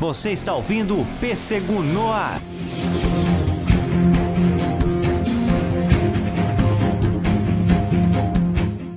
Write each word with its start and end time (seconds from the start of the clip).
Você 0.00 0.30
está 0.30 0.54
ouvindo 0.54 0.98
o 0.98 1.04
Pêssego 1.20 1.82
no 1.82 2.10
Ar. 2.10 2.40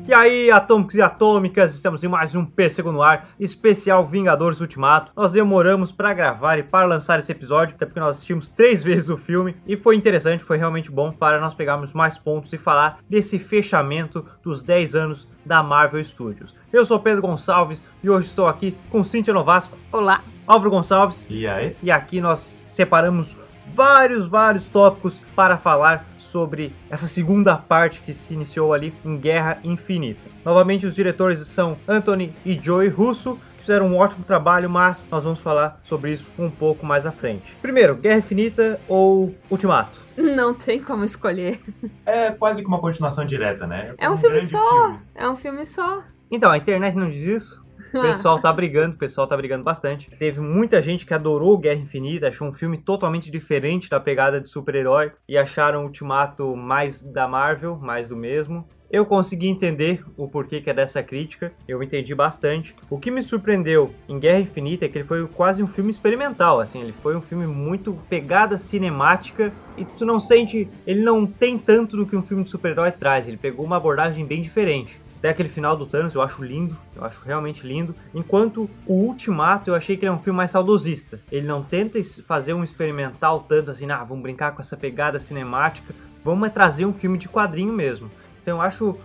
E 0.08 0.14
aí, 0.14 0.50
atômicos 0.50 0.96
e 0.96 1.02
atômicas, 1.02 1.76
estamos 1.76 2.06
em 2.06 2.08
mais 2.08 2.36
um 2.36 2.46
Pêssego 2.46 2.90
no 2.90 3.02
Ar, 3.02 3.28
especial 3.38 4.06
Vingadores 4.06 4.62
Ultimato. 4.62 5.12
Nós 5.14 5.34
demoramos 5.34 5.92
para 5.92 6.14
gravar 6.14 6.58
e 6.58 6.64
para 6.64 6.86
lançar 6.86 7.20
esse 7.20 7.34
episódio, 7.34 7.76
até 7.76 7.86
porque 7.86 8.00
nós 8.00 8.12
assistimos 8.12 8.48
três 8.48 8.82
vezes 8.86 9.10
o 9.10 9.18
filme 9.18 9.58
e 9.68 9.76
foi 9.76 9.98
interessante, 9.98 10.42
foi 10.42 10.58
realmente 10.58 10.90
bom 10.90 11.12
para 11.12 11.38
nós 11.38 11.54
pegarmos 11.54 11.94
mais 11.94 12.18
pontos 12.18 12.54
e 12.54 12.58
falar 12.58 13.00
desse 13.10 13.38
fechamento 13.38 14.26
dos 14.42 14.64
10 14.64 14.96
anos 14.96 15.28
da 15.46 15.62
Marvel 15.62 16.02
Studios. 16.02 16.56
Eu 16.72 16.86
sou 16.86 16.98
Pedro 17.02 17.22
Gonçalves 17.22 17.84
e 18.02 18.10
hoje 18.10 18.28
estou 18.28 18.48
aqui 18.48 18.74
com 18.90 19.04
Cíntia 19.04 19.34
Novasco, 19.34 19.78
Olá. 19.92 20.24
Álvaro 20.48 20.72
Gonçalves 20.72 21.26
E 21.30 21.48
aí? 21.48 21.76
e 21.82 21.90
aqui 21.92 22.20
nós 22.22 22.40
separamos 22.40 23.38
vários, 23.74 24.28
vários 24.28 24.68
tópicos 24.68 25.22
para 25.36 25.58
falar 25.58 26.06
sobre 26.18 26.74
essa 26.90 27.08
segunda 27.08 27.56
parte 27.58 28.02
que 28.02 28.14
se 28.14 28.34
iniciou 28.34 28.74
ali 28.74 28.94
em 29.06 29.18
Guerra 29.18 29.60
Infinita. 29.64 30.20
Novamente, 30.46 30.86
os 30.86 30.96
diretores 30.96 31.40
são 31.48 31.78
Anthony 31.88 32.36
e 32.46 32.60
Joey 32.62 32.90
Russo, 32.90 33.40
que 33.58 33.62
fizeram 33.64 33.88
um 33.88 33.98
ótimo 33.98 34.26
trabalho, 34.26 34.70
mas 34.70 35.08
nós 35.10 35.24
vamos 35.24 35.42
falar 35.42 35.80
sobre 35.82 36.12
isso 36.12 36.30
um 36.38 36.50
pouco 36.50 36.86
mais 36.86 37.06
à 37.06 37.12
frente. 37.12 37.56
Primeiro, 37.62 37.96
Guerra 37.96 38.20
Infinita 38.20 38.80
ou 38.88 39.34
Ultimato? 39.50 40.00
Não 40.18 40.54
tem 40.54 40.84
como 40.84 41.04
escolher. 41.06 41.58
É 42.06 42.32
quase 42.32 42.62
que 42.62 42.68
uma 42.68 42.80
continuação 42.80 43.26
direta, 43.26 43.66
né? 43.66 43.96
É 43.98 44.10
um 44.10 44.18
filme 44.18 44.36
grande 44.36 44.52
só. 44.52 44.70
filme. 44.70 45.00
É 45.16 45.30
um 45.30 45.36
filme 45.38 45.66
só. 45.66 46.04
Então, 46.30 46.52
a 46.52 46.58
internet 46.58 46.98
não 46.98 47.08
diz 47.08 47.22
isso? 47.24 47.63
O 47.94 48.02
pessoal 48.02 48.40
tá 48.40 48.52
brigando, 48.52 48.96
o 48.96 48.98
pessoal 48.98 49.28
tá 49.28 49.38
brigando 49.38 49.64
bastante. 49.64 50.10
Teve 50.18 50.42
muita 50.42 50.82
gente 50.82 51.06
que 51.06 51.14
adorou 51.14 51.58
Guerra 51.58 51.80
Infinita, 51.80 52.28
achou 52.28 52.48
um 52.48 52.54
filme 52.54 52.78
totalmente 52.78 53.30
diferente 53.30 53.88
da 53.88 54.00
pegada 54.00 54.42
de 54.42 54.50
super-herói 54.50 55.12
e 55.30 55.38
acharam 55.38 55.82
o 55.82 55.86
Ultimato 55.86 56.56
mais 56.56 57.04
da 57.04 57.28
Marvel, 57.28 57.78
mais 57.78 58.10
do 58.10 58.18
mesmo. 58.18 58.68
Eu 58.90 59.06
consegui 59.06 59.48
entender 59.48 60.04
o 60.16 60.28
porquê 60.28 60.62
que 60.62 60.70
é 60.70 60.74
dessa 60.74 61.02
crítica, 61.02 61.52
eu 61.68 61.82
entendi 61.82 62.14
bastante. 62.14 62.76
O 62.90 63.00
que 63.00 63.10
me 63.10 63.24
surpreendeu 63.24 63.92
em 64.08 64.20
Guerra 64.20 64.42
Infinita 64.42 64.86
é 64.86 64.88
que 64.88 65.00
ele 65.00 65.08
foi 65.08 65.28
quase 65.28 65.64
um 65.64 65.68
filme 65.68 65.90
experimental, 65.90 66.60
assim, 66.60 66.80
ele 66.80 66.94
foi 66.94 67.16
um 67.16 67.22
filme 67.22 67.48
muito 67.48 67.98
pegada 68.08 68.56
cinemática 68.56 69.52
e 69.78 69.84
tu 69.84 70.06
não 70.06 70.20
sente, 70.20 70.70
ele 70.86 71.02
não 71.02 71.26
tem 71.26 71.58
tanto 71.58 71.98
do 71.98 72.06
que 72.06 72.16
um 72.16 72.22
filme 72.22 72.44
de 72.44 72.52
super-herói 72.52 72.92
traz, 72.92 73.28
ele 73.28 73.38
pegou 73.38 73.66
uma 73.66 73.78
abordagem 73.78 74.26
bem 74.28 74.44
diferente. 74.44 75.02
Até 75.24 75.30
aquele 75.30 75.48
final 75.48 75.78
do 75.78 75.86
Thanos 75.86 76.16
eu 76.16 76.22
acho 76.22 76.44
lindo, 76.44 76.76
eu 76.94 77.06
acho 77.06 77.24
realmente 77.24 77.66
lindo. 77.66 77.96
Enquanto 78.14 78.70
o 78.86 78.94
Ultimato 79.06 79.70
eu 79.70 79.76
achei 79.76 79.96
que 79.96 80.04
ele 80.04 80.10
é 80.10 80.14
um 80.14 80.22
filme 80.22 80.36
mais 80.36 80.52
saudosista. 80.52 81.22
Ele 81.32 81.48
não 81.48 81.64
tenta 81.64 81.98
fazer 82.28 82.54
um 82.54 82.62
experimental 82.62 83.40
tanto 83.40 83.72
assim, 83.72 83.90
ah, 83.90 84.04
vamos 84.04 84.22
brincar 84.22 84.52
com 84.52 84.60
essa 84.60 84.76
pegada 84.76 85.22
cinemática, 85.22 85.96
vamos 86.22 86.50
é 86.50 86.52
trazer 86.52 86.86
um 86.86 86.92
filme 86.92 87.18
de 87.18 87.30
quadrinho 87.30 87.72
mesmo. 87.72 88.12
Então 88.42 88.58
eu 88.58 88.62
acho, 88.62 88.98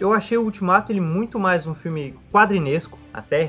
eu 0.00 0.12
achei 0.12 0.36
o 0.36 0.42
Ultimato 0.42 0.90
ele 0.90 1.00
muito 1.00 1.38
mais 1.38 1.68
um 1.68 1.74
filme 1.74 2.16
quadrinesco, 2.32 2.98
até 3.14 3.44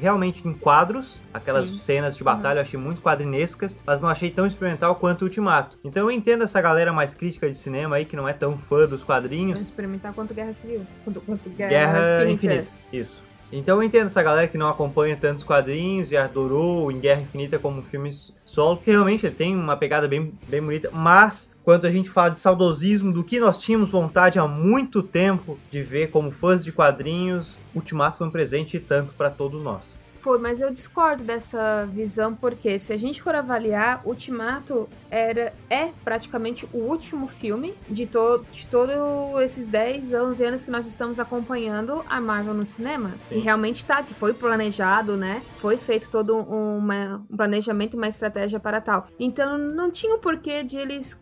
realmente 0.00 0.46
em 0.46 0.52
quadros, 0.52 1.20
aquelas 1.32 1.68
Sim. 1.68 1.78
cenas 1.78 2.16
de 2.16 2.24
batalha 2.24 2.58
eu 2.58 2.62
achei 2.62 2.78
muito 2.78 3.00
quadrinescas, 3.00 3.76
mas 3.86 4.00
não 4.00 4.08
achei 4.08 4.30
tão 4.30 4.46
experimental 4.46 4.96
quanto 4.96 5.22
o 5.22 5.24
Ultimato. 5.24 5.78
Então 5.84 6.04
eu 6.04 6.10
entendo 6.10 6.44
essa 6.44 6.60
galera 6.60 6.92
mais 6.92 7.14
crítica 7.14 7.48
de 7.48 7.56
cinema 7.56 7.96
aí 7.96 8.04
que 8.04 8.16
não 8.16 8.28
é 8.28 8.32
tão 8.32 8.58
fã 8.58 8.86
dos 8.86 9.02
quadrinhos. 9.02 9.54
Vamos 9.54 9.62
experimentar 9.62 10.12
quanto 10.12 10.34
Guerra 10.34 10.52
Civil. 10.52 10.86
Quanto, 11.04 11.20
quanto 11.20 11.50
Guerra, 11.50 11.70
Guerra 11.70 12.24
Infinita. 12.24 12.32
Infinita. 12.32 12.72
Isso. 12.92 13.23
Então 13.52 13.76
eu 13.76 13.82
entendo 13.82 14.06
essa 14.06 14.22
galera 14.22 14.48
que 14.48 14.58
não 14.58 14.68
acompanha 14.68 15.16
tantos 15.16 15.44
quadrinhos 15.44 16.10
e 16.10 16.16
adorou 16.16 16.90
em 16.90 16.98
Guerra 16.98 17.22
Infinita 17.22 17.58
como 17.58 17.82
filme 17.82 18.10
solo, 18.44 18.78
que 18.78 18.90
realmente 18.90 19.26
ele 19.26 19.34
tem 19.34 19.54
uma 19.54 19.76
pegada 19.76 20.08
bem, 20.08 20.32
bem 20.48 20.60
bonita, 20.60 20.90
mas 20.92 21.54
quando 21.62 21.86
a 21.86 21.90
gente 21.90 22.10
fala 22.10 22.30
de 22.30 22.40
saudosismo, 22.40 23.12
do 23.12 23.24
que 23.24 23.38
nós 23.38 23.58
tínhamos 23.58 23.90
vontade 23.90 24.38
há 24.38 24.46
muito 24.46 25.02
tempo 25.02 25.58
de 25.70 25.82
ver 25.82 26.10
como 26.10 26.30
fãs 26.30 26.64
de 26.64 26.72
quadrinhos, 26.72 27.60
Ultimato 27.74 28.18
foi 28.18 28.26
um 28.26 28.30
presente 28.30 28.78
tanto 28.80 29.14
para 29.14 29.30
todos 29.30 29.62
nós. 29.62 30.03
Foi, 30.24 30.38
mas 30.38 30.62
eu 30.62 30.70
discordo 30.70 31.22
dessa 31.22 31.84
visão, 31.92 32.34
porque 32.34 32.78
se 32.78 32.94
a 32.94 32.96
gente 32.96 33.20
for 33.20 33.34
avaliar, 33.34 34.00
Ultimato 34.06 34.88
era, 35.10 35.52
é 35.68 35.90
praticamente 36.02 36.66
o 36.72 36.78
último 36.78 37.28
filme 37.28 37.74
de, 37.90 38.06
to, 38.06 38.42
de 38.50 38.66
todos 38.66 38.94
esses 39.42 39.66
10, 39.66 40.14
11 40.14 40.44
anos 40.46 40.64
que 40.64 40.70
nós 40.70 40.86
estamos 40.86 41.20
acompanhando 41.20 42.02
a 42.08 42.22
Marvel 42.22 42.54
no 42.54 42.64
cinema. 42.64 43.12
Sim. 43.28 43.36
E 43.36 43.38
realmente 43.40 43.84
tá, 43.84 44.02
que 44.02 44.14
foi 44.14 44.32
planejado, 44.32 45.14
né? 45.14 45.42
Foi 45.58 45.76
feito 45.76 46.10
todo 46.10 46.34
uma- 46.38 47.22
um 47.30 47.36
planejamento, 47.36 47.94
uma 47.98 48.08
estratégia 48.08 48.58
para 48.58 48.80
tal. 48.80 49.04
Então 49.20 49.58
não 49.58 49.90
tinha 49.90 50.16
o 50.16 50.20
porquê 50.20 50.62
de 50.64 50.78
eles. 50.78 51.20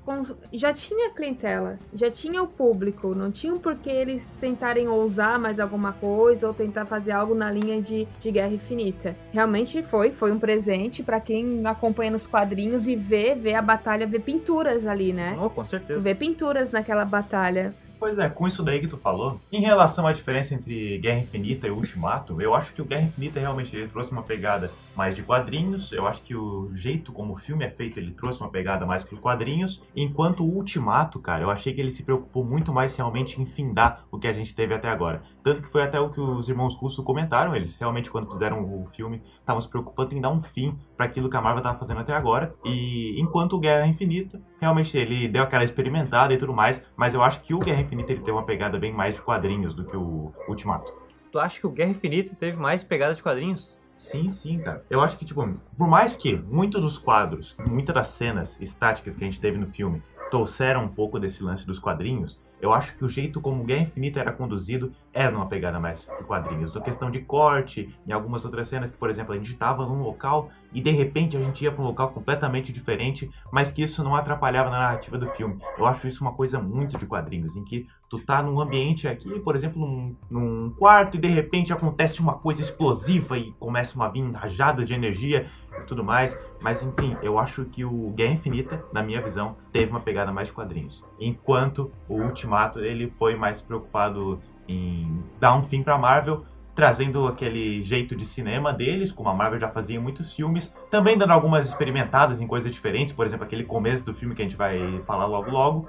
Já 0.52 0.72
tinha 0.72 1.10
clientela, 1.10 1.76
já 1.92 2.08
tinha 2.08 2.40
o 2.40 2.46
público, 2.46 3.16
não 3.16 3.32
tinha 3.32 3.52
o 3.52 3.58
porquê 3.58 3.90
eles 3.90 4.30
tentarem 4.38 4.86
ousar 4.86 5.40
mais 5.40 5.58
alguma 5.58 5.92
coisa 5.92 6.46
ou 6.46 6.54
tentar 6.54 6.86
fazer 6.86 7.10
algo 7.10 7.34
na 7.34 7.50
linha 7.50 7.80
de, 7.82 8.06
de 8.20 8.30
Guerra 8.30 8.54
Infinita. 8.54 8.91
Realmente 9.32 9.82
foi, 9.82 10.12
foi 10.12 10.32
um 10.32 10.38
presente 10.38 11.02
para 11.02 11.20
quem 11.20 11.66
acompanha 11.66 12.10
nos 12.10 12.26
quadrinhos 12.26 12.86
e 12.86 12.94
vê, 12.96 13.34
vê 13.34 13.54
a 13.54 13.62
batalha, 13.62 14.06
vê 14.06 14.18
pinturas 14.18 14.86
ali, 14.86 15.12
né? 15.12 15.36
Oh, 15.40 15.48
com 15.50 15.62
Tu 15.62 15.68
certeza. 15.68 16.00
vê 16.00 16.14
pinturas 16.14 16.72
naquela 16.72 17.04
batalha. 17.04 17.74
Pois 17.98 18.18
é, 18.18 18.28
com 18.28 18.48
isso 18.48 18.64
daí 18.64 18.80
que 18.80 18.88
tu 18.88 18.96
falou, 18.98 19.40
em 19.52 19.60
relação 19.60 20.08
à 20.08 20.12
diferença 20.12 20.54
entre 20.54 20.98
Guerra 20.98 21.20
Infinita 21.20 21.68
e 21.68 21.70
Ultimato, 21.70 22.42
eu 22.42 22.52
acho 22.52 22.72
que 22.72 22.82
o 22.82 22.84
Guerra 22.84 23.02
Infinita 23.02 23.38
realmente 23.38 23.76
ele 23.76 23.86
trouxe 23.86 24.10
uma 24.10 24.24
pegada 24.24 24.72
mais 24.96 25.16
de 25.16 25.22
quadrinhos, 25.22 25.92
eu 25.92 26.06
acho 26.06 26.22
que 26.22 26.34
o 26.34 26.70
jeito 26.74 27.12
como 27.12 27.32
o 27.32 27.36
filme 27.36 27.64
é 27.64 27.70
feito, 27.70 27.98
ele 27.98 28.12
trouxe 28.12 28.40
uma 28.40 28.50
pegada 28.50 28.84
mais 28.86 29.04
pros 29.04 29.20
quadrinhos, 29.20 29.82
enquanto 29.96 30.44
o 30.44 30.56
Ultimato, 30.56 31.18
cara, 31.18 31.42
eu 31.42 31.50
achei 31.50 31.72
que 31.72 31.80
ele 31.80 31.90
se 31.90 32.02
preocupou 32.02 32.44
muito 32.44 32.72
mais 32.72 32.96
realmente 32.96 33.40
em 33.40 33.46
findar 33.46 34.04
o 34.10 34.18
que 34.18 34.28
a 34.28 34.32
gente 34.32 34.54
teve 34.54 34.74
até 34.74 34.88
agora. 34.88 35.22
Tanto 35.42 35.62
que 35.62 35.68
foi 35.68 35.82
até 35.82 35.98
o 35.98 36.10
que 36.10 36.20
os 36.20 36.48
irmãos 36.48 36.74
Russo 36.76 37.02
comentaram, 37.02 37.54
eles 37.54 37.76
realmente 37.76 38.10
quando 38.10 38.30
fizeram 38.30 38.62
o 38.62 38.86
filme 38.92 39.22
estavam 39.40 39.60
se 39.60 39.68
preocupando 39.68 40.14
em 40.14 40.20
dar 40.20 40.30
um 40.30 40.42
fim 40.42 40.76
para 40.96 41.06
aquilo 41.06 41.28
que 41.28 41.36
a 41.36 41.40
Marvel 41.40 41.58
estava 41.58 41.78
fazendo 41.78 42.00
até 42.00 42.12
agora, 42.12 42.54
e 42.64 43.20
enquanto 43.20 43.54
o 43.54 43.60
Guerra 43.60 43.86
Infinita, 43.86 44.40
realmente 44.60 44.96
ele 44.96 45.28
deu 45.28 45.42
aquela 45.42 45.64
experimentada 45.64 46.32
e 46.32 46.38
tudo 46.38 46.52
mais, 46.52 46.86
mas 46.96 47.14
eu 47.14 47.22
acho 47.22 47.42
que 47.42 47.54
o 47.54 47.58
Guerra 47.58 47.80
Infinita 47.80 48.12
ele 48.12 48.20
tem 48.20 48.32
uma 48.32 48.44
pegada 48.44 48.78
bem 48.78 48.92
mais 48.92 49.14
de 49.14 49.22
quadrinhos 49.22 49.74
do 49.74 49.84
que 49.84 49.96
o 49.96 50.32
Ultimato. 50.48 50.92
Tu 51.30 51.38
acha 51.38 51.58
que 51.58 51.66
o 51.66 51.70
Guerra 51.70 51.90
Infinita 51.90 52.36
teve 52.36 52.58
mais 52.58 52.84
pegada 52.84 53.14
de 53.14 53.22
quadrinhos? 53.22 53.80
Sim, 54.02 54.30
sim, 54.30 54.58
cara. 54.58 54.84
Eu 54.90 55.00
acho 55.00 55.16
que, 55.16 55.24
tipo, 55.24 55.48
por 55.78 55.86
mais 55.86 56.16
que 56.16 56.34
muitos 56.34 56.80
dos 56.80 56.98
quadros, 56.98 57.56
muitas 57.70 57.94
das 57.94 58.08
cenas 58.08 58.60
estáticas 58.60 59.14
que 59.14 59.22
a 59.22 59.28
gente 59.28 59.40
teve 59.40 59.56
no 59.56 59.68
filme 59.68 60.02
trouxeram 60.28 60.86
um 60.86 60.88
pouco 60.88 61.20
desse 61.20 61.44
lance 61.44 61.64
dos 61.64 61.78
quadrinhos, 61.78 62.40
eu 62.60 62.72
acho 62.72 62.96
que 62.96 63.04
o 63.04 63.08
jeito 63.08 63.40
como 63.40 63.62
Guerra 63.62 63.82
Infinita 63.82 64.18
era 64.18 64.32
conduzido 64.32 64.92
era 65.12 65.30
numa 65.30 65.46
pegada 65.46 65.78
mais 65.78 66.10
de 66.18 66.24
quadrinhos. 66.24 66.72
Da 66.72 66.80
questão 66.80 67.12
de 67.12 67.20
corte, 67.20 67.94
em 68.04 68.12
algumas 68.12 68.44
outras 68.44 68.68
cenas 68.68 68.90
que, 68.90 68.98
por 68.98 69.08
exemplo, 69.08 69.34
a 69.34 69.36
gente 69.36 69.52
estava 69.52 69.86
num 69.86 70.02
local 70.02 70.50
e 70.72 70.80
de 70.80 70.90
repente 70.90 71.36
a 71.36 71.40
gente 71.40 71.62
ia 71.62 71.70
para 71.70 71.82
um 71.82 71.86
local 71.86 72.10
completamente 72.10 72.72
diferente, 72.72 73.30
mas 73.52 73.70
que 73.70 73.82
isso 73.82 74.02
não 74.02 74.16
atrapalhava 74.16 74.68
na 74.68 74.78
narrativa 74.78 75.16
do 75.16 75.28
filme. 75.28 75.60
Eu 75.78 75.86
acho 75.86 76.08
isso 76.08 76.24
uma 76.24 76.34
coisa 76.34 76.60
muito 76.60 76.98
de 76.98 77.06
quadrinhos, 77.06 77.56
em 77.56 77.64
que 77.64 77.86
tu 78.12 78.18
tá 78.18 78.42
num 78.42 78.60
ambiente 78.60 79.08
aqui, 79.08 79.40
por 79.40 79.56
exemplo, 79.56 79.80
num, 79.80 80.14
num 80.30 80.70
quarto 80.70 81.16
e 81.16 81.20
de 81.20 81.28
repente 81.28 81.72
acontece 81.72 82.20
uma 82.20 82.34
coisa 82.34 82.60
explosiva 82.60 83.38
e 83.38 83.52
começa 83.52 83.96
uma 83.96 84.06
vir 84.10 84.30
rajada 84.32 84.84
de 84.84 84.92
energia 84.92 85.46
e 85.80 85.86
tudo 85.86 86.04
mais. 86.04 86.38
Mas 86.60 86.82
enfim, 86.82 87.16
eu 87.22 87.38
acho 87.38 87.64
que 87.64 87.86
o 87.86 88.10
Guerra 88.10 88.34
Infinita, 88.34 88.84
na 88.92 89.02
minha 89.02 89.22
visão, 89.22 89.56
teve 89.72 89.90
uma 89.90 90.00
pegada 90.00 90.30
mais 90.30 90.48
de 90.48 90.54
quadrinhos. 90.54 91.02
Enquanto 91.18 91.90
o 92.06 92.20
Ultimato, 92.20 92.80
ele 92.80 93.10
foi 93.18 93.34
mais 93.34 93.62
preocupado 93.62 94.38
em 94.68 95.22
dar 95.40 95.56
um 95.56 95.62
fim 95.62 95.82
pra 95.82 95.96
Marvel, 95.96 96.44
trazendo 96.74 97.26
aquele 97.26 97.82
jeito 97.82 98.14
de 98.14 98.26
cinema 98.26 98.74
deles, 98.74 99.10
como 99.10 99.30
a 99.30 99.34
Marvel 99.34 99.58
já 99.58 99.68
fazia 99.68 99.96
em 99.96 99.98
muitos 99.98 100.36
filmes, 100.36 100.70
também 100.90 101.16
dando 101.16 101.32
algumas 101.32 101.66
experimentadas 101.66 102.42
em 102.42 102.46
coisas 102.46 102.70
diferentes, 102.70 103.14
por 103.14 103.24
exemplo, 103.24 103.46
aquele 103.46 103.64
começo 103.64 104.04
do 104.04 104.12
filme 104.12 104.34
que 104.34 104.42
a 104.42 104.44
gente 104.44 104.56
vai 104.56 105.00
falar 105.06 105.24
logo 105.24 105.50
logo. 105.50 105.88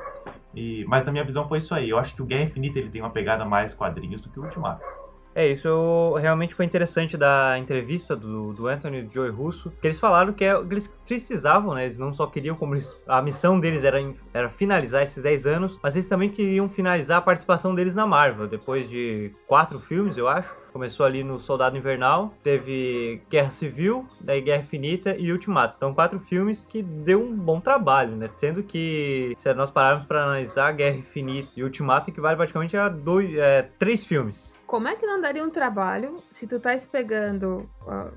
E, 0.56 0.86
mas 0.88 1.06
na 1.06 1.12
minha 1.12 1.24
visão 1.24 1.48
foi 1.48 1.58
isso 1.58 1.74
aí. 1.74 1.90
Eu 1.90 1.98
acho 1.98 2.16
que 2.16 2.22
o 2.22 2.26
Guerra 2.26 2.44
Infinita 2.44 2.80
ele 2.80 2.90
tem 2.90 3.02
uma 3.02 3.10
pegada 3.10 3.44
mais 3.46 3.74
quadrinhos 3.74 4.22
do 4.22 4.30
que 4.30 4.40
o 4.40 4.44
Ultimato. 4.44 4.88
É, 5.36 5.48
isso 5.48 6.14
realmente 6.14 6.54
foi 6.54 6.64
interessante 6.64 7.18
da 7.18 7.58
entrevista 7.58 8.16
do, 8.16 8.54
do 8.54 8.68
Anthony 8.68 9.00
e 9.00 9.02
do 9.02 9.12
Joey 9.12 9.32
Russo, 9.32 9.72
que 9.82 9.88
eles 9.88 10.00
falaram 10.00 10.32
que, 10.32 10.46
é- 10.46 10.54
eles 10.60 10.88
precisavam, 11.08 11.74
né? 11.74 11.86
Eles 11.86 11.98
não 11.98 12.14
só 12.14 12.28
queriam, 12.28 12.56
como 12.56 12.76
eles, 12.76 12.96
a 13.08 13.20
missão 13.20 13.60
deles 13.60 13.84
era, 13.84 13.98
era 14.32 14.48
finalizar 14.52 15.02
esses 15.02 15.24
10 15.24 15.48
anos, 15.48 15.80
mas 15.82 15.96
eles 15.96 16.08
também 16.08 16.30
queriam 16.30 16.70
finalizar 16.70 17.18
a 17.18 17.22
participação 17.22 17.74
deles 17.74 17.96
na 17.96 18.06
Marvel, 18.06 18.48
depois 18.48 18.88
de 18.88 19.32
quatro 19.48 19.80
filmes, 19.80 20.18
eu 20.18 20.28
acho. 20.28 20.56
Começou 20.74 21.06
ali 21.06 21.24
no 21.24 21.40
Soldado 21.40 21.78
Invernal, 21.78 22.34
teve 22.42 23.22
Guerra 23.30 23.52
Civil, 23.52 24.08
daí 24.20 24.42
Guerra 24.42 24.64
Infinita 24.64 25.16
e 25.16 25.32
Ultimato. 25.32 25.78
Então, 25.78 25.94
quatro 25.94 26.20
filmes 26.20 26.66
que 26.68 26.82
deu 26.82 27.22
um 27.22 27.36
bom 27.36 27.62
trabalho, 27.62 28.16
né? 28.16 28.28
Sendo 28.36 28.64
que, 28.64 29.34
se 29.38 29.54
nós 29.54 29.70
pararmos 29.70 30.06
para 30.06 30.24
analisar 30.24 30.72
Guerra 30.72 30.98
Infinita 30.98 31.52
e 31.56 31.64
Ultimato, 31.64 32.10
equivale 32.10 32.36
praticamente 32.36 32.76
a 32.76 32.90
dois, 32.90 33.34
é, 33.36 33.62
três 33.78 34.06
filmes. 34.06 34.60
Como 34.66 34.88
é 34.88 34.96
que 34.96 35.06
não 35.06 35.22
daria 35.22 35.46
um 35.46 35.52
trabalho 35.52 36.24
se 36.32 36.48
tu 36.48 36.60
tá 36.60 36.72
pegando, 36.92 37.70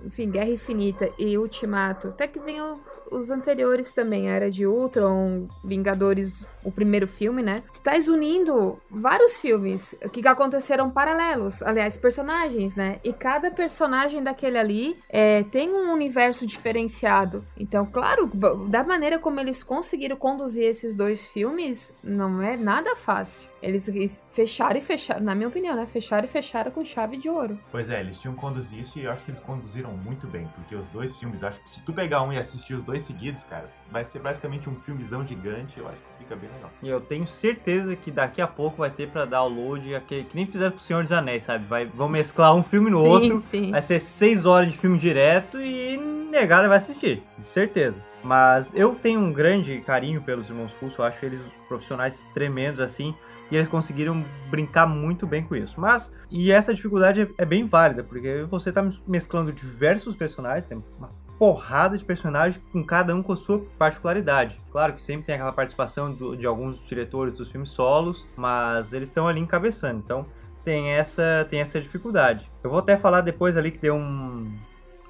enfim, 0.07 0.31
Guerra 0.31 0.49
Infinita 0.49 1.11
e 1.19 1.37
Ultimato, 1.37 2.09
até 2.09 2.27
que 2.27 2.41
venham 2.41 2.81
os 3.13 3.31
anteriores 3.31 3.93
também, 3.93 4.29
a 4.29 4.35
Era 4.35 4.51
de 4.51 4.67
Ultron, 4.67 5.47
Vingadores, 5.65 6.47
o 6.67 6.73
primeiro 6.73 7.07
filme, 7.07 7.43
né? 7.43 7.63
Estás 7.73 8.09
unindo 8.09 8.81
vários 8.91 9.41
filmes 9.41 9.95
que 10.13 10.27
aconteceram 10.27 10.91
paralelos, 10.91 11.63
aliás, 11.63 11.97
personagens, 11.97 12.75
né? 12.75 12.99
E 13.05 13.13
cada 13.13 13.53
personagem 13.53 14.21
daquele 14.21 14.59
ali 14.59 14.99
é, 15.09 15.45
tem 15.45 15.73
um 15.73 15.93
universo 15.93 16.45
diferenciado. 16.45 17.47
Então, 17.57 17.87
claro, 17.87 18.29
da 18.69 18.83
maneira 18.83 19.17
como 19.17 19.39
eles 19.39 19.63
conseguiram 19.63 20.17
conduzir 20.17 20.65
esses 20.65 20.97
dois 20.97 21.29
filmes, 21.31 21.97
não 22.03 22.43
é 22.43 22.57
nada 22.57 22.97
fácil. 22.97 23.49
Eles, 23.63 24.25
fecharam 24.33 24.77
e 24.77 24.83
fecharam, 24.83 25.23
na 25.23 25.35
minha 25.37 25.49
opinião, 25.49 25.77
né? 25.77 25.87
Fecharam 25.87 26.25
e 26.25 26.29
fecharam 26.29 26.73
com 26.73 26.85
chave 26.85 27.17
de 27.17 27.29
ouro. 27.29 27.59
Pois 27.71 27.91
é, 27.91 28.01
eles 28.01 28.19
tinham 28.19 28.35
que 28.35 28.41
conduzir 28.41 28.81
isso 28.81 28.99
e 28.99 29.05
eu 29.05 29.13
acho 29.13 29.25
que 29.25 29.31
eles 29.31 29.41
conduziram 29.41 29.93
muito 30.05 30.27
bem, 30.27 30.49
porque 30.57 30.75
os 30.75 30.89
dois 30.89 31.17
filmes, 31.17 31.45
acho 31.45 31.61
que 31.61 31.71
se 31.71 31.83
tu 31.85 31.93
pegar 31.93 32.23
um 32.23 32.33
e 32.33 32.39
assistir 32.39 32.75
os 32.75 32.83
dois 32.83 33.05
seguidos, 33.05 33.45
cara, 33.45 33.71
vai 33.91 34.05
ser 34.05 34.19
basicamente 34.19 34.69
um 34.69 34.75
filmezão 34.75 35.25
gigante, 35.25 35.79
eu 35.79 35.89
acho 35.89 36.03
fica 36.27 36.37
bem 36.37 36.51
legal. 36.53 36.71
E 36.83 36.89
eu 36.89 37.01
tenho 37.01 37.27
certeza 37.27 37.95
que 37.97 38.11
daqui 38.11 38.43
a 38.43 38.47
pouco 38.47 38.79
vai 38.79 38.91
ter 38.91 39.09
pra 39.09 39.25
download 39.25 39.95
aquele 39.95 40.25
que 40.25 40.37
nem 40.37 40.47
fizeram 40.47 40.73
pro 40.73 40.81
Senhor 40.81 41.03
dos 41.03 41.13
Anéis, 41.13 41.45
sabe? 41.45 41.65
Vai, 41.67 41.87
vão 41.87 42.09
mesclar 42.09 42.55
um 42.55 42.63
filme 42.63 42.91
no 42.91 42.99
sim, 42.99 43.09
outro, 43.09 43.39
sim. 43.39 43.71
vai 43.71 43.83
ser 43.83 44.01
seis 44.01 44.45
horas 44.45 44.71
de 44.71 44.77
filme 44.77 44.99
direto 44.99 45.61
e 45.61 45.97
negada 46.31 46.69
vai 46.69 46.79
assistir, 46.79 47.23
de 47.39 47.49
certeza. 47.49 47.97
Mas 48.23 48.75
eu 48.75 48.95
tenho 48.95 49.21
um 49.21 49.33
grande 49.33 49.81
carinho 49.81 50.21
pelos 50.21 50.51
irmãos 50.51 50.75
Russo, 50.75 51.01
eu 51.01 51.05
acho 51.05 51.25
eles 51.25 51.57
profissionais 51.69 52.25
tremendos 52.35 52.81
assim, 52.81 53.15
e 53.51 53.57
eles 53.57 53.69
conseguiram 53.69 54.25
brincar 54.51 54.87
muito 54.87 55.27
bem 55.27 55.45
com 55.45 55.55
isso. 55.55 55.81
Mas, 55.81 56.13
e 56.29 56.51
essa 56.51 56.75
dificuldade 56.75 57.23
é, 57.23 57.29
é 57.39 57.45
bem 57.45 57.65
válida, 57.65 58.03
porque 58.03 58.45
você 58.51 58.73
tá 58.73 58.87
mesclando 59.07 59.53
diversos 59.53 60.17
personagens, 60.17 60.69
tem 60.69 60.83
uma 60.99 61.11
porrada 61.39 61.97
de 61.99 62.05
personagens 62.05 62.63
com 62.73 62.83
cada 62.85 63.15
um 63.15 63.23
com 63.23 63.33
a 63.33 63.37
sua 63.37 63.61
particularidade. 63.79 64.61
Claro 64.73 64.93
que 64.95 65.01
sempre 65.01 65.27
tem 65.27 65.35
aquela 65.35 65.53
participação 65.53 66.13
do- 66.13 66.37
de 66.37 66.47
alguns 66.47 66.85
diretores 66.87 67.35
dos 67.35 67.51
filmes 67.51 67.69
solos, 67.71 68.27
mas 68.37 68.93
eles 68.93 69.09
estão 69.09 69.29
ali 69.29 69.41
encabeçando, 69.41 70.01
então 70.05 70.27
tem 70.65 70.91
essa, 70.91 71.47
tem 71.49 71.61
essa 71.61 71.81
dificuldade. 71.81 72.51
Eu 72.65 72.71
vou 72.71 72.79
até 72.81 72.97
falar 72.97 73.21
depois 73.21 73.57
ali 73.57 73.71
que 73.71 73.79
deu 73.79 73.95
um 73.95 74.51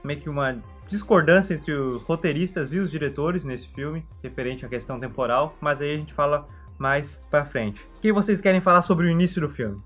meio 0.04 0.20
que 0.20 0.28
uma 0.28 0.62
discordância 0.86 1.54
entre 1.54 1.72
os 1.72 2.02
roteiristas 2.02 2.72
e 2.74 2.78
os 2.78 2.90
diretores 2.90 3.44
nesse 3.44 3.68
filme, 3.68 4.06
referente 4.22 4.64
à 4.64 4.68
questão 4.68 5.00
temporal, 5.00 5.56
mas 5.60 5.80
aí 5.80 5.94
a 5.94 5.98
gente 5.98 6.12
fala 6.14 6.46
mais 6.78 7.24
pra 7.30 7.44
frente. 7.44 7.88
O 7.96 8.00
que 8.00 8.12
vocês 8.12 8.40
querem 8.40 8.60
falar 8.60 8.82
sobre 8.82 9.06
o 9.06 9.10
início 9.10 9.40
do 9.40 9.48
filme? 9.48 9.80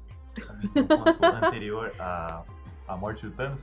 Anterior 1.43 1.93
à, 1.99 2.43
à 2.89 2.97
morte 2.97 3.27
do 3.27 3.33
Thanos, 3.33 3.63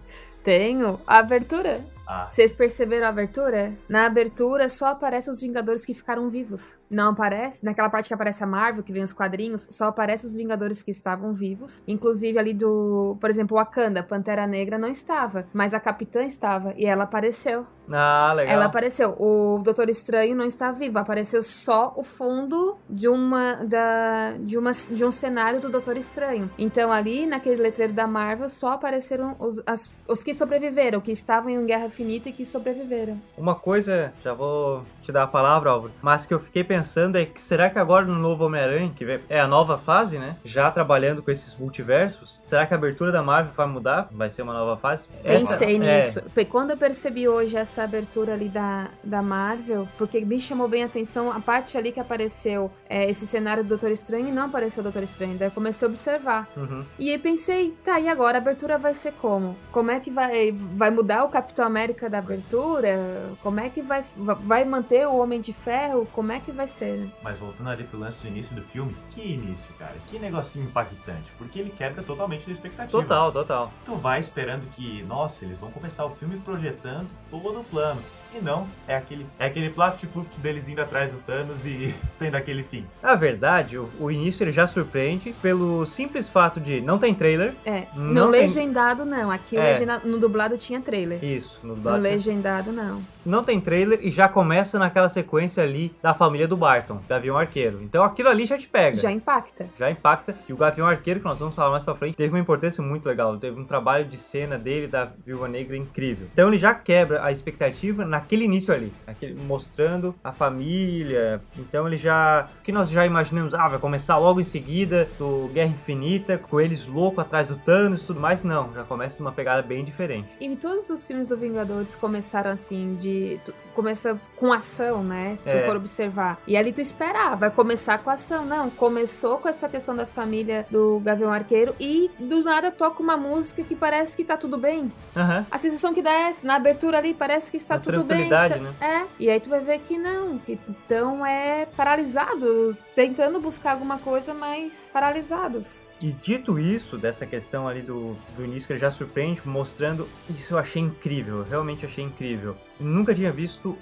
Tenho 0.52 0.98
a 1.06 1.18
abertura. 1.18 1.86
ah, 2.08 2.26
Vocês 2.32 2.54
perceberam 2.54 3.06
a 3.06 3.10
abertura? 3.10 3.74
Na 3.90 4.06
abertura 4.06 4.70
só 4.70 4.86
aparecem 4.92 5.30
os 5.34 5.42
Vingadores 5.42 5.86
que 5.86 5.94
ficaram 5.94 6.30
vivos. 6.30 6.80
Não 6.90 7.10
aparece? 7.12 7.66
Naquela 7.66 7.90
parte 7.90 8.08
que 8.08 8.14
aparece 8.14 8.46
a 8.46 8.48
Marvel, 8.48 8.82
que 8.82 8.94
vem 8.94 9.04
os 9.04 9.12
quadrinhos, 9.12 9.68
só 9.72 9.88
aparece 9.88 10.26
os 10.26 10.36
Vingadores 10.36 10.82
que 10.82 10.90
estavam 10.92 11.34
vivos. 11.34 11.84
Inclusive 11.86 12.40
ali 12.40 12.54
do, 12.54 13.18
por 13.20 13.30
exemplo, 13.30 13.58
Wakanda, 13.58 14.02
Pantera 14.04 14.48
Negra 14.48 14.78
não 14.80 14.88
estava, 14.88 15.46
mas 15.52 15.74
a 15.74 15.82
Capitã 15.82 16.24
estava 16.24 16.74
e 16.78 16.86
ela 16.86 17.04
apareceu. 17.04 17.66
Ah, 17.92 18.34
legal. 18.36 18.54
Ela 18.56 18.66
apareceu. 18.66 19.16
O 19.20 19.60
Doutor 19.64 19.90
Estranho 19.90 20.34
não 20.36 20.46
está 20.46 20.72
vivo, 20.74 20.98
apareceu 21.00 21.42
só 21.42 21.94
o 21.98 22.04
fundo 22.04 22.78
de 22.90 23.08
uma 23.10 23.66
da 23.66 24.32
de 24.40 24.58
uma 24.58 24.72
de 24.72 25.06
um 25.06 25.12
cenário 25.12 25.60
do 25.62 25.70
Doutor 25.70 25.96
Estranho. 25.98 26.50
Então 26.58 26.90
ali 26.92 27.26
naquele 27.26 27.62
letreiro 27.62 27.94
da 27.94 28.06
Marvel 28.06 28.48
só 28.50 28.74
apareceram 28.74 29.36
os, 29.40 29.62
as- 29.66 29.94
os 30.08 30.22
que 30.24 30.34
sobreviveram, 30.38 31.02
que 31.02 31.12
estavam 31.12 31.50
em 31.50 31.66
Guerra 31.66 31.88
Infinita 31.88 32.30
e 32.30 32.32
que 32.32 32.46
sobreviveram. 32.46 33.20
Uma 33.38 33.56
coisa, 33.56 34.14
já 34.24 34.34
vou 34.34 34.84
te 35.02 35.12
dar 35.12 35.24
a 35.24 35.28
palavra, 35.28 35.72
Álvaro, 35.72 35.94
mas 36.02 36.26
que 36.26 36.34
eu 36.34 36.40
fiquei 36.40 36.64
pensando 36.64 37.18
é 37.18 37.26
que 37.26 37.42
será 37.42 37.70
que 37.70 37.80
agora 37.80 38.06
no 38.06 38.16
novo 38.16 38.46
Homem-Aranha, 38.46 38.92
que 38.96 39.20
é 39.30 39.40
a 39.40 39.48
nova 39.48 39.78
fase, 39.78 40.18
né? 40.18 40.36
Já 40.44 40.70
trabalhando 40.72 41.22
com 41.22 41.32
esses 41.32 41.56
multiversos, 41.56 42.40
será 42.44 42.66
que 42.66 42.74
a 42.74 42.78
abertura 42.78 43.12
da 43.12 43.24
Marvel 43.24 43.54
vai 43.54 43.68
mudar? 43.68 44.08
Vai 44.12 44.30
ser 44.30 44.42
uma 44.42 44.54
nova 44.54 44.78
fase? 44.78 45.08
Pensei 45.24 45.76
é, 45.76 45.80
nisso. 45.80 46.24
Quando 46.50 46.72
eu 46.72 46.78
percebi 46.78 47.28
hoje 47.28 47.56
essa 47.58 47.84
abertura 47.84 48.34
ali 48.34 48.50
da, 48.50 48.90
da 49.04 49.22
Marvel, 49.22 49.88
porque 49.98 50.22
me 50.22 50.40
chamou 50.40 50.68
bem 50.68 50.84
a 50.84 50.86
atenção 50.86 51.32
a 51.32 51.40
parte 51.40 51.78
ali 51.78 51.92
que 51.92 52.00
apareceu 52.00 52.72
é, 52.90 53.10
esse 53.10 53.26
cenário 53.28 53.64
do 53.64 53.70
Doutor 53.70 53.92
Estranho 53.92 54.28
e 54.28 54.32
não 54.32 54.46
apareceu 54.46 54.82
o 54.82 54.84
Doutor 54.84 55.04
Estranho. 55.04 55.38
Daí 55.38 55.48
eu 55.48 55.52
comecei 55.52 55.88
a 55.88 55.90
observar. 55.90 56.48
Uhum. 56.56 56.84
E 56.98 57.12
aí 57.12 57.18
pensei, 57.18 57.76
tá, 57.84 58.00
e 58.00 58.08
agora 58.08 58.38
a 58.38 58.42
abertura 58.42 58.78
vai 58.78 58.94
ser 58.94 59.14
como? 59.14 59.56
Como 59.72 59.92
é 59.92 60.00
que 60.00 60.12
vai, 60.12 60.27
vai 60.76 60.90
mudar 60.92 61.24
o 61.24 61.30
Capitão 61.30 61.66
América 61.66 62.10
da 62.10 62.20
abertura? 62.20 63.30
Como 63.42 63.60
é 63.60 63.70
que 63.70 63.82
vai, 63.82 64.04
va- 64.16 64.34
vai 64.36 64.66
manter 64.66 65.08
o 65.08 65.18
Homem 65.18 65.40
de 65.40 65.54
Ferro? 65.54 66.08
Como 66.14 66.32
é 66.32 66.40
que 66.40 66.52
vai 66.52 66.68
ser, 66.68 66.98
né? 66.98 67.12
mas 67.24 67.38
voltando 67.40 67.70
ali 67.70 67.84
pro 67.84 68.00
lance 68.00 68.22
do 68.22 68.28
início 68.28 68.56
do 68.56 68.62
filme, 68.64 68.96
que 69.12 69.22
início, 69.22 69.70
cara, 69.78 69.96
que 70.08 70.18
negocinho 70.20 70.66
impactante, 70.66 71.32
porque 71.38 71.60
ele 71.60 71.70
quebra 71.70 72.04
totalmente 72.04 72.50
a 72.50 72.54
expectativa. 72.54 73.02
Total, 73.02 73.32
total. 73.32 73.72
Tu 73.86 73.96
vai 73.96 74.20
esperando 74.20 74.68
que, 74.72 75.04
nossa, 75.04 75.44
eles 75.46 75.58
vão 75.60 75.72
começar 75.72 76.06
o 76.06 76.16
filme 76.16 76.38
projetando 76.40 77.10
todo 77.30 77.60
o 77.62 77.64
plano. 77.64 78.02
E 78.36 78.40
não, 78.42 78.68
é 78.88 78.96
aquele, 78.96 79.26
é 79.40 79.46
aquele 79.48 79.70
plaft-pluft 79.70 80.40
deles 80.40 80.68
indo 80.70 80.82
atrás 80.82 81.12
do 81.12 81.18
Thanos 81.20 81.66
e 81.66 81.94
tendo 82.20 82.36
aquele 82.36 82.64
fim. 82.64 82.86
Na 83.02 83.16
verdade, 83.16 83.78
o, 83.78 83.90
o 84.00 84.12
início 84.12 84.44
ele 84.44 84.52
já 84.52 84.68
surpreende 84.68 85.34
pelo 85.42 85.86
simples 85.86 86.30
fato 86.30 86.60
de 86.60 86.82
não 86.82 86.98
tem 87.00 87.14
trailer. 87.16 87.54
É, 87.66 87.86
Não 87.96 88.26
no 88.28 88.32
tem- 88.32 88.42
legendado 88.42 89.06
não. 89.06 89.32
Aqui 89.32 89.58
É. 89.58 89.64
legenda- 89.64 90.02
no 90.04 90.20
dublado 90.20 90.58
tinha 90.58 90.80
trailer. 90.82 91.24
Isso, 91.24 91.60
no 91.64 91.76
No 91.76 91.82
Batman. 91.82 92.02
legendado 92.02 92.72
não. 92.72 93.02
Não 93.26 93.44
tem 93.44 93.60
trailer 93.60 94.00
e 94.02 94.12
já 94.12 94.28
começa 94.30 94.78
naquela 94.78 95.10
sequência 95.10 95.64
ali 95.64 95.94
da 96.02 96.14
família 96.14 96.48
do 96.48 96.58
Barton, 96.58 97.00
Gavião 97.08 97.38
Arqueiro. 97.38 97.82
Então 97.82 98.04
aquilo 98.04 98.30
ali 98.30 98.46
já 98.46 98.58
te 98.58 98.68
pega. 98.68 98.98
Já 98.98 99.12
impacta. 99.12 99.68
já 99.78 99.90
impacta. 99.90 100.36
E 100.48 100.54
o 100.54 100.58
Gavião 100.58 100.86
Arqueiro, 100.88 101.20
que 101.20 101.26
nós 101.26 101.40
vamos 101.40 101.56
falar 101.56 101.72
mais 101.72 101.84
pra 101.84 101.96
frente, 101.96 102.16
teve 102.16 102.34
uma 102.34 102.40
importância 102.40 102.84
muito 102.84 103.06
legal. 103.08 103.36
Teve 103.38 103.60
um 103.60 103.66
trabalho 103.66 104.06
de 104.06 104.18
cena 104.18 104.58
dele, 104.58 104.88
da 104.88 105.10
Viúva 105.26 105.48
Negra, 105.48 105.76
incrível. 105.78 106.28
Então 106.34 106.48
ele 106.50 106.58
já 106.58 106.74
quebra 106.74 107.24
a 107.24 107.32
expectativa 107.32 108.06
naquele 108.28 108.44
início 108.46 108.74
ali. 108.74 108.92
Naquele, 109.06 109.36
mostrando 109.42 110.14
a 110.24 110.34
família. 110.34 111.42
Então 111.58 111.88
ele 111.88 111.96
já... 111.98 112.48
O 112.60 112.64
que 112.64 112.72
nós 112.72 112.90
já 112.90 113.06
imaginamos? 113.06 113.54
Ah, 113.54 113.68
vai 113.70 113.80
começar 113.80 114.18
logo 114.18 114.42
em 114.42 114.44
seguida 114.44 115.08
do 115.18 115.50
Guerra 115.54 115.72
Infinita, 115.72 116.38
com 116.38 116.60
eles 116.60 116.88
loucos 116.88 117.20
atrás 117.20 117.48
do 117.48 117.56
Thanos 117.56 118.02
e 118.04 118.06
tudo 118.06 118.20
mais. 118.20 118.44
Não, 118.44 118.74
já 118.74 118.84
começa 118.84 119.24
numa 119.24 119.32
pegada 119.32 119.62
bem 119.62 119.84
diferente. 119.84 120.28
E 120.40 120.56
todos 120.56 120.90
os 120.90 121.06
filmes 121.08 121.30
do 121.30 121.38
Vingadores 121.38 121.96
começaram 121.96 122.52
assim, 122.52 122.96
de. 122.96 123.40
começa 123.74 124.20
com 124.36 124.52
ação, 124.52 125.04
né? 125.04 125.36
Se 125.36 125.50
tu 125.52 125.56
É. 125.56 125.66
for 125.68 125.76
observar. 125.76 126.40
E 126.48 126.58
ali 126.58 126.72
tu 126.74 126.82
esperar, 126.82 127.38
vai 127.38 127.52
começar 127.52 128.00
com 128.00 128.10
ação. 128.10 128.44
Não, 128.44 128.70
começou 128.72 129.38
com 129.38 129.48
essa 129.48 129.70
questão 129.70 129.96
da 129.96 130.08
família 130.08 130.66
do 130.72 131.00
Gavião 131.06 131.32
Arqueiro 131.32 131.76
e 131.80 132.10
do 132.20 132.44
nada 132.44 132.72
toca 132.72 133.02
uma 133.04 133.16
música 133.16 133.64
que 133.64 133.76
parece 133.76 134.18
que 134.18 134.24
tá 134.24 134.36
tudo 134.36 134.58
bem. 134.58 134.92
Aham. 135.16 135.46
A 135.52 135.58
sensação 135.60 135.94
que 135.94 136.02
dá 136.02 136.12
é 136.12 136.30
essa, 136.30 136.46
na 136.48 136.56
abertura 136.56 136.98
ali 136.98 137.14
parece 137.14 137.52
que 137.52 137.58
está 137.58 137.76
Uma 137.76 137.82
tudo 137.82 138.04
bem. 138.08 138.30
tá- 138.30 138.50
né? 138.50 138.74
É, 138.82 139.06
e 139.20 139.30
aí 139.30 139.40
tu 139.40 139.50
vai 139.50 139.60
ver 139.60 139.80
que 139.80 139.98
não, 139.98 140.38
que 140.40 140.60
então 140.68 141.26
é 141.26 141.66
paralisados, 141.66 142.84
tentando 142.96 143.40
buscar 143.40 143.72
alguma 143.74 143.98
coisa, 143.98 144.34
mas 144.34 144.90
paralisados. 144.94 145.88
E 146.02 146.12
dito 146.12 146.58
isso, 146.60 146.98
dessa 146.98 147.26
questão 147.26 147.68
ali 147.68 147.82
do, 147.82 148.16
do 148.36 148.44
início 148.44 148.68
que 148.68 148.74
ele 148.74 148.80
já 148.80 148.92
surpreende, 148.92 149.42
mostrando, 149.46 150.08
isso 150.30 150.54
eu 150.54 150.58
achei 150.58 150.82
incrível, 150.82 151.38
eu 151.40 151.44
realmente 151.44 151.86
achei 151.86 152.04
incrível. 152.04 152.56
Nunca 152.80 153.14
tinha 153.14 153.32
visto, 153.32 153.78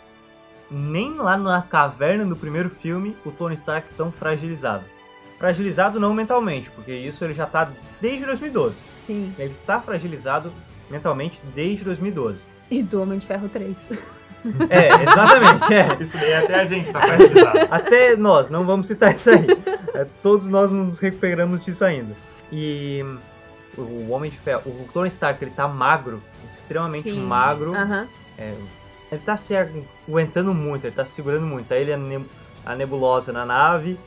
nem 0.70 1.14
lá 1.16 1.38
na 1.38 1.62
caverna 1.62 2.26
do 2.26 2.36
primeiro 2.36 2.70
filme, 2.70 3.16
o 3.26 3.32
Tony 3.32 3.56
Stark 3.56 3.94
tão 3.96 4.12
fragilizado. 4.12 4.84
Fragilizado 5.38 6.00
não 6.00 6.14
mentalmente, 6.14 6.72
porque 6.72 6.94
isso 6.94 7.24
ele 7.24 7.34
já 7.34 7.46
tá 7.46 7.70
desde 8.00 8.26
2012. 8.26 8.76
Sim. 8.96 9.36
Ele 9.38 9.52
está 9.52 9.82
fragilizado 9.82 10.54
mentalmente 10.90 11.42
desde 11.54 11.84
2012. 11.84 12.40
E 12.70 12.82
do 12.84 13.02
Homem 13.02 13.20
de 13.20 13.28
Ferro 13.28 13.48
3. 13.50 13.88
É, 14.70 14.90
exatamente, 15.04 15.74
é. 15.74 16.04
Isso 16.04 16.18
daí 16.18 16.34
até 16.36 16.56
a 16.62 16.66
gente 16.66 16.92
tá. 16.92 17.02
Até 17.72 18.16
nós, 18.16 18.50
não 18.50 18.66
vamos 18.66 18.88
citar 18.88 19.14
isso 19.14 19.30
aí. 19.32 19.46
É, 19.94 20.06
todos 20.22 20.48
nós 20.48 20.70
nos 20.72 21.00
recuperamos 21.00 21.62
disso 21.62 21.84
ainda. 21.84 22.16
E 22.52 23.04
o 23.78 24.10
Homem 24.12 24.30
de 24.30 24.38
Ferro, 24.38 24.62
o 24.70 24.88
Tony 24.94 25.08
Stark, 25.08 25.44
ele 25.44 25.52
tá 25.52 25.68
magro, 25.68 26.22
extremamente 26.48 27.10
Sim. 27.12 27.26
magro. 27.26 27.74
Aham. 27.76 28.08
Ele 28.38 29.22
tá 29.26 29.36
se 29.38 29.56
aguentando 29.56 30.54
muito, 30.54 30.86
ele 30.86 30.96
tá 30.96 31.06
se 31.06 31.12
segurando 31.14 31.46
muito. 31.46 31.74
Aí 31.74 31.82
ele 31.82 31.96
ne- 31.98 32.26
a 32.66 32.76
nebulosa 32.76 33.32
na 33.34 33.46
nave. 33.46 34.00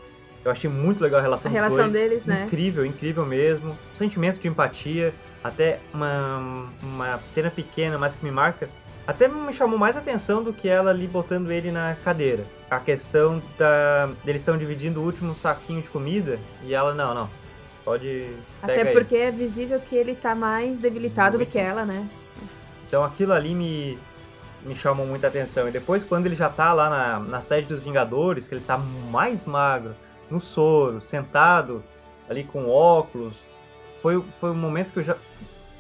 Eu 0.45 0.51
achei 0.51 0.71
muito 0.71 1.03
legal 1.03 1.21
a 1.21 1.23
relação 1.23 1.51
A 1.51 1.53
dos 1.53 1.61
relação 1.61 1.89
dois. 1.89 1.93
deles, 1.93 2.27
né? 2.27 2.45
Incrível, 2.47 2.85
incrível 2.87 3.27
mesmo. 3.27 3.77
Sentimento 3.93 4.39
de 4.39 4.49
empatia. 4.49 5.13
Até 5.43 5.81
uma, 5.93 6.69
uma 6.83 7.19
cena 7.23 7.51
pequena, 7.51 7.99
mas 7.99 8.17
que 8.17 8.25
me 8.25 8.31
marca. 8.31 8.69
Até 9.07 9.27
me 9.27 9.53
chamou 9.53 9.79
mais 9.79 9.97
atenção 9.97 10.43
do 10.43 10.53
que 10.53 10.69
ela 10.69 10.91
ali 10.91 11.07
botando 11.07 11.51
ele 11.51 11.71
na 11.71 11.97
cadeira. 12.05 12.45
A 12.71 12.79
questão 12.79 13.43
da. 13.57 14.11
Eles 14.27 14.43
estão 14.43 14.59
dividindo 14.59 15.01
o 15.01 15.05
último 15.05 15.35
saquinho 15.35 15.81
de 15.81 15.89
comida. 15.89 16.39
E 16.63 16.75
ela, 16.75 16.95
não, 16.95 17.15
não. 17.15 17.31
Pode 17.85 18.29
Até 18.63 18.93
porque 18.93 19.17
é 19.17 19.31
visível 19.31 19.81
que 19.81 19.97
ele 19.97 20.15
tá 20.15 20.35
mais 20.35 20.79
debilitado 20.79 21.39
do 21.39 21.47
que 21.47 21.59
ela, 21.59 21.87
né? 21.87 22.07
Então 22.87 23.03
aquilo 23.03 23.33
ali 23.33 23.55
me, 23.55 23.99
me 24.63 24.77
chamou 24.77 25.07
muita 25.07 25.29
atenção. 25.29 25.67
E 25.69 25.71
depois, 25.71 26.05
quando 26.05 26.27
ele 26.27 26.35
já 26.35 26.51
tá 26.51 26.75
lá 26.75 26.91
na, 26.91 27.19
na 27.19 27.41
sede 27.41 27.67
dos 27.67 27.85
Vingadores, 27.85 28.47
que 28.47 28.55
ele 28.55 28.65
tá 28.67 28.77
mais 28.77 29.47
magro, 29.47 29.95
no 30.31 30.41
soro, 30.41 31.01
sentado, 31.01 31.83
ali 32.29 32.45
com 32.45 32.69
óculos, 32.69 33.45
foi, 34.03 34.23
foi 34.33 34.51
um 34.51 34.55
momento 34.55 34.93
que 34.93 34.99
eu 34.99 35.03
já. 35.03 35.17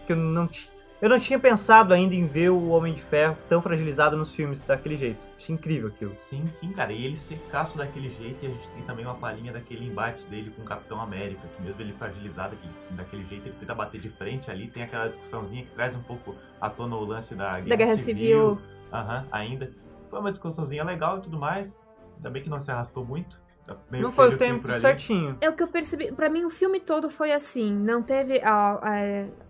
que 0.06 0.12
eu 0.12 0.16
não 0.16 0.46
tinha. 0.46 0.78
Eu 1.00 1.08
não 1.08 1.20
tinha 1.20 1.38
pensado 1.38 1.94
ainda 1.94 2.12
em 2.12 2.26
ver 2.26 2.50
o 2.50 2.70
Homem 2.70 2.92
de 2.92 3.00
Ferro 3.00 3.36
tão 3.48 3.62
fragilizado 3.62 4.16
nos 4.16 4.34
filmes 4.34 4.60
daquele 4.60 4.96
jeito. 4.96 5.24
Achei 5.36 5.54
incrível 5.54 5.90
aquilo. 5.90 6.12
Sim, 6.16 6.44
sim, 6.48 6.72
cara. 6.72 6.92
E 6.92 7.04
ele 7.04 7.16
secaço 7.16 7.78
daquele 7.78 8.10
jeito, 8.10 8.44
e 8.44 8.48
a 8.48 8.50
gente 8.50 8.68
tem 8.70 8.82
também 8.82 9.04
uma 9.04 9.14
palhinha 9.14 9.52
daquele 9.52 9.86
embate 9.86 10.26
dele 10.26 10.50
com 10.50 10.62
o 10.62 10.64
Capitão 10.64 11.00
América, 11.00 11.46
que 11.54 11.62
mesmo 11.62 11.80
ele 11.80 11.92
fragilizado 11.92 12.56
aqui, 12.56 12.68
daquele 12.96 13.24
jeito, 13.26 13.46
ele 13.46 13.54
tenta 13.60 13.76
bater 13.76 14.00
de 14.00 14.10
frente 14.10 14.50
ali, 14.50 14.66
tem 14.66 14.82
aquela 14.82 15.06
discussãozinha 15.06 15.62
que 15.62 15.70
traz 15.70 15.94
um 15.94 16.02
pouco 16.02 16.34
à 16.60 16.68
tona 16.68 16.96
o 16.96 17.04
lance 17.04 17.32
da 17.36 17.52
Guerra, 17.60 17.68
Da 17.68 17.76
Guerra 17.76 17.96
Civil. 17.96 18.58
Aham, 18.92 19.24
ainda. 19.30 19.70
Foi 20.10 20.18
uma 20.18 20.32
discussãozinha 20.32 20.82
legal 20.82 21.18
e 21.18 21.20
tudo 21.20 21.38
mais. 21.38 21.78
Ainda 22.16 22.28
bem 22.28 22.42
que 22.42 22.50
não 22.50 22.58
se 22.58 22.72
arrastou 22.72 23.04
muito. 23.04 23.40
Tá 23.68 23.76
não 23.90 24.10
foi 24.10 24.28
o 24.34 24.38
tempo 24.38 24.72
certinho. 24.72 25.36
É 25.40 25.48
o 25.48 25.52
que 25.52 25.62
eu 25.62 25.68
percebi. 25.68 26.10
Pra 26.10 26.28
mim, 26.28 26.44
o 26.44 26.50
filme 26.50 26.80
todo 26.80 27.08
foi 27.10 27.32
assim. 27.32 27.72
Não 27.72 28.02
teve. 28.02 28.40
a- 28.42 28.78
a- 28.82 29.48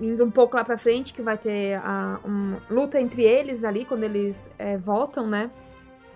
indo 0.00 0.24
um 0.24 0.30
pouco 0.30 0.56
lá 0.56 0.64
pra 0.64 0.76
frente, 0.78 1.12
que 1.14 1.22
vai 1.22 1.36
ter 1.38 1.80
a 1.82 2.20
uma 2.22 2.62
luta 2.70 3.00
entre 3.00 3.22
eles 3.24 3.64
ali, 3.64 3.84
quando 3.84 4.02
eles 4.04 4.50
é, 4.58 4.76
voltam, 4.76 5.26
né? 5.26 5.50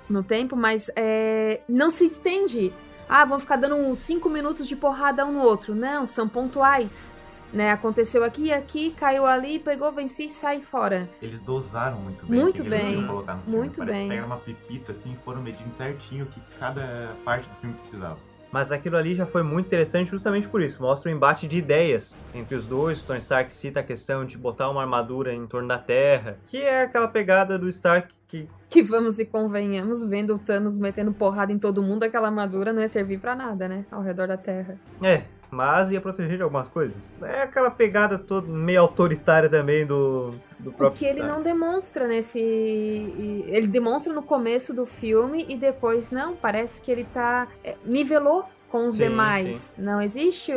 No 0.08 0.22
tempo, 0.22 0.54
mas 0.54 0.90
é, 0.96 1.60
não 1.68 1.88
se 1.90 2.04
estende. 2.04 2.72
Ah, 3.08 3.24
vão 3.24 3.40
ficar 3.40 3.56
dando 3.56 3.74
uns 3.76 3.98
5 4.00 4.28
minutos 4.28 4.68
de 4.68 4.76
porrada 4.76 5.24
um 5.26 5.32
no 5.32 5.40
outro. 5.40 5.74
Não, 5.74 6.06
são 6.06 6.28
pontuais. 6.28 7.14
Né? 7.52 7.72
Aconteceu 7.72 8.22
aqui 8.24 8.46
e 8.46 8.52
aqui, 8.52 8.90
caiu 8.92 9.26
ali, 9.26 9.58
pegou, 9.58 9.90
venci 9.92 10.26
e 10.26 10.30
sai 10.30 10.60
fora. 10.60 11.08
Eles 11.20 11.40
dosaram 11.40 11.98
muito 12.00 12.24
bem. 12.26 12.40
Muito 12.40 12.64
bem, 12.64 13.06
colocar 13.06 13.34
no 13.34 13.42
filme. 13.42 13.58
muito 13.58 13.78
Parece 13.78 13.98
bem. 13.98 14.08
pegaram 14.08 14.26
uma 14.28 14.36
pepita 14.38 14.92
assim 14.92 15.12
e 15.12 15.24
foram 15.24 15.42
medindo 15.42 15.72
certinho 15.72 16.24
o 16.24 16.28
que 16.28 16.40
cada 16.58 17.10
parte 17.24 17.48
do 17.48 17.56
filme 17.56 17.74
precisava. 17.74 18.18
Mas 18.52 18.72
aquilo 18.72 18.96
ali 18.96 19.14
já 19.14 19.26
foi 19.26 19.44
muito 19.44 19.66
interessante 19.66 20.10
justamente 20.10 20.48
por 20.48 20.60
isso. 20.60 20.82
Mostra 20.82 21.08
o 21.08 21.14
embate 21.14 21.46
de 21.46 21.56
ideias 21.58 22.16
entre 22.34 22.56
os 22.56 22.66
dois. 22.66 23.00
O 23.00 23.04
Tony 23.04 23.20
Stark 23.20 23.52
cita 23.52 23.78
a 23.78 23.82
questão 23.82 24.24
de 24.24 24.36
botar 24.36 24.68
uma 24.70 24.80
armadura 24.82 25.32
em 25.32 25.46
torno 25.46 25.68
da 25.68 25.78
Terra, 25.78 26.36
que 26.48 26.56
é 26.56 26.82
aquela 26.82 27.06
pegada 27.06 27.56
do 27.56 27.68
Stark 27.68 28.12
que 28.26 28.48
Que 28.68 28.82
vamos 28.82 29.20
e 29.20 29.24
convenhamos, 29.26 30.02
vendo 30.04 30.34
o 30.34 30.38
Thanos 30.38 30.80
metendo 30.80 31.12
porrada 31.12 31.52
em 31.52 31.60
todo 31.60 31.80
mundo, 31.80 32.02
aquela 32.02 32.26
armadura 32.26 32.72
não 32.72 32.82
ia 32.82 32.88
servir 32.88 33.20
pra 33.20 33.36
nada, 33.36 33.68
né? 33.68 33.84
Ao 33.88 34.02
redor 34.02 34.26
da 34.26 34.36
Terra. 34.36 34.76
é, 35.00 35.22
mas 35.50 35.90
ia 35.90 36.00
proteger 36.00 36.36
de 36.36 36.42
algumas 36.42 36.68
coisas. 36.68 36.98
É 37.22 37.42
aquela 37.42 37.70
pegada 37.70 38.18
toda 38.18 38.46
meio 38.48 38.80
autoritária 38.80 39.48
também 39.48 39.84
do, 39.84 40.34
do 40.58 40.70
O 40.70 40.72
próprio 40.72 40.98
que 40.98 41.04
ele 41.04 41.22
não 41.22 41.42
demonstra 41.42 42.06
nesse. 42.06 42.38
Ele 42.38 43.66
demonstra 43.66 44.12
no 44.12 44.22
começo 44.22 44.72
do 44.72 44.86
filme 44.86 45.44
e 45.48 45.56
depois 45.56 46.10
não. 46.10 46.36
Parece 46.36 46.80
que 46.80 46.90
ele 46.90 47.04
tá. 47.04 47.48
é, 47.64 47.76
nivelou 47.84 48.48
com 48.70 48.86
os 48.86 48.94
Sim, 48.94 49.04
demais. 49.04 49.74
Não 49.78 50.00
existe 50.00 50.52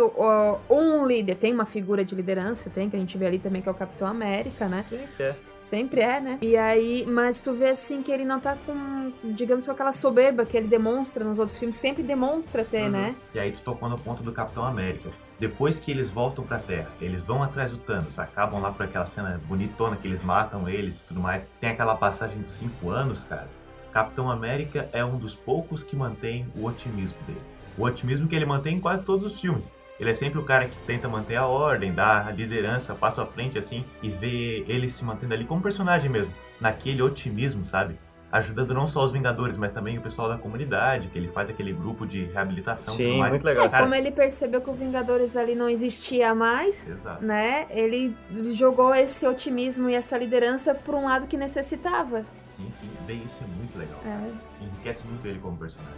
um 0.70 1.05
líder. 1.05 1.36
Tem 1.36 1.53
uma 1.53 1.65
figura 1.65 2.05
de 2.05 2.13
liderança, 2.15 2.70
tem, 2.70 2.89
que 2.89 2.96
a 2.96 3.00
gente 3.00 3.17
vê 3.17 3.25
ali 3.25 3.39
também, 3.39 3.62
que 3.62 3.67
é 3.67 3.72
o 3.72 3.75
Capitão 3.75 4.08
América, 4.08 4.67
né? 4.67 4.86
Sim, 4.88 5.00
é. 5.20 5.36
Sempre 5.58 6.01
é, 6.01 6.20
né? 6.20 6.38
E 6.41 6.58
aí, 6.58 7.05
mas 7.08 7.41
tu 7.41 7.53
vê 7.53 7.70
assim 7.70 8.03
que 8.03 8.12
ele 8.12 8.25
não 8.25 8.39
tá 8.39 8.55
com, 8.65 9.12
digamos, 9.24 9.65
com 9.65 9.72
aquela 9.72 9.91
soberba 9.93 10.46
que 10.46 10.58
ele 10.58 10.67
demonstra 10.67 11.24
nos 11.24 11.39
outros 11.39 11.58
filmes. 11.58 11.77
Sempre 11.77 12.03
demonstra 12.03 12.63
ter, 12.63 12.84
Uhum. 12.84 12.89
né? 12.91 13.15
E 13.34 13.39
aí 13.39 13.51
tu 13.51 13.62
tocou 13.62 13.88
no 13.89 13.98
ponto 13.98 14.22
do 14.22 14.32
Capitão 14.32 14.63
América. 14.65 15.10
Depois 15.39 15.79
que 15.79 15.89
eles 15.89 16.10
voltam 16.10 16.43
pra 16.46 16.60
Terra, 16.60 16.89
eles 17.01 17.22
vão 17.24 17.41
atrás 17.41 17.72
do 17.72 17.77
Thanos, 17.77 18.20
acabam 18.20 18.62
lá 18.62 18.72
por 18.72 18.86
aquela 18.86 19.08
cena 19.08 19.41
bonitona 19.46 19.96
que 19.96 20.08
eles 20.08 20.24
matam 20.24 20.70
eles 20.70 21.01
e 21.01 21.05
tudo 21.05 21.20
mais. 21.20 21.43
Tem 21.60 21.70
aquela 21.72 21.96
passagem 21.96 22.39
de 22.41 22.50
cinco 22.50 22.89
anos, 22.89 23.24
cara. 23.24 23.48
Capitão 23.91 24.29
América 24.29 24.89
é 24.91 25.03
um 25.03 25.17
dos 25.17 25.36
poucos 25.36 25.82
que 25.84 25.96
mantém 25.96 26.46
o 26.55 26.65
otimismo 26.65 27.17
dele. 27.25 27.41
O 27.77 27.84
otimismo 27.86 28.27
que 28.27 28.36
ele 28.36 28.46
mantém 28.46 28.77
em 28.77 28.80
quase 28.80 29.03
todos 29.03 29.25
os 29.25 29.39
filmes. 29.39 29.72
Ele 30.00 30.10
é 30.10 30.13
sempre 30.15 30.39
o 30.39 30.44
cara 30.44 30.68
que 30.68 30.75
tenta 30.86 31.08
manter 31.08 31.36
a 31.36 31.46
ordem, 31.48 31.94
dar 31.94 32.27
a 32.27 32.32
liderança, 32.32 32.94
passo 32.96 33.22
à 33.22 33.25
frente 33.25 33.58
assim, 33.58 33.86
e 34.01 34.10
ver 34.10 34.65
ele 34.68 34.89
se 34.89 35.03
mantendo 35.06 35.34
ali 35.34 35.46
como 35.46 35.62
personagem 35.62 36.10
mesmo. 36.10 36.34
Naquele 36.60 37.01
otimismo, 37.01 37.65
sabe? 37.65 37.98
Ajudando 38.32 38.74
não 38.74 38.88
só 38.88 39.06
os 39.06 39.12
Vingadores, 39.12 39.58
mas 39.58 39.72
também 39.72 39.96
o 40.00 40.01
pessoal 40.01 40.27
da 40.27 40.38
comunidade, 40.39 41.08
que 41.10 41.18
ele 41.20 41.27
faz 41.27 41.51
aquele 41.51 41.72
grupo 41.72 42.03
de 42.08 42.25
reabilitação 42.25 42.96
tudo 42.96 43.06
Sim, 43.06 43.20
mais. 43.20 43.30
muito 43.30 43.44
legal. 43.46 43.70
Cara, 43.70 43.84
Como 43.84 43.94
ele 43.94 44.12
percebeu 44.12 44.60
que 44.60 44.70
o 44.72 44.74
Vingadores 44.74 45.38
ali 45.38 45.53
não 45.53 45.70
existia 45.70 46.34
mais, 46.34 46.89
Exato. 46.89 47.24
né? 47.24 47.68
Ele 47.70 48.15
jogou 48.53 48.94
esse 48.96 49.27
otimismo 49.27 49.88
e 49.88 49.94
essa 49.94 50.18
liderança 50.18 50.74
por 50.74 50.96
um 50.96 51.06
lado 51.06 51.27
que 51.27 51.38
necessitava. 51.38 52.25
Sim, 52.44 52.68
sim, 52.72 52.89
ver 53.06 53.22
isso 53.24 53.44
é 53.44 53.48
muito 53.56 53.77
legal. 53.77 54.00
É. 54.03 54.63
Enriquece 54.65 55.06
muito 55.06 55.27
ele 55.27 55.38
como 55.39 55.56
personagem. 55.56 55.94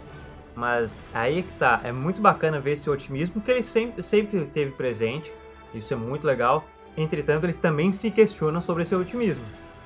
Mas 0.56 1.04
aí 1.12 1.40
é 1.40 1.42
que 1.42 1.52
tá, 1.52 1.80
é 1.84 1.92
muito 1.92 2.20
bacana 2.20 2.58
ver 2.58 2.72
esse 2.72 2.88
otimismo 2.88 3.42
que 3.42 3.50
ele 3.50 3.62
sempre, 3.62 4.02
sempre 4.02 4.46
teve 4.46 4.72
presente. 4.72 5.32
Isso 5.74 5.92
é 5.92 5.96
muito 5.96 6.26
legal. 6.26 6.64
Entretanto, 6.96 7.44
eles 7.44 7.58
também 7.58 7.92
se 7.92 8.10
questionam 8.10 8.62
sobre 8.62 8.82
esse 8.82 8.94
otimismo. 8.94 9.44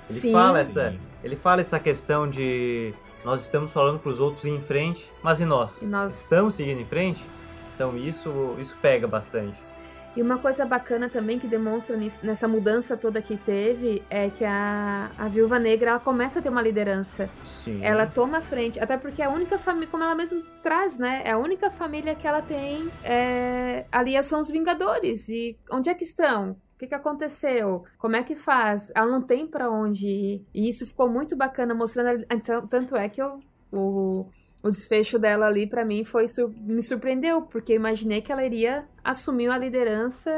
Ele 0.08 0.18
Sim. 0.18 0.32
fala 0.32 0.60
essa, 0.60 0.92
Sim. 0.92 1.00
ele 1.24 1.36
fala 1.36 1.60
essa 1.60 1.80
questão 1.80 2.30
de 2.30 2.94
nós 3.24 3.42
estamos 3.42 3.72
falando 3.72 3.98
para 3.98 4.10
os 4.10 4.20
outros 4.20 4.44
ir 4.44 4.50
em 4.50 4.60
frente, 4.62 5.10
mas 5.22 5.40
e 5.40 5.44
nós? 5.44 5.82
E 5.82 5.86
nós 5.86 6.22
Estamos 6.22 6.54
seguindo 6.54 6.80
em 6.80 6.86
frente? 6.86 7.26
Então 7.74 7.96
isso 7.96 8.54
isso 8.58 8.76
pega 8.80 9.06
bastante. 9.06 9.60
E 10.16 10.22
uma 10.22 10.38
coisa 10.38 10.66
bacana 10.66 11.08
também 11.08 11.38
que 11.38 11.46
demonstra 11.46 11.96
nisso, 11.96 12.26
nessa 12.26 12.48
mudança 12.48 12.96
toda 12.96 13.22
que 13.22 13.36
teve 13.36 14.02
é 14.10 14.28
que 14.28 14.44
a, 14.44 15.10
a 15.16 15.28
Viúva 15.28 15.58
Negra 15.58 15.90
ela 15.90 16.00
começa 16.00 16.40
a 16.40 16.42
ter 16.42 16.48
uma 16.48 16.62
liderança. 16.62 17.30
Sim. 17.42 17.80
Ela 17.82 18.06
toma 18.06 18.38
a 18.38 18.42
frente, 18.42 18.80
até 18.80 18.96
porque 18.96 19.22
é 19.22 19.26
a 19.26 19.30
única 19.30 19.58
família, 19.58 19.88
como 19.88 20.02
ela 20.02 20.14
mesmo 20.14 20.42
traz, 20.62 20.98
né? 20.98 21.22
É 21.24 21.30
a 21.30 21.38
única 21.38 21.70
família 21.70 22.14
que 22.14 22.26
ela 22.26 22.42
tem 22.42 22.90
é, 23.04 23.86
ali 23.90 24.20
são 24.22 24.40
os 24.40 24.50
Vingadores. 24.50 25.28
E 25.28 25.56
onde 25.70 25.88
é 25.88 25.94
que 25.94 26.04
estão? 26.04 26.52
O 26.52 26.78
que, 26.78 26.86
que 26.86 26.94
aconteceu? 26.94 27.84
Como 27.98 28.16
é 28.16 28.22
que 28.22 28.34
faz? 28.34 28.90
Ela 28.94 29.06
não 29.06 29.22
tem 29.22 29.46
pra 29.46 29.70
onde 29.70 30.08
ir. 30.08 30.46
E 30.52 30.68
isso 30.68 30.86
ficou 30.86 31.08
muito 31.08 31.36
bacana, 31.36 31.74
mostrando. 31.74 32.24
Então, 32.30 32.66
tanto 32.66 32.96
é 32.96 33.08
que 33.08 33.20
eu, 33.20 33.38
o, 33.70 34.26
o 34.62 34.70
desfecho 34.70 35.18
dela 35.18 35.46
ali, 35.46 35.66
pra 35.66 35.84
mim, 35.84 36.04
foi 36.04 36.26
me 36.60 36.82
surpreendeu, 36.82 37.42
porque 37.42 37.72
eu 37.72 37.76
imaginei 37.76 38.20
que 38.20 38.30
ela 38.30 38.44
iria 38.44 38.86
assumir 39.02 39.48
a 39.48 39.56
liderança 39.56 40.30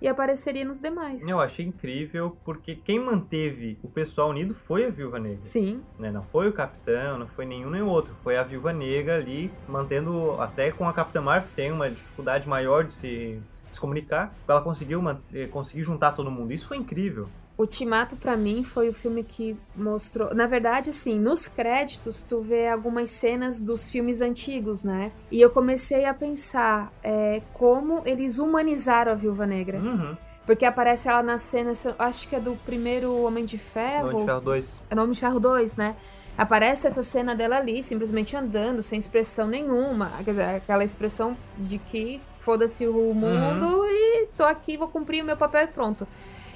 e 0.00 0.06
apareceria 0.06 0.64
nos 0.64 0.80
demais. 0.80 1.26
Eu 1.26 1.40
achei 1.40 1.64
incrível 1.64 2.36
porque 2.44 2.74
quem 2.74 2.98
manteve 2.98 3.78
o 3.82 3.88
pessoal 3.88 4.28
unido 4.30 4.54
foi 4.54 4.84
a 4.84 4.90
Viúva 4.90 5.18
Negra. 5.18 5.40
Sim, 5.40 5.80
né? 5.98 6.10
Não 6.10 6.22
foi 6.22 6.48
o 6.48 6.52
Capitão, 6.52 7.18
não 7.18 7.26
foi 7.26 7.46
nenhum 7.46 7.70
nem 7.70 7.82
outro. 7.82 8.14
Foi 8.22 8.36
a 8.36 8.42
Viúva 8.42 8.72
Negra 8.72 9.16
ali, 9.16 9.50
mantendo 9.66 10.32
até 10.40 10.70
com 10.70 10.86
a 10.86 10.92
Capitã 10.92 11.20
Marvel, 11.20 11.48
que 11.48 11.54
tem 11.54 11.72
uma 11.72 11.90
dificuldade 11.90 12.46
maior 12.48 12.84
de 12.84 12.92
se, 12.92 13.40
de 13.68 13.74
se 13.76 13.80
comunicar. 13.80 14.34
Ela 14.46 14.60
conseguiu, 14.60 15.00
manter, 15.00 15.48
conseguiu 15.48 15.84
juntar 15.84 16.12
todo 16.12 16.30
mundo. 16.30 16.52
Isso 16.52 16.68
foi 16.68 16.76
incrível. 16.76 17.28
Ultimato 17.60 18.16
pra 18.16 18.38
mim 18.38 18.64
foi 18.64 18.88
o 18.88 18.92
filme 18.94 19.22
que 19.22 19.54
mostrou, 19.76 20.34
na 20.34 20.46
verdade, 20.46 20.94
sim, 20.94 21.18
nos 21.18 21.46
créditos 21.46 22.24
tu 22.24 22.40
vê 22.40 22.68
algumas 22.68 23.10
cenas 23.10 23.60
dos 23.60 23.90
filmes 23.90 24.22
antigos, 24.22 24.82
né? 24.82 25.12
E 25.30 25.38
eu 25.42 25.50
comecei 25.50 26.06
a 26.06 26.14
pensar 26.14 26.90
é, 27.02 27.42
como 27.52 28.00
eles 28.06 28.38
humanizaram 28.38 29.12
a 29.12 29.14
Viúva 29.14 29.46
Negra, 29.46 29.78
Uhum. 29.78 30.16
porque 30.46 30.64
aparece 30.64 31.08
ela 31.10 31.22
na 31.22 31.36
cena, 31.36 31.72
acho 31.98 32.28
que 32.28 32.34
é 32.34 32.40
do 32.40 32.56
primeiro 32.64 33.14
Homem 33.24 33.44
de 33.44 33.58
Ferro, 33.58 34.08
Homem 34.08 34.20
de 34.20 34.24
Ferro 34.24 34.40
2. 34.40 34.82
é 34.88 34.94
no 34.94 35.02
Homem 35.02 35.12
de 35.12 35.20
Ferro 35.20 35.38
2, 35.38 35.76
né? 35.76 35.96
Aparece 36.38 36.86
essa 36.86 37.02
cena 37.02 37.34
dela 37.34 37.58
ali, 37.58 37.82
simplesmente 37.82 38.34
andando, 38.34 38.82
sem 38.82 38.98
expressão 38.98 39.46
nenhuma. 39.46 40.12
Quer 40.24 40.30
dizer, 40.30 40.44
aquela 40.54 40.82
expressão 40.82 41.36
de 41.58 41.76
que 41.78 42.22
foda-se 42.38 42.88
o 42.88 43.12
mundo 43.12 43.84
e 43.86 44.28
tô 44.34 44.44
aqui, 44.44 44.78
vou 44.78 44.88
cumprir 44.88 45.22
o 45.22 45.26
meu 45.26 45.36
papel 45.36 45.64
e 45.64 45.66
pronto. 45.66 46.08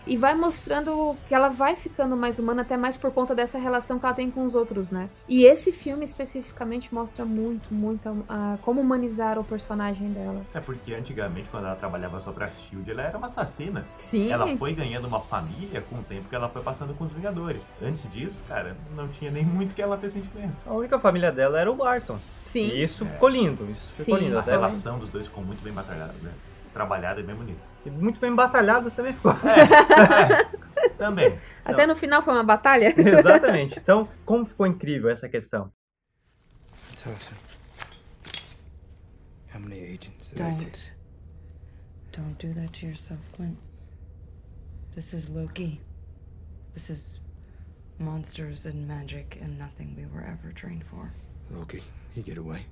E 0.06 0.16
vai 0.16 0.34
mostrando 0.34 1.16
que 1.26 1.34
ela 1.34 1.48
vai 1.48 1.74
ficando 1.76 2.16
mais 2.16 2.38
humana, 2.38 2.62
até 2.62 2.76
mais 2.76 2.96
por 2.96 3.10
conta 3.10 3.34
dessa 3.34 3.58
relação 3.58 3.98
que 3.98 4.04
ela 4.04 4.14
tem 4.14 4.30
com 4.30 4.44
os 4.44 4.54
outros, 4.54 4.90
né? 4.90 5.08
E 5.28 5.44
esse 5.44 5.72
filme 5.72 6.04
especificamente 6.04 6.92
mostra 6.94 7.24
muito, 7.24 7.72
muito 7.72 8.08
a- 8.28 8.54
a- 8.54 8.58
como 8.62 8.80
humanizar 8.80 9.38
o 9.38 9.44
personagem 9.44 10.10
dela. 10.12 10.42
É 10.52 10.60
porque 10.60 10.94
antigamente, 10.94 11.48
quando 11.50 11.66
ela 11.66 11.76
trabalhava 11.76 12.20
só 12.20 12.32
pra 12.32 12.48
Shield, 12.48 12.90
ela 12.90 13.02
era 13.02 13.16
uma 13.18 13.26
assassina. 13.26 13.84
Sim, 13.96 14.30
Ela 14.30 14.46
foi 14.56 14.74
ganhando 14.74 15.06
uma 15.06 15.20
família 15.20 15.80
com 15.80 15.96
o 15.96 16.02
tempo 16.02 16.28
que 16.28 16.34
ela 16.34 16.48
foi 16.48 16.62
passando 16.62 16.94
com 16.94 17.04
os 17.04 17.12
Vingadores. 17.12 17.66
Antes 17.82 18.10
disso, 18.10 18.38
cara, 18.48 18.76
não 18.96 19.08
tinha 19.08 19.30
nem 19.30 19.44
muito 19.44 19.74
que 19.74 19.80
ela 19.82 19.96
ter 19.96 20.10
sentimentos. 20.10 20.66
A 20.66 20.72
única 20.72 20.98
família 20.98 21.30
dela 21.32 21.58
era 21.60 21.70
o 21.70 21.74
Barton. 21.76 22.18
sim. 22.42 22.68
E 22.68 22.82
isso 22.82 23.06
ficou 23.06 23.28
lindo. 23.28 23.64
Isso 23.70 24.04
ficou 24.04 24.18
Sim. 24.18 24.24
lindo. 24.24 24.38
A 24.38 24.42
relação 24.42 24.98
dos 24.98 25.08
dois 25.08 25.26
ficou 25.26 25.42
muito 25.44 25.62
bem 25.62 25.72
batalhada, 25.72 26.14
né? 26.22 26.30
Trabalhada 26.74 27.20
e 27.20 27.22
bem 27.22 27.34
bonita. 27.36 27.60
e 27.86 27.90
muito 27.90 28.20
bem 28.20 28.34
batalhado 28.34 28.90
também 28.90 29.14
ficou. 29.14 29.30
É, 29.32 30.88
também. 30.98 31.38
Até 31.64 31.86
no 31.86 31.94
final 31.94 32.20
foi 32.20 32.34
uma 32.34 32.42
batalha. 32.44 32.88
Exatamente. 32.98 33.78
Então, 33.78 34.08
como 34.26 34.44
ficou 34.44 34.66
incrível 34.66 35.08
essa 35.08 35.28
questão? 35.28 35.72
Tell 37.02 37.12
us. 37.12 37.32
How 39.54 39.60
many 39.60 39.80
agents? 39.80 40.32
Don't. 40.32 40.92
Don't 42.12 42.46
do 42.46 42.52
that 42.60 42.72
to 42.80 42.86
yourself, 42.86 43.20
Clint. 43.36 43.56
This 44.94 45.12
is 45.12 45.28
Loki. 45.28 45.80
This 46.74 46.90
is 46.90 47.20
monsters 48.00 48.66
and 48.66 48.86
magic 48.88 49.38
and 49.40 49.56
nothing 49.58 49.94
we 49.96 50.06
were 50.06 50.24
ever 50.26 50.52
trained 50.52 50.84
for. 50.90 51.12
Loki, 51.50 51.82
he 52.14 52.22
get 52.22 52.36
away. 52.38 52.66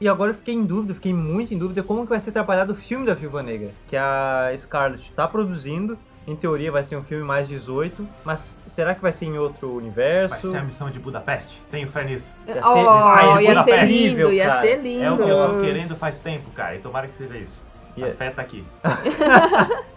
E 0.00 0.08
agora 0.08 0.30
eu 0.30 0.34
fiquei 0.34 0.54
em 0.54 0.64
dúvida, 0.64 0.94
fiquei 0.94 1.12
muito 1.12 1.52
em 1.52 1.58
dúvida 1.58 1.82
como 1.82 2.02
que 2.04 2.08
vai 2.08 2.20
ser 2.20 2.32
trabalhado 2.32 2.72
o 2.72 2.74
filme 2.74 3.04
da 3.06 3.14
Viúva 3.14 3.42
Negra, 3.42 3.70
que 3.86 3.96
a 3.96 4.50
Scarlett 4.56 5.02
está 5.10 5.28
produzindo. 5.28 5.98
Em 6.26 6.36
teoria 6.36 6.70
vai 6.70 6.84
ser 6.84 6.96
um 6.96 7.02
filme 7.02 7.24
mais 7.24 7.48
18, 7.48 8.06
mas 8.24 8.58
será 8.66 8.94
que 8.94 9.02
vai 9.02 9.10
ser 9.12 9.26
em 9.26 9.36
outro 9.38 9.74
universo? 9.74 10.34
Vai 10.42 10.50
ser 10.52 10.56
a 10.58 10.62
missão 10.62 10.90
de 10.90 10.98
Budapeste? 10.98 11.60
Tenho 11.70 11.88
fé 11.90 12.04
nisso. 12.04 12.30
Ia 12.46 12.54
ser- 12.54 12.60
Oh, 12.64 13.40
ia 13.40 13.42
ia 13.54 13.62
ser 13.64 13.84
lindo, 13.86 14.32
ia 14.32 14.46
cara. 14.46 14.60
ser 14.60 14.76
lindo. 14.80 15.04
É 15.04 15.10
o 15.10 15.16
que 15.16 15.22
eu 15.28 15.48
tô 15.48 15.60
querendo 15.60 15.96
faz 15.96 16.18
tempo, 16.20 16.50
cara. 16.52 16.76
E 16.76 16.78
tomara 16.78 17.08
que 17.08 17.16
seja 17.16 17.36
isso. 17.36 17.70
A 17.96 18.00
Yeah. 18.00 18.16
fé 18.16 18.30
tá 18.30 18.40
aqui. 18.42 18.64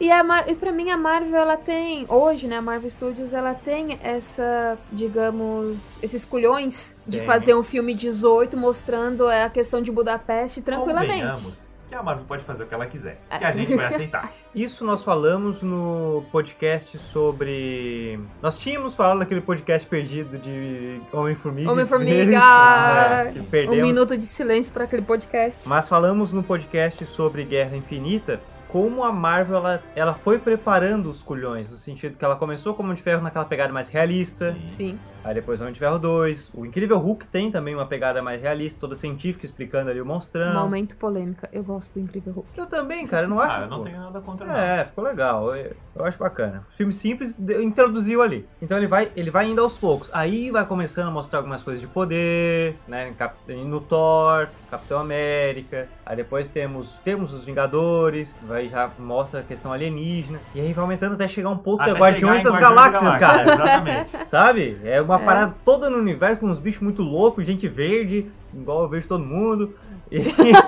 E, 0.00 0.10
a, 0.12 0.24
e 0.46 0.54
pra 0.54 0.70
mim 0.70 0.90
a 0.90 0.96
Marvel, 0.96 1.36
ela 1.36 1.56
tem, 1.56 2.06
hoje, 2.08 2.46
né, 2.46 2.56
a 2.56 2.62
Marvel 2.62 2.90
Studios, 2.90 3.32
ela 3.32 3.54
tem 3.54 3.98
essa, 4.02 4.78
digamos, 4.92 5.98
esses 6.02 6.24
culhões 6.24 6.96
de 7.06 7.18
Tem. 7.18 7.26
fazer 7.26 7.54
um 7.54 7.64
filme 7.64 7.94
18 7.94 8.56
mostrando 8.56 9.26
a 9.26 9.50
questão 9.50 9.82
de 9.82 9.90
Budapeste 9.90 10.62
tranquilamente. 10.62 11.68
Que 11.88 11.94
a 11.94 12.02
Marvel 12.02 12.26
pode 12.26 12.44
fazer 12.44 12.64
o 12.64 12.66
que 12.66 12.74
ela 12.74 12.86
quiser. 12.86 13.18
Que 13.38 13.44
a 13.44 13.50
gente 13.50 13.74
vai 13.74 13.86
aceitar. 13.86 14.20
Isso 14.54 14.84
nós 14.84 15.02
falamos 15.02 15.62
no 15.62 16.22
podcast 16.30 16.98
sobre. 16.98 18.20
Nós 18.42 18.58
tínhamos 18.58 18.94
falado 18.94 19.18
naquele 19.20 19.40
podcast 19.40 19.88
perdido 19.88 20.36
de 20.36 21.00
Homem-Formiga. 21.10 21.72
Homem-Formiga! 21.72 22.38
Ah, 22.42 23.30
que 23.32 23.40
Um 23.40 23.44
perdemos. 23.46 23.82
minuto 23.82 24.18
de 24.18 24.26
silêncio 24.26 24.70
pra 24.70 24.84
aquele 24.84 25.00
podcast. 25.00 25.66
Mas 25.66 25.88
falamos 25.88 26.34
no 26.34 26.42
podcast 26.42 27.06
sobre 27.06 27.42
Guerra 27.44 27.74
Infinita 27.74 28.38
como 28.68 29.02
a 29.02 29.12
Marvel 29.12 29.56
ela, 29.56 29.82
ela 29.96 30.14
foi 30.14 30.38
preparando 30.38 31.10
os 31.10 31.22
culhões, 31.22 31.70
no 31.70 31.76
sentido 31.76 32.16
que 32.16 32.24
ela 32.24 32.36
começou 32.36 32.74
como 32.74 32.88
Homem 32.88 32.96
de 32.96 33.02
Ferro 33.02 33.22
naquela 33.22 33.44
pegada 33.44 33.72
mais 33.72 33.88
realista, 33.88 34.52
Sim. 34.52 34.68
Sim. 34.68 34.98
Aí 35.24 35.34
depois 35.34 35.60
Homem 35.60 35.72
de 35.72 35.78
Ferro 35.78 35.98
2, 35.98 36.52
o 36.54 36.66
Incrível 36.66 36.98
Hulk 36.98 37.28
tem 37.28 37.50
também 37.50 37.74
uma 37.74 37.86
pegada 37.86 38.22
mais 38.22 38.40
realista, 38.40 38.80
toda 38.80 38.94
científica 38.94 39.44
explicando 39.44 39.90
ali 39.90 40.00
o 40.00 40.06
monstrão. 40.06 40.54
Momento 40.54 40.96
polêmica. 40.96 41.48
Eu 41.52 41.62
gosto 41.64 41.94
do 41.94 42.00
Incrível 42.00 42.32
Hulk. 42.32 42.48
Eu 42.56 42.66
também, 42.66 43.06
cara, 43.06 43.26
eu 43.26 43.30
não 43.30 43.40
acho. 43.40 43.60
Ah, 43.60 43.64
eu 43.64 43.68
não 43.68 43.78
pô. 43.78 43.84
tenho 43.84 43.98
nada 43.98 44.20
contra. 44.20 44.46
É, 44.52 44.84
ficou 44.84 45.04
legal. 45.04 45.54
Eu, 45.54 45.76
eu 45.94 46.04
acho 46.04 46.18
bacana. 46.18 46.62
Filme 46.68 46.92
simples 46.92 47.38
introduziu 47.60 48.22
ali. 48.22 48.46
Então 48.62 48.76
ele 48.76 48.86
vai, 48.86 49.10
ele 49.16 49.30
vai 49.30 49.46
indo 49.46 49.60
aos 49.60 49.76
poucos. 49.76 50.10
Aí 50.12 50.50
vai 50.50 50.64
começando 50.64 51.08
a 51.08 51.10
mostrar 51.10 51.40
algumas 51.40 51.62
coisas 51.62 51.80
de 51.80 51.86
poder, 51.86 52.76
né? 52.86 53.12
No 53.66 53.80
Thor, 53.80 54.48
Capitão 54.70 55.00
América. 55.00 55.88
Aí 56.04 56.16
depois 56.16 56.50
temos 56.50 56.98
temos 57.04 57.32
os 57.32 57.46
Vingadores, 57.46 58.34
que 58.34 58.44
vai 58.44 58.68
já 58.68 58.90
mostra 58.98 59.40
a 59.40 59.42
questão 59.42 59.72
alienígena. 59.72 60.38
E 60.54 60.60
aí 60.60 60.72
vai 60.72 60.82
aumentando 60.82 61.14
até 61.14 61.26
chegar 61.26 61.50
um 61.50 61.56
pouco 61.56 61.82
Até 61.82 61.92
Guardiões 61.92 62.42
das 62.42 62.52
Guardiões 62.52 62.74
Galáxias, 62.76 63.12
da 63.12 63.18
cara. 63.18 63.42
Exatamente. 63.42 64.10
Sabe? 64.28 64.80
É 64.84 65.00
uma 65.14 65.20
É. 65.20 65.24
parada 65.24 65.54
toda 65.64 65.88
no 65.90 65.98
universo 65.98 66.40
com 66.40 66.46
uns 66.46 66.58
bichos 66.58 66.82
muito 66.82 67.02
loucos, 67.02 67.46
gente 67.46 67.66
verde, 67.68 68.26
igual 68.54 68.82
eu 68.82 68.88
vejo 68.88 69.08
todo 69.08 69.24
mundo. 69.24 69.74
E... 70.10 70.20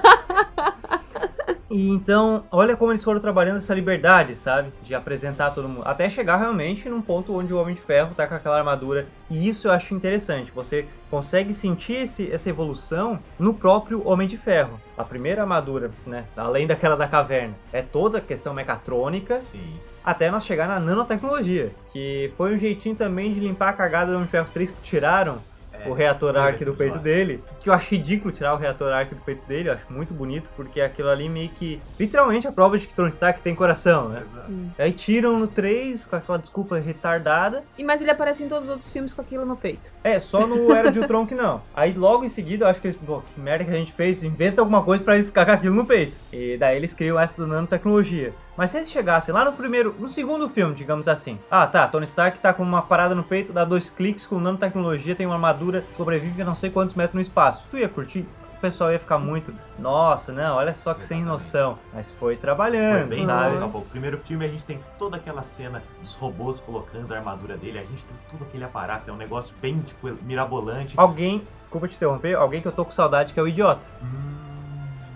E 1.70 1.88
então, 1.88 2.44
olha 2.50 2.76
como 2.76 2.90
eles 2.90 3.04
foram 3.04 3.20
trabalhando 3.20 3.58
essa 3.58 3.72
liberdade, 3.72 4.34
sabe? 4.34 4.72
De 4.82 4.92
apresentar 4.94 5.50
todo 5.52 5.68
mundo. 5.68 5.82
Até 5.86 6.10
chegar 6.10 6.36
realmente 6.36 6.88
num 6.88 7.00
ponto 7.00 7.32
onde 7.32 7.54
o 7.54 7.58
Homem 7.60 7.74
de 7.76 7.80
Ferro 7.80 8.12
tá 8.14 8.26
com 8.26 8.34
aquela 8.34 8.58
armadura. 8.58 9.06
E 9.30 9.48
isso 9.48 9.68
eu 9.68 9.72
acho 9.72 9.94
interessante. 9.94 10.50
Você 10.50 10.86
consegue 11.08 11.52
sentir 11.52 11.94
esse- 11.94 12.30
essa 12.32 12.50
evolução 12.50 13.20
no 13.38 13.54
próprio 13.54 14.06
Homem 14.06 14.26
de 14.26 14.36
Ferro. 14.36 14.80
A 14.98 15.04
primeira 15.04 15.42
armadura, 15.42 15.92
né? 16.06 16.24
Além 16.36 16.66
daquela 16.66 16.96
da 16.96 17.06
caverna, 17.06 17.54
é 17.72 17.82
toda 17.82 18.18
a 18.18 18.20
questão 18.20 18.52
mecatrônica 18.52 19.40
Sim. 19.42 19.74
até 20.04 20.28
nós 20.30 20.44
chegar 20.44 20.66
na 20.68 20.80
nanotecnologia, 20.80 21.72
que 21.92 22.32
foi 22.36 22.54
um 22.54 22.58
jeitinho 22.58 22.96
também 22.96 23.32
de 23.32 23.38
limpar 23.40 23.68
a 23.68 23.72
cagada 23.74 24.10
do 24.10 24.14
Homem 24.16 24.24
de 24.26 24.30
Ferro 24.32 24.48
3 24.52 24.70
que 24.72 24.82
tiraram 24.82 25.38
o 25.86 25.92
reator 25.92 26.32
foi 26.32 26.40
arc 26.40 26.64
do 26.64 26.74
peito 26.74 26.98
dele, 26.98 27.42
que 27.60 27.68
eu 27.68 27.72
acho 27.72 27.90
ridículo 27.94 28.32
tirar 28.32 28.54
o 28.54 28.56
reator 28.56 28.92
arc 28.92 29.14
do 29.14 29.20
peito 29.22 29.46
dele, 29.46 29.68
eu 29.68 29.74
acho 29.74 29.84
muito 29.90 30.12
bonito, 30.14 30.50
porque 30.56 30.80
aquilo 30.80 31.08
ali 31.08 31.28
meio 31.28 31.48
que, 31.50 31.80
literalmente, 31.98 32.46
a 32.46 32.52
prova 32.52 32.78
de 32.78 32.86
que 32.86 32.94
Tony 32.94 33.10
Stark 33.10 33.42
tem 33.42 33.54
coração, 33.54 34.08
né? 34.08 34.22
Exato. 34.32 34.52
Aí 34.78 34.92
tiram 34.92 35.38
no 35.38 35.46
3 35.46 36.04
com 36.04 36.16
aquela 36.16 36.38
desculpa 36.38 36.78
retardada, 36.78 37.64
E 37.78 37.84
mas 37.84 38.00
ele 38.00 38.10
aparece 38.10 38.44
em 38.44 38.48
todos 38.48 38.64
os 38.64 38.70
outros 38.70 38.90
filmes 38.90 39.14
com 39.14 39.20
aquilo 39.20 39.44
no 39.44 39.56
peito. 39.56 39.92
é, 40.04 40.18
só 40.20 40.46
no 40.46 40.72
Era 40.72 40.90
de 40.90 40.98
Ultron 40.98 41.26
que 41.26 41.34
não. 41.34 41.62
Aí 41.74 41.92
logo 41.92 42.24
em 42.24 42.28
seguida, 42.28 42.64
eu 42.64 42.68
acho 42.68 42.80
que 42.80 42.88
eles, 42.88 42.96
pô, 42.96 43.20
que 43.22 43.40
merda 43.40 43.64
que 43.64 43.70
a 43.70 43.74
gente 43.74 43.92
fez, 43.92 44.22
inventa 44.22 44.60
alguma 44.60 44.82
coisa 44.82 45.02
pra 45.02 45.16
ele 45.16 45.24
ficar 45.24 45.44
com 45.44 45.52
aquilo 45.52 45.74
no 45.74 45.86
peito. 45.86 46.18
E 46.32 46.56
daí 46.56 46.76
eles 46.76 46.92
criam 46.94 47.18
essa 47.18 47.40
do 47.42 47.46
nanotecnologia. 47.46 48.32
Mas 48.56 48.70
se 48.70 48.76
eles 48.78 48.90
chegassem 48.90 49.32
lá 49.32 49.44
no 49.44 49.52
primeiro, 49.52 49.94
no 49.98 50.08
segundo 50.08 50.48
filme, 50.48 50.74
digamos 50.74 51.08
assim. 51.08 51.38
Ah, 51.50 51.66
tá, 51.66 51.86
Tony 51.88 52.04
Stark 52.04 52.38
tá 52.40 52.52
com 52.52 52.62
uma 52.62 52.82
parada 52.82 53.14
no 53.14 53.22
peito, 53.22 53.52
dá 53.52 53.64
dois 53.64 53.88
cliques 53.90 54.26
com 54.26 54.38
nanotecnologia, 54.38 55.14
tem 55.14 55.26
uma 55.26 55.36
armadura, 55.36 55.84
sobrevive 55.96 56.42
a 56.42 56.44
não 56.44 56.54
sei 56.54 56.70
quantos 56.70 56.94
metros 56.94 57.14
no 57.14 57.20
espaço. 57.20 57.66
Tu 57.70 57.78
ia 57.78 57.88
curtir? 57.88 58.26
O 58.56 58.60
pessoal 58.60 58.92
ia 58.92 58.98
ficar 58.98 59.18
muito, 59.18 59.54
nossa, 59.78 60.34
não, 60.34 60.56
olha 60.56 60.74
só 60.74 60.92
que 60.92 61.02
sem 61.02 61.24
noção. 61.24 61.78
Mas 61.94 62.10
foi 62.10 62.34
Foi 62.34 62.36
trabalhando, 62.36 63.08
bem 63.08 63.24
sabe? 63.24 63.52
pouco 63.52 63.64
a 63.64 63.68
pouco. 63.70 63.88
Primeiro 63.88 64.18
filme 64.18 64.44
a 64.44 64.48
gente 64.48 64.66
tem 64.66 64.78
toda 64.98 65.16
aquela 65.16 65.42
cena 65.42 65.82
dos 66.02 66.14
robôs 66.16 66.60
colocando 66.60 67.10
a 67.14 67.16
armadura 67.16 67.56
dele, 67.56 67.78
a 67.78 67.84
gente 67.84 68.04
tem 68.04 68.16
todo 68.30 68.44
aquele 68.44 68.62
aparato, 68.64 69.08
é 69.08 69.12
um 69.14 69.16
negócio 69.16 69.56
bem, 69.62 69.80
tipo, 69.80 70.10
mirabolante. 70.22 70.92
Alguém, 70.98 71.42
desculpa 71.56 71.88
te 71.88 71.96
interromper, 71.96 72.36
alguém 72.36 72.60
que 72.60 72.68
eu 72.68 72.72
tô 72.72 72.84
com 72.84 72.90
saudade 72.90 73.32
que 73.32 73.40
é 73.40 73.42
o 73.42 73.48
Idiota. 73.48 73.86
Hum, 74.02 74.49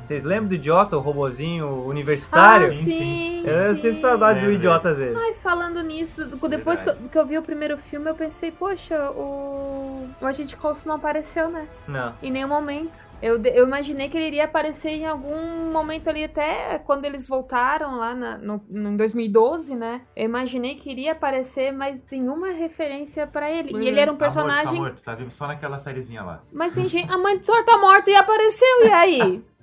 Vocês 0.05 0.23
lembram 0.23 0.49
do 0.49 0.55
Idiota, 0.55 0.97
o 0.97 1.01
robozinho 1.01 1.67
universitário? 1.87 2.67
Ah, 2.67 2.71
Sim, 2.71 3.41
sim, 3.41 3.49
Eu 3.49 3.75
sim. 3.75 3.81
sinto 3.83 3.99
saudade 4.01 4.41
do. 4.45 4.53
Idiota 4.53 4.91
às 4.91 4.99
vezes. 4.99 5.17
Ai, 5.17 5.33
falando 5.35 5.83
nisso, 5.83 6.27
depois 6.49 6.83
que 6.83 6.91
eu, 6.91 6.95
que 7.11 7.19
eu 7.19 7.25
vi 7.27 7.39
o 7.39 7.43
primeiro 7.43 7.79
filme, 7.79 8.11
eu 8.11 8.15
pensei, 8.15 8.51
poxa, 8.53 9.11
o, 9.13 10.07
o 10.21 10.27
Agente 10.27 10.57
Coulson 10.57 10.91
não 10.91 10.97
apareceu, 10.97 11.49
né? 11.49 11.67
Não. 11.89 12.15
Em 12.23 12.31
nenhum 12.31 12.49
momento. 12.49 12.99
Eu, 13.23 13.41
eu 13.43 13.67
imaginei 13.67 14.11
que 14.11 14.19
ele 14.19 14.27
iria 14.27 14.45
aparecer 14.45 14.91
em 14.91 15.07
algum 15.07 15.73
momento 15.73 16.09
ali, 16.11 16.25
até 16.25 16.79
quando 16.85 17.07
eles 17.07 17.27
voltaram 17.27 17.97
lá 17.97 18.15
na, 18.15 18.37
no, 18.37 18.63
no- 18.69 18.91
em 18.91 18.97
2012, 18.99 19.75
né? 19.75 20.03
Eu 20.15 20.27
imaginei 20.27 20.75
que 20.75 20.91
iria 20.91 21.13
aparecer, 21.13 21.73
mas 21.73 22.05
nenhuma 22.13 22.49
referência 22.49 23.27
pra 23.27 23.51
ele. 23.51 23.71
E 23.75 23.89
ele 23.89 23.99
era 23.99 24.13
um 24.13 24.17
Tá 24.17 24.27
morto, 24.27 24.35
personagem. 24.37 24.75
tá 24.75 24.81
morto, 24.81 25.03
tá 25.03 25.15
vivo 25.15 25.31
só 25.31 25.47
naquela 25.47 25.79
sériezinha 25.79 26.23
lá. 26.23 26.43
Mas 26.53 26.75
tem 26.75 26.87
gente. 26.87 27.11
A 27.11 27.17
mãe 27.17 27.39
do 27.39 27.45
Thor 27.45 27.65
tá 27.65 27.79
morta 27.79 28.11
e 28.11 28.15
apareceu, 28.17 28.85
e 28.85 28.91
aí? 28.91 29.45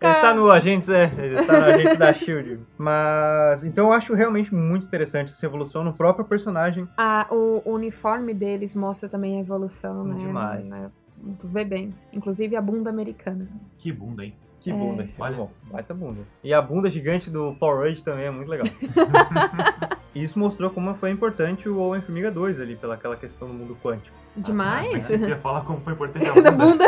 Ele 0.00 0.14
tá 0.20 0.34
no 0.34 0.50
Agentes, 0.50 0.88
é, 0.88 1.12
ele 1.18 1.42
tá 1.44 1.52
no 1.60 1.66
Agentes 1.66 1.98
da 1.98 2.12
SHIELD. 2.12 2.60
Mas, 2.78 3.64
então 3.64 3.86
eu 3.88 3.92
acho 3.92 4.14
realmente 4.14 4.54
muito 4.54 4.86
interessante 4.86 5.30
essa 5.30 5.44
evolução 5.46 5.82
no 5.84 5.92
próprio 5.96 6.24
personagem. 6.24 6.88
A- 6.96 7.26
o, 7.30 7.62
o 7.64 7.74
uniforme 7.74 8.32
deles 8.34 8.74
mostra 8.74 9.08
também 9.08 9.36
a 9.36 9.40
evolução, 9.40 10.04
né? 10.04 10.16
Demais. 10.16 10.70
Né? 10.70 10.90
Tu 11.38 11.48
vê 11.48 11.64
bem. 11.64 11.94
Inclusive 12.12 12.54
a 12.56 12.60
bunda 12.62 12.90
americana. 12.90 13.48
Que 13.76 13.90
bunda, 13.92 14.24
hein? 14.24 14.34
Que 14.60 14.70
É. 14.70 14.74
bunda. 14.74 15.08
Olha. 15.18 15.36
Bom, 15.36 15.50
baita 15.70 15.94
bunda. 15.94 16.20
E 16.42 16.52
a 16.52 16.60
bunda 16.60 16.90
gigante 16.90 17.30
do 17.30 17.54
Power 17.54 17.78
Rangers 17.80 18.02
também 18.02 18.26
é 18.26 18.30
muito 18.30 18.48
legal. 18.48 18.66
Isso 20.14 20.38
mostrou 20.38 20.70
como 20.70 20.94
foi 20.94 21.10
importante 21.10 21.68
o 21.68 21.76
Homem-Formiga 21.78 22.30
2 22.30 22.60
ali, 22.60 22.74
pela 22.74 22.94
aquela 22.94 23.16
questão 23.16 23.46
do 23.46 23.54
mundo 23.54 23.76
quântico. 23.82 24.16
Demais. 24.36 24.92
Mas 24.92 25.10
eu 25.22 25.28
ia 25.28 25.38
falar 25.38 25.60
como 25.62 25.80
foi 25.80 25.92
importante 25.92 26.28
a 26.28 26.32
da 26.40 26.50
bunda. 26.50 26.84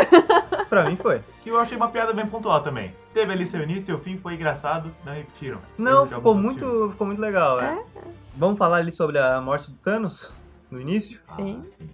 Pra 0.71 0.85
mim 0.89 0.95
foi. 0.95 1.21
Que 1.43 1.49
eu 1.49 1.59
achei 1.59 1.75
uma 1.75 1.89
piada 1.89 2.13
bem 2.13 2.25
pontual 2.25 2.63
também. 2.63 2.95
Teve 3.13 3.33
ali 3.33 3.45
seu 3.45 3.61
início, 3.61 3.87
seu 3.87 3.99
fim, 3.99 4.17
foi 4.17 4.35
engraçado, 4.35 4.89
não 5.05 5.11
repetiram. 5.13 5.59
Não, 5.77 6.07
ficou 6.07 6.33
muito, 6.33 6.89
ficou 6.91 7.05
muito 7.07 7.19
legal, 7.19 7.59
é. 7.59 7.83
Vamos 8.37 8.57
falar 8.57 8.77
ali 8.77 8.89
sobre 8.89 9.19
a 9.19 9.41
morte 9.41 9.69
do 9.69 9.75
Thanos 9.79 10.33
no 10.71 10.79
início? 10.79 11.19
Sim. 11.21 11.59
Ah, 11.61 11.67
sim. 11.67 11.89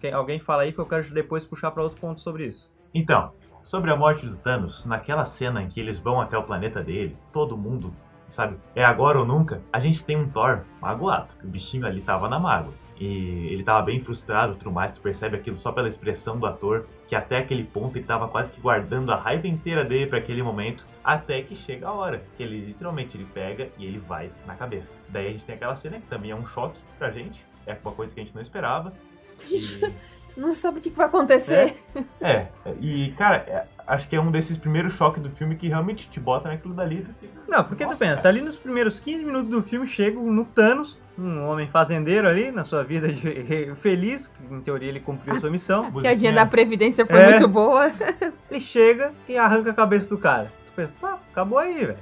Quem- 0.00 0.12
alguém 0.12 0.40
fala 0.40 0.62
aí 0.62 0.72
que 0.72 0.80
eu 0.80 0.86
quero 0.86 1.08
depois 1.14 1.44
puxar 1.44 1.70
pra 1.70 1.80
outro 1.84 2.00
ponto 2.00 2.20
sobre 2.20 2.44
isso. 2.44 2.68
Então, 2.92 3.30
sobre 3.62 3.92
a 3.92 3.96
morte 3.96 4.26
do 4.26 4.36
Thanos, 4.36 4.84
naquela 4.84 5.24
cena 5.24 5.62
em 5.62 5.68
que 5.68 5.78
eles 5.78 6.00
vão 6.00 6.20
até 6.20 6.36
o 6.36 6.42
planeta 6.42 6.82
dele, 6.82 7.16
todo 7.32 7.56
mundo, 7.56 7.94
sabe, 8.32 8.56
é 8.74 8.84
agora 8.84 9.20
ou 9.20 9.24
nunca, 9.24 9.62
a 9.72 9.78
gente 9.78 10.04
tem 10.04 10.16
um 10.16 10.28
Thor 10.28 10.62
magoado. 10.80 11.36
O 11.44 11.46
bichinho 11.46 11.86
ali 11.86 12.00
tava 12.00 12.28
na 12.28 12.40
mágoa. 12.40 12.74
E 12.98 13.48
ele 13.52 13.62
tava 13.62 13.82
bem 13.82 14.00
frustrado 14.00 14.56
tudo 14.56 14.72
mais, 14.72 14.92
tu 14.92 15.00
percebe 15.00 15.36
aquilo 15.36 15.56
só 15.56 15.70
pela 15.70 15.88
expressão 15.88 16.38
do 16.38 16.46
ator, 16.46 16.86
que 17.06 17.14
até 17.14 17.38
aquele 17.38 17.62
ponto 17.64 17.96
ele 17.96 18.04
tava 18.04 18.26
quase 18.28 18.52
que 18.52 18.60
guardando 18.60 19.12
a 19.12 19.16
raiva 19.16 19.46
inteira 19.46 19.84
dele 19.84 20.06
para 20.06 20.18
aquele 20.18 20.42
momento, 20.42 20.86
até 21.04 21.42
que 21.42 21.54
chega 21.54 21.86
a 21.88 21.92
hora, 21.92 22.24
que 22.36 22.42
ele 22.42 22.66
literalmente 22.66 23.16
ele 23.16 23.26
pega 23.32 23.70
e 23.78 23.86
ele 23.86 23.98
vai 23.98 24.30
na 24.46 24.56
cabeça. 24.56 25.00
Daí 25.08 25.28
a 25.28 25.30
gente 25.30 25.46
tem 25.46 25.54
aquela 25.54 25.76
cena 25.76 26.00
que 26.00 26.06
também 26.06 26.32
é 26.32 26.34
um 26.34 26.46
choque 26.46 26.80
pra 26.98 27.10
gente, 27.10 27.44
é 27.66 27.76
uma 27.84 27.92
coisa 27.92 28.12
que 28.12 28.20
a 28.20 28.24
gente 28.24 28.34
não 28.34 28.42
esperava. 28.42 28.92
Tu 29.38 30.40
não 30.40 30.52
sabe 30.52 30.78
o 30.78 30.80
que 30.80 30.90
que 30.90 30.96
vai 30.96 31.06
acontecer. 31.06 31.74
É, 32.20 32.46
e 32.80 33.12
cara, 33.16 33.36
é, 33.48 33.64
acho 33.86 34.08
que 34.08 34.14
é 34.14 34.20
um 34.20 34.30
desses 34.30 34.58
primeiros 34.58 34.92
choques 34.94 35.22
do 35.22 35.30
filme 35.30 35.56
que 35.56 35.68
realmente 35.68 36.08
te 36.10 36.20
bota 36.20 36.48
naquilo 36.48 36.74
dali. 36.74 37.04
fica, 37.20 37.32
Não, 37.48 37.64
porque 37.64 37.84
Nossa, 37.84 37.96
tu 37.96 37.98
pensa, 38.08 38.22
cara. 38.22 38.28
ali 38.28 38.40
nos 38.42 38.58
primeiros 38.58 39.00
15 39.00 39.24
minutos 39.24 39.48
do 39.50 39.62
filme 39.62 39.86
chega 39.86 40.18
no 40.20 40.44
Thanos, 40.44 40.98
um 41.18 41.46
homem 41.46 41.68
fazendeiro 41.68 42.28
ali, 42.28 42.50
na 42.52 42.62
sua 42.62 42.84
vida 42.84 43.08
de- 43.10 43.72
feliz, 43.76 44.28
que 44.28 44.54
em 44.54 44.60
teoria 44.60 44.88
ele 44.90 45.00
cumpriu 45.00 45.34
sua 45.40 45.50
missão. 45.50 45.86
A 45.88 45.90
piadinha 45.90 46.12
musiquinha- 46.12 46.32
da 46.34 46.46
Previdência 46.46 47.06
foi 47.06 47.18
É. 47.18 47.30
muito 47.30 47.48
boa. 47.48 47.90
Ele 48.50 48.60
chega 48.60 49.12
e 49.28 49.36
arranca 49.36 49.70
a 49.70 49.74
cabeça 49.74 50.08
do 50.10 50.18
cara. 50.18 50.52
Tu 50.66 50.72
pensa, 50.76 50.92
pá, 51.00 51.18
acabou 51.32 51.58
aí, 51.58 51.74
velho. 51.86 51.98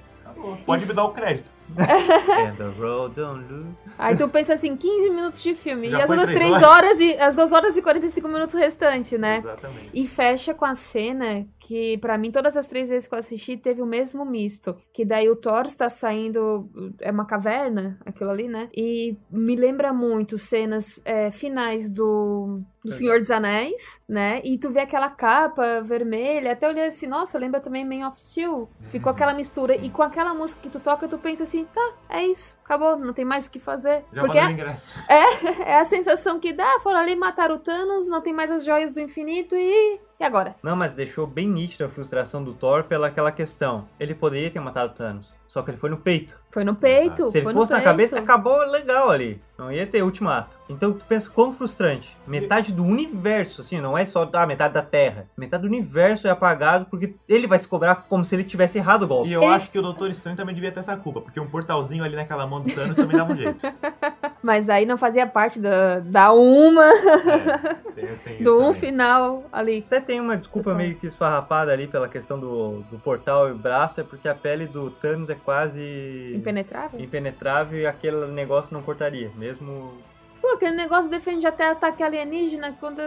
Pode 0.67 0.85
me 0.87 0.93
dar 0.93 1.05
o 1.05 1.13
crédito. 1.13 1.51
And 1.79 2.57
the 2.57 2.71
road 2.79 3.15
don't 3.15 3.53
look. 3.53 3.67
Aí 3.99 4.17
tu 4.17 4.29
pensa 4.29 4.55
assim, 4.55 4.77
15 4.77 5.11
minutos 5.11 5.43
de 5.43 5.55
filme. 5.55 5.91
Já 5.91 5.99
e 5.99 6.03
as 6.03 6.11
outras 6.11 6.29
três 6.29 6.51
3 6.51 6.63
horas 6.63 7.01
e 7.01 7.19
as 7.19 7.35
2 7.35 7.53
horas 7.53 7.77
e 7.77 7.83
45 7.83 8.29
minutos 8.29 8.55
restantes, 8.55 9.19
né? 9.19 9.39
Exatamente. 9.39 9.91
E 9.95 10.07
fecha 10.07 10.55
com 10.55 10.65
a 10.65 10.75
cena 10.75 11.47
que, 11.59 11.99
pra 11.99 12.17
mim, 12.17 12.31
todas 12.31 12.57
as 12.57 12.69
três 12.69 12.89
vezes 12.89 13.09
que 13.09 13.15
eu 13.15 13.19
assisti, 13.19 13.57
teve 13.57 13.83
o 13.83 13.87
mesmo 13.87 14.25
misto. 14.25 14.77
Que 14.93 15.05
daí 15.05 15.29
o 15.29 15.37
Thor 15.37 15.65
está 15.65 15.89
saindo. 15.89 16.71
É 17.01 17.11
uma 17.11 17.27
caverna, 17.27 17.99
aquilo 18.05 18.31
ali, 18.31 18.49
né? 18.49 18.69
E 18.77 19.17
me 19.31 19.57
lembra 19.57 19.93
muito 19.93 20.39
cenas 20.39 21.01
é, 21.05 21.31
finais 21.31 21.91
do. 21.91 22.61
Do 22.85 22.93
Senhor 22.93 23.19
dos 23.19 23.33
Anéis, 23.33 24.01
né? 24.09 24.41
E 24.45 24.59
tu 24.59 24.71
vê 24.71 24.79
aquela 24.79 25.11
capa 25.11 25.83
vermelha. 25.83 26.53
Até 26.53 26.69
olhei 26.69 26.87
assim, 26.87 27.09
nossa, 27.09 27.37
lembra 27.37 27.59
também 27.59 27.85
Man 27.85 28.07
of 28.07 28.21
Steel. 28.21 28.69
Ficou 28.81 29.11
aquela 29.11 29.35
mistura. 29.35 29.75
E 29.75 29.91
com 29.91 30.03
aquela 30.03 30.33
música 30.33 30.63
que 30.63 30.71
tu 30.71 30.79
toca, 30.79 31.09
tu 31.09 31.19
pensa 31.19 31.43
assim, 31.43 31.56
tá, 31.65 31.95
é 32.09 32.25
isso, 32.25 32.59
acabou, 32.65 32.97
não 32.97 33.13
tem 33.13 33.25
mais 33.25 33.47
o 33.47 33.51
que 33.51 33.59
fazer. 33.59 34.05
Já 34.13 34.21
Porque 34.21 34.39
é, 34.39 34.45
ingresso. 34.45 34.99
é 35.65 35.79
a 35.79 35.85
sensação 35.85 36.39
que 36.39 36.53
dá, 36.53 36.81
foram 36.83 37.01
ali 37.01 37.17
matar 37.17 37.51
o 37.51 37.59
Thanos, 37.59 38.09
não 38.09 38.21
tem 38.21 38.33
mais 38.33 38.51
as 38.51 38.65
joias 38.65 38.95
do 38.95 39.01
infinito 39.01 39.55
e. 39.55 40.01
E 40.19 40.25
agora? 40.25 40.55
Não, 40.63 40.75
mas 40.75 40.95
deixou 40.95 41.27
bem 41.27 41.47
nítida 41.47 41.85
a 41.87 41.89
frustração 41.91 42.43
do 42.43 42.55
Thor 42.55 42.85
pela 42.85 43.09
aquela 43.09 43.31
questão. 43.31 43.87
Ele 44.01 44.15
poderia 44.15 44.51
ter 44.51 44.61
matado 44.61 44.93
o 44.93 44.97
Thanos, 44.97 45.37
só 45.47 45.63
que 45.63 45.71
ele 45.71 45.77
foi 45.77 45.91
no 45.91 45.99
peito. 45.99 46.41
Foi 46.51 46.65
no 46.65 46.75
peito. 46.75 47.27
Se 47.27 47.37
ele 47.37 47.45
foi 47.45 47.53
fosse 47.53 47.73
no 47.73 47.77
na 47.79 47.85
cabeça, 47.85 48.17
peito. 48.17 48.25
acabou 48.25 48.57
legal 48.71 49.11
ali. 49.11 49.43
Não 49.59 49.71
ia 49.71 49.87
ter 49.87 50.03
ultimato. 50.03 50.57
Então 50.71 50.93
tu 50.93 51.05
pensa 51.05 51.29
quão 51.31 51.53
frustrante. 51.53 52.17
Metade 52.27 52.73
do 52.73 52.83
universo, 52.83 53.61
assim, 53.61 53.79
não 53.81 53.97
é 53.97 54.05
só 54.07 54.29
a 54.33 54.47
metade 54.47 54.73
da 54.73 54.83
Terra. 54.83 55.27
Metade 55.37 55.63
do 55.63 55.67
universo 55.69 56.27
é 56.27 56.31
apagado 56.31 56.87
porque 56.87 57.15
ele 57.29 57.47
vai 57.47 57.59
se 57.59 57.69
cobrar 57.69 58.07
como 58.09 58.25
se 58.25 58.35
ele 58.35 58.45
tivesse 58.45 58.79
errado 58.79 59.03
o 59.03 59.07
golpe. 59.09 59.29
E 59.29 59.33
eu 59.35 59.43
Ele- 59.43 59.53
acho 59.55 59.71
que 59.71 59.79
o 59.79 59.83
Doutor 59.83 60.09
Estranho 60.11 60.37
também 60.37 60.55
devia 60.55 60.73
ter 60.73 60.81
essa 60.81 60.97
culpa, 60.97 61.21
porque 61.21 61.39
um 61.41 61.47
portalzinho 61.49 62.03
ali 62.05 62.17
naquela 62.17 62.47
mão 62.47 62.61
do 62.63 62.75
Thanos 62.75 62.97
também 62.97 63.17
dava 63.19 63.33
um 63.33 63.37
jeito. 63.37 63.59
Mas 64.43 64.69
aí 64.69 64.87
não 64.87 64.97
fazia 64.97 65.27
parte 65.27 65.59
da, 65.59 66.01
da 66.01 66.33
uma, 66.33 66.85
É, 66.85 67.93
tem, 67.95 68.05
tem 68.17 68.35
isso 68.37 68.45
do 68.45 68.57
um 68.59 68.67
também. 68.67 68.75
final 68.81 69.45
ali. 69.53 69.85
Até 69.87 70.01
tem 70.07 70.21
uma 70.21 70.37
desculpa 70.37 70.73
meio 70.75 70.95
que 70.95 71.07
esfarrapada 71.07 71.73
ali 71.73 71.87
pela 71.87 72.09
questão 72.09 72.39
do, 72.39 72.81
do 72.91 72.99
portal 72.99 73.51
e 73.51 73.55
braço, 73.55 74.01
é 74.01 74.05
porque 74.05 74.29
a 74.29 74.35
pele 74.35 74.67
do 74.67 74.91
Thanos 74.91 75.29
é 75.29 75.35
quase 75.35 76.33
Impenetrável? 76.35 77.01
impenetrável 77.01 77.79
e 77.81 77.87
aquele 77.87 78.27
negócio 78.29 78.73
não 78.75 78.83
cortaria. 78.83 79.31
Mesmo. 79.37 79.93
Pô, 80.41 80.49
aquele 80.55 80.77
negócio 80.77 81.11
defende 81.11 81.47
até 81.47 81.69
ataque 81.71 82.03
alienígena 82.03 82.77
quando. 82.79 83.01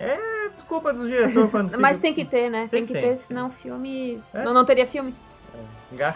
É 0.00 0.48
desculpa 0.52 0.92
do 0.92 1.06
diretor 1.06 1.50
quando. 1.50 1.68
fica- 1.70 1.80
Mas 1.80 1.98
tem 1.98 2.14
que 2.14 2.24
ter, 2.24 2.48
né? 2.50 2.60
Tem 2.68 2.80
Sempre 2.80 2.86
que 2.86 2.92
tem. 3.00 3.02
ter, 3.10 3.16
senão 3.16 3.48
o 3.48 3.50
filme. 3.50 4.22
É. 4.32 4.44
Não, 4.44 4.54
não 4.54 4.64
teria 4.64 4.86
filme. 4.86 5.14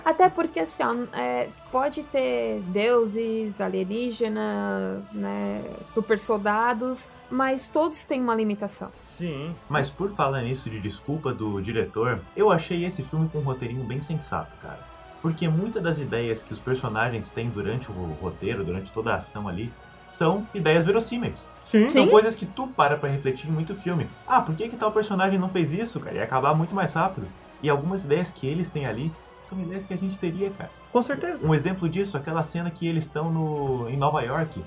Até 0.04 0.28
porque, 0.28 0.61
assim, 0.61 0.82
ó, 0.82 0.94
é, 1.16 1.48
pode 1.70 2.02
ter 2.02 2.61
deuses, 2.66 3.61
alienígenas, 3.61 5.12
né? 5.14 5.64
Super 5.85 6.18
soldados, 6.18 7.11
mas 7.30 7.68
todos 7.68 8.04
têm 8.04 8.20
uma 8.20 8.35
limitação. 8.35 8.90
Sim. 9.00 9.54
Mas 9.68 9.90
por 9.90 10.11
falar 10.11 10.42
nisso 10.42 10.68
de 10.68 10.80
desculpa 10.80 11.32
do 11.32 11.61
diretor, 11.61 12.20
eu 12.37 12.50
achei 12.50 12.85
esse 12.85 13.02
filme 13.02 13.28
com 13.28 13.38
um 13.38 13.42
roteirinho 13.42 13.85
bem 13.85 14.02
sensato, 14.02 14.56
cara. 14.56 14.80
Porque 15.22 15.48
muitas 15.48 15.82
das 15.82 16.00
ideias 16.00 16.42
que 16.42 16.52
os 16.52 16.61
personagens 16.61 17.30
têm 17.30 17.48
durante 17.48 17.90
o 17.90 18.16
roteiro, 18.20 18.64
durante 18.64 18.92
toda 18.92 19.12
a 19.12 19.16
ação 19.18 19.48
ali, 19.48 19.72
são 20.08 20.46
ideias 20.52 20.85
verossímeis. 20.85 21.38
Sim. 21.62 21.88
Sim. 21.88 22.00
São 22.00 22.08
coisas 22.08 22.37
que 22.37 22.44
tu 22.44 22.66
para 22.66 22.98
pra 22.98 23.08
refletir 23.08 23.48
em 23.48 23.52
muito 23.52 23.74
filme. 23.74 24.08
Ah, 24.26 24.42
por 24.42 24.54
que 24.54 24.68
que 24.68 24.76
tal 24.76 24.92
personagem 24.92 25.38
não 25.38 25.48
fez 25.48 25.72
isso, 25.72 26.00
cara? 26.00 26.16
Ia 26.16 26.24
acabar 26.24 26.54
muito 26.54 26.74
mais 26.74 26.92
rápido. 26.92 27.26
E 27.62 27.70
algumas 27.70 28.04
ideias 28.04 28.32
que 28.32 28.46
eles 28.46 28.68
têm 28.68 28.85
ali 28.85 29.12
são 29.53 29.62
ideias 29.62 29.85
que 29.85 29.93
a 29.95 29.97
gente 29.97 30.19
teria, 30.19 30.51
cara. 30.51 30.71
Com 30.91 31.03
certeza. 31.03 31.47
Um 31.47 31.55
exemplo 31.55 31.88
disso, 31.88 32.17
aquela 32.17 32.43
cena 32.43 32.71
que 32.71 32.87
eles 32.87 33.05
estão 33.05 33.31
no, 33.31 33.88
em 33.88 33.97
Nova 33.97 34.23
York. 34.23 34.62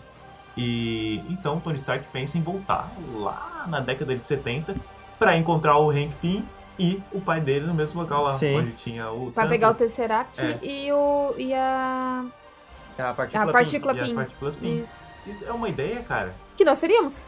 E 0.58 1.22
então 1.30 1.60
Tony 1.60 1.76
Stark 1.76 2.08
pensa 2.14 2.38
em 2.38 2.42
voltar 2.42 2.90
lá 3.16 3.66
na 3.68 3.80
década 3.80 4.16
de 4.16 4.24
70 4.24 4.76
pra 5.20 5.36
encontrar 5.36 5.78
o 5.78 5.90
Hank 5.90 6.14
Pym 6.22 6.46
e 6.80 7.02
o 7.12 7.20
pai 7.20 7.42
dele 7.42 7.66
no 7.66 7.74
mesmo 7.74 8.02
local 8.02 8.24
lá, 8.24 8.34
Sim. 8.34 8.58
onde 8.60 8.72
tinha 8.74 9.12
o 9.12 9.32
Pra 9.32 9.48
pegar 9.48 9.72
o 9.72 9.74
Tesseract 9.74 10.42
É. 10.42 10.60
e, 10.62 10.92
o, 10.94 11.34
e 11.38 11.54
a. 11.54 12.26
A 12.98 13.14
partícula 13.14 13.50
A 13.50 13.54
partícula 13.54 13.94
e 13.96 14.00
as 14.00 14.08
Pym. 14.08 14.16
partículas 14.16 14.56
Pym. 14.56 14.84
Isso. 14.84 15.06
Isso 15.28 15.46
é 15.46 15.52
uma 15.52 15.68
ideia, 15.68 16.02
cara, 16.04 16.34
Que 16.56 16.64
nós 16.64 16.80
teríamos. 16.80 17.26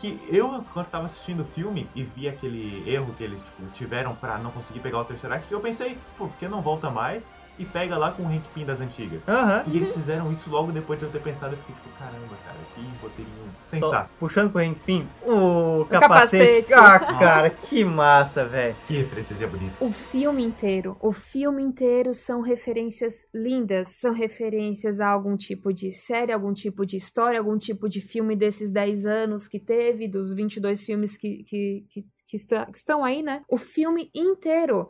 Que 0.00 0.18
eu, 0.28 0.64
quando 0.72 0.88
tava 0.88 1.06
assistindo 1.06 1.42
o 1.42 1.44
filme 1.44 1.88
e 1.94 2.04
vi 2.04 2.28
aquele 2.28 2.88
erro 2.88 3.12
que 3.16 3.24
eles 3.24 3.42
tipo, 3.42 3.66
tiveram 3.72 4.14
pra 4.14 4.38
não 4.38 4.50
conseguir 4.50 4.80
pegar 4.80 5.00
o 5.00 5.04
Tesseract, 5.04 5.50
eu 5.50 5.60
pensei, 5.60 5.98
por 6.16 6.30
que 6.36 6.46
não 6.48 6.62
volta 6.62 6.88
mais 6.88 7.34
e 7.58 7.64
pega 7.64 7.96
lá 7.96 8.12
com 8.12 8.22
o 8.22 8.26
Hank 8.26 8.48
Pym 8.54 8.64
das 8.64 8.80
antigas? 8.80 9.22
Aham. 9.26 9.64
E 9.66 9.76
eles 9.76 9.92
fizeram 9.92 10.30
isso 10.30 10.50
logo 10.50 10.72
depois 10.72 10.98
de 10.98 11.04
eu 11.04 11.10
ter 11.10 11.20
pensado, 11.20 11.54
eu 11.54 11.58
fiquei 11.58 11.74
tipo, 11.74 11.88
caramba, 11.98 12.36
cara, 12.44 12.58
que 12.74 12.80
roteirinho 13.02 13.48
sensato. 13.64 14.10
puxando 14.18 14.50
pro 14.50 14.60
Hank 14.60 14.80
Pym, 14.80 15.08
o 15.22 15.84
capacete. 15.90 16.72
capacete. 16.72 16.74
Ah, 16.74 17.18
cara, 17.18 17.50
que 17.50 17.84
massa, 17.84 18.44
velho. 18.44 18.76
Que 18.86 19.02
referência 19.02 19.46
bonita. 19.46 19.74
O 19.80 19.92
filme 19.92 20.44
inteiro, 20.44 20.96
o 21.00 21.12
filme 21.12 21.62
inteiro 21.62 22.14
são 22.14 22.40
referências 22.40 23.26
lindas, 23.34 23.88
são 23.88 24.12
referências 24.12 25.00
a 25.00 25.08
algum 25.08 25.36
tipo 25.36 25.72
de 25.72 25.92
série, 25.92 26.32
algum 26.32 26.52
tipo 26.52 26.86
de 26.86 26.96
história, 26.96 27.38
algum 27.38 27.58
tipo 27.58 27.88
de 27.88 28.00
filme 28.00 28.34
desses 28.34 28.72
10 28.72 29.06
anos 29.06 29.48
que 29.48 29.58
teve, 29.58 30.08
dos 30.08 30.32
22 30.32 30.84
filmes 30.84 31.16
que, 31.16 31.42
que, 31.44 31.84
que, 31.88 32.04
que, 32.26 32.36
está, 32.36 32.66
que 32.66 32.76
estão 32.76 33.04
aí, 33.04 33.22
né? 33.22 33.42
O 33.48 33.58
filme 33.58 34.10
inteiro. 34.14 34.88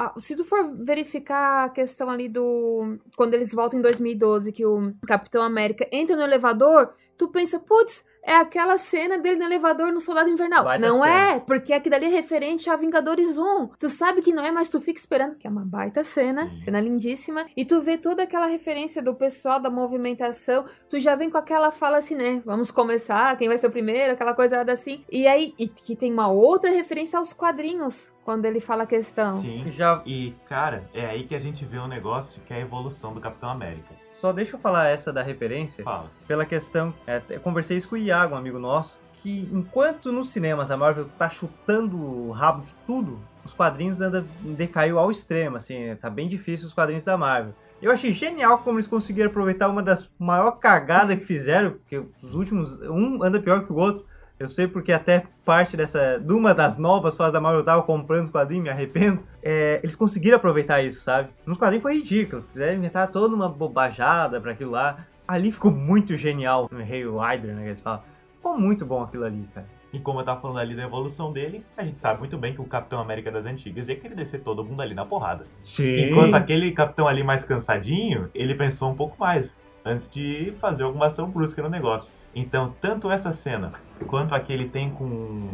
Ah, 0.00 0.14
se 0.16 0.36
tu 0.36 0.44
for 0.44 0.76
verificar 0.76 1.64
a 1.64 1.68
questão 1.70 2.08
ali 2.08 2.28
do. 2.28 2.98
Quando 3.16 3.34
eles 3.34 3.52
voltam 3.52 3.80
em 3.80 3.82
2012, 3.82 4.52
que 4.52 4.64
o 4.64 4.92
Capitão 5.04 5.42
América 5.42 5.88
entra 5.90 6.14
no 6.14 6.22
elevador, 6.22 6.94
tu 7.16 7.26
pensa, 7.26 7.58
putz, 7.58 8.04
é 8.28 8.36
aquela 8.36 8.76
cena 8.76 9.18
dele 9.18 9.38
no 9.38 9.44
elevador 9.46 9.90
no 9.90 10.00
Soldado 10.00 10.28
Invernal. 10.28 10.64
Baita 10.64 10.86
não 10.86 11.02
cena. 11.02 11.30
é, 11.32 11.40
porque 11.40 11.72
aquilo 11.72 11.94
ali 11.94 12.06
é 12.06 12.08
referente 12.08 12.68
a 12.68 12.76
Vingadores 12.76 13.38
1. 13.38 13.70
Tu 13.78 13.88
sabe 13.88 14.20
que 14.20 14.32
não 14.34 14.44
é, 14.44 14.50
mas 14.50 14.68
tu 14.68 14.80
fica 14.80 15.00
esperando, 15.00 15.36
que 15.36 15.46
é 15.46 15.50
uma 15.50 15.64
baita 15.64 16.04
cena, 16.04 16.48
Sim. 16.50 16.56
cena 16.56 16.80
lindíssima. 16.80 17.46
E 17.56 17.64
tu 17.64 17.80
vê 17.80 17.96
toda 17.96 18.22
aquela 18.22 18.46
referência 18.46 19.02
do 19.02 19.14
pessoal, 19.14 19.58
da 19.58 19.70
movimentação. 19.70 20.64
Tu 20.90 21.00
já 21.00 21.16
vem 21.16 21.30
com 21.30 21.38
aquela 21.38 21.72
fala 21.72 21.96
assim, 21.96 22.14
né? 22.14 22.42
Vamos 22.44 22.70
começar, 22.70 23.36
quem 23.36 23.48
vai 23.48 23.56
ser 23.56 23.68
o 23.68 23.70
primeiro, 23.70 24.12
aquela 24.12 24.34
coisa 24.34 24.60
assim. 24.70 25.04
E 25.10 25.26
aí, 25.26 25.54
e 25.58 25.66
que 25.66 25.96
tem 25.96 26.12
uma 26.12 26.28
outra 26.28 26.70
referência 26.70 27.18
aos 27.18 27.32
quadrinhos, 27.32 28.12
quando 28.24 28.44
ele 28.44 28.60
fala 28.60 28.82
a 28.82 28.86
questão. 28.86 29.40
Sim. 29.40 29.64
Já, 29.68 30.02
E, 30.04 30.34
cara, 30.46 30.88
é 30.92 31.06
aí 31.06 31.24
que 31.24 31.34
a 31.34 31.40
gente 31.40 31.64
vê 31.64 31.78
um 31.78 31.88
negócio 31.88 32.42
que 32.44 32.52
é 32.52 32.56
a 32.56 32.60
evolução 32.60 33.14
do 33.14 33.20
Capitão 33.20 33.48
América. 33.48 33.94
Só 34.18 34.32
deixa 34.32 34.56
eu 34.56 34.60
falar 34.60 34.88
essa 34.88 35.12
da 35.12 35.22
referência. 35.22 35.84
Fala. 35.84 36.10
pela 36.26 36.44
questão. 36.44 36.92
é, 37.06 37.22
eu 37.30 37.40
conversei 37.40 37.76
isso 37.76 37.88
com 37.88 37.94
o 37.94 37.98
Iago, 37.98 38.34
um 38.34 38.38
amigo 38.38 38.58
nosso, 38.58 38.98
que 39.22 39.48
enquanto 39.52 40.12
nos 40.12 40.30
cinemas 40.30 40.70
a 40.70 40.76
Marvel 40.76 41.06
tá 41.16 41.30
chutando 41.30 41.96
o 41.96 42.30
rabo 42.30 42.62
de 42.64 42.74
tudo, 42.86 43.20
os 43.44 43.54
quadrinhos 43.54 44.00
andam 44.00 44.26
decaiu 44.42 44.98
ao 44.98 45.10
extremo, 45.10 45.56
assim, 45.56 45.94
tá 46.00 46.10
bem 46.10 46.28
difícil 46.28 46.66
os 46.66 46.74
quadrinhos 46.74 47.04
da 47.04 47.16
Marvel. 47.16 47.54
Eu 47.80 47.92
achei 47.92 48.10
genial 48.10 48.58
como 48.58 48.78
eles 48.78 48.88
conseguiram 48.88 49.30
aproveitar 49.30 49.68
uma 49.68 49.82
das 49.82 50.10
maior 50.18 50.52
cagadas 50.52 51.16
que 51.16 51.24
fizeram, 51.24 51.72
porque 51.72 52.02
os 52.20 52.34
últimos 52.34 52.80
um 52.82 53.22
anda 53.22 53.40
pior 53.40 53.64
que 53.64 53.72
o 53.72 53.76
outro. 53.76 54.04
Eu 54.38 54.48
sei 54.48 54.68
porque 54.68 54.92
até 54.92 55.24
parte 55.44 55.76
dessa, 55.76 56.18
de 56.18 56.32
uma 56.32 56.54
das 56.54 56.78
novas 56.78 57.16
fases 57.16 57.32
da 57.32 57.40
Marvel 57.40 57.60
eu 57.60 57.64
tava 57.64 57.82
comprando 57.82 58.24
os 58.24 58.30
quadrinhos, 58.30 58.64
me 58.64 58.70
arrependo. 58.70 59.22
É, 59.42 59.80
eles 59.82 59.96
conseguiram 59.96 60.36
aproveitar 60.36 60.80
isso, 60.82 61.00
sabe? 61.00 61.30
Nos 61.44 61.58
quadrinhos 61.58 61.82
foi 61.82 61.94
ridículo, 61.94 62.44
fizeram 62.52 62.78
inventar 62.78 63.10
toda 63.10 63.34
uma 63.34 63.48
bobajada 63.48 64.40
pra 64.40 64.52
aquilo 64.52 64.70
lá. 64.70 65.06
Ali 65.26 65.50
ficou 65.50 65.72
muito 65.72 66.16
genial 66.16 66.68
no 66.70 66.78
Rei 66.78 67.04
Rider, 67.04 67.54
né, 67.54 67.62
que 67.62 67.68
eles 67.68 67.80
falam. 67.80 68.02
Ficou 68.34 68.58
muito 68.58 68.86
bom 68.86 69.02
aquilo 69.02 69.24
ali, 69.24 69.48
cara. 69.52 69.66
E 69.92 69.98
como 69.98 70.20
eu 70.20 70.24
tava 70.24 70.40
falando 70.40 70.58
ali 70.58 70.76
da 70.76 70.84
evolução 70.84 71.32
dele, 71.32 71.64
a 71.76 71.82
gente 71.82 71.98
sabe 71.98 72.20
muito 72.20 72.36
bem 72.36 72.54
que 72.54 72.60
o 72.60 72.64
Capitão 72.64 73.00
América 73.00 73.32
das 73.32 73.46
antigas 73.46 73.88
ia 73.88 73.96
querer 73.96 74.14
descer 74.14 74.40
todo 74.40 74.62
mundo 74.62 74.82
ali 74.82 74.94
na 74.94 75.04
porrada. 75.04 75.46
Sim. 75.62 76.10
Enquanto 76.10 76.34
aquele 76.34 76.70
capitão 76.72 77.08
ali 77.08 77.24
mais 77.24 77.44
cansadinho, 77.44 78.30
ele 78.34 78.54
pensou 78.54 78.90
um 78.90 78.94
pouco 78.94 79.16
mais 79.18 79.56
antes 79.84 80.10
de 80.10 80.52
fazer 80.60 80.82
alguma 80.82 81.06
ação 81.06 81.30
brusca 81.30 81.62
no 81.62 81.70
negócio. 81.70 82.12
Então, 82.34 82.74
tanto 82.80 83.10
essa 83.10 83.32
cena 83.32 83.72
quanto 84.06 84.34
a 84.34 84.40
que 84.40 84.52
ele 84.52 84.68
tem 84.68 84.90
com 84.90 85.48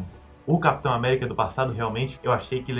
o 0.46 0.59
Capitão 0.59 0.92
América 0.92 1.26
do 1.26 1.35
passado, 1.35 1.72
realmente, 1.72 2.20
eu 2.22 2.30
achei 2.30 2.62
que 2.62 2.72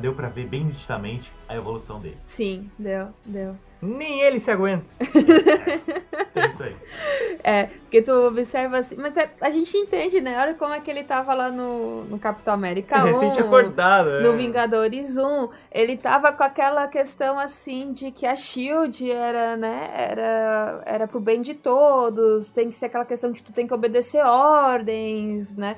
deu 0.00 0.14
pra 0.14 0.28
ver 0.28 0.46
bem 0.46 0.64
nitidamente 0.64 1.32
a 1.48 1.56
evolução 1.56 2.00
dele. 2.00 2.18
Sim, 2.24 2.70
deu, 2.78 3.10
deu. 3.24 3.56
Nem 3.82 4.20
ele 4.20 4.38
se 4.38 4.50
aguenta. 4.50 4.84
É 6.34 6.48
isso 6.48 6.62
aí. 6.62 6.76
É, 7.44 7.64
porque 7.64 8.00
tu 8.00 8.10
observa 8.26 8.78
assim, 8.78 8.96
mas 8.96 9.18
é- 9.18 9.30
a 9.40 9.50
gente 9.50 9.76
entende, 9.76 10.18
né? 10.20 10.40
Olha 10.40 10.54
como 10.54 10.72
é 10.72 10.80
que 10.80 10.90
ele 10.90 11.04
tava 11.04 11.34
lá 11.34 11.50
no, 11.50 12.04
no 12.04 12.18
Capitão 12.18 12.54
América 12.54 13.02
1. 13.02 13.04
Recente 13.04 13.40
acordado. 13.40 14.06
Tá 14.06 14.20
No 14.20 14.32
é. 14.32 14.36
Vingadores 14.36 15.18
1, 15.18 15.48
ele 15.70 15.96
tava 15.98 16.32
com 16.32 16.42
aquela 16.42 16.88
questão 16.88 17.38
assim 17.38 17.92
de 17.92 18.10
que 18.10 18.24
a 18.24 18.34
Shield 18.34 19.10
era, 19.10 19.56
né, 19.58 19.90
era, 19.92 20.82
era 20.86 21.06
pro 21.06 21.20
bem 21.20 21.42
de 21.42 21.52
todos, 21.52 22.50
tem 22.50 22.70
que 22.70 22.74
ser 22.74 22.86
aquela 22.86 23.04
questão 23.04 23.30
que 23.30 23.42
tu 23.42 23.52
tem 23.52 23.66
que 23.66 23.74
obedecer 23.74 24.24
ordens, 24.24 25.54
né? 25.54 25.76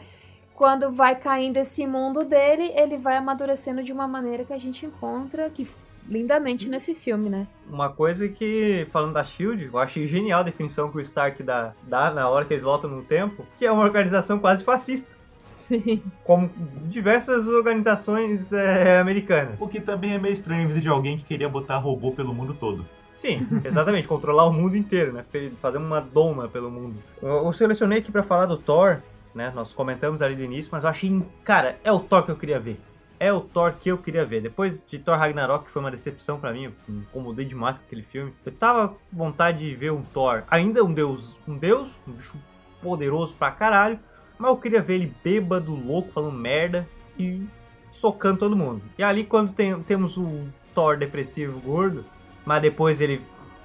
Quando 0.55 0.93
vai 0.93 1.17
caindo 1.17 1.57
esse 1.57 1.85
mundo 1.85 2.25
dele, 2.25 2.73
ele 2.77 2.97
vai 2.97 3.17
amadurecendo 3.17 3.83
de 3.83 3.93
uma 3.93 4.07
maneira 4.07 4.45
que 4.45 4.53
a 4.53 4.59
gente 4.59 4.87
encontra, 4.87 5.51
que 5.51 5.67
lindamente 6.09 6.69
nesse 6.69 6.95
filme, 6.95 7.29
né? 7.29 7.47
Uma 7.69 7.89
coisa 7.89 8.29
que, 8.29 8.87
falando 8.91 9.15
da 9.15 9.25
SHIELD, 9.25 9.71
eu 9.73 9.79
achei 9.79 10.07
genial 10.07 10.41
a 10.41 10.45
definição 10.45 10.91
que 10.91 10.97
o 10.97 11.01
Stark 11.01 11.43
dá, 11.43 11.73
dá 11.83 12.11
na 12.11 12.29
hora 12.29 12.45
que 12.45 12.53
eles 12.53 12.65
voltam 12.65 12.91
no 12.91 13.03
tempo, 13.03 13.47
que 13.57 13.65
é 13.65 13.73
uma 13.73 13.83
organização 13.83 14.39
quase 14.39 14.63
fascista, 14.63 15.15
Sim. 15.59 16.03
como 16.23 16.51
diversas 16.85 17.49
organizações 17.49 18.53
é, 18.53 18.99
americanas. 18.99 19.61
O 19.61 19.69
que 19.69 19.81
também 19.81 20.13
é 20.13 20.19
meio 20.19 20.33
estranho 20.33 20.69
de 20.69 20.89
alguém 20.89 21.17
que 21.17 21.25
queria 21.25 21.49
botar 21.49 21.79
robô 21.79 22.13
pelo 22.13 22.35
mundo 22.35 22.55
todo. 22.55 22.85
Sim, 23.15 23.47
exatamente, 23.65 24.09
controlar 24.09 24.45
o 24.45 24.53
mundo 24.53 24.77
inteiro, 24.77 25.13
né? 25.13 25.25
Fazer 25.63 25.79
uma 25.79 26.01
doma 26.01 26.49
pelo 26.49 26.69
mundo. 26.71 26.97
Eu, 27.23 27.47
eu 27.47 27.53
selecionei 27.53 27.99
aqui 28.01 28.11
pra 28.11 28.25
falar 28.25 28.47
do 28.47 28.57
Thor, 28.57 29.01
né? 29.33 29.53
Nós 29.55 29.73
comentamos 29.73 30.21
ali 30.21 30.35
do 30.35 30.43
início, 30.43 30.69
mas 30.73 30.83
eu 30.83 30.91
achei, 30.91 31.23
cara, 31.45 31.79
é 31.85 31.93
o 31.93 32.01
Thor 32.01 32.25
que 32.25 32.33
eu 32.33 32.37
queria 32.37 32.59
ver. 32.59 32.81
É 33.19 33.33
o 33.33 33.41
Thor 33.41 33.75
que 33.79 33.89
eu 33.89 33.99
queria 33.99 34.25
ver. 34.27 34.41
Depois 34.43 34.85
de 34.87 34.99
Thor 34.99 35.17
Ragnarok, 35.17 35.67
que 35.67 35.71
foi 35.71 35.81
uma 35.81 35.91
decepção 35.91 36.39
pra 36.39 36.53
mim, 36.53 36.65
eu 36.65 36.73
me 36.89 37.01
incomodei 37.01 37.45
demais 37.45 37.79
com 37.79 37.85
aquele 37.85 38.03
filme. 38.03 38.35
Eu 38.45 38.53
tava 38.53 38.89
com 38.89 38.97
vontade 39.13 39.59
de 39.59 39.75
ver 39.75 39.93
um 39.93 40.03
Thor, 40.03 40.43
ainda 40.51 40.83
um 40.85 40.93
deus, 40.93 41.41
um 41.47 41.57
deus, 41.57 42.01
um 42.07 42.13
bicho 42.13 42.39
poderoso 42.83 43.35
pra 43.35 43.51
caralho, 43.51 43.99
mas 44.39 44.51
eu 44.51 44.57
queria 44.59 44.83
ver 44.83 44.95
ele 44.97 45.15
bêbado, 45.23 45.75
louco, 45.75 46.13
falando 46.13 46.37
merda 46.37 46.89
e 47.19 47.47
socando 47.89 48.41
todo 48.41 48.57
mundo. 48.57 48.83
E 48.99 49.03
ali 49.03 49.25
quando 49.25 49.53
tem- 49.53 49.81
temos 49.85 50.19
o 50.19 50.47
Thor 50.75 50.99
depressivo 50.99 51.61
gordo, 51.61 52.05
mas 52.45 52.61
depois 52.61 53.01
ele, 53.01 53.23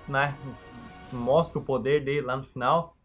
né, 0.08 0.36
mostra 1.12 1.60
o 1.60 1.64
poder 1.64 2.04
dele 2.04 2.22
lá 2.22 2.38
no 2.38 2.44
final, 2.44 2.96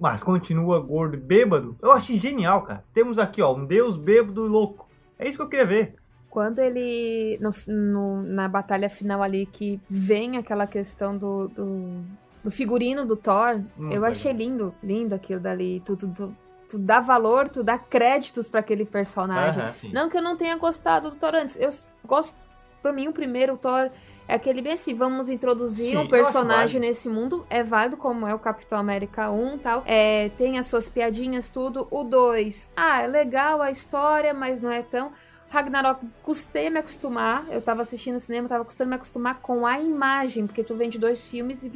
mas 0.00 0.22
continua 0.22 0.80
gordo 0.80 1.14
e 1.14 1.20
bêbado. 1.20 1.76
Eu 1.80 1.92
achei 1.92 2.18
genial, 2.18 2.62
cara. 2.62 2.84
Temos 2.92 3.18
aqui, 3.20 3.40
ó, 3.40 3.54
um 3.54 3.64
deus 3.64 3.96
bêbado 3.96 4.44
e 4.44 4.48
louco. 4.48 4.85
É 5.18 5.28
isso 5.28 5.36
que 5.38 5.42
eu 5.42 5.48
queria 5.48 5.66
ver. 5.66 5.94
Quando 6.28 6.58
ele. 6.58 7.38
no- 7.40 7.52
no- 7.72 8.22
na 8.22 8.48
batalha 8.48 8.90
final 8.90 9.22
ali, 9.22 9.46
que 9.46 9.80
vem 9.88 10.36
aquela 10.36 10.66
questão 10.66 11.16
do, 11.16 11.48
do, 11.48 12.02
do 12.44 12.50
figurino 12.50 13.06
do 13.06 13.16
Thor, 13.16 13.60
Muito 13.76 13.94
eu 13.94 14.04
achei 14.04 14.32
lindo, 14.32 14.74
lindo 14.82 15.14
aquilo 15.14 15.40
dali. 15.40 15.80
Tu, 15.84 15.96
tu, 15.96 16.34
dá 16.78 17.00
valor, 17.00 17.48
tu 17.48 17.62
dá 17.62 17.78
créditos 17.78 18.48
pra 18.50 18.60
aquele 18.60 18.84
personagem. 18.84 19.62
Não 19.94 20.10
que 20.10 20.18
eu 20.18 20.22
não 20.22 20.36
tenha 20.36 20.56
gostado 20.56 21.10
do 21.10 21.16
Thor 21.16 21.34
antes. 21.34 21.56
Eu 21.58 21.70
gosto. 22.06 22.36
Pra 22.86 22.92
mim, 22.92 23.08
o 23.08 23.12
primeiro 23.12 23.56
Thor 23.56 23.90
é 24.28 24.36
aquele 24.36 24.62
bem 24.62 24.74
assim: 24.74 24.94
vamos 24.94 25.28
introduzir 25.28 25.90
Sim, 25.90 25.96
um 25.96 26.08
personagem 26.08 26.80
nesse 26.80 27.08
mundo. 27.08 27.44
É 27.50 27.64
válido, 27.64 27.96
como 27.96 28.24
é 28.28 28.32
o 28.32 28.38
Capitão 28.38 28.78
América 28.78 29.28
1 29.28 29.54
e 29.54 29.58
tal. 29.58 29.82
É, 29.84 30.28
tem 30.36 30.56
as 30.56 30.68
suas 30.68 30.88
piadinhas, 30.88 31.50
tudo. 31.50 31.88
O 31.90 32.04
2, 32.04 32.72
ah, 32.76 33.02
é 33.02 33.08
legal 33.08 33.60
a 33.60 33.72
história, 33.72 34.32
mas 34.32 34.62
não 34.62 34.70
é 34.70 34.82
tão. 34.82 35.10
Ragnarok, 35.48 36.04
custei 36.22 36.66
a 36.68 36.70
me 36.70 36.78
acostumar. 36.78 37.46
Eu 37.50 37.62
tava 37.62 37.82
assistindo 37.82 38.18
cinema, 38.18 38.48
tava 38.48 38.64
custando 38.64 38.90
me 38.90 38.96
acostumar 38.96 39.40
com 39.40 39.66
a 39.66 39.80
imagem, 39.80 40.46
porque 40.46 40.64
tu 40.64 40.74
vem 40.74 40.88
de 40.88 40.98
dois 40.98 41.26
filmes 41.28 41.62
e 41.62 41.70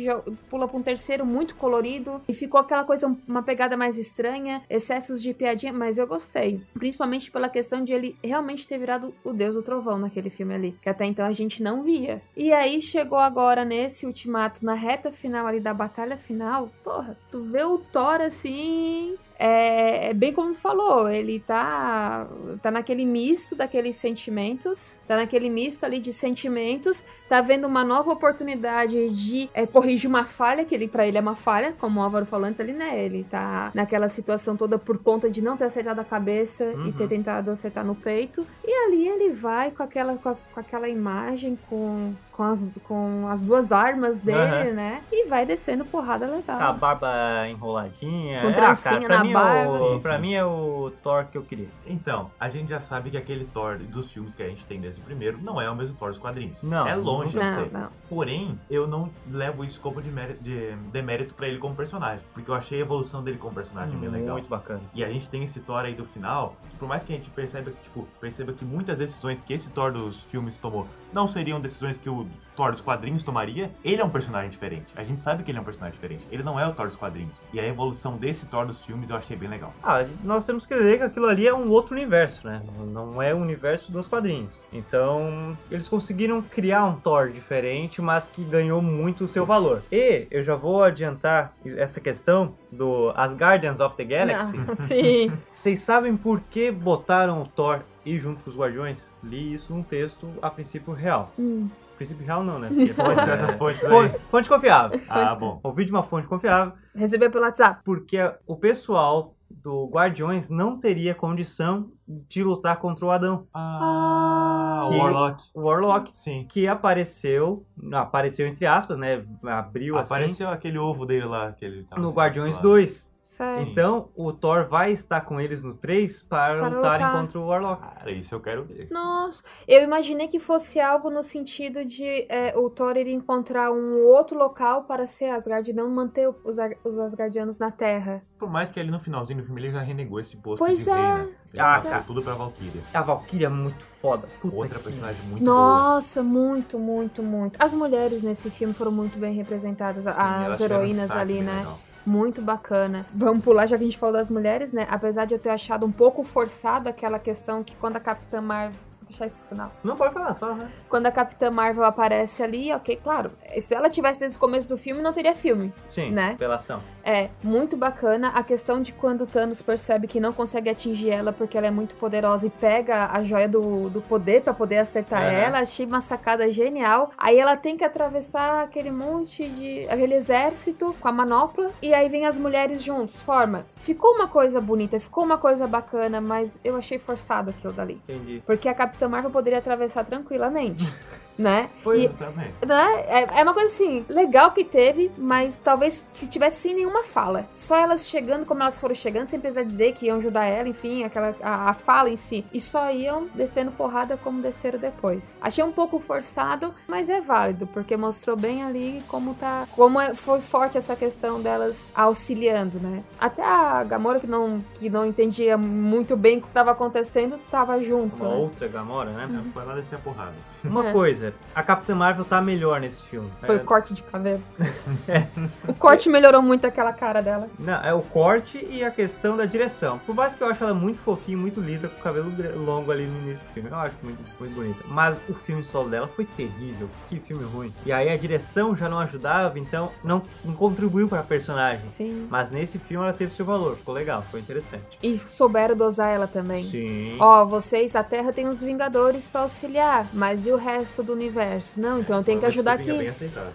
pula 0.48 0.68
pra 0.68 0.76
um 0.76 0.83
terceiro 0.83 1.24
muito 1.24 1.54
colorido. 1.56 2.20
E 2.28 2.35
ficou 2.35 2.61
aquela 2.61 2.85
coisa, 2.85 3.14
uma 3.26 3.42
pegada 3.42 3.76
mais 3.76 3.96
estranha, 3.96 4.62
excessos 4.68 5.22
de 5.22 5.33
piadinha, 5.33 5.72
mas 5.72 5.98
eu 5.98 6.06
gostei. 6.06 6.62
Principalmente 6.74 7.30
pela 7.30 7.48
questão 7.48 7.83
de 7.83 7.92
ele 7.92 8.16
realmente 8.22 8.66
ter 8.66 8.78
virado 8.78 9.14
o 9.24 9.33
deus 9.33 9.54
do 9.54 9.62
trovão 9.62 9.98
naquele 9.98 10.30
filme 10.30 10.54
ali, 10.54 10.78
que 10.83 10.88
até 10.88 11.04
então 11.04 11.24
a 11.24 11.33
gente 11.33 11.62
não 11.62 11.83
via. 11.83 12.22
E 12.37 12.52
aí 12.52 12.83
chegou 12.83 13.18
agora 13.18 13.64
nesse 13.64 14.06
ultimato, 14.06 14.64
na 14.64 14.74
reta 14.74 15.12
final 15.12 15.46
ali 15.46 15.61
da 15.61 15.72
batalha 15.72 16.18
final, 16.18 16.70
porra, 16.83 17.16
tu 17.30 17.42
vê 17.42 17.64
o 17.64 17.78
Thor 17.78 18.20
assim. 18.20 19.16
É, 19.42 20.11
é 20.11 20.14
bem 20.14 20.33
como 20.35 20.53
falou, 20.55 21.09
ele 21.09 21.40
tá, 21.40 22.29
tá 22.61 22.70
naquele 22.70 23.07
misto 23.07 23.57
daqueles 23.57 23.96
sentimentos, 23.96 25.00
tá 25.09 25.16
naquele 25.16 25.48
misto 25.48 25.85
ali 25.85 25.98
de 25.98 26.12
sentimentos, 26.12 27.03
tá 27.26 27.40
vendo 27.40 27.66
uma 27.66 27.83
nova 27.83 28.11
oportunidade 28.12 29.09
de 29.11 29.48
é, 29.55 29.66
corrigir 29.66 30.09
uma 30.11 30.24
falha, 30.24 30.62
que 30.64 30.74
ele, 30.74 30.87
pra 30.88 31.07
ele 31.07 31.16
é 31.16 31.20
uma 31.22 31.35
falha, 31.35 31.74
como 31.81 32.00
o 32.00 32.03
Álvaro 32.03 32.26
falou 32.26 32.46
antes 32.46 32.61
ali, 32.61 32.72
né? 32.74 33.03
Ele 33.03 33.24
tá 33.24 33.70
naquela 33.74 34.09
situação 34.11 34.57
toda 34.59 34.79
por 34.79 34.98
conta 34.98 35.31
de 35.31 35.40
não 35.42 35.57
ter 35.57 35.64
acertado 35.64 36.00
a 36.00 36.05
cabeça 36.05 36.64
e 36.64 36.76
Uhum. 36.76 36.92
ter 36.92 37.09
tentado 37.09 37.50
acertar 37.50 37.85
no 37.85 37.94
peito. 37.94 38.46
E 38.62 38.70
ali 38.87 39.09
ele 39.09 39.31
vai 39.33 39.70
com 39.70 39.83
aquela, 39.83 40.16
com, 40.18 40.29
a- 40.29 40.35
com 40.35 40.61
aquela 40.61 40.88
imagem, 40.88 41.59
com, 41.68 42.12
com, 42.40 42.44
as, 42.44 42.70
com 42.85 43.29
as 43.29 43.42
duas 43.42 43.70
armas 43.70 44.22
dele, 44.22 44.38
Aham. 44.38 44.72
né? 44.72 45.03
E 45.12 45.29
vai 45.29 45.44
descendo 45.44 45.85
porrada 45.85 46.26
legal. 46.26 46.57
Com 46.57 46.64
a 46.64 46.72
barba 46.72 47.46
enroladinha. 47.48 48.40
Com 48.40 48.48
É, 48.48 48.53
trancinha 48.53 48.94
cara, 48.94 49.07
pra 49.07 49.18
na 49.18 49.24
mim 49.24 49.33
barba. 49.35 49.59
É 49.61 49.68
o, 49.68 49.79
Sim, 49.94 50.00
pra 50.00 50.14
sim. 50.16 50.22
mim 50.22 50.35
é 50.35 50.44
o 50.44 50.90
Thor 51.03 51.26
que 51.26 51.37
eu 51.37 51.42
queria. 51.42 51.68
Então, 51.87 52.31
a 52.40 52.48
gente 52.48 52.70
já 52.70 52.81
sabe 52.81 53.11
que 53.11 53.16
aquele 53.18 53.44
Thor 53.44 53.76
dos 53.76 54.11
filmes 54.11 54.35
que 54.35 54.42
a 54.42 54.48
gente 54.48 54.64
tem 54.66 54.81
desde 54.81 55.03
o 55.03 55.05
primeiro 55.05 55.38
não 55.42 55.61
é 55.61 55.70
o 55.70 55.76
mesmo 55.76 55.96
Thor 55.96 56.09
dos 56.09 56.18
quadrinhos. 56.18 56.62
Não, 56.62 56.88
é 56.88 56.94
longe 56.94 57.33
de 57.33 57.38
não, 57.38 57.55
ser. 57.55 57.70
não. 57.70 57.90
Porém, 58.09 58.59
eu 58.70 58.87
não 58.87 59.11
levo 59.31 59.62
isso 59.62 59.79
como 59.81 60.00
de, 60.00 60.11
mérito, 60.11 60.42
de 60.42 60.74
demérito 60.90 61.35
pra 61.35 61.46
ele 61.46 61.59
como 61.59 61.74
personagem. 61.74 62.24
Porque 62.33 62.50
eu 62.50 62.55
achei 62.55 62.79
a 62.79 62.83
evolução 62.83 63.22
dele 63.22 63.37
como 63.37 63.55
personagem 63.55 63.98
bem 63.98 64.09
legal. 64.09 64.37
Muito 64.37 64.48
bacana. 64.48 64.81
E 64.94 65.05
a 65.05 65.09
gente 65.11 65.29
tem 65.29 65.44
esse 65.44 65.61
Thor 65.61 65.81
aí 65.85 65.94
do 65.94 66.07
final, 66.07 66.57
que 66.70 66.76
por 66.76 66.88
mais 66.88 67.05
que 67.05 67.12
a 67.12 67.16
gente 67.16 67.29
perceba 67.29 67.70
que, 67.70 67.83
tipo, 67.83 68.09
perceba 68.18 68.53
que 68.55 68.64
muitas 68.64 68.98
decisões 68.98 69.42
que 69.42 69.53
esse 69.53 69.70
Thor 69.70 69.92
dos 69.92 70.22
filmes 70.22 70.57
tomou 70.57 70.87
não 71.12 71.29
seriam 71.29 71.61
decisões 71.61 71.99
que 71.99 72.09
o 72.09 72.27
Thor 72.61 72.73
dos 72.73 72.83
quadrinhos 72.83 73.23
tomaria, 73.23 73.70
ele 73.83 74.03
é 74.03 74.05
um 74.05 74.11
personagem 74.11 74.51
diferente. 74.51 74.92
A 74.94 75.03
gente 75.03 75.20
sabe 75.20 75.42
que 75.42 75.51
ele 75.51 75.57
é 75.57 75.61
um 75.61 75.64
personagem 75.64 75.94
diferente. 75.94 76.27
Ele 76.31 76.42
não 76.42 76.61
é 76.61 76.66
o 76.66 76.75
Thor 76.75 76.88
dos 76.88 76.96
quadrinhos. 76.96 77.42
E 77.55 77.61
a 77.61 77.66
evolução 77.66 78.18
desse 78.18 78.46
Thor 78.49 78.66
dos 78.66 78.85
filmes 78.85 79.09
eu 79.09 79.16
achei 79.16 79.35
bem 79.35 79.49
legal. 79.49 79.73
Ah, 79.83 80.05
nós 80.23 80.44
temos 80.44 80.66
que 80.66 80.75
dizer 80.75 80.99
que 80.99 81.05
aquilo 81.05 81.27
ali 81.27 81.46
é 81.46 81.55
um 81.55 81.70
outro 81.70 81.94
universo, 81.94 82.46
né? 82.46 82.62
Não 82.92 83.23
é 83.23 83.33
o 83.33 83.38
universo 83.38 83.90
dos 83.90 84.07
quadrinhos. 84.07 84.62
Então, 84.73 85.57
eles 85.70 85.88
conseguiram 85.88 86.42
criar 86.42 86.85
um 86.85 86.96
Thor 86.96 87.31
diferente, 87.31 88.03
mas 88.03 88.27
que 88.27 88.44
ganhou 88.44 88.83
muito 88.83 89.25
o 89.25 89.29
seu 89.29 89.46
valor. 89.46 89.83
E 89.90 90.27
eu 90.31 90.42
já 90.42 90.55
vou 90.55 90.83
adiantar 90.83 91.55
essa 91.64 92.01
questão 92.01 92.55
do 92.70 93.11
As 93.16 93.35
Guardians 93.35 93.81
of 93.81 93.96
the 93.96 94.05
Galaxy. 94.05 94.59
Não, 94.59 94.75
sim. 94.77 95.33
Vocês 95.49 95.81
sabem 95.81 96.14
por 96.14 96.40
que 96.42 96.70
botaram 96.70 97.40
o 97.40 97.46
Thor 97.46 97.83
e 98.14 98.18
junto 98.18 98.42
com 98.44 98.51
os 98.51 98.57
Guardiões? 98.57 99.14
Li 99.23 99.55
isso 99.55 99.73
num 99.75 99.83
texto 99.83 100.29
a 100.42 100.51
princípio 100.51 100.92
real. 100.92 101.33
Hum. 101.38 101.68
Princípio 101.96 102.25
real 102.25 102.42
não, 102.42 102.59
né? 102.59 102.68
Porque 102.68 102.94
Pode 102.94 103.23
ser 103.23 103.31
essas 103.33 103.55
fontes 103.57 103.85
aí. 103.85 104.18
Fonte, 104.31 104.49
confiável. 104.49 104.99
Ah, 105.09 105.35
bom. 105.38 105.61
Ouvi 105.62 105.85
de 105.85 105.90
uma 105.90 106.03
fonte 106.03 106.27
confiável 106.27 106.73
Receber 106.94 107.29
pelo 107.31 107.44
WhatsApp. 107.44 107.83
porque 107.85 108.16
o 108.46 108.57
pessoal 108.57 109.35
do 109.51 109.87
Guardiões 109.92 110.49
não 110.49 110.79
teria 110.79 111.14
condição 111.14 111.90
de 112.09 112.42
lutar 112.42 112.79
contra 112.79 113.05
o 113.05 113.11
Adão. 113.11 113.46
Ah, 113.53 114.81
Que- 114.88 114.94
o 114.94 114.99
Warlock. 114.99 115.42
O 115.55 115.61
Warlock, 115.62 116.11
Sim. 116.14 116.46
que 116.49 116.66
apareceu, 116.66 117.66
apareceu 117.92 118.46
entre 118.46 118.64
aspas, 118.66 118.96
né? 118.96 119.23
Abriu 119.44 119.99
Apareceu 119.99 120.49
aquele 120.49 120.79
ovo 120.79 121.05
dele 121.05 121.27
lá. 121.27 121.53
Que 121.53 121.64
ele 121.64 121.75
assim 121.81 121.85
tava 121.85 122.01
no 122.01 122.09
assim, 122.09 122.16
Guardiões 122.16 122.57
lá. 122.57 122.62
2. 122.62 123.10
Certo. 123.31 123.61
Então, 123.71 124.09
o 124.16 124.33
Thor 124.33 124.69
vai 124.69 124.90
estar 124.90 125.21
com 125.21 125.40
eles 125.40 125.62
no 125.62 125.73
3 125.73 126.21
para, 126.25 126.59
Para 126.59 126.69
lutarem 126.77 127.07
lutar. 127.07 127.21
contra 127.23 127.38
o 127.38 127.47
Warlock. 127.47 127.81
Cara, 127.81 128.11
isso 128.11 128.35
eu 128.35 128.40
quero 128.40 128.64
ver. 128.64 128.88
Nossa, 128.90 129.45
eu 129.69 129.83
imaginei 129.85 130.27
que 130.27 130.40
fosse 130.40 130.81
algo 130.81 131.09
no 131.11 131.23
sentido 131.23 131.85
de 131.85 132.27
é, 132.29 132.53
o 132.59 132.69
Thor 132.69 132.97
iria 132.97 133.14
encontrar 133.14 133.71
um 133.71 134.03
outro 134.05 134.37
local 134.37 134.83
para 134.83 135.07
ser 135.07 135.27
Asgard 135.31 135.71
e 135.71 135.73
não 135.73 135.88
manter 135.88 136.29
os, 136.43 136.57
os 136.85 136.99
Asgardianos 136.99 137.61
na 137.61 137.71
Terra. 137.71 138.21
Por 138.37 138.51
mais 138.51 138.73
que 138.73 138.81
ele 138.81 138.90
no 138.90 138.99
finalzinho 138.99 139.38
do 139.38 139.45
filme 139.45 139.61
ele 139.61 139.71
já 139.71 139.81
renegou 139.81 140.19
esse 140.19 140.37
posto 140.37 140.59
Pois 140.59 140.83
de 140.83 140.90
é. 140.90 140.95
rei, 140.95 141.03
né? 141.03 141.29
Ele 141.53 141.62
Ah, 141.62 141.81
cara. 141.83 142.03
tudo 142.05 142.23
pra 142.23 142.35
Valkyria. 142.35 142.83
A 142.93 143.03
Valkyria 143.03 143.47
é 143.47 143.51
muito 143.51 143.85
foda. 143.85 144.29
Puta 144.40 144.57
Outra 144.57 144.79
que- 144.79 144.85
personagem 144.87 145.23
muito 145.27 145.45
boa. 145.45 145.55
Nossa, 145.57 146.21
muito, 146.21 146.81
muito, 146.81 147.23
muito. 147.23 147.57
As 147.62 147.75
mulheres 147.75 148.25
nesse 148.25 148.51
filme 148.51 148.75
foram 148.75 148.90
muito 148.90 149.21
bem 149.21 149.33
representadas, 149.35 150.03
Sim, 150.03 150.11
as 150.11 150.61
heroínas 150.61 151.12
ali, 151.12 151.40
né? 151.43 151.59
legal. 151.59 151.79
Muito 152.05 152.41
bacana. 152.41 153.07
Vamos 153.15 153.45
pular, 153.45 153.67
já 153.67 153.77
que 153.77 153.83
a 153.83 153.87
gente 153.87 153.99
falou 153.99 154.15
das 154.15 154.31
mulheres, 154.31 154.73
né? 154.73 154.87
Apesar 154.91 155.27
de 155.27 155.35
eu 155.35 155.39
ter 155.39 155.51
achado 155.51 155.85
um 155.85 155.93
pouco 155.93 156.25
forçado 156.25 156.89
aquela 156.89 157.19
questão 157.19 157.63
que 157.63 157.77
quando 157.77 157.97
a 157.97 158.01
Capitã 158.01 158.41
Marvel. 158.41 158.89
Vou 159.01 159.07
deixar 159.09 159.27
isso 159.27 159.37
pro 159.37 159.49
final. 159.49 159.73
Não 159.83 159.97
pode 159.97 160.13
falar, 160.13 160.35
fala. 160.35 160.55
né? 160.57 160.71
Quando 160.89 161.07
a 161.07 161.11
Capitã 161.11 161.51
Marvel 161.51 161.85
aparece 161.85 162.43
ali, 162.43 162.71
ok, 162.73 163.01
claro. 163.03 163.33
Se 163.61 163.75
ela 163.75 163.89
tivesse 163.89 164.21
desde 164.21 164.37
o 164.37 164.41
começo 164.41 164.69
do 164.69 164.77
filme, 164.77 165.01
não 165.01 165.13
teria 165.13 165.35
filme. 165.35 165.73
Sim, 165.87 166.11
Né? 166.11 166.37
pela 166.39 166.57
ação. 166.57 166.81
É, 167.03 167.31
muito 167.43 167.79
bacana 167.79 168.29
a 168.29 168.43
questão 168.43 168.81
de 168.83 168.93
quando 168.93 169.23
o 169.23 169.27
Thanos 169.27 169.63
percebe 169.63 170.07
que 170.07 170.21
não 170.21 170.35
consegue 170.35 170.69
atingir 170.69 171.09
ela 171.09 171.33
porque 171.33 171.57
ela 171.57 171.67
é 171.67 171.71
muito 171.71 171.95
poderosa 171.97 172.47
e 172.47 172.51
pega 172.51 173.07
a 173.11 173.23
joia 173.23 173.49
do, 173.49 173.89
do 173.89 174.03
poder 174.03 174.43
pra 174.43 174.53
poder 174.53 174.77
acertar 174.79 175.23
ela. 175.23 175.61
Achei 175.61 175.87
uma 175.87 176.03
sacada 176.03 176.53
genial. 176.53 177.11
Aí 177.17 177.39
ela 177.39 177.57
tem 177.57 177.79
que 177.79 177.85
atravessar 177.85 178.65
aquele 178.65 178.91
monte 178.91 179.49
de. 179.49 179.87
aquele 179.89 180.15
exército 180.15 180.95
com 181.01 181.09
a 181.09 181.13
manopla. 181.13 181.71
E 181.81 181.95
aí 181.95 182.09
vem 182.11 182.27
as 182.27 182.37
mulheres 182.37 182.83
juntos. 182.83 183.23
Forma. 183.23 183.65
Ficou 183.75 184.15
uma 184.17 184.29
coisa 184.29 184.61
bonita, 184.61 185.01
ficou 185.01 185.25
uma 185.25 185.39
coisa 185.39 185.67
bacana, 185.67 186.21
mas 186.21 186.61
eu 186.63 186.77
achei 186.77 186.99
forçado 186.99 187.49
aquilo 187.49 187.73
dali. 187.73 187.99
Entendi. 188.07 188.43
Porque 188.45 188.69
a 188.69 188.75
Capitã 188.75 188.89
Marvel 189.09 189.31
poderia 189.31 189.59
atravessar 189.59 190.05
tranquilamente. 190.05 190.85
né? 191.40 191.70
Foi- 191.76 192.03
E- 192.05 192.09
Também. 192.11 192.53
né? 192.66 192.85
É, 193.09 193.40
é 193.40 193.42
uma 193.42 193.55
coisa 193.55 193.68
assim, 193.68 194.05
legal 194.09 194.53
que 194.53 194.64
teve, 194.64 195.11
mas 195.16 195.59
talvez 195.59 196.11
se 196.12 196.29
tivesse 196.29 196.61
sem 196.61 196.74
nenhuma 196.74 197.03
fala. 197.05 197.46
Só 197.55 197.76
elas 197.76 198.09
chegando 198.09 198.44
como 198.44 198.62
elas 198.62 198.79
foram 198.79 198.94
chegando, 198.94 199.29
sem 199.29 199.40
precisar 199.40 199.62
dizer 199.62 199.92
que 199.92 200.07
iam 200.07 200.18
ajudar 200.18 200.44
ela, 200.44 200.68
enfim, 200.68 201.05
aquela 201.05 201.35
a, 201.42 201.70
a 201.70 201.74
fala 201.74 202.11
em 202.11 202.16
si. 202.16 202.44
E 202.53 202.61
só 202.61 202.90
iam 202.90 203.26
descendo 203.35 203.72
porrada 203.72 204.16
como 204.16 204.42
desceram 204.42 204.79
depois. 204.79 205.38
Achei 205.40 205.64
um 205.64 205.72
pouco 205.72 205.98
forçado, 205.98 206.74
mas 206.87 207.09
é 207.09 207.20
válido, 207.20 207.66
porque 207.66 207.96
mostrou 207.96 208.37
bem 208.37 208.62
ali 208.62 209.03
como 209.09 209.35
tá. 209.35 209.66
Como 209.74 210.00
é- 210.00 210.14
foi 210.14 210.40
forte 210.40 210.76
essa 210.76 210.94
questão 210.94 211.40
delas 211.40 211.90
auxiliando, 211.94 212.79
né? 212.79 213.03
Até 213.18 213.42
a 213.42 213.83
Gamora, 213.85 214.20
que 214.20 214.26
não, 214.26 214.62
que 214.74 214.90
não 214.90 215.07
entendia 215.07 215.57
muito 215.57 216.16
bem 216.16 216.38
o 216.38 216.40
que 216.42 216.48
estava 216.48 216.70
acontecendo, 216.72 217.38
tava 217.50 217.81
junto. 217.83 218.22
Uma 218.22 218.35
né? 218.35 218.40
outra 218.40 218.68
Gamora, 218.68 219.11
né? 219.12 219.29
Ela 219.33 219.42
foi 219.53 219.64
lá 219.64 219.74
descer 219.74 219.96
a 219.96 219.98
porrada. 219.98 220.35
Uma 220.64 220.88
É. 220.88 220.92
coisa, 220.92 221.35
a 221.55 221.62
Capitã 221.62 221.94
Marvel 221.94 222.25
tá 222.25 222.40
melhor 222.40 222.81
nesse 222.81 223.03
filme. 223.03 223.31
Foi 223.40 223.57
É, 223.57 223.59
o 223.59 223.64
corte 223.64 223.94
de 223.94 224.03
cabelo. 224.03 224.42
o 225.66 225.75
corte 225.75 226.09
melhorou 226.09 226.42
muito 226.42 226.66
aquela 226.66 226.92
cara 226.92 227.23
dela. 227.23 227.49
Não, 227.59 227.83
é 227.83 227.92
o 227.94 228.03
corte 228.03 228.64
e 228.70 228.85
a 228.85 228.90
questão 228.90 229.37
da 229.37 229.46
direção. 229.46 229.99
Por 230.01 230.14
mais 230.14 230.35
que 230.35 230.42
eu 230.42 230.46
acho 230.49 230.62
ela 230.62 230.75
muito 230.75 231.01
fofinha, 231.01 231.37
muito 231.37 231.61
linda, 231.61 231.88
com 231.88 231.99
o 231.99 232.03
cabelo 232.03 232.31
longo 232.64 232.90
ali 232.90 233.07
no 233.07 233.18
início 233.20 233.44
do 233.46 233.53
filme. 233.53 233.70
Eu 233.70 233.77
acho 233.77 233.96
muito, 234.03 234.18
muito 234.38 234.55
bonita. 234.55 234.85
Mas 234.88 235.16
o 235.29 235.35
filme 235.35 235.64
solo 235.64 235.88
dela 235.88 236.09
foi 236.09 236.25
terrível. 236.25 236.88
Que 237.09 237.18
filme 237.18 237.44
ruim. 237.44 237.73
E 237.85 237.92
aí 237.92 238.09
a 238.09 238.16
direção 238.16 238.75
já 238.77 238.88
não 238.88 238.99
ajudava, 238.99 239.59
então 239.59 239.90
não, 240.05 240.23
não 240.44 240.55
contribuiu 240.55 241.09
pra 241.09 241.23
personagem. 241.23 241.87
Sim. 241.88 242.27
Mas 242.31 242.51
nesse 242.51 242.79
filme 242.79 243.05
ela 243.05 243.12
teve 243.14 243.35
seu 243.35 243.44
valor. 243.44 243.77
Ficou 243.77 243.94
legal, 243.94 244.23
ficou 244.23 244.38
interessante. 244.40 244.99
E 245.03 245.16
souberam 245.18 245.75
dosar 245.77 246.11
ela 246.11 246.27
também. 246.27 246.62
Sim. 246.62 247.16
Ó, 247.18 247.44
vocês, 247.44 247.94
a 247.96 248.03
Terra 248.05 248.33
tem 248.33 248.46
os 248.49 248.62
Vingadores 248.62 249.27
pra 249.29 249.42
auxiliar, 249.42 250.07
mas 250.12 250.46
e 250.51 250.53
o 250.53 250.57
resto 250.57 251.03
do 251.03 251.13
universo? 251.13 251.81
Não, 251.81 252.01
então 252.01 252.17
eu 252.17 252.23
tenho 252.25 252.41
que 252.41 252.47
ajudar 252.47 252.73
aqui. 252.75 252.91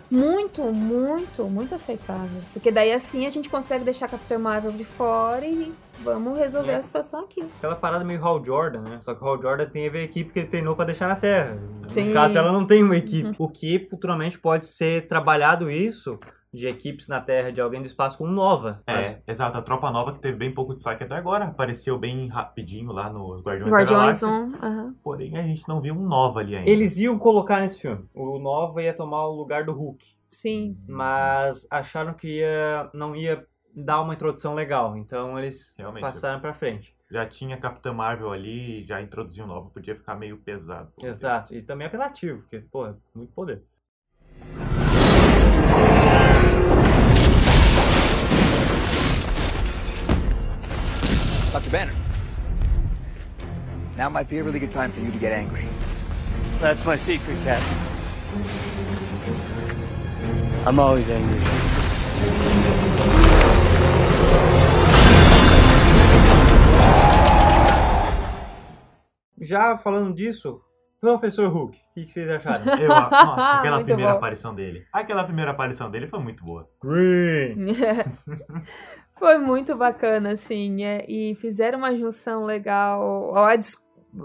Muito, 0.10 0.62
muito, 0.74 1.46
muito 1.50 1.76
aceitável. 1.76 2.42
Porque 2.54 2.72
daí 2.72 2.92
assim 2.94 3.26
a 3.26 3.30
gente 3.30 3.50
consegue 3.50 3.84
deixar 3.84 4.06
a 4.06 4.10
Capitã 4.10 4.38
Marvel 4.40 4.72
de 4.72 4.84
fora 4.84 5.46
e 5.46 5.74
vamos 6.00 6.38
resolver 6.40 6.72
É. 6.72 6.76
a 6.78 6.84
situação 6.84 7.22
aqui. 7.22 7.44
Aquela 7.58 7.76
parada 7.76 8.04
meio 8.04 8.24
Hal 8.24 8.44
Jordan, 8.44 8.82
né? 8.82 9.00
Só 9.02 9.14
que 9.14 9.24
o 9.24 9.28
Hal 9.28 9.42
Jordan 9.42 9.66
tem 9.68 9.88
a 9.88 9.92
ver 9.92 10.00
a 10.00 10.04
equipe 10.04 10.32
que 10.32 10.40
ele 10.40 10.48
treinou 10.48 10.76
pra 10.76 10.86
deixar 10.86 11.08
na 11.08 11.16
Terra. 11.16 11.58
Sim. 11.88 12.06
No 12.10 12.14
caso, 12.14 12.38
ela 12.38 12.52
não 12.52 12.66
tem 12.66 12.84
uma 12.84 12.98
equipe. 12.98 13.36
O 13.38 13.48
que 13.50 13.86
futuramente 13.90 14.40
pode 14.40 14.68
ser 14.68 15.08
trabalhado 15.08 15.70
isso 15.70 16.18
de 16.56 16.68
equipes 16.68 17.08
na 17.08 17.20
Terra 17.22 17.52
de 17.52 17.60
alguém 17.62 17.82
do 17.82 17.88
espaço 17.88 18.18
com 18.18 18.26
Nova. 18.26 18.82
Mas 18.88 19.12
É, 19.12 19.22
exato. 19.28 19.58
A 19.58 19.62
Tropa 19.62 19.92
Nova 19.92 20.14
que 20.14 20.20
teve 20.20 20.38
bem 20.38 20.54
pouco 20.54 20.74
destaque 20.74 21.04
até 21.04 21.16
agora. 21.16 21.46
Apareceu 21.46 21.98
bem 22.00 22.28
rapidinho 22.28 22.92
lá 22.92 23.12
no 23.12 23.40
Guardiões, 23.42 23.70
da 23.72 23.78
Guardiões 23.78 24.22
Galáxia. 24.22 24.28
1, 24.28 24.56
aham. 24.66 24.96
Porém, 25.04 25.38
a 25.38 25.44
gente 25.44 25.68
não 25.68 25.82
viu 25.82 25.94
um 25.94 26.08
Nova 26.08 26.40
ali 26.40 26.56
ainda. 26.56 26.70
Eles 26.70 26.98
iam 27.00 27.20
colocar 27.20 27.60
nesse 27.60 27.82
filme. 27.82 28.08
O 28.14 28.40
Nova 28.40 28.82
ia 28.82 28.96
tomar 28.96 29.28
o 29.28 29.36
lugar 29.36 29.66
do 29.66 29.74
Hulk. 29.74 30.06
Sim. 30.32 30.78
Mas 30.88 31.68
acharam 31.70 32.14
que 32.14 32.40
ia, 32.40 32.90
não 32.94 33.16
ia 33.16 33.46
dar 33.76 34.02
uma 34.02 34.14
introdução 34.14 34.54
legal. 34.56 34.96
Então 34.98 35.38
eles 35.38 35.76
Realmente. 35.78 36.02
passaram 36.02 36.40
pra 36.40 36.54
frente. 36.54 36.96
Já 37.12 37.26
tinha 37.26 37.58
Capitã 37.58 37.94
Marvel 37.94 38.32
ali, 38.32 38.86
já 38.86 39.02
introduziu 39.02 39.44
um 39.46 39.48
Nova. 39.48 39.70
Podia 39.70 39.96
ficar 39.96 40.16
meio 40.16 40.38
pesado. 40.38 40.92
Exato. 41.04 41.54
E 41.54 41.62
também 41.62 41.86
apelativo, 41.88 42.40
porque, 42.42 42.60
pô, 42.60 42.88
é 42.88 42.96
muito 43.14 43.32
poder. 43.34 43.64
Banner. 51.76 51.94
Now 53.98 54.08
might 54.08 54.30
be 54.30 54.38
a 54.38 54.44
really 54.46 54.60
good 54.60 54.72
time 54.72 54.94
for 54.94 55.02
you 55.02 55.12
to 55.12 55.20
get 55.20 55.34
angry. 55.34 55.68
That's 56.62 56.86
my 56.86 56.96
secret, 56.96 57.38
Captain. 57.44 57.78
I'm 60.66 60.80
always 60.80 61.10
angry. 61.10 61.42
Já 69.38 69.78
falando 69.78 70.16
disso, 70.16 70.62
Professor 71.02 71.50
Hulk, 71.50 71.76
o 71.76 71.94
que, 71.94 72.06
que 72.06 72.12
vocês 72.12 72.30
acharam? 72.30 72.64
Eu, 72.80 72.88
nossa, 72.88 73.60
aquela 73.60 73.84
primeira 73.84 74.12
bom. 74.12 74.18
aparição 74.18 74.56
dele. 74.56 74.88
Aquela 74.94 75.26
primeira 75.26 75.52
aparição 75.52 75.92
dele 75.92 76.08
foi 76.08 76.20
muito 76.22 76.42
boa. 76.46 76.70
Green! 76.82 77.68
Foi 79.18 79.38
muito 79.38 79.76
bacana, 79.76 80.32
assim, 80.34 80.84
é, 80.84 81.06
e 81.10 81.36
fizeram 81.36 81.80
uma 81.80 81.96
junção 81.96 82.44
legal. 82.44 83.36
A 83.36 83.56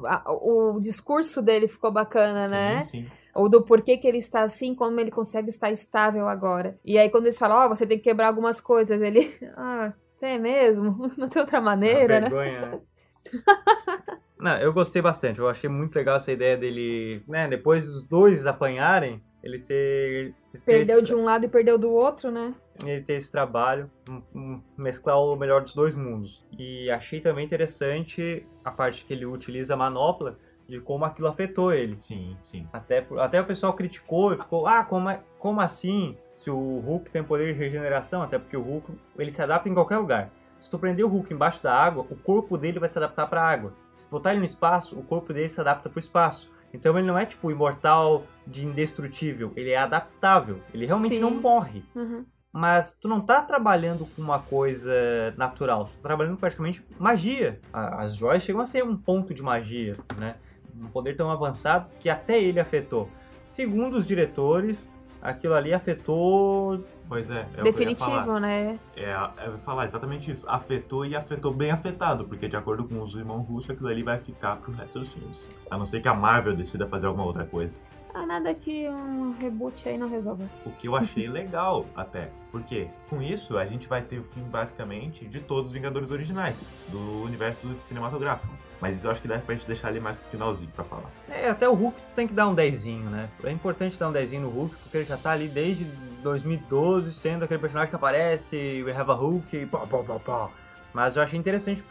a- 0.04 0.22
o 0.32 0.78
discurso 0.80 1.42
dele 1.42 1.66
ficou 1.66 1.90
bacana, 1.92 2.46
né? 2.48 2.82
Sim, 2.82 3.04
sim. 3.04 3.10
Ou 3.34 3.48
do 3.48 3.64
porquê 3.64 3.96
que 3.96 4.06
ele 4.06 4.18
está 4.18 4.42
assim, 4.42 4.74
como 4.74 4.98
ele 5.00 5.10
consegue 5.10 5.48
estar 5.48 5.70
estável 5.70 6.28
agora. 6.28 6.78
E 6.84 6.96
aí, 6.98 7.10
quando 7.10 7.24
eles 7.26 7.38
falam, 7.38 7.58
ó, 7.58 7.68
você 7.68 7.86
tem 7.86 7.98
que 7.98 8.04
quebrar 8.04 8.28
algumas 8.28 8.60
coisas, 8.60 9.00
ele, 9.02 9.20
ah, 9.56 9.92
você 10.06 10.26
é 10.26 10.38
mesmo? 10.38 11.10
Não 11.18 11.28
tem 11.28 11.40
outra 11.40 11.60
maneira, 11.60 12.16
A 12.16 12.20
né? 12.20 12.28
vergonha, 12.28 12.60
né? 12.60 12.80
Não, 14.38 14.56
eu 14.58 14.72
gostei 14.72 15.02
bastante. 15.02 15.38
Eu 15.38 15.48
achei 15.48 15.68
muito 15.68 15.94
legal 15.96 16.16
essa 16.16 16.32
ideia 16.32 16.56
dele, 16.56 17.22
né? 17.28 17.46
Depois 17.48 17.86
dos 17.86 18.04
dois 18.08 18.46
apanharem, 18.46 19.22
ele 19.42 19.58
ter. 19.60 20.34
ter 20.52 20.60
Perdeu 20.64 20.96
esse, 20.96 21.04
de 21.06 21.14
um 21.14 21.24
lado 21.24 21.44
e 21.44 21.48
perdeu 21.48 21.78
do 21.78 21.90
outro, 21.90 22.30
né? 22.30 22.54
Ele 22.84 23.00
ter 23.02 23.14
esse 23.14 23.30
trabalho, 23.30 23.90
um- 24.08 24.22
um- 24.34 24.62
mesclar 24.76 25.18
o 25.18 25.36
melhor 25.36 25.62
dos 25.62 25.74
dois 25.74 25.94
mundos. 25.94 26.44
E 26.58 26.90
achei 26.90 27.20
também 27.20 27.44
interessante 27.44 28.46
a 28.64 28.70
parte 28.70 29.04
que 29.04 29.12
ele 29.12 29.26
utiliza 29.26 29.74
a 29.74 29.76
manopla, 29.76 30.38
de 30.68 30.80
como 30.80 31.04
aquilo 31.04 31.26
afetou 31.28 31.72
ele. 31.72 31.98
Sim, 31.98 32.36
sim. 32.40 32.66
Até, 32.72 33.00
por- 33.00 33.18
até 33.18 33.40
o 33.40 33.44
pessoal 33.44 33.72
criticou 33.74 34.32
e 34.32 34.36
ficou, 34.36 34.66
ah, 34.66 34.84
como, 34.84 35.10
é- 35.10 35.20
como 35.38 35.60
assim? 35.60 36.16
Se 36.36 36.48
o 36.50 36.78
Hulk 36.78 37.10
tem 37.10 37.22
poder 37.24 37.52
de 37.52 37.58
regeneração, 37.58 38.22
até 38.22 38.38
porque 38.38 38.56
o 38.56 38.62
Hulk 38.62 38.92
ele 39.18 39.30
se 39.30 39.42
adapta 39.42 39.68
em 39.68 39.74
qualquer 39.74 39.98
lugar. 39.98 40.30
Se 40.60 40.70
tu 40.70 40.78
prender 40.78 41.04
o 41.04 41.08
Hulk 41.08 41.32
embaixo 41.34 41.62
da 41.62 41.74
água, 41.74 42.06
o 42.08 42.14
corpo 42.16 42.56
dele 42.56 42.78
vai 42.78 42.88
se 42.88 42.96
adaptar 42.98 43.26
para 43.26 43.42
a 43.42 43.48
água. 43.50 43.72
Se 43.96 44.08
botar 44.08 44.30
ele 44.30 44.38
no 44.40 44.44
espaço, 44.44 44.98
o 44.98 45.02
corpo 45.02 45.32
dele 45.32 45.48
se 45.48 45.60
adapta 45.60 45.88
para 45.88 45.96
o 45.96 46.00
espaço. 46.00 46.50
Então 46.72 46.96
ele 46.98 47.06
não 47.06 47.18
é 47.18 47.26
tipo 47.26 47.50
imortal 47.50 48.24
de 48.46 48.66
indestrutível, 48.66 49.52
ele 49.56 49.70
é 49.70 49.76
adaptável. 49.76 50.60
Ele 50.72 50.86
realmente 50.86 51.16
Sim. 51.16 51.20
não 51.20 51.30
morre. 51.32 51.84
Uhum. 51.94 52.24
Mas 52.52 52.94
tu 52.94 53.06
não 53.06 53.20
tá 53.20 53.42
trabalhando 53.42 54.06
com 54.06 54.22
uma 54.22 54.40
coisa 54.40 54.92
natural, 55.36 55.84
tu 55.84 55.92
tá 55.94 56.02
trabalhando 56.02 56.34
com 56.34 56.40
praticamente 56.40 56.84
magia. 56.98 57.60
As 57.72 58.16
joias 58.16 58.42
chegam 58.42 58.60
a 58.60 58.64
ser 58.64 58.82
um 58.82 58.96
ponto 58.96 59.32
de 59.32 59.42
magia, 59.42 59.96
né? 60.16 60.34
Um 60.76 60.88
poder 60.88 61.16
tão 61.16 61.30
avançado 61.30 61.88
que 62.00 62.08
até 62.08 62.42
ele 62.42 62.58
afetou. 62.58 63.08
Segundo 63.46 63.96
os 63.96 64.06
diretores, 64.06 64.92
aquilo 65.20 65.54
ali 65.54 65.72
afetou. 65.72 66.84
Pois 67.08 67.30
é, 67.30 67.40
é 67.40 67.40
o 67.40 67.44
que 67.44 67.50
eu 67.50 67.50
ia 67.50 67.52
falar. 67.52 67.62
Definitivo, 67.62 68.38
né? 68.38 68.78
É, 68.96 69.12
eu 69.44 69.52
ia 69.52 69.58
falar 69.64 69.84
exatamente 69.84 70.30
isso. 70.30 70.48
Afetou 70.48 71.04
e 71.04 71.16
afetou 71.16 71.52
bem 71.52 71.70
afetado, 71.70 72.24
porque 72.24 72.48
de 72.48 72.56
acordo 72.56 72.84
com 72.84 73.02
os 73.02 73.14
irmãos 73.14 73.42
russos, 73.46 73.70
aquilo 73.70 73.88
ali 73.88 74.02
vai 74.02 74.18
ficar 74.18 74.56
pro 74.56 74.72
resto 74.72 75.00
dos 75.00 75.12
filmes. 75.12 75.44
A 75.70 75.76
não 75.76 75.86
ser 75.86 76.00
que 76.00 76.08
a 76.08 76.14
Marvel 76.14 76.56
decida 76.56 76.86
fazer 76.86 77.06
alguma 77.06 77.26
outra 77.26 77.44
coisa. 77.44 77.78
Ah, 78.12 78.26
nada 78.26 78.52
que 78.54 78.88
um 78.88 79.34
reboot 79.38 79.88
aí 79.88 79.96
não 79.96 80.08
resolva. 80.08 80.48
O 80.66 80.70
que 80.70 80.88
eu 80.88 80.96
achei 80.96 81.28
legal 81.28 81.86
até. 81.94 82.30
Porque 82.50 82.88
com 83.08 83.22
isso 83.22 83.56
a 83.56 83.64
gente 83.64 83.88
vai 83.88 84.02
ter 84.02 84.18
o 84.18 84.24
filme 84.24 84.48
basicamente 84.48 85.24
de 85.26 85.40
todos 85.40 85.66
os 85.66 85.72
Vingadores 85.72 86.10
originais, 86.10 86.60
do 86.88 87.22
universo 87.22 87.64
do 87.66 87.80
cinematográfico. 87.82 88.52
Mas 88.80 89.04
eu 89.04 89.10
acho 89.10 89.20
que 89.20 89.28
dá 89.28 89.38
pra 89.38 89.54
gente 89.54 89.66
deixar 89.66 89.88
ali 89.88 90.00
mais 90.00 90.16
pro 90.16 90.30
finalzinho 90.30 90.70
pra 90.74 90.84
falar. 90.84 91.10
É, 91.28 91.48
até 91.48 91.68
o 91.68 91.74
Hulk 91.74 92.00
tu 92.00 92.14
tem 92.14 92.26
que 92.26 92.32
dar 92.34 92.48
um 92.48 92.54
dezinho, 92.54 93.08
né? 93.10 93.28
É 93.44 93.50
importante 93.50 93.98
dar 93.98 94.08
um 94.08 94.12
dezinho 94.12 94.42
no 94.42 94.48
Hulk, 94.48 94.74
porque 94.76 94.96
ele 94.96 95.04
já 95.04 95.16
tá 95.16 95.30
ali 95.32 95.48
desde 95.48 95.84
2012, 96.22 97.12
sendo 97.12 97.44
aquele 97.44 97.60
personagem 97.60 97.90
que 97.90 97.96
aparece, 97.96 98.82
We 98.84 98.92
Have 98.92 99.10
a 99.10 99.14
Hulk, 99.14 99.56
e 99.56 99.66
pá, 99.66 99.86
pá, 99.86 99.98
pá, 100.02 100.18
pá. 100.18 100.50
Mas 100.92 101.14
eu 101.14 101.22
achei 101.22 101.38
interessante. 101.38 101.84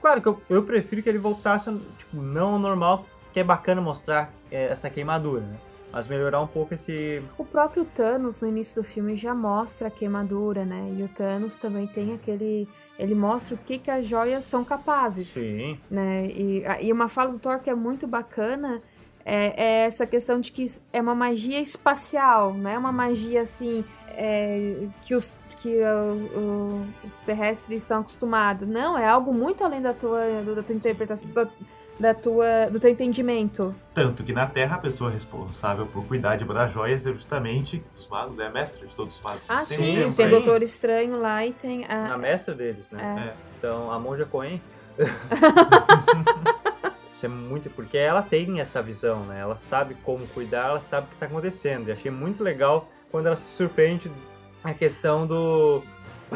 Claro 0.00 0.22
que 0.22 0.28
eu, 0.28 0.40
eu 0.48 0.62
prefiro 0.62 1.02
que 1.02 1.08
ele 1.08 1.18
voltasse, 1.18 1.70
tipo, 1.98 2.16
não 2.16 2.54
ao 2.54 2.58
normal, 2.58 3.04
que 3.36 3.40
é 3.40 3.44
bacana 3.44 3.82
mostrar 3.82 4.32
é, 4.50 4.68
essa 4.68 4.88
queimadura, 4.88 5.42
né? 5.42 5.58
Mas 5.92 6.08
melhorar 6.08 6.40
um 6.40 6.46
pouco 6.46 6.72
esse. 6.72 7.22
O 7.36 7.44
próprio 7.44 7.84
Thanos, 7.84 8.40
no 8.40 8.48
início 8.48 8.76
do 8.76 8.82
filme, 8.82 9.14
já 9.14 9.34
mostra 9.34 9.88
a 9.88 9.90
queimadura, 9.90 10.64
né? 10.64 10.94
E 10.96 11.02
o 11.02 11.08
Thanos 11.08 11.56
também 11.56 11.86
tem 11.86 12.14
aquele. 12.14 12.66
Ele 12.98 13.14
mostra 13.14 13.54
o 13.54 13.58
que, 13.58 13.76
que 13.76 13.90
as 13.90 14.06
joias 14.06 14.42
são 14.46 14.64
capazes. 14.64 15.28
Sim. 15.28 15.78
né? 15.90 16.24
E, 16.28 16.64
e 16.80 16.90
uma 16.90 17.10
fala 17.10 17.30
do 17.30 17.38
Thor 17.38 17.58
que 17.60 17.68
é 17.68 17.74
muito 17.74 18.06
bacana 18.06 18.80
é, 19.22 19.62
é 19.62 19.84
essa 19.84 20.06
questão 20.06 20.40
de 20.40 20.50
que 20.50 20.64
é 20.90 21.02
uma 21.02 21.14
magia 21.14 21.60
espacial, 21.60 22.54
não 22.54 22.70
é 22.70 22.78
uma 22.78 22.92
magia 22.92 23.42
assim 23.42 23.84
é, 24.12 24.88
que, 25.02 25.14
os, 25.14 25.34
que 25.58 25.76
uh, 25.76 26.38
uh, 26.38 26.86
os 27.04 27.20
terrestres 27.20 27.82
estão 27.82 28.00
acostumados. 28.00 28.66
Não, 28.66 28.96
é 28.96 29.06
algo 29.06 29.34
muito 29.34 29.62
além 29.62 29.82
da 29.82 29.92
tua, 29.92 30.42
da 30.42 30.62
tua 30.62 30.74
interpretação, 30.74 31.28
da, 31.32 31.46
da 31.98 32.14
tua, 32.14 32.68
do 32.70 32.78
teu 32.78 32.90
entendimento. 32.90 33.74
Tanto 33.94 34.22
que 34.22 34.32
na 34.32 34.46
Terra 34.46 34.76
a 34.76 34.78
pessoa 34.78 35.10
responsável 35.10 35.86
por 35.86 36.04
cuidar 36.04 36.36
de 36.36 36.44
das 36.44 36.72
joias 36.72 37.06
é 37.06 37.12
justamente 37.12 37.82
os 37.98 38.06
magos, 38.08 38.38
é 38.38 38.46
a 38.46 38.50
mestra 38.50 38.86
de 38.86 38.94
todos 38.94 39.16
os 39.16 39.22
magos. 39.22 39.42
Ah, 39.48 39.64
Tem 39.64 39.78
um 39.78 39.82
sim, 39.82 39.94
termo 39.94 40.14
tem 40.14 40.26
aí. 40.26 40.30
Doutor 40.30 40.62
Estranho 40.62 41.18
lá 41.18 41.44
e 41.44 41.52
tem 41.52 41.84
a. 41.86 42.14
A 42.14 42.18
mestra 42.18 42.54
deles, 42.54 42.90
né? 42.90 43.00
É. 43.02 43.28
É. 43.28 43.34
Então, 43.58 43.90
a 43.90 43.98
Monja 43.98 44.24
Coen. 44.24 44.62
Isso 47.14 47.24
é 47.24 47.28
muito. 47.28 47.70
Porque 47.70 47.96
ela 47.96 48.22
tem 48.22 48.60
essa 48.60 48.82
visão, 48.82 49.24
né? 49.24 49.40
Ela 49.40 49.56
sabe 49.56 49.96
como 50.02 50.26
cuidar, 50.28 50.68
ela 50.68 50.80
sabe 50.80 51.06
o 51.06 51.10
que 51.10 51.16
tá 51.16 51.26
acontecendo. 51.26 51.88
E 51.88 51.92
achei 51.92 52.10
muito 52.10 52.44
legal 52.44 52.88
quando 53.10 53.26
ela 53.26 53.36
se 53.36 53.56
surpreende 53.56 54.10
a 54.62 54.74
questão 54.74 55.26
do. 55.26 55.82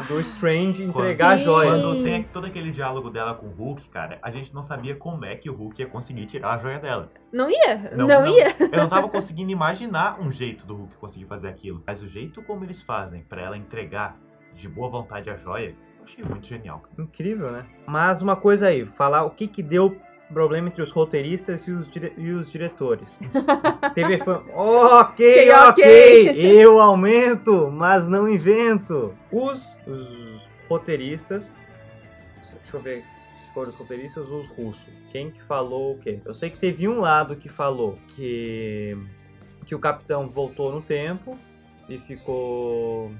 Do 0.07 0.19
Strange 0.21 0.83
entregar 0.83 1.31
a 1.31 1.37
joia. 1.37 1.69
Quando 1.71 2.03
tem 2.03 2.23
todo 2.23 2.45
aquele 2.47 2.71
diálogo 2.71 3.09
dela 3.09 3.35
com 3.35 3.47
o 3.47 3.51
Hulk, 3.51 3.89
cara, 3.89 4.19
a 4.21 4.31
gente 4.31 4.53
não 4.53 4.63
sabia 4.63 4.95
como 4.95 5.25
é 5.25 5.35
que 5.35 5.49
o 5.49 5.53
Hulk 5.53 5.81
ia 5.81 5.87
conseguir 5.87 6.25
tirar 6.27 6.53
a 6.53 6.57
joia 6.57 6.79
dela. 6.79 7.11
Não 7.31 7.49
ia? 7.49 7.91
Não, 7.95 8.25
ia? 8.25 8.47
Eu 8.71 8.77
não 8.77 8.89
tava 8.89 9.09
conseguindo 9.09 9.51
imaginar 9.51 10.19
um 10.21 10.31
jeito 10.31 10.65
do 10.65 10.75
Hulk 10.75 10.95
conseguir 10.95 11.25
fazer 11.25 11.49
aquilo. 11.49 11.83
Mas 11.85 12.01
o 12.01 12.07
jeito 12.07 12.41
como 12.41 12.63
eles 12.63 12.81
fazem 12.81 13.21
pra 13.23 13.41
ela 13.41 13.57
entregar 13.57 14.17
de 14.55 14.69
boa 14.69 14.89
vontade 14.89 15.29
a 15.29 15.35
joia, 15.35 15.75
eu 15.97 16.03
achei 16.03 16.23
muito 16.23 16.47
genial. 16.47 16.79
cara. 16.79 16.93
Incrível, 16.97 17.51
né? 17.51 17.65
Mas 17.85 18.21
uma 18.21 18.35
coisa 18.35 18.67
aí, 18.67 18.85
falar 18.85 19.23
o 19.23 19.31
que 19.31 19.47
que 19.47 19.61
deu 19.61 19.99
problema 20.33 20.67
entre 20.67 20.81
os 20.81 20.91
roteiristas 20.91 21.67
e 21.67 21.71
os, 21.71 21.87
dire- 21.87 22.13
e 22.17 22.31
os 22.31 22.51
diretores. 22.51 23.19
Teve 23.93 24.17
fã. 24.19 24.41
Ok, 24.53 25.51
Ok. 25.51 25.83
Eu 26.35 26.79
aumento, 26.79 27.69
mas 27.71 28.07
não 28.07 28.27
invento. 28.29 29.13
Os, 29.31 29.79
os 29.87 30.41
roteiristas. 30.69 31.55
Deixa 32.61 32.77
eu 32.77 32.81
ver 32.81 33.03
se 33.35 33.53
foram 33.53 33.69
os 33.69 33.75
roteiristas 33.75 34.27
ou 34.29 34.39
os 34.39 34.49
russos. 34.49 34.87
Quem 35.11 35.29
que 35.31 35.41
falou 35.43 35.93
o 35.95 35.97
quê? 35.99 36.19
Eu 36.25 36.33
sei 36.33 36.49
que 36.49 36.57
teve 36.57 36.87
um 36.87 36.99
lado 36.99 37.35
que 37.35 37.49
falou 37.49 37.97
que. 38.09 38.97
que 39.65 39.75
o 39.75 39.79
capitão 39.79 40.29
voltou 40.29 40.71
no 40.71 40.81
tempo 40.81 41.37
e 41.89 41.97
ficou. 41.97 43.11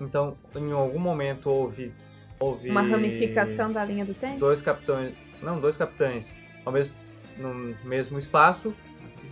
Então, 0.00 0.36
em 0.56 0.72
algum 0.72 0.98
momento 0.98 1.48
houve. 1.50 1.92
houve 2.40 2.68
Uma 2.70 2.82
ramificação 2.82 3.70
da 3.70 3.84
linha 3.84 4.04
do 4.04 4.14
tempo? 4.14 4.38
dois 4.40 4.60
capitães, 4.62 5.14
não, 5.42 5.60
dois 5.60 5.76
capitães 5.76 6.36
ao 6.64 6.72
mesmo 6.72 6.98
no 7.36 7.74
mesmo 7.84 8.16
espaço 8.18 8.72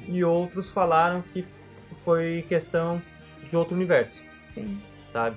e 0.08 0.24
outros 0.24 0.72
falaram 0.72 1.22
que 1.22 1.46
foi 2.04 2.44
questão 2.48 3.00
de 3.48 3.56
outro 3.56 3.74
universo, 3.76 4.20
Sim. 4.40 4.80
sabe? 5.12 5.36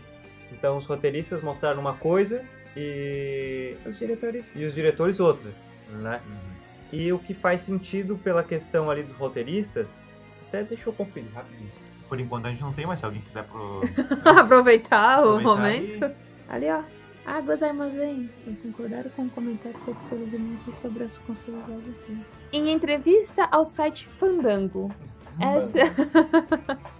Então 0.51 0.77
os 0.77 0.85
roteiristas 0.87 1.41
mostraram 1.43 1.79
uma 1.79 1.93
coisa 1.93 2.43
e 2.75 3.75
Os 3.85 3.99
diretores. 3.99 4.55
e 4.55 4.63
os 4.63 4.73
diretores 4.73 5.19
outra, 5.19 5.51
né? 5.91 6.19
E 6.91 7.11
o 7.13 7.19
que 7.19 7.33
faz 7.35 7.61
sentido 7.61 8.17
pela 8.17 8.43
questão 8.43 8.89
ali 8.89 9.03
dos 9.03 9.15
roteiristas, 9.15 9.99
até 10.47 10.63
deixa 10.63 10.89
eu 10.89 10.93
conferir 10.93 11.29
rapidinho. 11.33 11.71
Por 12.09 12.19
enquanto 12.19 12.45
a 12.47 12.49
gente 12.51 12.61
não 12.61 12.73
tem, 12.73 12.85
mas 12.85 12.99
se 12.99 13.05
alguém 13.05 13.21
quiser 13.21 13.43
pro... 13.43 13.81
Aproveitar 14.39 15.19
o 15.23 15.37
aproveitar 15.37 15.43
momento. 15.43 16.05
e- 16.05 16.25
Ali, 16.47 16.67
ó. 16.71 16.81
Águas 17.25 17.63
Armazém. 17.63 18.29
Concordaram 18.61 19.09
com 19.11 19.23
o 19.23 19.29
comentário 19.29 19.77
feito 19.79 20.03
pelos 20.09 20.33
irmãos 20.33 20.61
sobre 20.61 21.03
as 21.03 21.17
do 21.17 21.95
tempo. 22.07 22.25
Em 22.53 22.71
entrevista 22.71 23.47
ao 23.51 23.65
site 23.65 24.07
Fandango. 24.07 24.89
Essa. 25.39 25.79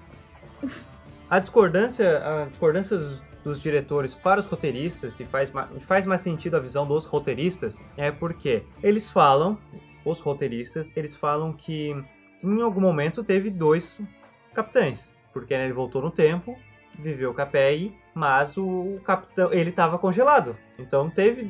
A 1.27 1.39
discordância, 1.39 2.19
a 2.23 2.45
discordância 2.45 2.97
dos, 2.97 3.21
dos 3.43 3.61
diretores 3.61 4.13
para 4.13 4.39
os 4.39 4.45
roteiristas, 4.45 5.15
se 5.15 5.25
faz, 5.25 5.51
faz 5.81 6.05
mais 6.05 6.21
sentido 6.21 6.55
a 6.55 6.59
visão 6.59 6.85
dos 6.85 7.05
roteiristas, 7.05 7.83
é 7.97 8.11
porque 8.11 8.63
eles 8.83 9.09
falam, 9.09 9.57
os 10.05 10.19
roteiristas, 10.19 10.95
eles 10.95 11.15
falam 11.15 11.51
que 11.51 11.95
em 12.43 12.61
algum 12.61 12.79
momento 12.79 13.23
teve 13.23 13.49
dois 13.49 14.03
capitães, 14.53 15.15
porque 15.33 15.57
né, 15.57 15.65
ele 15.65 15.73
voltou 15.73 15.99
no 15.99 16.11
tempo, 16.11 16.55
viveu 16.99 17.33
a 17.37 17.45
Peg, 17.45 17.95
mas 18.13 18.57
o 18.57 18.99
capitão, 19.03 19.51
ele 19.51 19.69
estava 19.69 19.97
congelado. 19.97 20.57
Então 20.79 21.09
teve 21.09 21.49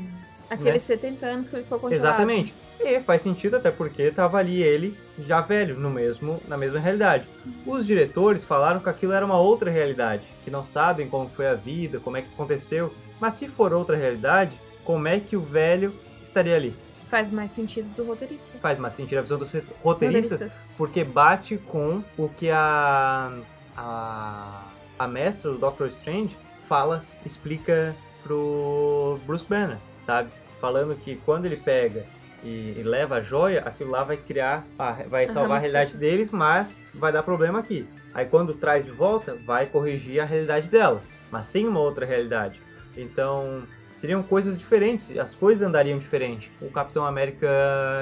Aqueles 0.49 0.83
70 0.83 1.25
anos 1.25 1.49
que 1.49 1.55
ele 1.55 1.63
ficou 1.63 1.79
congelado. 1.79 2.05
Exatamente. 2.05 2.55
E 2.79 2.99
faz 3.01 3.21
sentido 3.21 3.55
até 3.55 3.71
porque 3.71 4.11
tava 4.11 4.37
ali 4.37 4.61
ele 4.61 4.97
já 5.17 5.41
velho 5.41 5.79
no 5.79 5.89
mesmo 5.89 6.41
na 6.47 6.57
mesma 6.57 6.79
realidade. 6.79 7.25
Os 7.65 7.85
diretores 7.85 8.43
falaram 8.43 8.79
que 8.79 8.89
aquilo 8.89 9.13
era 9.13 9.25
uma 9.25 9.39
outra 9.39 9.71
realidade, 9.71 10.27
que 10.43 10.51
não 10.51 10.63
sabem 10.63 11.09
como 11.09 11.29
foi 11.29 11.47
a 11.47 11.55
vida, 11.55 11.99
como 11.99 12.17
é 12.17 12.21
que 12.21 12.29
aconteceu. 12.33 12.93
Mas 13.19 13.35
se 13.35 13.47
for 13.47 13.73
outra 13.73 13.95
realidade, 13.95 14.59
como 14.83 15.07
é 15.07 15.19
que 15.19 15.35
o 15.35 15.41
velho 15.41 15.95
estaria 16.21 16.55
ali? 16.55 16.75
Faz 17.09 17.31
mais 17.31 17.51
sentido 17.51 17.87
do 17.95 18.03
roteirista. 18.03 18.49
Faz 18.59 18.77
mais 18.77 18.93
sentido 18.93 19.19
a 19.19 19.21
visão 19.21 19.37
dos 19.37 19.51
roteiristas, 19.81 20.61
porque 20.77 21.03
bate 21.03 21.57
com 21.57 22.03
o 22.17 22.27
que 22.29 22.51
a 22.51 23.31
a, 23.77 24.63
a 24.97 25.07
mestra 25.07 25.51
do 25.51 25.57
Doctor 25.57 25.87
Strange 25.87 26.37
fala, 26.67 27.03
explica 27.25 27.95
pro 28.23 29.19
Bruce 29.25 29.45
Banner, 29.47 29.77
sabe? 29.99 30.29
Falando 30.59 30.95
que 30.95 31.15
quando 31.25 31.45
ele 31.45 31.57
pega 31.57 32.05
e, 32.43 32.75
e 32.77 32.83
leva 32.83 33.15
a 33.17 33.21
joia, 33.21 33.61
aquilo 33.65 33.91
lá 33.91 34.03
vai 34.03 34.17
criar, 34.17 34.65
a- 34.79 34.91
vai 35.07 35.27
salvar 35.27 35.57
a 35.57 35.59
realidade 35.59 35.97
deles, 35.97 36.31
mas 36.31 36.81
vai 36.93 37.11
dar 37.11 37.23
problema 37.23 37.59
aqui. 37.59 37.87
Aí 38.13 38.25
quando 38.25 38.53
traz 38.53 38.85
de 38.85 38.91
volta, 38.91 39.37
vai 39.45 39.65
corrigir 39.67 40.19
a 40.21 40.25
realidade 40.25 40.69
dela, 40.69 41.01
mas 41.31 41.47
tem 41.49 41.67
uma 41.67 41.79
outra 41.79 42.05
realidade. 42.05 42.61
Então 42.95 43.63
seriam 43.93 44.23
coisas 44.23 44.57
diferentes, 44.57 45.15
as 45.17 45.35
coisas 45.35 45.67
andariam 45.67 45.97
diferente. 45.97 46.51
O 46.61 46.69
Capitão 46.71 47.05
América 47.05 47.47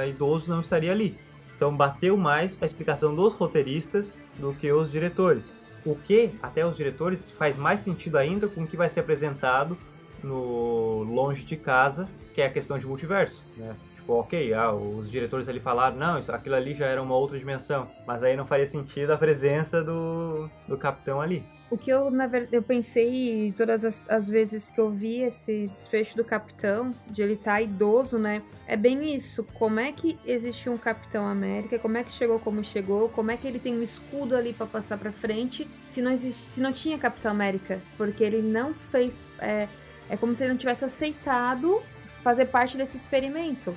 idoso 0.08 0.52
não 0.52 0.62
estaria 0.62 0.92
ali. 0.92 1.18
Então 1.56 1.76
bateu 1.76 2.16
mais 2.18 2.58
a 2.62 2.66
explicação 2.66 3.14
dos 3.16 3.34
roteiristas 3.34 4.14
do 4.38 4.54
que 4.54 4.72
os 4.72 4.92
diretores. 4.92 5.58
O 5.86 5.96
que, 5.96 6.32
até 6.42 6.66
os 6.66 6.78
diretores, 6.78 7.30
faz 7.30 7.58
mais 7.58 7.82
sentido 7.82 8.18
ainda 8.18 8.48
com 8.48 8.64
o 8.64 8.68
que 8.68 8.78
vai 8.78 8.90
ser 8.90 9.02
apresentado 9.02 9.78
no 10.24 11.04
Longe 11.04 11.44
de 11.44 11.58
Casa, 11.58 12.08
que 12.34 12.42
é 12.42 12.46
a 12.46 12.50
questão 12.50 12.78
de 12.78 12.88
multiverso, 12.88 13.44
né? 13.58 13.76
Tipo, 13.94 14.14
ok, 14.14 14.54
ah, 14.54 14.74
os 14.74 15.10
diretores 15.10 15.48
ali 15.48 15.62
falaram, 15.62 15.96
não, 15.96 16.20
isso, 16.20 16.32
aquilo 16.32 16.56
ali 16.56 16.74
já 16.74 16.88
era 16.88 17.02
uma 17.02 17.16
outra 17.16 17.40
dimensão. 17.40 17.88
Mas 18.06 18.22
aí 18.24 18.36
não 18.36 18.46
faria 18.46 18.68
sentido 18.68 19.12
a 19.12 19.18
presença 19.18 19.82
do, 19.82 20.50
do 20.68 20.78
capitão 20.78 21.22
ali. 21.22 21.44
O 21.74 21.78
que 21.78 21.90
eu, 21.90 22.12
na 22.12 22.28
verdade, 22.28 22.56
eu 22.56 22.62
pensei 22.62 23.52
todas 23.58 23.84
as, 23.84 24.08
as 24.08 24.30
vezes 24.30 24.70
que 24.70 24.80
eu 24.80 24.92
vi 24.92 25.22
esse 25.22 25.66
desfecho 25.66 26.16
do 26.16 26.24
Capitão, 26.24 26.94
de 27.10 27.24
ele 27.24 27.34
estar 27.34 27.60
idoso, 27.64 28.20
né? 28.20 28.44
É 28.68 28.78
bem 28.78 29.16
isso. 29.16 29.44
Como 29.56 29.80
é 29.80 29.92
que 29.92 30.20
existe 30.24 30.70
um 30.70 30.78
Capitão 30.78 31.26
América? 31.26 31.80
Como 31.80 31.98
é 31.98 32.04
que 32.04 32.12
chegou 32.12 32.38
como 32.38 32.64
chegou? 32.64 33.10
Como 33.10 33.32
é 33.32 33.38
que 33.38 33.48
ele 33.48 33.58
tem 33.58 33.76
um 33.76 33.82
escudo 33.82 34.36
ali 34.36 34.54
pra 34.54 34.68
passar 34.68 35.00
pra 35.00 35.12
frente? 35.12 35.68
Se 35.88 36.00
não 36.00 36.12
existe, 36.12 36.42
se 36.42 36.62
não 36.62 36.72
tinha 36.72 36.96
Capitão 37.00 37.32
América, 37.32 37.82
porque 37.98 38.24
ele 38.24 38.44
não 38.44 38.76
fez, 38.76 39.26
é, 39.40 39.68
é 40.08 40.16
como 40.16 40.36
se 40.36 40.44
ele 40.44 40.52
não 40.52 40.58
tivesse 40.60 40.86
aceitado 40.86 41.82
fazer 42.06 42.46
parte 42.46 42.78
desse 42.78 42.98
experimento. 42.98 43.76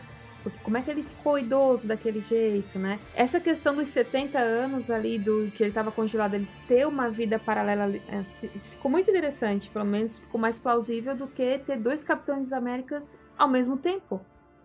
Porque 0.51 0.65
como 0.65 0.77
é 0.77 0.83
que 0.83 0.91
ele 0.91 1.03
ficou 1.03 1.39
idoso 1.39 1.89
daquele 1.89 2.21
jeito, 2.21 2.79
né? 2.79 2.99
Essa 3.15 3.41
questão 3.41 3.75
dos 3.75 3.89
70 3.89 4.39
anos 4.39 4.91
ali, 4.91 5.19
do 5.19 5.51
que 5.53 5.63
ele 5.63 5.73
tava 5.73 5.91
congelado, 5.91 6.35
ele 6.35 6.49
ter 6.69 6.87
uma 6.87 7.11
vida 7.11 7.39
paralela, 7.39 7.95
é, 8.09 8.23
ficou 8.25 8.91
muito 8.91 9.11
interessante. 9.11 9.71
Pelo 9.71 9.85
menos 9.85 10.19
ficou 10.19 10.41
mais 10.41 10.59
plausível 10.59 11.15
do 11.17 11.27
que 11.27 11.59
ter 11.59 11.77
dois 11.79 12.05
Capitães 12.05 12.53
Américas 12.53 13.19
ao 13.37 13.49
mesmo 13.49 13.77
tempo. 13.77 14.21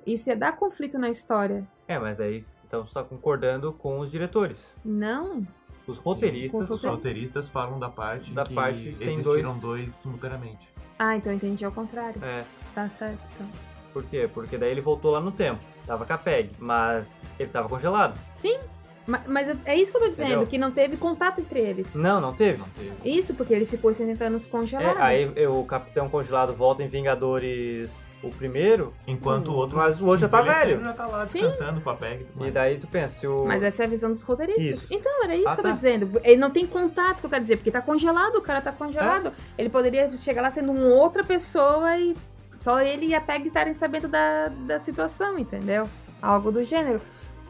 Isso 0.05 0.29
ia 0.29 0.35
dar 0.35 0.53
conflito 0.57 0.97
na 0.97 1.09
história. 1.09 1.67
É, 1.87 1.99
mas 1.99 2.19
aí 2.19 2.39
então 2.65 2.81
você 2.83 2.89
está 2.89 3.03
concordando 3.03 3.71
com 3.73 3.99
os 3.99 4.09
diretores. 4.09 4.77
Não. 4.83 5.45
Os 5.87 5.97
roteiristas 5.97 6.69
Os 6.69 6.83
roteiristas 6.83 7.49
falam 7.49 7.79
da 7.79 7.89
parte 7.89 8.31
Da 8.31 8.43
que 8.43 8.53
parte 8.53 8.83
que 8.91 8.95
tem 8.95 9.07
existiram 9.09 9.41
dois- 9.51 9.61
dois... 9.61 9.95
simultaneamente. 9.95 10.69
Ah, 10.97 11.15
então 11.17 11.31
eu 11.31 11.35
entendi 11.35 11.65
ao 11.65 11.71
contrário. 11.71 12.23
É, 12.23 12.45
Tá 12.73 12.87
certo, 12.89 13.19
então. 13.35 13.49
por 13.91 14.03
quê? 14.05 14.29
Porque 14.33 14.57
daí 14.57 14.71
ele 14.71 14.79
voltou 14.81 15.11
lá 15.11 15.19
no 15.19 15.31
tempo. 15.31 15.59
Tava 15.85 16.05
com 16.05 16.13
a 16.13 16.17
Peg, 16.17 16.51
mas 16.59 17.27
ele 17.39 17.49
tava 17.49 17.67
congelado. 17.69 18.17
Sim. 18.33 18.57
Ma- 19.07 19.19
Mas, 19.27 19.49
eu- 19.49 19.57
é 19.65 19.75
isso 19.75 19.91
que 19.91 19.97
eu 19.97 20.01
tô 20.03 20.09
dizendo, 20.09 20.27
Entendeu? 20.29 20.47
que 20.47 20.57
não 20.59 20.71
teve 20.71 20.95
contato 20.95 21.41
entre 21.41 21.59
eles. 21.59 21.95
Não, 21.95 22.21
não 22.21 22.33
teve. 22.33 22.59
Não 22.59 22.69
teve. 22.69 22.91
Isso, 23.03 23.33
porque 23.33 23.51
ele 23.51 23.65
ficou 23.65 23.91
70 23.91 24.25
anos 24.25 24.45
congelado. 24.45 24.99
É, 24.99 25.01
aí 25.01 25.31
é, 25.35 25.49
o 25.49 25.63
Capitão 25.63 26.07
Congelado 26.07 26.53
volta 26.53 26.83
em 26.83 26.87
Vingadores 26.87 28.05
o 28.23 28.29
primeiro, 28.29 28.93
Enquanto 29.07 29.47
o 29.47 29.55
outro... 29.55 29.77
mas 29.77 29.99
o 29.99 30.05
outro 30.05 30.19
já 30.21 30.29
tá 30.29 30.43
velho. 30.43 30.79
já 30.83 30.93
tá 30.93 31.07
lá 31.07 31.25
Sim. 31.25 31.41
descansando 31.41 31.81
com 31.81 31.89
a 31.89 31.95
PEG. 31.95 32.27
e 32.39 32.43
E 32.45 32.51
daí 32.51 32.77
tu 32.77 32.85
pensa, 32.85 33.19
se 33.21 33.27
o... 33.27 33.45
Mas 33.47 33.63
essa 33.63 33.81
é 33.81 33.85
a 33.87 33.89
visão 33.89 34.11
dos 34.13 34.21
roteiristas. 34.21 34.83
Isso. 34.83 34.87
Então, 34.93 35.23
era 35.23 35.35
isso 35.35 35.47
Ah, 35.49 35.55
que 35.55 35.59
eu 35.61 35.63
tá. 35.63 35.69
tô 35.69 35.73
dizendo. 35.75 36.21
Ele 36.23 36.37
não 36.39 36.51
tem 36.51 36.67
contato, 36.67 37.21
que 37.21 37.25
eu 37.25 37.29
quero 37.31 37.41
dizer, 37.41 37.55
porque 37.57 37.71
tá 37.71 37.81
congelado, 37.81 38.35
o 38.35 38.41
cara 38.41 38.61
tá 38.61 38.71
congelado. 38.71 39.29
É. 39.29 39.31
Ele 39.57 39.69
poderia 39.69 40.15
chegar 40.15 40.43
lá 40.43 40.51
sendo 40.51 40.71
uma 40.71 40.85
outra 40.85 41.23
pessoa 41.23 41.97
e 41.97 42.15
só 42.61 42.79
ele 42.81 43.07
e 43.07 43.15
a 43.15 43.19
Peg 43.19 43.45
estarem 43.47 43.73
sabendo 43.73 44.07
da, 44.07 44.47
da 44.47 44.79
situação, 44.79 45.37
entendeu? 45.37 45.89
Algo 46.21 46.51
do 46.51 46.63
gênero. 46.63 47.01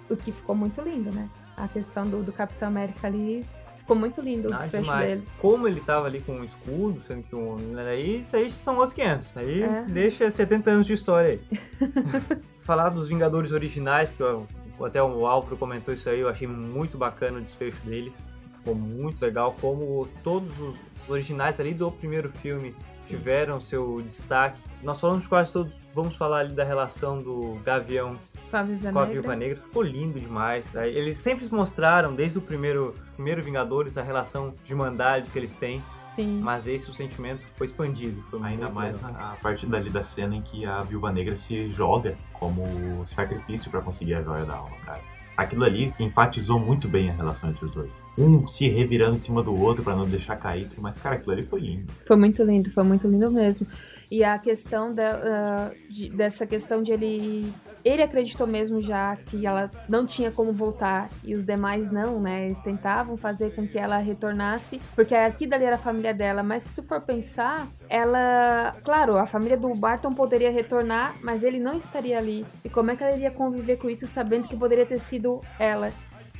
O 0.09 0.15
que 0.17 0.31
ficou 0.31 0.55
muito 0.55 0.81
lindo, 0.81 1.11
né? 1.11 1.29
A 1.55 1.67
questão 1.67 2.07
do, 2.09 2.23
do 2.23 2.31
Capitão 2.33 2.69
América 2.69 3.05
ali. 3.07 3.45
Ficou 3.75 3.95
muito 3.95 4.19
lindo 4.21 4.49
o 4.49 4.53
Ah, 4.53 4.57
desfecho 4.57 4.83
demais. 4.83 5.19
dele. 5.21 5.27
Como 5.39 5.67
ele 5.67 5.79
tava 5.79 6.05
ali 6.07 6.19
com 6.21 6.33
um 6.33 6.43
escudo, 6.43 6.99
sendo 7.01 7.23
que 7.23 7.35
um. 7.35 7.55
Aí, 7.77 8.21
isso 8.21 8.35
aí 8.35 8.49
são 8.51 8.77
os 8.79 8.91
500. 8.93 9.37
Aí 9.37 9.63
É. 9.63 9.83
deixa 9.87 10.29
70 10.29 10.71
anos 10.71 10.85
de 10.87 10.93
história 10.93 11.29
aí. 11.31 11.41
Falar 12.59 12.89
dos 12.89 13.09
Vingadores 13.09 13.51
originais, 13.51 14.13
que 14.13 14.21
eu- 14.23 14.45
até 14.83 15.01
o 15.01 15.25
Álvaro 15.27 15.55
comentou 15.57 15.93
isso 15.93 16.09
aí, 16.09 16.19
eu 16.19 16.27
achei 16.29 16.47
muito 16.47 16.97
bacana 16.97 17.37
o 17.37 17.41
desfecho 17.41 17.81
deles. 17.85 18.31
Ficou 18.57 18.75
muito 18.75 19.21
legal, 19.21 19.55
como 19.59 20.07
todos 20.23 20.59
os 20.59 20.75
os 21.03 21.09
originais 21.09 21.59
ali 21.59 21.73
do 21.73 21.91
primeiro 21.91 22.29
filme 22.29 22.75
tiveram 23.11 23.59
seu 23.59 24.01
destaque. 24.01 24.61
Nós 24.81 24.99
falamos 24.99 25.27
quase 25.27 25.51
todos, 25.53 25.81
vamos 25.93 26.15
falar 26.15 26.39
ali 26.39 26.53
da 26.53 26.63
relação 26.63 27.21
do 27.21 27.59
Gavião 27.63 28.17
Com 28.49 28.57
a 28.57 28.63
Viúva 28.63 28.91
com 28.91 28.99
a 28.99 29.05
Negra. 29.05 29.21
Viúva 29.21 29.35
Negra. 29.35 29.55
Ficou 29.55 29.81
lindo 29.81 30.19
demais. 30.19 30.75
Eles 30.75 31.17
sempre 31.17 31.47
mostraram, 31.51 32.13
desde 32.13 32.37
o 32.37 32.41
primeiro, 32.41 32.95
primeiro 33.15 33.41
Vingadores, 33.43 33.97
a 33.97 34.03
relação 34.03 34.53
de 34.63 34.75
mandade 34.75 35.29
que 35.29 35.39
eles 35.39 35.53
têm. 35.53 35.81
Sim. 36.01 36.39
Mas 36.41 36.67
esse 36.67 36.89
o 36.89 36.93
sentimento 36.93 37.45
foi 37.57 37.67
expandido. 37.67 38.21
Foi 38.23 38.39
Ainda 38.43 38.65
muito 38.65 38.75
mais 38.75 38.97
legal. 39.01 39.13
na, 39.13 39.33
a 39.33 39.35
partir 39.35 39.67
dali 39.67 39.89
da 39.89 40.03
cena 40.03 40.35
em 40.35 40.41
que 40.41 40.65
a 40.65 40.81
Viúva 40.81 41.11
Negra 41.11 41.35
se 41.35 41.69
joga 41.69 42.17
como 42.33 43.05
sacrifício 43.07 43.69
pra 43.71 43.81
conseguir 43.81 44.15
a 44.15 44.21
joia 44.21 44.45
da 44.45 44.55
alma, 44.55 44.75
cara. 44.85 45.01
Aquilo 45.41 45.63
ali 45.63 45.93
enfatizou 45.99 46.59
muito 46.59 46.87
bem 46.87 47.09
a 47.09 47.13
relação 47.13 47.49
entre 47.49 47.65
os 47.65 47.71
dois. 47.71 48.03
Um 48.17 48.45
se 48.47 48.67
revirando 48.69 49.15
em 49.15 49.17
cima 49.17 49.41
do 49.41 49.55
outro 49.59 49.83
pra 49.83 49.95
não 49.95 50.07
deixar 50.07 50.35
cair, 50.35 50.69
mas 50.77 50.97
cara, 50.97 51.15
aquilo 51.15 51.31
ali 51.31 51.43
foi 51.43 51.59
lindo. 51.61 51.91
Foi 52.05 52.15
muito 52.15 52.43
lindo, 52.43 52.69
foi 52.71 52.83
muito 52.83 53.07
lindo 53.07 53.31
mesmo. 53.31 53.65
E 54.09 54.23
a 54.23 54.37
questão 54.37 54.93
ah, 54.99 55.71
de- 55.89 56.09
dessa 56.09 56.45
questão 56.45 56.81
de 56.81 56.91
ele. 56.91 57.53
Ele 57.83 58.03
acreditou 58.03 58.47
mesmo 58.47 58.81
já 58.81 59.15
que 59.15 59.45
ela 59.45 59.71
não 59.87 60.05
tinha 60.05 60.31
como 60.31 60.53
voltar 60.53 61.09
e 61.23 61.35
os 61.35 61.45
demais 61.45 61.91
não, 61.91 62.19
né? 62.19 62.45
Eles 62.45 62.59
tentavam 62.59 63.17
fazer 63.17 63.55
com 63.55 63.67
que 63.67 63.77
ela 63.77 63.97
retornasse, 63.97 64.81
porque 64.95 65.15
aqui 65.15 65.47
dali 65.47 65.65
era 65.65 65.75
a 65.75 65.79
família 65.79 66.13
dela. 66.13 66.43
Mas 66.43 66.63
se 66.63 66.73
tu 66.73 66.83
for 66.83 67.01
pensar, 67.01 67.67
ela. 67.89 68.75
Claro, 68.83 69.17
a 69.17 69.25
família 69.25 69.57
do 69.57 69.73
Barton 69.73 70.13
poderia 70.13 70.51
retornar, 70.51 71.15
mas 71.21 71.43
ele 71.43 71.59
não 71.59 71.77
estaria 71.77 72.17
ali. 72.17 72.45
E 72.63 72.69
como 72.69 72.91
é 72.91 72.95
que 72.95 73.03
ela 73.03 73.15
iria 73.15 73.31
conviver 73.31 73.77
com 73.77 73.89
isso 73.89 74.05
sabendo 74.07 74.47
que 74.47 74.55
poderia 74.55 74.85
ter 74.85 74.99
sido 74.99 75.41
ela? 75.59 75.91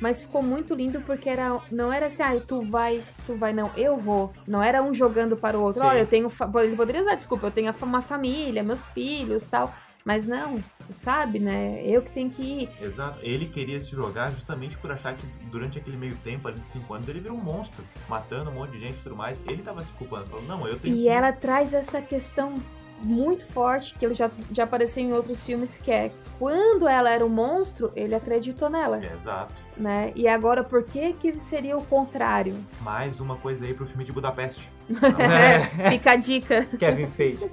Mas 0.02 0.20
ficou 0.20 0.42
muito 0.42 0.74
lindo 0.74 1.00
porque 1.02 1.28
era, 1.28 1.60
não 1.70 1.92
era 1.92 2.06
assim, 2.06 2.24
ah, 2.24 2.32
tu 2.44 2.60
vai, 2.60 3.04
tu 3.24 3.36
vai, 3.36 3.52
não, 3.52 3.70
eu 3.76 3.96
vou. 3.96 4.32
Não 4.48 4.60
era 4.60 4.82
um 4.82 4.92
jogando 4.92 5.36
para 5.36 5.56
o 5.56 5.62
outro. 5.62 5.80
Sim. 5.80 5.86
Olha, 5.86 6.00
eu 6.00 6.06
tenho. 6.08 6.28
Ele 6.60 6.74
poderia 6.74 7.02
usar, 7.02 7.14
desculpa, 7.14 7.46
eu 7.46 7.52
tenho 7.52 7.72
uma 7.82 8.02
família, 8.02 8.64
meus 8.64 8.88
filhos 8.88 9.46
tal. 9.46 9.72
Mas 10.04 10.26
não, 10.26 10.56
tu 10.86 10.92
sabe, 10.92 11.38
né? 11.38 11.80
Eu 11.84 12.02
que 12.02 12.10
tenho 12.12 12.28
que 12.28 12.42
ir. 12.42 12.68
Exato. 12.80 13.20
Ele 13.22 13.46
queria 13.46 13.80
se 13.80 13.90
jogar 13.90 14.32
justamente 14.32 14.76
por 14.78 14.90
achar 14.90 15.14
que 15.14 15.24
durante 15.50 15.78
aquele 15.78 15.96
meio 15.96 16.16
tempo, 16.24 16.48
ali 16.48 16.58
de 16.60 16.68
5 16.68 16.92
anos, 16.94 17.08
ele 17.08 17.20
virou 17.20 17.36
um 17.36 17.40
monstro, 17.42 17.84
matando 18.08 18.50
um 18.50 18.54
monte 18.54 18.72
de 18.72 18.80
gente 18.80 18.98
e 18.98 19.02
tudo 19.02 19.14
mais. 19.16 19.42
Ele 19.48 19.62
tava 19.62 19.82
se 19.82 19.92
culpando, 19.92 20.26
falando, 20.26 20.46
não, 20.48 20.66
eu 20.66 20.78
tenho 20.78 20.96
E 20.96 21.02
que... 21.02 21.08
ela 21.08 21.32
traz 21.32 21.72
essa 21.72 22.02
questão 22.02 22.60
muito 23.00 23.44
forte 23.46 23.94
que 23.98 24.04
ele 24.04 24.14
já, 24.14 24.28
já 24.52 24.62
apareceu 24.64 25.02
em 25.02 25.12
outros 25.12 25.44
filmes, 25.44 25.80
que 25.80 25.90
é 25.90 26.12
quando 26.38 26.88
ela 26.88 27.10
era 27.10 27.24
um 27.24 27.28
monstro, 27.28 27.92
ele 27.96 28.14
acreditou 28.14 28.68
nela, 28.70 29.04
É, 29.04 29.12
Exato. 29.12 29.54
né? 29.76 30.12
E 30.16 30.26
agora, 30.28 30.62
por 30.64 30.82
que 30.84 31.12
que 31.12 31.38
seria 31.40 31.76
o 31.76 31.84
contrário? 31.84 32.56
Mais 32.80 33.20
uma 33.20 33.36
coisa 33.36 33.64
aí 33.64 33.74
pro 33.74 33.86
filme 33.86 34.04
de 34.04 34.12
Budapeste. 34.12 34.68
É. 35.18 35.90
Fica 35.90 36.12
a 36.12 36.16
dica. 36.16 36.64
Kevin 36.78 37.06
Feige. 37.08 37.50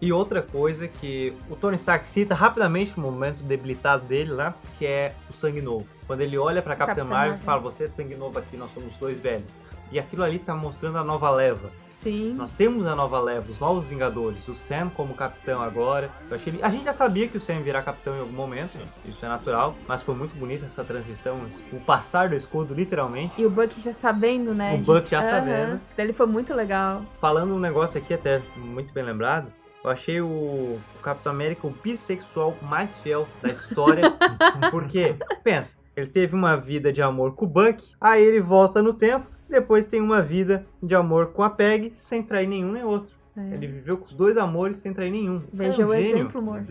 E 0.00 0.12
outra 0.12 0.40
coisa 0.42 0.86
que 0.86 1.32
o 1.50 1.56
Tony 1.56 1.76
Stark 1.76 2.06
cita 2.06 2.34
rapidamente 2.34 2.92
no 2.96 3.02
momento 3.10 3.42
debilitado 3.42 4.04
dele 4.06 4.30
lá, 4.32 4.54
que 4.78 4.86
é 4.86 5.14
o 5.28 5.32
sangue 5.32 5.60
novo. 5.60 5.86
Quando 6.06 6.20
ele 6.20 6.38
olha 6.38 6.62
pra 6.62 6.76
Capitã 6.76 7.04
Marvel 7.04 7.36
e 7.36 7.40
fala, 7.40 7.60
você 7.60 7.84
é 7.84 7.88
sangue 7.88 8.14
novo 8.14 8.38
aqui, 8.38 8.56
nós 8.56 8.72
somos 8.72 8.96
dois 8.96 9.18
velhos. 9.18 9.52
E 9.90 9.98
aquilo 9.98 10.22
ali 10.22 10.38
tá 10.38 10.54
mostrando 10.54 10.98
a 10.98 11.02
nova 11.04 11.30
leva. 11.30 11.70
Sim. 11.90 12.34
Nós 12.34 12.52
temos 12.52 12.86
a 12.86 12.94
nova 12.94 13.18
leva, 13.18 13.50
os 13.50 13.58
novos 13.58 13.86
Vingadores, 13.88 14.46
o 14.46 14.54
Sam 14.54 14.90
como 14.94 15.14
capitão 15.14 15.62
agora. 15.62 16.10
Eu 16.28 16.36
achei 16.36 16.52
ele- 16.52 16.62
A 16.62 16.68
gente 16.68 16.84
já 16.84 16.92
sabia 16.92 17.26
que 17.26 17.38
o 17.38 17.40
Sam 17.40 17.60
virar 17.62 17.80
capitão 17.82 18.14
em 18.14 18.20
algum 18.20 18.34
momento, 18.34 18.78
isso 19.06 19.24
é 19.24 19.28
natural, 19.28 19.74
mas 19.86 20.02
foi 20.02 20.14
muito 20.14 20.36
bonita 20.36 20.66
essa 20.66 20.84
transição, 20.84 21.40
o 21.72 21.80
passar 21.80 22.28
do 22.28 22.34
escudo, 22.34 22.74
literalmente. 22.74 23.40
E 23.40 23.46
o 23.46 23.50
Buck 23.50 23.80
já 23.80 23.92
sabendo, 23.94 24.54
né? 24.54 24.74
O 24.74 24.78
Buck 24.78 25.08
já 25.08 25.20
Aham. 25.20 25.30
sabendo. 25.30 25.80
Ele 25.96 26.12
foi 26.12 26.26
muito 26.26 26.52
legal. 26.54 27.02
Falando 27.18 27.54
um 27.54 27.58
negócio 27.58 27.98
aqui 27.98 28.12
até 28.12 28.42
muito 28.56 28.92
bem 28.92 29.02
lembrado, 29.04 29.50
eu 29.82 29.90
achei 29.90 30.20
o, 30.20 30.26
o 30.26 30.80
Capitão 31.02 31.32
América 31.32 31.66
o 31.66 31.70
bissexual 31.70 32.56
mais 32.62 32.98
fiel 32.98 33.28
da 33.40 33.48
história. 33.48 34.02
porque, 34.70 35.16
pensa, 35.42 35.78
ele 35.96 36.06
teve 36.06 36.34
uma 36.34 36.56
vida 36.56 36.92
de 36.92 37.02
amor 37.02 37.34
com 37.34 37.44
o 37.44 37.48
Buck, 37.48 37.94
aí 38.00 38.22
ele 38.22 38.40
volta 38.40 38.82
no 38.82 38.92
tempo, 38.92 39.26
depois 39.48 39.86
tem 39.86 40.00
uma 40.00 40.22
vida 40.22 40.66
de 40.82 40.94
amor 40.94 41.28
com 41.28 41.42
a 41.42 41.50
Peg, 41.50 41.92
sem 41.94 42.22
trair 42.22 42.46
nenhum 42.46 42.72
nem 42.72 42.84
outro. 42.84 43.16
É. 43.36 43.54
Ele 43.54 43.68
viveu 43.68 43.96
com 43.96 44.04
os 44.04 44.14
dois 44.14 44.36
amores 44.36 44.78
sem 44.78 44.92
trair 44.92 45.12
nenhum. 45.12 45.42
Veja 45.52 45.82
é 45.82 45.86
um 45.86 45.90
o 45.90 45.94
gênio. 45.94 46.08
exemplo, 46.08 46.40
amor. 46.40 46.64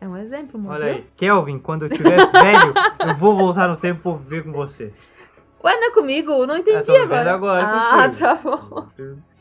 É 0.00 0.08
um 0.08 0.16
exemplo, 0.16 0.58
amor. 0.58 0.72
Olha 0.72 0.86
aí, 0.86 1.06
Kelvin, 1.16 1.58
quando 1.58 1.84
eu 1.84 1.88
tiver 1.88 2.16
velho, 2.30 2.74
eu 3.06 3.16
vou 3.16 3.36
voltar 3.36 3.68
no 3.68 3.76
tempo 3.76 4.00
e 4.00 4.02
vou 4.02 4.18
viver 4.18 4.42
com 4.42 4.52
você. 4.52 4.92
Ué, 5.62 5.76
não 5.76 5.88
é 5.88 5.90
comigo? 5.92 6.46
Não 6.46 6.56
entendi 6.56 6.86
tô 6.86 6.92
vendo 6.92 7.12
agora. 7.12 7.34
agora 7.34 8.04
ah, 8.04 8.08
tá 8.08 8.34
bom. 8.42 8.88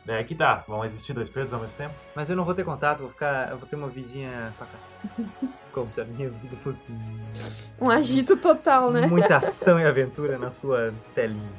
É 0.10 0.24
que 0.24 0.34
tá, 0.34 0.64
vão 0.68 0.84
existir 0.84 1.14
dois 1.14 1.30
Pedros 1.30 1.54
ao 1.54 1.60
mesmo 1.60 1.78
tempo? 1.78 1.94
Mas 2.16 2.30
eu 2.30 2.36
não 2.36 2.44
vou 2.44 2.56
ter 2.56 2.66
contato, 2.66 3.00
vou 3.00 3.10
ficar. 3.10 3.52
Eu 3.52 3.58
vou 3.58 3.68
ter 3.68 3.76
uma 3.76 3.88
vidinha 3.88 4.54
pra 4.58 4.66
cá. 4.66 5.48
Como 5.72 5.94
se 5.94 6.02
a 6.02 6.06
minha 6.06 6.30
vida 6.30 6.58
fosse 6.58 6.84
Um 7.80 7.90
agito 7.90 8.36
total, 8.36 8.92
né? 8.92 9.06
muita 9.06 9.38
ação 9.38 9.80
e 9.80 9.86
aventura 9.86 10.38
na 10.38 10.50
sua 10.50 10.94
telinha. 11.14 11.52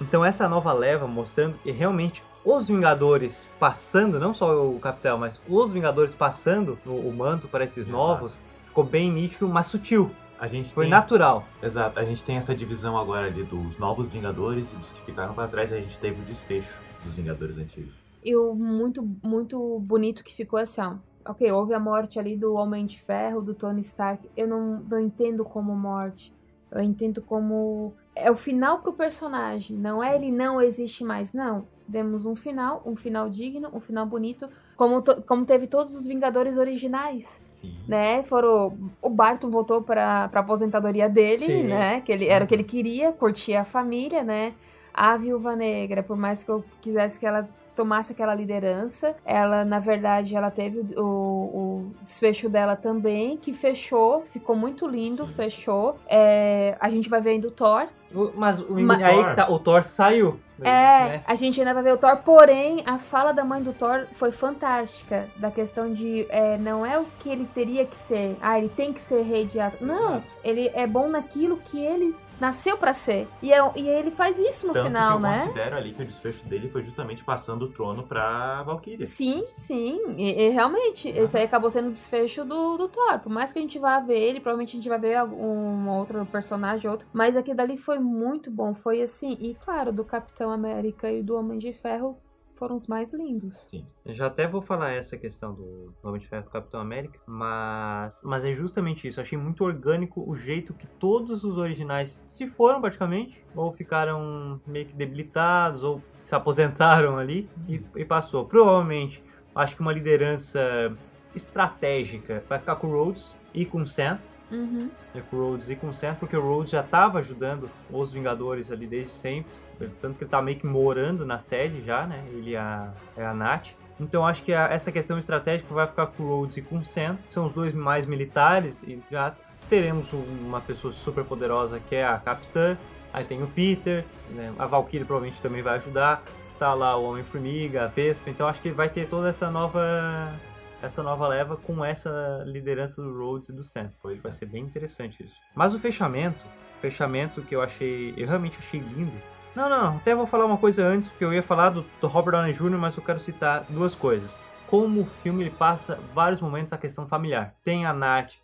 Então 0.00 0.24
essa 0.24 0.48
nova 0.48 0.72
leva 0.72 1.06
mostrando 1.06 1.58
que 1.58 1.70
realmente 1.70 2.22
os 2.44 2.68
Vingadores 2.68 3.50
passando, 3.60 4.18
não 4.18 4.32
só 4.32 4.66
o 4.66 4.80
Capitão, 4.80 5.18
mas 5.18 5.40
os 5.46 5.72
Vingadores 5.72 6.14
passando 6.14 6.78
o, 6.86 6.90
o 6.90 7.12
manto 7.14 7.46
para 7.46 7.64
esses 7.64 7.86
Exato. 7.86 7.92
novos, 7.92 8.38
ficou 8.64 8.84
bem 8.84 9.12
nítido, 9.12 9.46
mas 9.48 9.66
sutil. 9.66 10.10
A 10.40 10.46
gente 10.46 10.72
Foi 10.72 10.84
tem... 10.84 10.90
natural. 10.90 11.44
Exato, 11.62 11.98
a 11.98 12.04
gente 12.04 12.24
tem 12.24 12.36
essa 12.36 12.54
divisão 12.54 12.96
agora 12.96 13.26
ali 13.26 13.42
dos 13.42 13.76
novos 13.76 14.08
Vingadores 14.08 14.72
e 14.72 14.76
dos 14.76 14.92
que 14.92 15.02
ficaram 15.02 15.34
pra 15.34 15.48
trás, 15.48 15.72
a 15.72 15.76
gente 15.76 15.98
teve 15.98 16.22
o 16.22 16.24
desfecho 16.24 16.78
dos 17.04 17.14
Vingadores 17.14 17.56
antigos. 17.56 17.94
E 18.24 18.34
o 18.36 18.54
muito, 18.54 19.08
muito 19.22 19.78
bonito 19.80 20.24
que 20.24 20.34
ficou 20.34 20.58
assim, 20.58 20.80
ó. 20.80 20.94
Ok, 21.24 21.50
houve 21.52 21.74
a 21.74 21.80
morte 21.80 22.18
ali 22.18 22.36
do 22.36 22.54
Homem 22.54 22.86
de 22.86 22.98
Ferro, 22.98 23.42
do 23.42 23.54
Tony 23.54 23.82
Stark. 23.82 24.28
Eu 24.36 24.48
não, 24.48 24.80
não 24.88 24.98
entendo 24.98 25.44
como 25.44 25.74
morte. 25.74 26.34
Eu 26.70 26.82
entendo 26.82 27.22
como. 27.22 27.92
É 28.14 28.30
o 28.30 28.36
final 28.36 28.78
pro 28.80 28.92
personagem. 28.92 29.76
Não 29.76 30.02
é 30.02 30.14
ele 30.14 30.30
não 30.30 30.60
existe 30.60 31.04
mais. 31.04 31.32
Não. 31.32 31.66
Demos 31.86 32.26
um 32.26 32.36
final, 32.36 32.82
um 32.84 32.94
final 32.94 33.30
digno, 33.30 33.70
um 33.72 33.80
final 33.80 34.04
bonito. 34.04 34.48
Como, 34.76 35.02
como 35.26 35.46
teve 35.46 35.66
todos 35.66 35.94
os 35.94 36.06
Vingadores 36.06 36.58
originais. 36.58 37.60
Sim. 37.60 37.74
né? 37.86 38.22
Foram 38.22 38.76
o 39.00 39.08
Barton 39.08 39.50
voltou 39.50 39.82
para 39.82 40.28
para 40.28 40.40
aposentadoria 40.40 41.08
dele, 41.08 41.38
Sim. 41.38 41.62
né? 41.64 42.00
Que 42.00 42.12
ele 42.12 42.26
era 42.26 42.44
o 42.44 42.48
que 42.48 42.54
ele 42.54 42.64
queria, 42.64 43.12
curtia 43.12 43.62
a 43.62 43.64
família, 43.64 44.22
né? 44.22 44.54
A 44.98 45.16
Viúva 45.16 45.54
Negra, 45.54 46.02
por 46.02 46.16
mais 46.16 46.42
que 46.42 46.50
eu 46.50 46.64
quisesse 46.80 47.18
que 47.20 47.26
ela 47.26 47.48
tomasse 47.76 48.10
aquela 48.12 48.34
liderança, 48.34 49.14
ela 49.24 49.64
na 49.64 49.78
verdade 49.78 50.34
ela 50.34 50.50
teve 50.50 50.80
o, 50.98 51.00
o- 51.04 51.92
desfecho 52.02 52.48
dela 52.48 52.74
também, 52.74 53.36
que 53.36 53.52
fechou, 53.52 54.24
ficou 54.24 54.56
muito 54.56 54.84
lindo, 54.88 55.28
Sim. 55.28 55.34
fechou. 55.34 55.96
É, 56.08 56.76
a 56.80 56.90
gente 56.90 57.08
vai 57.08 57.20
vendo 57.20 57.46
o 57.46 57.50
Thor, 57.52 57.86
O- 58.12 58.32
Mas 58.34 58.58
o, 58.58 58.72
Ma- 58.80 58.96
aí 58.96 59.24
que 59.24 59.36
tá, 59.36 59.48
o 59.48 59.58
Thor 59.60 59.84
saiu. 59.84 60.40
é, 60.60 60.64
né? 60.64 61.22
a 61.24 61.34
gente 61.36 61.60
ainda 61.60 61.72
vai 61.72 61.82
ver 61.84 61.92
o 61.92 61.98
Thor, 61.98 62.16
porém, 62.24 62.78
a 62.84 62.98
fala 62.98 63.30
da 63.32 63.44
mãe 63.44 63.62
do 63.62 63.72
Thor 63.72 64.08
foi 64.12 64.32
fantástica. 64.32 65.28
Da 65.36 65.50
questão 65.52 65.92
de 65.92 66.26
é, 66.30 66.58
não 66.58 66.84
é 66.84 66.98
o 66.98 67.04
que 67.20 67.28
ele 67.28 67.44
teria 67.46 67.84
que 67.84 67.96
ser. 67.96 68.36
Ah, 68.40 68.58
ele 68.58 68.68
tem 68.70 68.92
que 68.92 69.00
ser 69.00 69.22
rei 69.22 69.44
de 69.44 69.60
Asgard. 69.60 69.84
Não, 69.86 70.22
ele 70.42 70.68
é 70.74 70.84
bom 70.86 71.08
naquilo 71.08 71.58
que 71.58 71.78
ele 71.80 72.16
nasceu 72.40 72.76
pra 72.76 72.94
ser. 72.94 73.28
E, 73.42 73.52
é, 73.52 73.58
e 73.76 73.88
ele 73.88 74.10
faz 74.10 74.38
isso 74.38 74.66
no 74.66 74.72
Tanto 74.72 74.86
final, 74.86 75.10
que 75.10 75.16
eu 75.16 75.20
né? 75.20 75.40
considero 75.40 75.76
ali 75.76 75.92
que 75.92 76.02
o 76.02 76.06
desfecho 76.06 76.44
dele 76.46 76.68
foi 76.68 76.82
justamente 76.82 77.24
passando 77.24 77.64
o 77.64 77.68
trono 77.68 78.02
pra 78.02 78.62
Valkyria. 78.62 79.06
Sim, 79.06 79.44
sim, 79.46 80.00
e, 80.16 80.46
e 80.46 80.48
realmente, 80.50 81.08
esse 81.08 81.36
aí 81.36 81.44
acabou 81.44 81.70
sendo 81.70 81.88
o 81.88 81.92
desfecho 81.92 82.44
do, 82.44 82.76
do 82.76 82.88
Thor. 82.88 83.18
Por 83.20 83.30
mais 83.30 83.52
que 83.52 83.58
a 83.58 83.62
gente 83.62 83.78
vá 83.78 84.00
ver 84.00 84.18
ele, 84.18 84.40
provavelmente 84.40 84.76
a 84.76 84.80
gente 84.80 84.88
vai 84.88 84.98
ver 84.98 85.16
algum 85.16 85.88
outro 85.88 86.24
personagem, 86.26 86.90
outro. 86.90 87.08
Mas 87.12 87.36
aquele 87.36 87.56
dali 87.56 87.76
foi 87.76 87.98
muito 87.98 88.50
bom. 88.50 88.74
Foi 88.74 89.02
assim, 89.02 89.36
e 89.40 89.54
claro, 89.54 89.92
do 89.92 90.04
Capitão 90.04 90.50
América 90.50 91.10
e 91.10 91.22
do 91.22 91.36
Homem 91.36 91.58
de 91.58 91.72
Ferro 91.72 92.16
foram 92.58 92.74
os 92.74 92.86
mais 92.86 93.14
lindos. 93.14 93.54
Sim. 93.54 93.84
Eu 94.04 94.12
já 94.12 94.26
até 94.26 94.46
vou 94.46 94.60
falar 94.60 94.90
essa 94.90 95.16
questão 95.16 95.54
do 95.54 95.94
Homem 96.02 96.20
de 96.20 96.26
Ferro 96.26 96.44
do 96.44 96.50
Capitão 96.50 96.80
América, 96.80 97.18
mas, 97.26 98.20
mas 98.24 98.44
é 98.44 98.52
justamente 98.52 99.06
isso. 99.06 99.20
Eu 99.20 99.22
achei 99.22 99.38
muito 99.38 99.64
orgânico 99.64 100.28
o 100.28 100.34
jeito 100.34 100.74
que 100.74 100.86
todos 100.86 101.44
os 101.44 101.56
originais 101.56 102.20
se 102.24 102.48
foram 102.48 102.80
praticamente, 102.80 103.46
ou 103.54 103.72
ficaram 103.72 104.60
meio 104.66 104.86
que 104.86 104.94
debilitados, 104.94 105.82
ou 105.82 106.02
se 106.16 106.34
aposentaram 106.34 107.16
ali 107.16 107.48
e, 107.68 107.80
e 107.94 108.04
passou. 108.04 108.44
Provavelmente, 108.44 109.22
acho 109.54 109.76
que 109.76 109.80
uma 109.80 109.92
liderança 109.92 110.92
estratégica 111.34 112.42
vai 112.48 112.58
ficar 112.58 112.76
com 112.76 112.88
o 112.88 112.90
Rhodes 112.90 113.36
e 113.54 113.64
com 113.64 113.82
o 113.82 113.86
Sam. 113.86 114.18
Uhum. 114.50 114.90
né, 115.14 115.22
com 115.30 115.36
o 115.36 115.50
Rhodes 115.50 115.68
e 115.68 115.76
com 115.76 115.90
o 115.90 115.94
Sam, 115.94 116.14
porque 116.14 116.34
o 116.34 116.40
Rhodes 116.40 116.72
já 116.72 116.80
estava 116.80 117.18
ajudando 117.18 117.70
os 117.90 118.14
Vingadores 118.14 118.72
ali 118.72 118.86
desde 118.86 119.12
sempre. 119.12 119.52
Tanto 120.00 120.16
que 120.18 120.24
ele 120.24 120.30
tá 120.30 120.40
meio 120.42 120.58
que 120.58 120.66
morando 120.66 121.24
na 121.26 121.38
sede 121.38 121.82
já, 121.82 122.06
né? 122.06 122.24
Ele 122.32 122.50
e 122.50 122.56
a, 122.56 122.92
é 123.16 123.24
a 123.24 123.32
Nath. 123.34 123.70
Então 124.00 124.26
acho 124.26 124.42
que 124.42 124.52
a- 124.52 124.68
essa 124.68 124.90
questão 124.92 125.18
estratégica 125.18 125.72
vai 125.74 125.86
ficar 125.86 126.06
com 126.08 126.22
o 126.22 126.26
Rhodes 126.40 126.56
e 126.56 126.62
com 126.62 126.78
o 126.78 126.84
Sam. 126.84 127.18
São 127.28 127.44
os 127.44 127.52
dois 127.52 127.74
mais 127.74 128.06
militares, 128.06 128.82
entre 128.86 129.16
aspas. 129.16 129.44
Teremos 129.68 130.12
um- 130.14 130.22
uma 130.46 130.60
pessoa 130.60 130.92
super 130.92 131.24
poderosa 131.24 131.80
que 131.80 131.94
é 131.96 132.06
a 132.06 132.16
Capitã. 132.18 132.76
Aí 133.12 133.24
tem 133.24 133.42
o 133.42 133.46
Peter, 133.46 134.04
né? 134.30 134.52
a 134.58 134.66
Valkyrie 134.66 135.04
provavelmente 135.04 135.40
também 135.42 135.62
vai 135.62 135.76
ajudar. 135.78 136.22
Tá 136.58 136.74
lá 136.74 136.96
o 136.96 137.04
Homem-Formiga, 137.04 137.84
a 137.84 137.86
Vespa. 137.86 138.28
Então 138.30 138.46
acho 138.48 138.60
que 138.60 138.70
vai 138.70 138.88
ter 138.88 139.06
toda 139.08 139.28
essa 139.28 139.50
nova 139.50 140.34
essa 140.80 141.02
nova 141.02 141.26
leva 141.26 141.56
com 141.56 141.84
essa 141.84 142.42
liderança 142.46 143.02
do 143.02 143.12
Rhodes 143.18 143.48
e 143.48 143.52
do 143.52 143.64
Sam. 143.64 143.90
Pois 144.00 144.22
vai 144.22 144.30
ser 144.30 144.46
bem 144.46 144.62
interessante 144.62 145.24
isso. 145.24 145.34
Mas 145.54 145.74
o 145.74 145.78
fechamento, 145.78 146.46
fechamento 146.80 147.42
que 147.42 147.54
eu 147.56 147.60
achei, 147.60 148.14
eu 148.16 148.28
realmente 148.28 148.58
achei 148.60 148.78
lindo. 148.78 149.12
Não, 149.58 149.68
não, 149.68 149.96
até 149.96 150.14
vou 150.14 150.24
falar 150.24 150.46
uma 150.46 150.56
coisa 150.56 150.86
antes, 150.86 151.08
porque 151.08 151.24
eu 151.24 151.34
ia 151.34 151.42
falar 151.42 151.70
do, 151.70 151.84
do 152.00 152.06
Robert 152.06 152.30
Downey 152.30 152.52
Jr., 152.52 152.78
mas 152.78 152.96
eu 152.96 153.02
quero 153.02 153.18
citar 153.18 153.66
duas 153.68 153.92
coisas. 153.92 154.38
Como 154.68 155.00
o 155.00 155.04
filme 155.04 155.42
ele 155.42 155.50
passa 155.50 155.98
vários 156.14 156.40
momentos 156.40 156.72
a 156.72 156.78
questão 156.78 157.08
familiar. 157.08 157.56
Tem 157.64 157.84
a 157.84 157.92
Nath, 157.92 158.34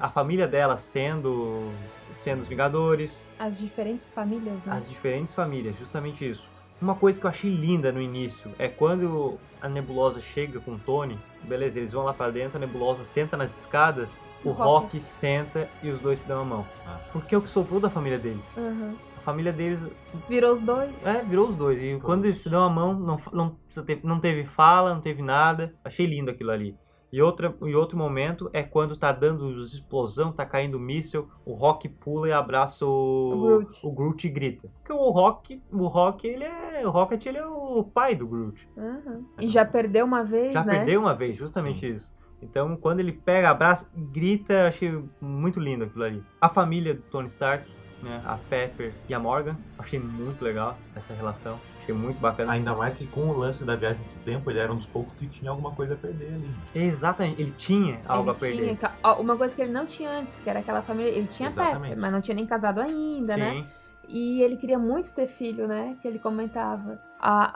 a 0.00 0.08
família 0.10 0.46
dela 0.46 0.76
sendo 0.76 1.72
sendo 2.12 2.38
os 2.38 2.48
Vingadores, 2.48 3.24
As 3.36 3.58
diferentes 3.58 4.12
famílias, 4.12 4.64
né? 4.64 4.72
as 4.76 4.88
diferentes 4.88 5.34
famílias, 5.34 5.76
justamente 5.76 6.28
isso. 6.28 6.48
Uma 6.80 6.94
coisa 6.94 7.18
que 7.20 7.26
eu 7.26 7.30
achei 7.30 7.50
linda 7.50 7.90
no 7.90 8.00
início 8.00 8.54
é 8.56 8.68
quando 8.68 9.38
a 9.60 9.68
Nebulosa 9.68 10.20
chega 10.20 10.60
com 10.60 10.72
o 10.72 10.78
Tony, 10.78 11.18
beleza, 11.42 11.78
eles 11.78 11.92
vão 11.92 12.04
lá 12.04 12.14
pra 12.14 12.30
dentro, 12.30 12.56
a 12.56 12.60
Nebulosa 12.60 13.04
senta 13.04 13.36
nas 13.36 13.60
escadas, 13.60 14.24
o 14.44 14.50
O 14.50 14.52
Rock 14.52 14.98
senta 14.98 15.68
e 15.82 15.90
os 15.90 16.00
dois 16.00 16.20
se 16.20 16.28
dão 16.28 16.40
a 16.40 16.44
mão. 16.44 16.66
Ah. 16.86 16.98
Porque 17.12 17.34
é 17.34 17.38
o 17.38 17.42
que 17.42 17.50
sobrou 17.50 17.80
da 17.80 17.90
família 17.90 18.18
deles. 18.18 18.56
Uhum. 18.56 18.96
A 19.30 19.32
família 19.32 19.52
deles 19.52 19.88
Virou 20.28 20.52
os 20.52 20.60
dois. 20.62 21.06
é, 21.06 21.22
virou 21.22 21.46
os 21.48 21.54
dois. 21.54 21.80
E 21.80 22.00
quando 22.02 22.24
eles 22.24 22.38
se 22.38 22.50
dão 22.50 22.64
a 22.64 22.68
mão, 22.68 22.98
não, 22.98 23.16
não, 23.32 23.56
não 24.02 24.18
teve 24.20 24.44
fala, 24.44 24.92
não 24.92 25.00
teve 25.00 25.22
nada. 25.22 25.72
Achei 25.84 26.04
lindo 26.04 26.30
aquilo 26.32 26.50
ali. 26.50 26.76
E, 27.12 27.22
outra, 27.22 27.54
e 27.62 27.74
outro 27.74 27.96
momento 27.96 28.50
é 28.52 28.62
quando 28.64 28.96
tá 28.96 29.12
dando 29.12 29.52
explosão, 29.52 30.32
tá 30.32 30.44
caindo 30.44 30.78
míssil, 30.80 31.28
o 31.44 31.54
Rock 31.54 31.88
pula 31.88 32.28
e 32.28 32.32
abraça 32.32 32.84
o, 32.84 33.32
O 33.32 33.40
Groot. 33.40 33.86
o 33.86 33.90
Groot 33.92 34.26
e 34.26 34.30
grita. 34.30 34.68
Porque 34.78 34.92
o 34.92 35.10
Rock, 35.10 35.62
o 35.72 35.86
Rock, 35.86 36.26
ele 36.26 36.44
é. 36.44 36.86
O 36.86 36.90
Rocket 36.90 37.24
ele 37.26 37.38
é 37.38 37.46
o 37.46 37.84
pai 37.84 38.16
do 38.16 38.26
Groot. 38.26 38.68
Uhum. 38.76 39.24
E 39.40 39.46
já 39.48 39.64
perdeu 39.64 40.04
uma 40.06 40.24
vez, 40.24 40.52
Já 40.52 40.64
né? 40.64 40.78
perdeu 40.78 41.00
uma 41.00 41.14
vez, 41.14 41.36
justamente 41.36 41.88
isso. 41.88 42.12
Então, 42.42 42.76
quando 42.76 43.00
ele 43.00 43.12
pega, 43.12 43.50
abraça 43.50 43.90
e 43.94 44.00
grita, 44.00 44.66
achei 44.66 45.00
muito 45.20 45.60
lindo 45.60 45.84
aquilo 45.84 46.04
ali. 46.04 46.24
A 46.40 46.48
família 46.48 46.94
do 46.94 47.02
Tony 47.02 47.26
Stark, 47.26 47.70
né? 48.02 48.22
A 48.24 48.36
Pepper 48.36 48.92
e 49.08 49.14
a 49.14 49.18
Morgan, 49.18 49.56
achei 49.78 49.98
muito 49.98 50.44
legal 50.44 50.76
essa 50.94 51.14
relação. 51.14 51.58
Achei 51.82 51.94
muito 51.94 52.20
bacana. 52.20 52.52
Ainda 52.52 52.74
mais 52.74 52.94
que 52.94 53.06
com 53.06 53.28
o 53.28 53.36
lance 53.36 53.64
da 53.64 53.76
viagem 53.76 54.00
do 54.02 54.24
tempo, 54.24 54.50
ele 54.50 54.58
era 54.58 54.72
um 54.72 54.76
dos 54.76 54.86
poucos 54.86 55.14
que 55.18 55.26
tinha 55.26 55.50
alguma 55.50 55.72
coisa 55.72 55.94
a 55.94 55.96
perder 55.96 56.34
ali. 56.34 56.50
Exatamente, 56.74 57.40
ele 57.40 57.52
tinha 57.56 58.00
algo 58.06 58.30
ele 58.30 58.36
a 58.36 58.40
perder. 58.40 58.76
tinha 58.76 59.16
uma 59.18 59.36
coisa 59.36 59.56
que 59.56 59.62
ele 59.62 59.72
não 59.72 59.86
tinha 59.86 60.10
antes, 60.10 60.40
que 60.40 60.50
era 60.50 60.60
aquela 60.60 60.82
família. 60.82 61.10
Ele 61.10 61.26
tinha 61.26 61.48
Exatamente. 61.48 61.80
Pepper, 61.80 62.00
mas 62.00 62.12
não 62.12 62.20
tinha 62.20 62.34
nem 62.34 62.46
casado 62.46 62.80
ainda, 62.80 63.36
né? 63.36 63.64
E 64.12 64.42
ele 64.42 64.56
queria 64.56 64.78
muito 64.78 65.12
ter 65.12 65.26
filho, 65.26 65.68
né? 65.68 65.96
Que 66.02 66.08
ele 66.08 66.18
comentava. 66.18 67.00
A, 67.22 67.52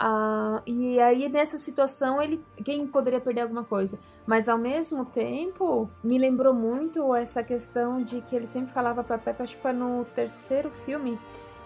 a, 0.58 0.62
e 0.66 1.00
aí, 1.00 1.28
nessa 1.28 1.58
situação, 1.58 2.20
ele. 2.20 2.44
Quem 2.64 2.86
poderia 2.86 3.20
perder 3.20 3.42
alguma 3.42 3.64
coisa? 3.64 3.98
Mas 4.26 4.48
ao 4.48 4.58
mesmo 4.58 5.04
tempo, 5.04 5.88
me 6.02 6.18
lembrou 6.18 6.52
muito 6.54 7.14
essa 7.14 7.42
questão 7.42 8.02
de 8.02 8.20
que 8.20 8.36
ele 8.36 8.46
sempre 8.46 8.70
falava 8.70 9.02
pra 9.02 9.18
Peppa, 9.18 9.42
acho 9.42 9.56
que 9.56 9.62
foi 9.62 9.72
no 9.72 10.04
terceiro 10.14 10.70
filme. 10.70 11.18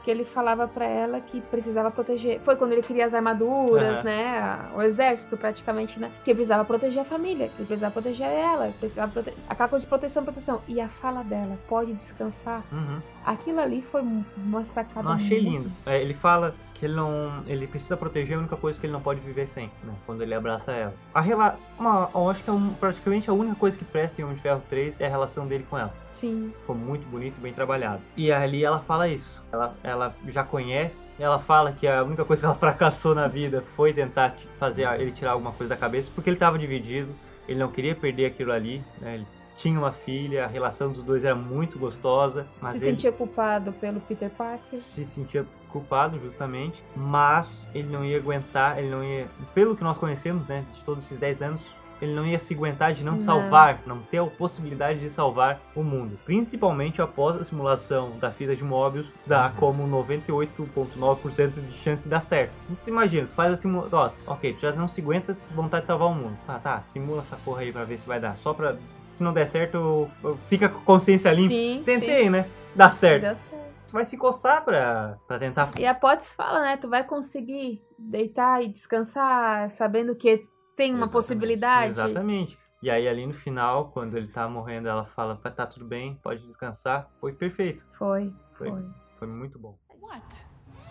Que 0.05 0.12
ele 0.12 0.24
falava 0.24 0.66
pra 0.66 0.86
ela 0.86 1.20
que 1.20 1.39
precisava 1.39 1.91
proteger. 1.91 2.41
Foi 2.41 2.57
quando 2.57 2.72
ele 2.72 2.80
cria 2.80 3.05
as 3.05 3.12
armaduras, 3.14 3.99
Aham. 3.99 4.05
né? 4.05 4.70
O 4.74 4.80
exército, 4.80 5.36
praticamente, 5.36 6.01
né? 6.01 6.11
Que 6.24 6.32
precisava 6.32 6.64
proteger 6.64 7.03
a 7.03 7.05
família, 7.05 7.49
que 7.49 7.57
ele 7.59 7.66
precisava 7.66 7.93
proteger 7.93 8.26
ela, 8.26 8.72
precisava 8.78 9.12
proteger. 9.12 9.39
Aquela 9.47 9.68
coisa 9.68 9.84
de 9.84 9.89
proteção, 9.89 10.24
proteção. 10.24 10.62
E 10.66 10.80
a 10.80 10.89
fala 10.89 11.22
dela, 11.22 11.59
pode 11.68 11.93
descansar. 11.93 12.64
uhum. 12.72 13.03
Aquilo 13.25 13.61
ali 13.61 13.83
foi 13.83 14.03
uma 14.37 14.64
sacada. 14.64 15.03
Não 15.03 15.12
achei 15.12 15.41
muito- 15.43 15.64
lindo. 15.64 15.73
É, 15.85 16.01
ele 16.01 16.14
fala 16.14 16.55
que 16.75 16.87
ele 16.87 16.95
não. 16.95 17.43
Ele 17.47 17.66
precisa 17.66 17.97
proteger 17.97 18.37
a 18.37 18.41
única 18.41 18.57
coisa 18.57 18.79
que 18.81 18.87
ele 18.87 18.93
não 18.93 19.01
pode 19.01 19.21
viver 19.21 19.47
sem, 19.47 19.66
né? 19.85 19.93
Quando 20.07 20.23
ele 20.23 20.35
abraça 20.35 20.73
ela. 20.73 20.95
A 21.12 21.21
rela... 21.21 21.59
uma, 21.79 22.09
eu 22.14 22.31
acho 22.31 22.43
que 22.43 22.49
é 22.51 22.53
um- 22.53 22.73
praticamente 22.75 23.29
a 23.29 23.33
única 23.33 23.57
coisa 23.57 23.77
que 23.77 23.85
presta 23.85 24.21
em 24.21 24.25
Homem 24.25 24.37
de 24.37 24.43
Ferro 24.43 24.62
3 24.69 25.01
é 25.01 25.07
a 25.07 25.11
relação 25.11 25.47
dele 25.47 25.66
com 25.69 25.77
ela. 25.79 25.93
Sim. 26.09 26.53
Foi 26.64 26.75
muito 26.77 27.07
bonito 27.09 27.37
e 27.39 27.41
bem 27.41 27.53
trabalhado. 27.53 28.01
E 28.16 28.33
ali 28.33 28.64
ela 28.64 28.79
fala 28.81 29.09
isso. 29.09 29.45
Ela, 29.53 29.77
ela 29.83 30.16
já 30.27 30.43
conhece. 30.45 31.09
Ela 31.19 31.39
fala 31.39 31.73
que 31.73 31.87
a 31.87 32.03
única 32.03 32.25
coisa 32.25 32.43
que 32.43 32.47
ela 32.47 32.55
fracassou 32.59 33.14
na 33.14 33.29
vida 33.29 33.62
foi 33.62 33.93
tentar 33.93 34.35
fazer 34.59 34.89
ele 35.01 35.12
tirar 35.12 35.33
alguma 35.33 35.53
coisa 35.53 35.69
da 35.71 35.77
cabeça, 35.77 36.11
porque 36.14 36.31
ele 36.31 36.37
estava 36.37 36.59
dividido. 36.59 37.14
Ele 37.47 37.59
não 37.59 37.69
queria 37.71 37.95
perder 37.95 38.27
aquilo 38.27 38.53
ali. 38.53 38.85
Né? 39.01 39.14
Ele 39.16 39.27
tinha 39.59 39.76
uma 39.78 39.90
filha, 39.92 40.44
a 40.44 40.46
relação 40.46 40.92
dos 40.92 41.02
dois 41.02 41.24
era 41.24 41.34
muito 41.34 41.78
gostosa. 41.80 42.46
Mas 42.61 42.74
Se 42.74 42.78
ele 42.78 42.90
sentia 42.90 43.11
culpado 43.11 43.72
pelo 43.72 43.98
Peter 44.00 44.30
Parker. 44.30 44.78
se 44.78 45.04
sentia 45.04 45.44
culpado 45.68 46.18
justamente, 46.20 46.82
mas 46.96 47.68
ele 47.74 47.88
não 47.88 48.04
ia 48.04 48.16
aguentar, 48.18 48.78
ele 48.78 48.88
não 48.88 49.02
ia, 49.02 49.28
pelo 49.54 49.74
que 49.76 49.82
nós 49.82 49.98
conhecemos, 49.98 50.46
né, 50.46 50.64
de 50.72 50.84
todos 50.84 51.04
esses 51.04 51.18
10 51.18 51.42
anos, 51.42 51.66
ele 52.00 52.14
não 52.14 52.24
ia 52.24 52.38
se 52.38 52.54
aguentar 52.54 52.92
de 52.94 53.02
não, 53.04 53.12
Não. 53.12 53.18
salvar, 53.18 53.82
não 53.84 53.98
ter 53.98 54.18
a 54.18 54.26
possibilidade 54.26 55.00
de 55.00 55.11
salvar 55.11 55.61
o 55.74 55.82
mundo. 55.82 56.16
Principalmente 56.24 57.02
após 57.02 57.36
a 57.36 57.42
simulação 57.42 58.16
da 58.20 58.30
fita 58.30 58.54
de 58.54 58.62
Mobius 58.62 59.12
dá 59.26 59.52
como 59.59 59.82
98,9% 59.88 61.61
de 61.66 61.72
chance 61.72 62.04
de 62.04 62.09
dar 62.09 62.20
certo. 62.20 62.52
Então 62.70 62.84
imagina, 62.94 63.26
tu 63.26 63.34
faz 63.34 63.52
a 63.52 63.56
simulação, 63.56 63.98
ó, 64.26 64.32
ok, 64.32 64.52
tu 64.54 64.61
já 64.61 64.72
não 64.72 64.86
se 64.86 65.00
aguenta 65.00 65.36
vontade 65.50 65.82
de 65.82 65.86
salvar 65.88 66.09
o 66.09 66.14
mundo. 66.14 66.38
Tá, 66.46 66.59
tá, 66.61 66.80
simula 66.82 67.22
essa 67.22 67.36
porra 67.44 67.62
aí 67.62 67.72
pra 67.72 67.84
ver 67.84 67.98
se 67.98 68.06
vai 68.06 68.20
dar. 68.20 68.36
Só 68.38 68.54
pra, 68.54 68.76
se 69.12 69.22
não 69.22 69.32
der 69.32 69.46
certo, 69.46 70.09
fica 70.48 70.68
com 70.68 70.78
a 70.78 70.82
consciência 70.82 71.30
limpa. 71.32 71.48
Sim, 71.48 71.82
Tentei, 71.84 72.24
sim. 72.24 72.30
né? 72.30 72.48
Dá 72.74 72.90
certo 72.90 73.22
Deu 73.22 73.36
certo. 73.36 73.59
tu 73.88 73.92
vai 73.92 74.04
se 74.04 74.16
coçar 74.16 74.64
pra, 74.64 75.18
pra 75.26 75.38
tentar. 75.38 75.70
E 75.78 75.86
a 75.86 75.94
Potts 75.94 76.34
fala, 76.34 76.61
né? 76.62 76.76
Tu 76.76 76.88
vai 76.88 77.02
conseguir 77.04 77.82
deitar 77.98 78.62
e 78.62 78.68
descansar 78.68 79.68
sabendo 79.70 80.14
que 80.14 80.42
tem 80.76 80.90
uma 80.90 80.98
Exatamente, 80.98 81.12
possibilidade. 81.12 81.90
Exatamente. 81.90 82.59
E 82.80 82.88
aí 82.90 83.09
ali 83.09 83.26
no 83.26 83.34
final, 83.34 83.90
quando 83.90 84.16
ele 84.16 84.28
tá 84.28 84.48
morrendo, 84.48 84.88
ela 84.88 85.04
fala, 85.04 85.34
"Vai, 85.34 85.50
tá 85.52 85.66
tudo 85.66 85.84
bem, 85.84 86.14
pode 86.22 86.46
descansar. 86.46 87.09
Foi 87.18 87.32
perfeito. 87.32 87.84
Foi, 87.98 88.32
Foi, 88.56 88.70
foi. 88.70 88.84
foi 89.18 89.26
muito 89.28 89.59
bom. 89.59 89.76
What? 90.00 90.46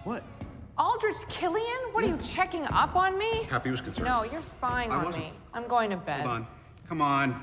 What? 0.06 0.24
Aldrich 0.76 1.26
Killian? 1.28 1.92
What 1.94 2.04
are 2.04 2.08
you 2.12 2.18
checking 2.22 2.64
up 2.66 2.96
on 2.96 3.12
me? 3.18 3.44
Happy 3.50 3.72
was 3.72 3.80
concerned. 3.82 4.10
No, 4.10 4.24
you're 4.26 4.44
spying 4.44 4.92
I 4.92 4.96
on 4.96 5.06
wasn't. 5.06 5.24
me. 5.26 5.34
I'm 5.54 5.68
going 5.68 5.90
to 5.92 5.98
bed. 5.98 6.22
Hold 6.26 6.42
on. 6.42 6.48
Come 6.88 7.02
on. 7.02 7.34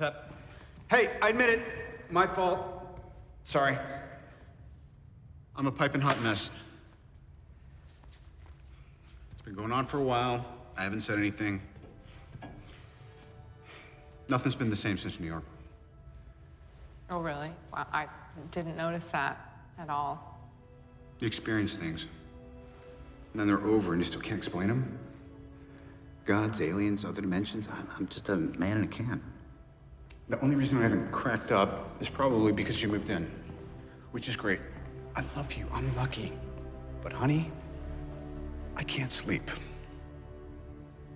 Pep. 0.00 0.32
Hey, 0.90 1.10
I 1.20 1.28
admit 1.28 1.50
it. 1.50 1.60
My 2.08 2.26
fault. 2.26 2.58
Sorry. 3.44 3.76
I'm 5.54 5.66
a 5.66 5.70
piping 5.70 6.00
hot 6.00 6.18
mess. 6.22 6.52
It's 9.34 9.42
been 9.42 9.54
going 9.54 9.72
on 9.72 9.84
for 9.84 9.98
a 9.98 10.02
while. 10.02 10.46
I 10.74 10.84
haven't 10.84 11.02
said 11.02 11.18
anything. 11.18 11.60
Nothing's 14.26 14.54
been 14.54 14.70
the 14.70 14.76
same 14.76 14.96
since 14.96 15.20
New 15.20 15.26
York. 15.26 15.44
Oh, 17.10 17.18
really? 17.18 17.52
Wow, 17.70 17.86
I 17.92 18.06
didn't 18.52 18.78
notice 18.78 19.08
that 19.08 19.52
at 19.78 19.90
all. 19.90 20.40
You 21.18 21.26
experience 21.26 21.76
things. 21.76 22.06
And 23.34 23.40
then 23.40 23.46
they're 23.46 23.66
over 23.66 23.92
and 23.92 24.00
you 24.00 24.06
still 24.06 24.22
can't 24.22 24.38
explain 24.38 24.68
them? 24.68 24.98
Gods, 26.24 26.62
aliens, 26.62 27.04
other 27.04 27.20
dimensions? 27.20 27.68
I'm, 27.70 27.86
I'm 27.98 28.06
just 28.06 28.30
a 28.30 28.36
man 28.36 28.78
in 28.78 28.84
a 28.84 28.88
can. 28.88 29.20
The 30.30 30.40
only 30.42 30.54
reason 30.54 30.78
I 30.78 30.82
haven't 30.82 31.10
cracked 31.10 31.50
up 31.50 32.00
is 32.00 32.08
probably 32.08 32.52
because 32.52 32.80
you 32.80 32.88
moved 32.88 33.10
in. 33.10 33.28
Which 34.12 34.28
is 34.28 34.36
great. 34.36 34.60
I 35.16 35.24
love 35.34 35.52
you. 35.54 35.66
I'm 35.72 35.94
lucky. 35.96 36.32
But, 37.02 37.12
honey, 37.12 37.50
I 38.76 38.84
can't 38.84 39.10
sleep. 39.10 39.50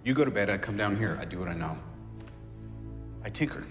You 0.05 0.15
go 0.15 0.25
to 0.25 0.33
bed, 0.33 0.51
I 0.51 0.59
come 0.59 0.77
down 0.77 0.97
here, 0.97 1.17
I 1.21 1.27
do 1.27 1.39
what 1.39 1.47
I 1.49 1.55
know. 1.55 1.79
I 3.25 3.31
tinker. 3.31 3.65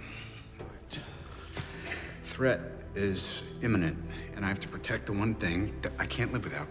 Threat 2.24 2.62
is 2.96 3.44
imminent, 3.62 3.98
and 4.38 4.46
I 4.46 4.48
have 4.48 4.62
to 4.62 4.70
protect 4.70 5.08
the 5.08 5.12
one 5.12 5.36
thing 5.36 5.74
that 5.82 5.92
I 6.00 6.06
can't 6.06 6.32
live 6.32 6.46
without. 6.46 6.70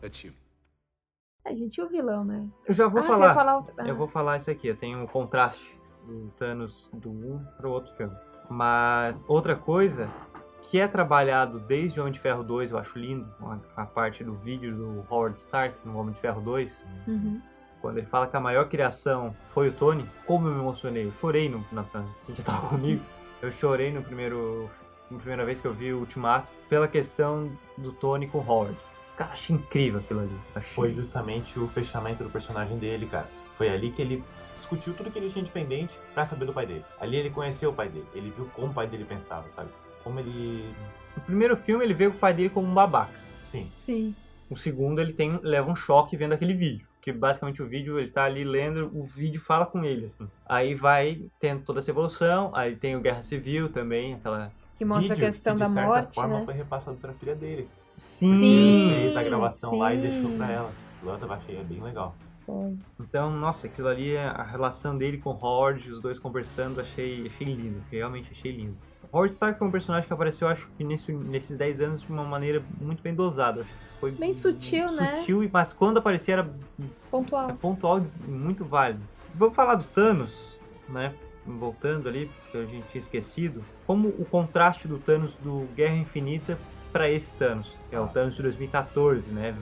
That's 0.00 0.24
you. 0.24 0.32
A 1.46 1.54
gente, 1.54 1.80
o 1.80 1.88
vilão, 1.88 2.24
né? 2.24 2.48
Eu 2.66 2.74
já 2.74 2.88
vou 2.88 3.00
Ah, 3.00 3.04
tu 3.06 3.12
ia 3.12 3.16
falar. 3.16 3.34
falar 3.34 3.64
ah. 3.78 3.88
Eu 3.88 3.96
vou 3.96 4.08
falar 4.08 4.36
isso 4.38 4.50
aqui. 4.50 4.66
Eu 4.66 4.76
tenho 4.76 4.98
um 4.98 5.06
contraste 5.06 5.77
do 6.08 6.30
Thanos 6.38 6.90
do 6.92 7.10
um 7.10 7.44
pro 7.56 7.70
outro 7.70 7.92
filme. 7.94 8.14
Mas 8.48 9.24
outra 9.28 9.54
coisa 9.54 10.08
que 10.62 10.80
é 10.80 10.88
trabalhado 10.88 11.60
desde 11.60 11.98
o 11.98 12.02
Homem 12.02 12.12
de 12.12 12.18
Ferro 12.20 12.42
2, 12.42 12.72
eu 12.72 12.78
acho 12.78 12.98
lindo, 12.98 13.28
a, 13.42 13.82
a 13.82 13.86
parte 13.86 14.24
do 14.24 14.34
vídeo 14.34 14.74
do 14.74 15.04
Howard 15.08 15.38
Stark 15.38 15.76
no 15.84 15.96
Homem 15.98 16.14
de 16.14 16.20
Ferro 16.20 16.40
2, 16.40 16.86
Uhum. 17.06 17.40
quando 17.80 17.98
ele 17.98 18.06
fala 18.06 18.26
que 18.26 18.36
a 18.36 18.40
maior 18.40 18.68
criação 18.68 19.34
foi 19.48 19.68
o 19.68 19.72
Tony, 19.72 20.08
como 20.26 20.48
eu 20.48 20.54
me 20.54 20.60
emocionei. 20.60 21.06
Eu 21.06 21.12
chorei 21.12 21.48
no. 21.48 21.64
Na, 21.70 21.84
na, 21.92 22.04
Cintia 22.24 22.44
tava 22.44 22.68
comigo. 22.68 23.02
Eu 23.40 23.52
chorei 23.52 23.92
no 23.92 24.02
primeiro. 24.02 24.68
Na 25.10 25.16
primeira 25.18 25.44
vez 25.44 25.60
que 25.60 25.66
eu 25.66 25.72
vi 25.72 25.92
o 25.92 26.00
Ultimato, 26.00 26.50
pela 26.68 26.86
questão 26.88 27.50
do 27.78 27.92
Tony 27.92 28.26
com 28.26 28.38
o 28.38 28.46
Howard. 28.46 28.76
Cara, 29.16 29.32
achei 29.32 29.56
incrível 29.56 30.00
aquilo 30.00 30.20
ali. 30.20 30.40
Achei. 30.54 30.74
Foi 30.74 30.92
justamente 30.92 31.58
o 31.58 31.66
fechamento 31.68 32.22
do 32.24 32.30
personagem 32.30 32.76
dele, 32.78 33.06
cara. 33.06 33.26
Foi 33.54 33.68
ali 33.68 33.90
que 33.90 34.02
ele 34.02 34.22
discutiu 34.58 34.92
tudo 34.94 35.10
que 35.10 35.18
ele 35.18 35.30
tinha 35.30 35.44
de 35.44 35.50
pendente 35.50 35.98
pra 36.12 36.26
saber 36.26 36.44
do 36.44 36.52
pai 36.52 36.66
dele. 36.66 36.84
Ali 37.00 37.16
ele 37.16 37.30
conheceu 37.30 37.70
o 37.70 37.74
pai 37.74 37.88
dele. 37.88 38.06
Ele 38.14 38.30
viu 38.30 38.50
como 38.54 38.68
o 38.68 38.74
pai 38.74 38.86
dele 38.86 39.04
pensava, 39.04 39.48
sabe? 39.48 39.70
Como 40.04 40.20
ele. 40.20 40.72
No 41.16 41.22
primeiro 41.22 41.56
filme 41.56 41.84
ele 41.84 41.94
vê 41.94 42.06
o 42.06 42.12
pai 42.12 42.34
dele 42.34 42.50
como 42.50 42.68
um 42.68 42.74
babaca. 42.74 43.14
Sim. 43.42 43.70
Sim. 43.78 44.14
O 44.50 44.56
segundo 44.56 45.00
ele 45.00 45.12
tem 45.12 45.38
leva 45.42 45.70
um 45.70 45.76
choque 45.76 46.16
vendo 46.16 46.34
aquele 46.34 46.54
vídeo. 46.54 46.86
Que 47.00 47.08
Porque 47.08 47.18
basicamente 47.18 47.62
o 47.62 47.66
vídeo, 47.66 47.98
ele 47.98 48.10
tá 48.10 48.24
ali 48.24 48.44
lendo, 48.44 48.90
o 48.94 49.02
vídeo 49.02 49.40
fala 49.40 49.64
com 49.64 49.82
ele, 49.82 50.06
assim. 50.06 50.28
Aí 50.46 50.74
vai 50.74 51.22
tendo 51.40 51.62
toda 51.62 51.78
essa 51.78 51.90
evolução, 51.90 52.50
aí 52.54 52.76
tem 52.76 52.96
o 52.96 53.00
Guerra 53.00 53.22
Civil 53.22 53.70
também, 53.70 54.14
aquela... 54.14 54.52
Que 54.76 54.84
mostra 54.84 55.14
Vídeo 55.14 55.26
a 55.26 55.30
questão 55.30 55.54
que, 55.54 55.60
da 55.60 55.66
de 55.66 55.72
certa 55.72 55.88
morte, 55.88 56.14
forma 56.14 56.40
né? 56.40 56.44
foi 56.44 56.54
repassado 56.54 56.98
pra 56.98 57.14
filha 57.14 57.34
dele. 57.34 57.66
Sim! 57.96 58.34
Sim. 58.34 58.90
Fez 58.90 59.16
a 59.16 59.22
gravação 59.22 59.78
lá 59.78 59.94
e 59.94 59.96
sim. 59.96 60.10
deixou 60.10 60.36
pra 60.36 60.52
ela. 60.52 60.72
Eu 61.02 61.32
achei 61.32 61.64
bem 61.64 61.80
legal. 61.80 62.14
Foi. 62.48 62.74
Então, 62.98 63.30
nossa, 63.30 63.66
aquilo 63.66 63.88
ali, 63.88 64.16
a 64.16 64.42
relação 64.42 64.96
dele 64.96 65.18
com 65.18 65.28
o 65.28 65.38
Howard, 65.38 65.86
os 65.90 66.00
dois 66.00 66.18
conversando, 66.18 66.80
achei, 66.80 67.26
achei 67.26 67.46
lindo. 67.46 67.82
Realmente 67.90 68.32
achei 68.32 68.50
lindo. 68.50 68.74
Howard 69.12 69.34
Stark 69.34 69.58
foi 69.58 69.68
um 69.68 69.70
personagem 69.70 70.06
que 70.08 70.14
apareceu, 70.14 70.48
acho 70.48 70.70
que 70.70 70.82
nesse, 70.82 71.12
nesses 71.12 71.58
10 71.58 71.80
anos, 71.82 72.02
de 72.02 72.10
uma 72.10 72.24
maneira 72.24 72.64
muito 72.80 73.02
bem 73.02 73.14
dosada. 73.14 73.60
Acho 73.60 73.74
que 73.74 74.00
foi 74.00 74.12
Bem 74.12 74.32
sutil, 74.32 74.86
né? 74.86 75.16
Sutil, 75.16 75.48
mas 75.52 75.74
quando 75.74 75.98
aparecia 75.98 76.34
era 76.34 76.50
Pontual. 77.10 77.50
é 77.50 77.52
pontual 77.52 78.00
e 78.00 78.30
muito 78.30 78.64
válido. 78.64 79.02
Vamos 79.34 79.54
falar 79.54 79.74
do 79.74 79.84
Thanos, 79.84 80.58
né? 80.88 81.14
Voltando 81.46 82.08
ali, 82.08 82.30
que 82.50 82.56
a 82.56 82.64
gente 82.64 82.86
tinha 82.88 82.98
esquecido. 82.98 83.62
Como 83.86 84.08
o 84.08 84.24
contraste 84.24 84.88
do 84.88 84.98
Thanos 84.98 85.36
do 85.36 85.68
Guerra 85.74 85.96
Infinita 85.96 86.58
para 86.92 87.10
esse 87.10 87.34
Thanos, 87.34 87.78
que 87.90 87.96
é 87.96 88.00
o 88.00 88.08
Thanos 88.08 88.36
de 88.36 88.42
2014, 88.42 89.32
né? 89.32 89.54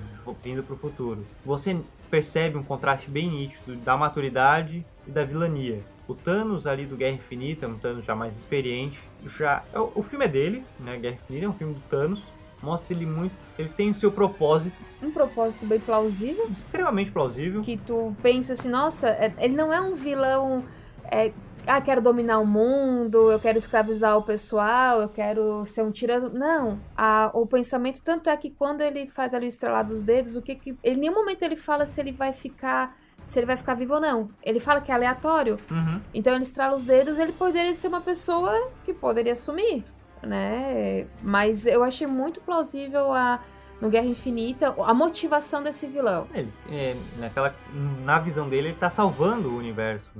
Vindo 0.43 0.63
pro 0.63 0.77
futuro. 0.77 1.27
Você 1.45 1.81
percebe 2.07 2.57
um 2.57 2.63
contraste 2.63 3.11
bem 3.11 3.29
nítido 3.31 3.77
da 3.77 3.97
maturidade 3.97 4.85
e 5.07 5.11
da 5.11 5.25
vilania. 5.25 5.83
O 6.09 6.15
Thanos 6.15 6.67
ali 6.67 6.87
do 6.87 6.97
Guerra 6.97 7.17
Infinita, 7.17 7.67
um 7.67 7.79
Thanos 7.79 8.05
já 8.05 8.15
mais 8.15 8.37
experiente, 8.37 9.01
já 9.25 9.63
é 9.73 9.79
o 9.81 9.93
o 9.97 10.03
filme 10.03 10.25
é 10.25 10.29
dele, 10.29 10.65
né? 10.79 10.97
Guerra 10.99 11.17
Infinita 11.17 11.47
é 11.47 11.49
um 11.49 11.55
filme 11.55 11.75
do 11.75 11.81
Thanos. 11.83 12.25
Mostra 12.63 12.95
ele 12.97 13.05
muito, 13.05 13.35
ele 13.59 13.69
tem 13.69 13.91
o 13.91 13.95
seu 13.95 14.11
propósito 14.11 14.77
Um 15.03 15.11
propósito 15.11 15.67
bem 15.67 15.79
plausível. 15.79 16.49
extremamente 16.51 17.13
plausível. 17.13 17.61
Que 17.63 17.77
tu 17.77 18.17
pensa 18.23 18.55
assim, 18.55 18.71
nossa, 18.71 19.09
é- 19.09 19.35
ele 19.39 19.55
não 19.55 19.71
é 19.73 19.81
um 19.81 19.95
vilão. 19.95 20.65
É, 21.05 21.33
ah, 21.67 21.81
quero 21.81 22.01
dominar 22.01 22.39
o 22.39 22.47
mundo, 22.47 23.31
eu 23.31 23.41
quero 23.41 23.59
escravizar 23.59 24.17
o 24.17 24.23
pessoal, 24.23 25.03
eu 25.03 25.09
quero 25.09 25.65
ser 25.67 25.83
um 25.83 25.91
tirano. 25.91 26.31
Não. 26.31 26.81
A, 26.97 27.31
o 27.35 27.47
pensamento, 27.47 28.01
tanto 28.03 28.31
é 28.31 28.37
que 28.37 28.51
quando 28.51 28.81
ele 28.81 29.07
faz 29.07 29.35
ali 29.35 29.47
o 29.47 29.49
estrelar 29.49 29.85
dos 29.85 30.03
dedos, 30.03 30.37
o 30.37 30.43
que 30.43 30.55
que. 30.55 30.79
Ele, 30.83 30.97
em 30.97 31.01
nenhum 31.01 31.15
momento 31.15 31.43
ele 31.43 31.57
fala 31.57 31.85
se 31.85 32.01
ele 32.01 32.13
vai 32.13 32.33
ficar. 32.33 32.97
Se 33.25 33.41
ele 33.41 33.47
vai 33.47 33.57
ficar 33.57 33.75
vivo 33.75 33.95
ou 33.95 34.01
não. 34.01 34.31
Ele 34.43 34.61
fala 34.61 34.81
que 34.81 34.93
é 34.93 34.95
aleatório. 34.95 35.59
Uhum. 35.69 36.01
Então 36.15 36.33
ele 36.33 36.45
estrala 36.45 36.77
os 36.77 36.85
dedos, 36.85 37.19
ele 37.19 37.33
poderia 37.33 37.75
ser 37.75 37.89
uma 37.89 38.01
pessoa 38.01 38.71
que 38.85 38.95
poderia 38.95 39.35
sumir, 39.35 39.83
né? 40.23 41.07
Mas 41.23 41.67
eu 41.67 41.83
achei 41.83 42.07
muito 42.07 42.41
plausível 42.41 43.13
a 43.13 43.41
no 43.81 43.91
Guerra 43.91 44.07
Infinita 44.07 44.75
a 44.85 44.95
motivação 44.95 45.63
desse 45.63 45.87
vilão. 45.87 46.27
Ele, 46.33 46.53
é, 46.71 46.97
naquela, 47.19 47.55
na 48.05 48.19
visão 48.19 48.49
dele, 48.49 48.69
ele 48.69 48.77
tá 48.77 48.89
salvando 48.89 49.49
o 49.49 49.57
universo. 49.57 50.13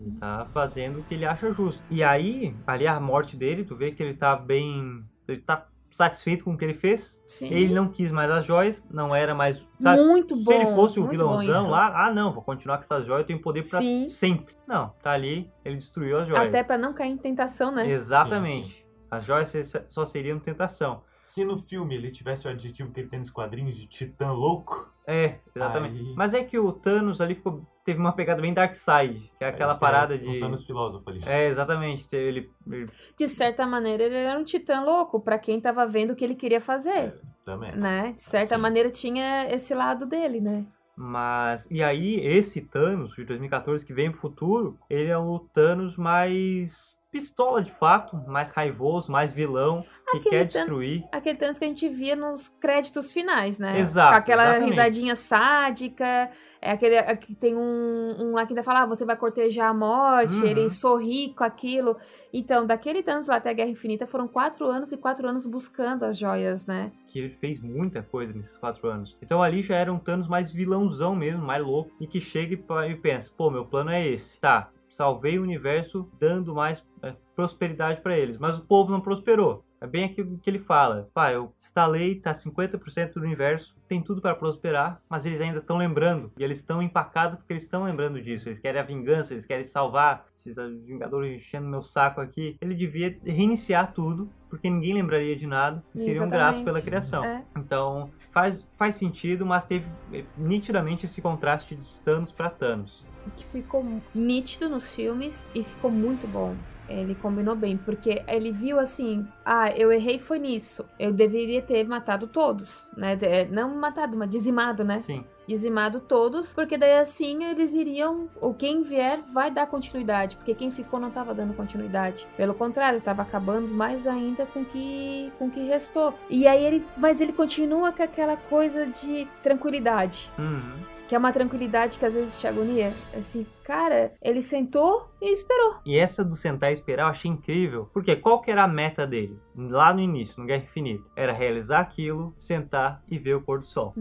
Ele 0.00 0.16
tá 0.18 0.46
fazendo 0.52 1.00
o 1.00 1.02
que 1.02 1.14
ele 1.14 1.26
acha 1.26 1.52
justo. 1.52 1.84
E 1.90 2.02
aí, 2.02 2.56
ali 2.66 2.86
a 2.86 2.98
morte 2.98 3.36
dele, 3.36 3.64
tu 3.64 3.76
vê 3.76 3.92
que 3.92 4.02
ele 4.02 4.14
tá 4.14 4.36
bem. 4.36 5.04
Ele 5.28 5.40
tá 5.40 5.66
satisfeito 5.90 6.44
com 6.44 6.54
o 6.54 6.58
que 6.58 6.64
ele 6.64 6.74
fez. 6.74 7.20
Sim. 7.26 7.48
Ele 7.50 7.72
não 7.72 7.88
quis 7.88 8.10
mais 8.10 8.28
as 8.28 8.44
joias, 8.44 8.84
não 8.90 9.14
era 9.14 9.34
mais. 9.34 9.68
Sabe? 9.78 10.02
muito 10.02 10.34
bom. 10.34 10.42
Se 10.42 10.52
ele 10.52 10.66
fosse 10.66 10.98
o 10.98 11.06
vilãozão 11.06 11.70
lá, 11.70 12.06
ah 12.06 12.12
não, 12.12 12.32
vou 12.32 12.42
continuar 12.42 12.78
com 12.78 12.82
essas 12.82 13.06
joias, 13.06 13.20
eu 13.20 13.26
tenho 13.26 13.40
poder 13.40 13.64
pra 13.68 13.80
Sim. 13.80 14.06
sempre. 14.06 14.56
Não, 14.66 14.92
tá 15.00 15.12
ali, 15.12 15.48
ele 15.64 15.76
destruiu 15.76 16.18
as 16.18 16.26
joias. 16.26 16.48
Até 16.48 16.64
pra 16.64 16.76
não 16.76 16.92
cair 16.92 17.12
em 17.12 17.16
tentação, 17.16 17.70
né? 17.70 17.88
Exatamente. 17.88 18.84
As 19.08 19.24
joias 19.24 19.52
só 19.88 20.04
seriam 20.04 20.40
tentação. 20.40 21.02
Se 21.22 21.44
no 21.44 21.56
filme 21.56 21.94
ele 21.94 22.10
tivesse 22.10 22.46
o 22.46 22.50
adjetivo 22.50 22.90
que 22.90 23.00
ele 23.00 23.08
tem 23.08 23.20
nos 23.20 23.30
quadrinhos 23.30 23.76
de 23.76 23.86
titã 23.86 24.32
louco, 24.32 24.92
É, 25.06 25.38
exatamente. 25.54 26.00
Aí- 26.00 26.14
Mas 26.16 26.32
é 26.34 26.42
que 26.42 26.58
o 26.58 26.72
Thanos 26.72 27.20
ali 27.20 27.34
ficou, 27.34 27.62
teve 27.84 27.98
uma 28.00 28.12
pegada 28.12 28.40
bem 28.40 28.54
Dark 28.54 28.74
Side, 28.74 29.30
que 29.38 29.44
é 29.44 29.48
aquela 29.48 29.74
parada 29.76 30.14
um 30.14 30.18
de. 30.18 30.40
Thanos 30.40 30.64
filósofo 30.64 31.08
ali. 31.10 31.20
É, 31.26 31.46
exatamente. 31.46 32.08
Ele, 32.16 32.50
ele- 32.70 32.86
De 33.16 33.28
certa 33.28 33.66
maneira, 33.66 34.02
ele 34.04 34.14
era 34.16 34.38
um 34.38 34.44
titã 34.44 34.80
louco 34.82 35.20
pra 35.20 35.38
quem 35.38 35.60
tava 35.60 35.86
vendo 35.86 36.12
o 36.12 36.16
que 36.16 36.24
ele 36.24 36.34
queria 36.34 36.60
fazer, 36.60 37.20
Também. 37.44 37.76
né? 37.76 38.12
De 38.12 38.20
certa 38.22 38.54
Sim. 38.54 38.60
maneira, 38.62 38.90
tinha 38.90 39.46
esse 39.54 39.74
lado 39.74 40.06
dele, 40.06 40.40
né? 40.40 40.64
Mas. 40.96 41.68
E 41.70 41.82
aí, 41.82 42.20
esse 42.20 42.62
Thanos 42.62 43.14
de 43.16 43.24
2014 43.24 43.84
que 43.84 43.92
vem 43.92 44.10
pro 44.10 44.20
futuro, 44.20 44.76
ele 44.88 45.10
é 45.10 45.18
o 45.18 45.38
Thanos 45.52 45.98
mais 45.98 46.98
pistola 47.14 47.62
de 47.62 47.70
fato, 47.70 48.16
mais 48.26 48.50
raivoso, 48.50 49.12
mais 49.12 49.32
vilão, 49.32 49.84
que 50.10 50.18
Aquele 50.18 50.30
quer 50.30 50.44
destruir. 50.46 51.04
Aquele 51.12 51.38
Thanos 51.38 51.58
que 51.60 51.64
a 51.64 51.68
gente 51.68 51.88
via 51.88 52.16
nos 52.16 52.48
créditos 52.48 53.12
finais, 53.12 53.58
né? 53.60 53.78
Exato, 53.78 54.10
Com 54.12 54.18
aquela 54.18 54.42
exatamente. 54.48 54.70
risadinha 54.70 55.14
sádica. 55.16 56.30
É 56.60 56.72
aquele 56.72 56.96
é 56.96 57.16
que 57.16 57.34
tem 57.34 57.56
um, 57.56 58.16
um 58.18 58.32
lá 58.32 58.44
que 58.44 58.52
ainda 58.52 58.64
fala, 58.64 58.82
ah, 58.82 58.86
você 58.86 59.04
vai 59.04 59.16
cortejar 59.16 59.70
a 59.70 59.74
morte, 59.74 60.34
Uhum. 60.34 60.46
ele 60.46 60.68
sorri 60.70 61.32
com 61.34 61.44
aquilo. 61.44 61.96
Então, 62.32 62.66
daquele 62.66 63.02
Thanos 63.02 63.28
lá 63.28 63.36
até 63.36 63.50
a 63.50 63.52
Guerra 63.52 63.70
Infinita 63.70 64.06
foram 64.06 64.26
quatro 64.26 64.66
anos 64.66 64.90
e 64.92 64.96
quatro 64.96 65.28
anos 65.28 65.46
buscando 65.46 66.04
as 66.04 66.18
joias, 66.18 66.66
né? 66.66 66.90
Que 67.06 67.20
ele 67.20 67.30
fez 67.30 67.60
muita 67.60 68.02
coisa 68.02 68.32
nesses 68.32 68.58
quatro 68.58 68.88
anos. 68.88 69.16
Então 69.22 69.40
ali 69.42 69.62
já 69.62 69.76
era 69.76 69.92
um 69.92 69.98
Thanos 69.98 70.26
mais 70.26 70.52
vilãozão 70.52 71.14
mesmo, 71.14 71.42
mais 71.44 71.64
louco. 71.64 71.90
E 72.00 72.06
que 72.06 72.18
chega 72.18 72.54
e 72.88 72.94
pensa: 72.96 73.30
pô, 73.36 73.50
meu 73.50 73.64
plano 73.64 73.90
é 73.90 74.04
esse. 74.06 74.38
Tá, 74.40 74.68
salvei 74.94 75.38
o 75.38 75.42
universo 75.42 76.08
dando 76.18 76.54
mais 76.54 76.84
é, 77.02 77.14
prosperidade 77.34 78.00
pra 78.00 78.16
eles. 78.16 78.38
Mas 78.38 78.58
o 78.58 78.64
povo 78.64 78.92
não 78.92 79.00
prosperou. 79.00 79.64
É 79.80 79.86
bem 79.86 80.04
aquilo 80.04 80.38
que 80.38 80.48
ele 80.48 80.58
fala. 80.58 81.10
Pá, 81.12 81.30
eu 81.30 81.52
instalei, 81.58 82.14
tá 82.14 82.32
50% 82.32 83.14
do 83.14 83.20
universo, 83.20 83.76
tem 83.86 84.00
tudo 84.00 84.22
para 84.22 84.34
prosperar, 84.34 85.02
mas 85.10 85.26
eles 85.26 85.38
ainda 85.42 85.58
estão 85.58 85.76
lembrando. 85.76 86.32
E 86.38 86.42
eles 86.42 86.60
estão 86.60 86.80
empacados 86.80 87.36
porque 87.36 87.52
eles 87.52 87.64
estão 87.64 87.84
lembrando 87.84 88.18
disso. 88.22 88.48
Eles 88.48 88.58
querem 88.58 88.80
a 88.80 88.84
vingança, 88.84 89.34
eles 89.34 89.44
querem 89.44 89.64
salvar. 89.64 90.24
Esses 90.34 90.56
Vingadores 90.86 91.30
enchendo 91.32 91.68
meu 91.68 91.82
saco 91.82 92.20
aqui. 92.22 92.56
Ele 92.62 92.74
devia 92.74 93.18
reiniciar 93.22 93.92
tudo, 93.92 94.30
porque 94.48 94.70
ninguém 94.70 94.94
lembraria 94.94 95.36
de 95.36 95.46
nada 95.46 95.84
e 95.94 95.98
seriam 95.98 96.24
Exatamente. 96.24 96.38
gratos 96.38 96.62
pela 96.62 96.80
criação. 96.80 97.22
É. 97.22 97.44
Então 97.54 98.10
faz, 98.32 98.66
faz 98.78 98.96
sentido, 98.96 99.44
mas 99.44 99.66
teve 99.66 99.86
eh, 100.14 100.24
nitidamente 100.38 101.04
esse 101.04 101.20
contraste 101.20 101.76
de 101.76 102.00
Thanos 102.00 102.32
para 102.32 102.48
Thanos. 102.48 103.04
Que 103.30 103.44
ficou 103.44 103.84
nítido 104.14 104.68
nos 104.68 104.94
filmes 104.94 105.46
e 105.54 105.62
ficou 105.62 105.90
muito 105.90 106.26
bom. 106.26 106.54
Ele 106.88 107.14
combinou 107.14 107.56
bem, 107.56 107.76
porque 107.76 108.22
ele 108.28 108.52
viu 108.52 108.78
assim: 108.78 109.26
ah, 109.44 109.70
eu 109.70 109.90
errei 109.90 110.18
foi 110.18 110.38
nisso. 110.38 110.84
Eu 110.98 111.12
deveria 111.12 111.62
ter 111.62 111.86
matado 111.86 112.26
todos, 112.26 112.88
né? 112.96 113.18
É, 113.22 113.46
Não 113.46 113.74
matado, 113.74 114.16
mas 114.16 114.28
dizimado, 114.28 114.84
né? 114.84 115.00
Sim, 115.00 115.24
Dizimado 115.46 116.00
todos, 116.00 116.54
porque 116.54 116.78
daí 116.78 116.98
assim 116.98 117.44
eles 117.44 117.74
iriam. 117.74 118.28
Ou 118.40 118.54
quem 118.54 118.82
vier 118.82 119.20
vai 119.32 119.50
dar 119.50 119.66
continuidade, 119.66 120.36
porque 120.36 120.54
quem 120.54 120.70
ficou 120.70 121.00
não 121.00 121.10
tava 121.10 121.34
dando 121.34 121.54
continuidade. 121.54 122.26
Pelo 122.36 122.54
contrário, 122.54 123.00
tava 123.00 123.22
acabando 123.22 123.68
mais 123.68 124.06
ainda 124.06 124.46
com 124.46 124.64
que, 124.64 125.32
com 125.38 125.50
que 125.50 125.60
restou. 125.64 126.14
E 126.28 126.46
aí 126.46 126.64
ele. 126.64 126.86
Mas 126.96 127.20
ele 127.20 127.32
continua 127.32 127.92
com 127.92 128.02
aquela 128.02 128.36
coisa 128.36 128.86
de 128.86 129.26
tranquilidade. 129.42 130.30
Uhum. 130.38 130.93
Que 131.08 131.14
é 131.14 131.18
uma 131.18 131.32
tranquilidade 131.32 131.98
que 131.98 132.06
às 132.06 132.14
vezes 132.14 132.36
te 132.38 132.46
agonia. 132.46 132.94
Assim, 133.16 133.46
cara, 133.64 134.14
ele 134.22 134.42
sentou 134.42 135.10
e 135.20 135.32
esperou. 135.32 135.76
E 135.86 135.96
essa 135.96 136.22
do 136.22 136.36
sentar 136.36 136.70
e 136.70 136.74
esperar 136.74 137.04
eu 137.04 137.08
achei 137.08 137.30
incrível. 137.30 137.88
Porque 137.92 138.14
qual 138.14 138.40
que 138.40 138.50
era 138.50 138.62
a 138.62 138.68
meta 138.68 139.06
dele? 139.06 139.40
Lá 139.56 139.94
no 139.94 140.00
início, 140.00 140.40
no 140.40 140.46
Guerra 140.46 140.64
Infinita. 140.64 141.10
Era 141.16 141.32
realizar 141.32 141.80
aquilo, 141.80 142.34
sentar 142.36 143.02
e 143.08 143.18
ver 143.18 143.34
o 143.34 143.40
pôr 143.40 143.60
do 143.60 143.66
sol. 143.66 143.94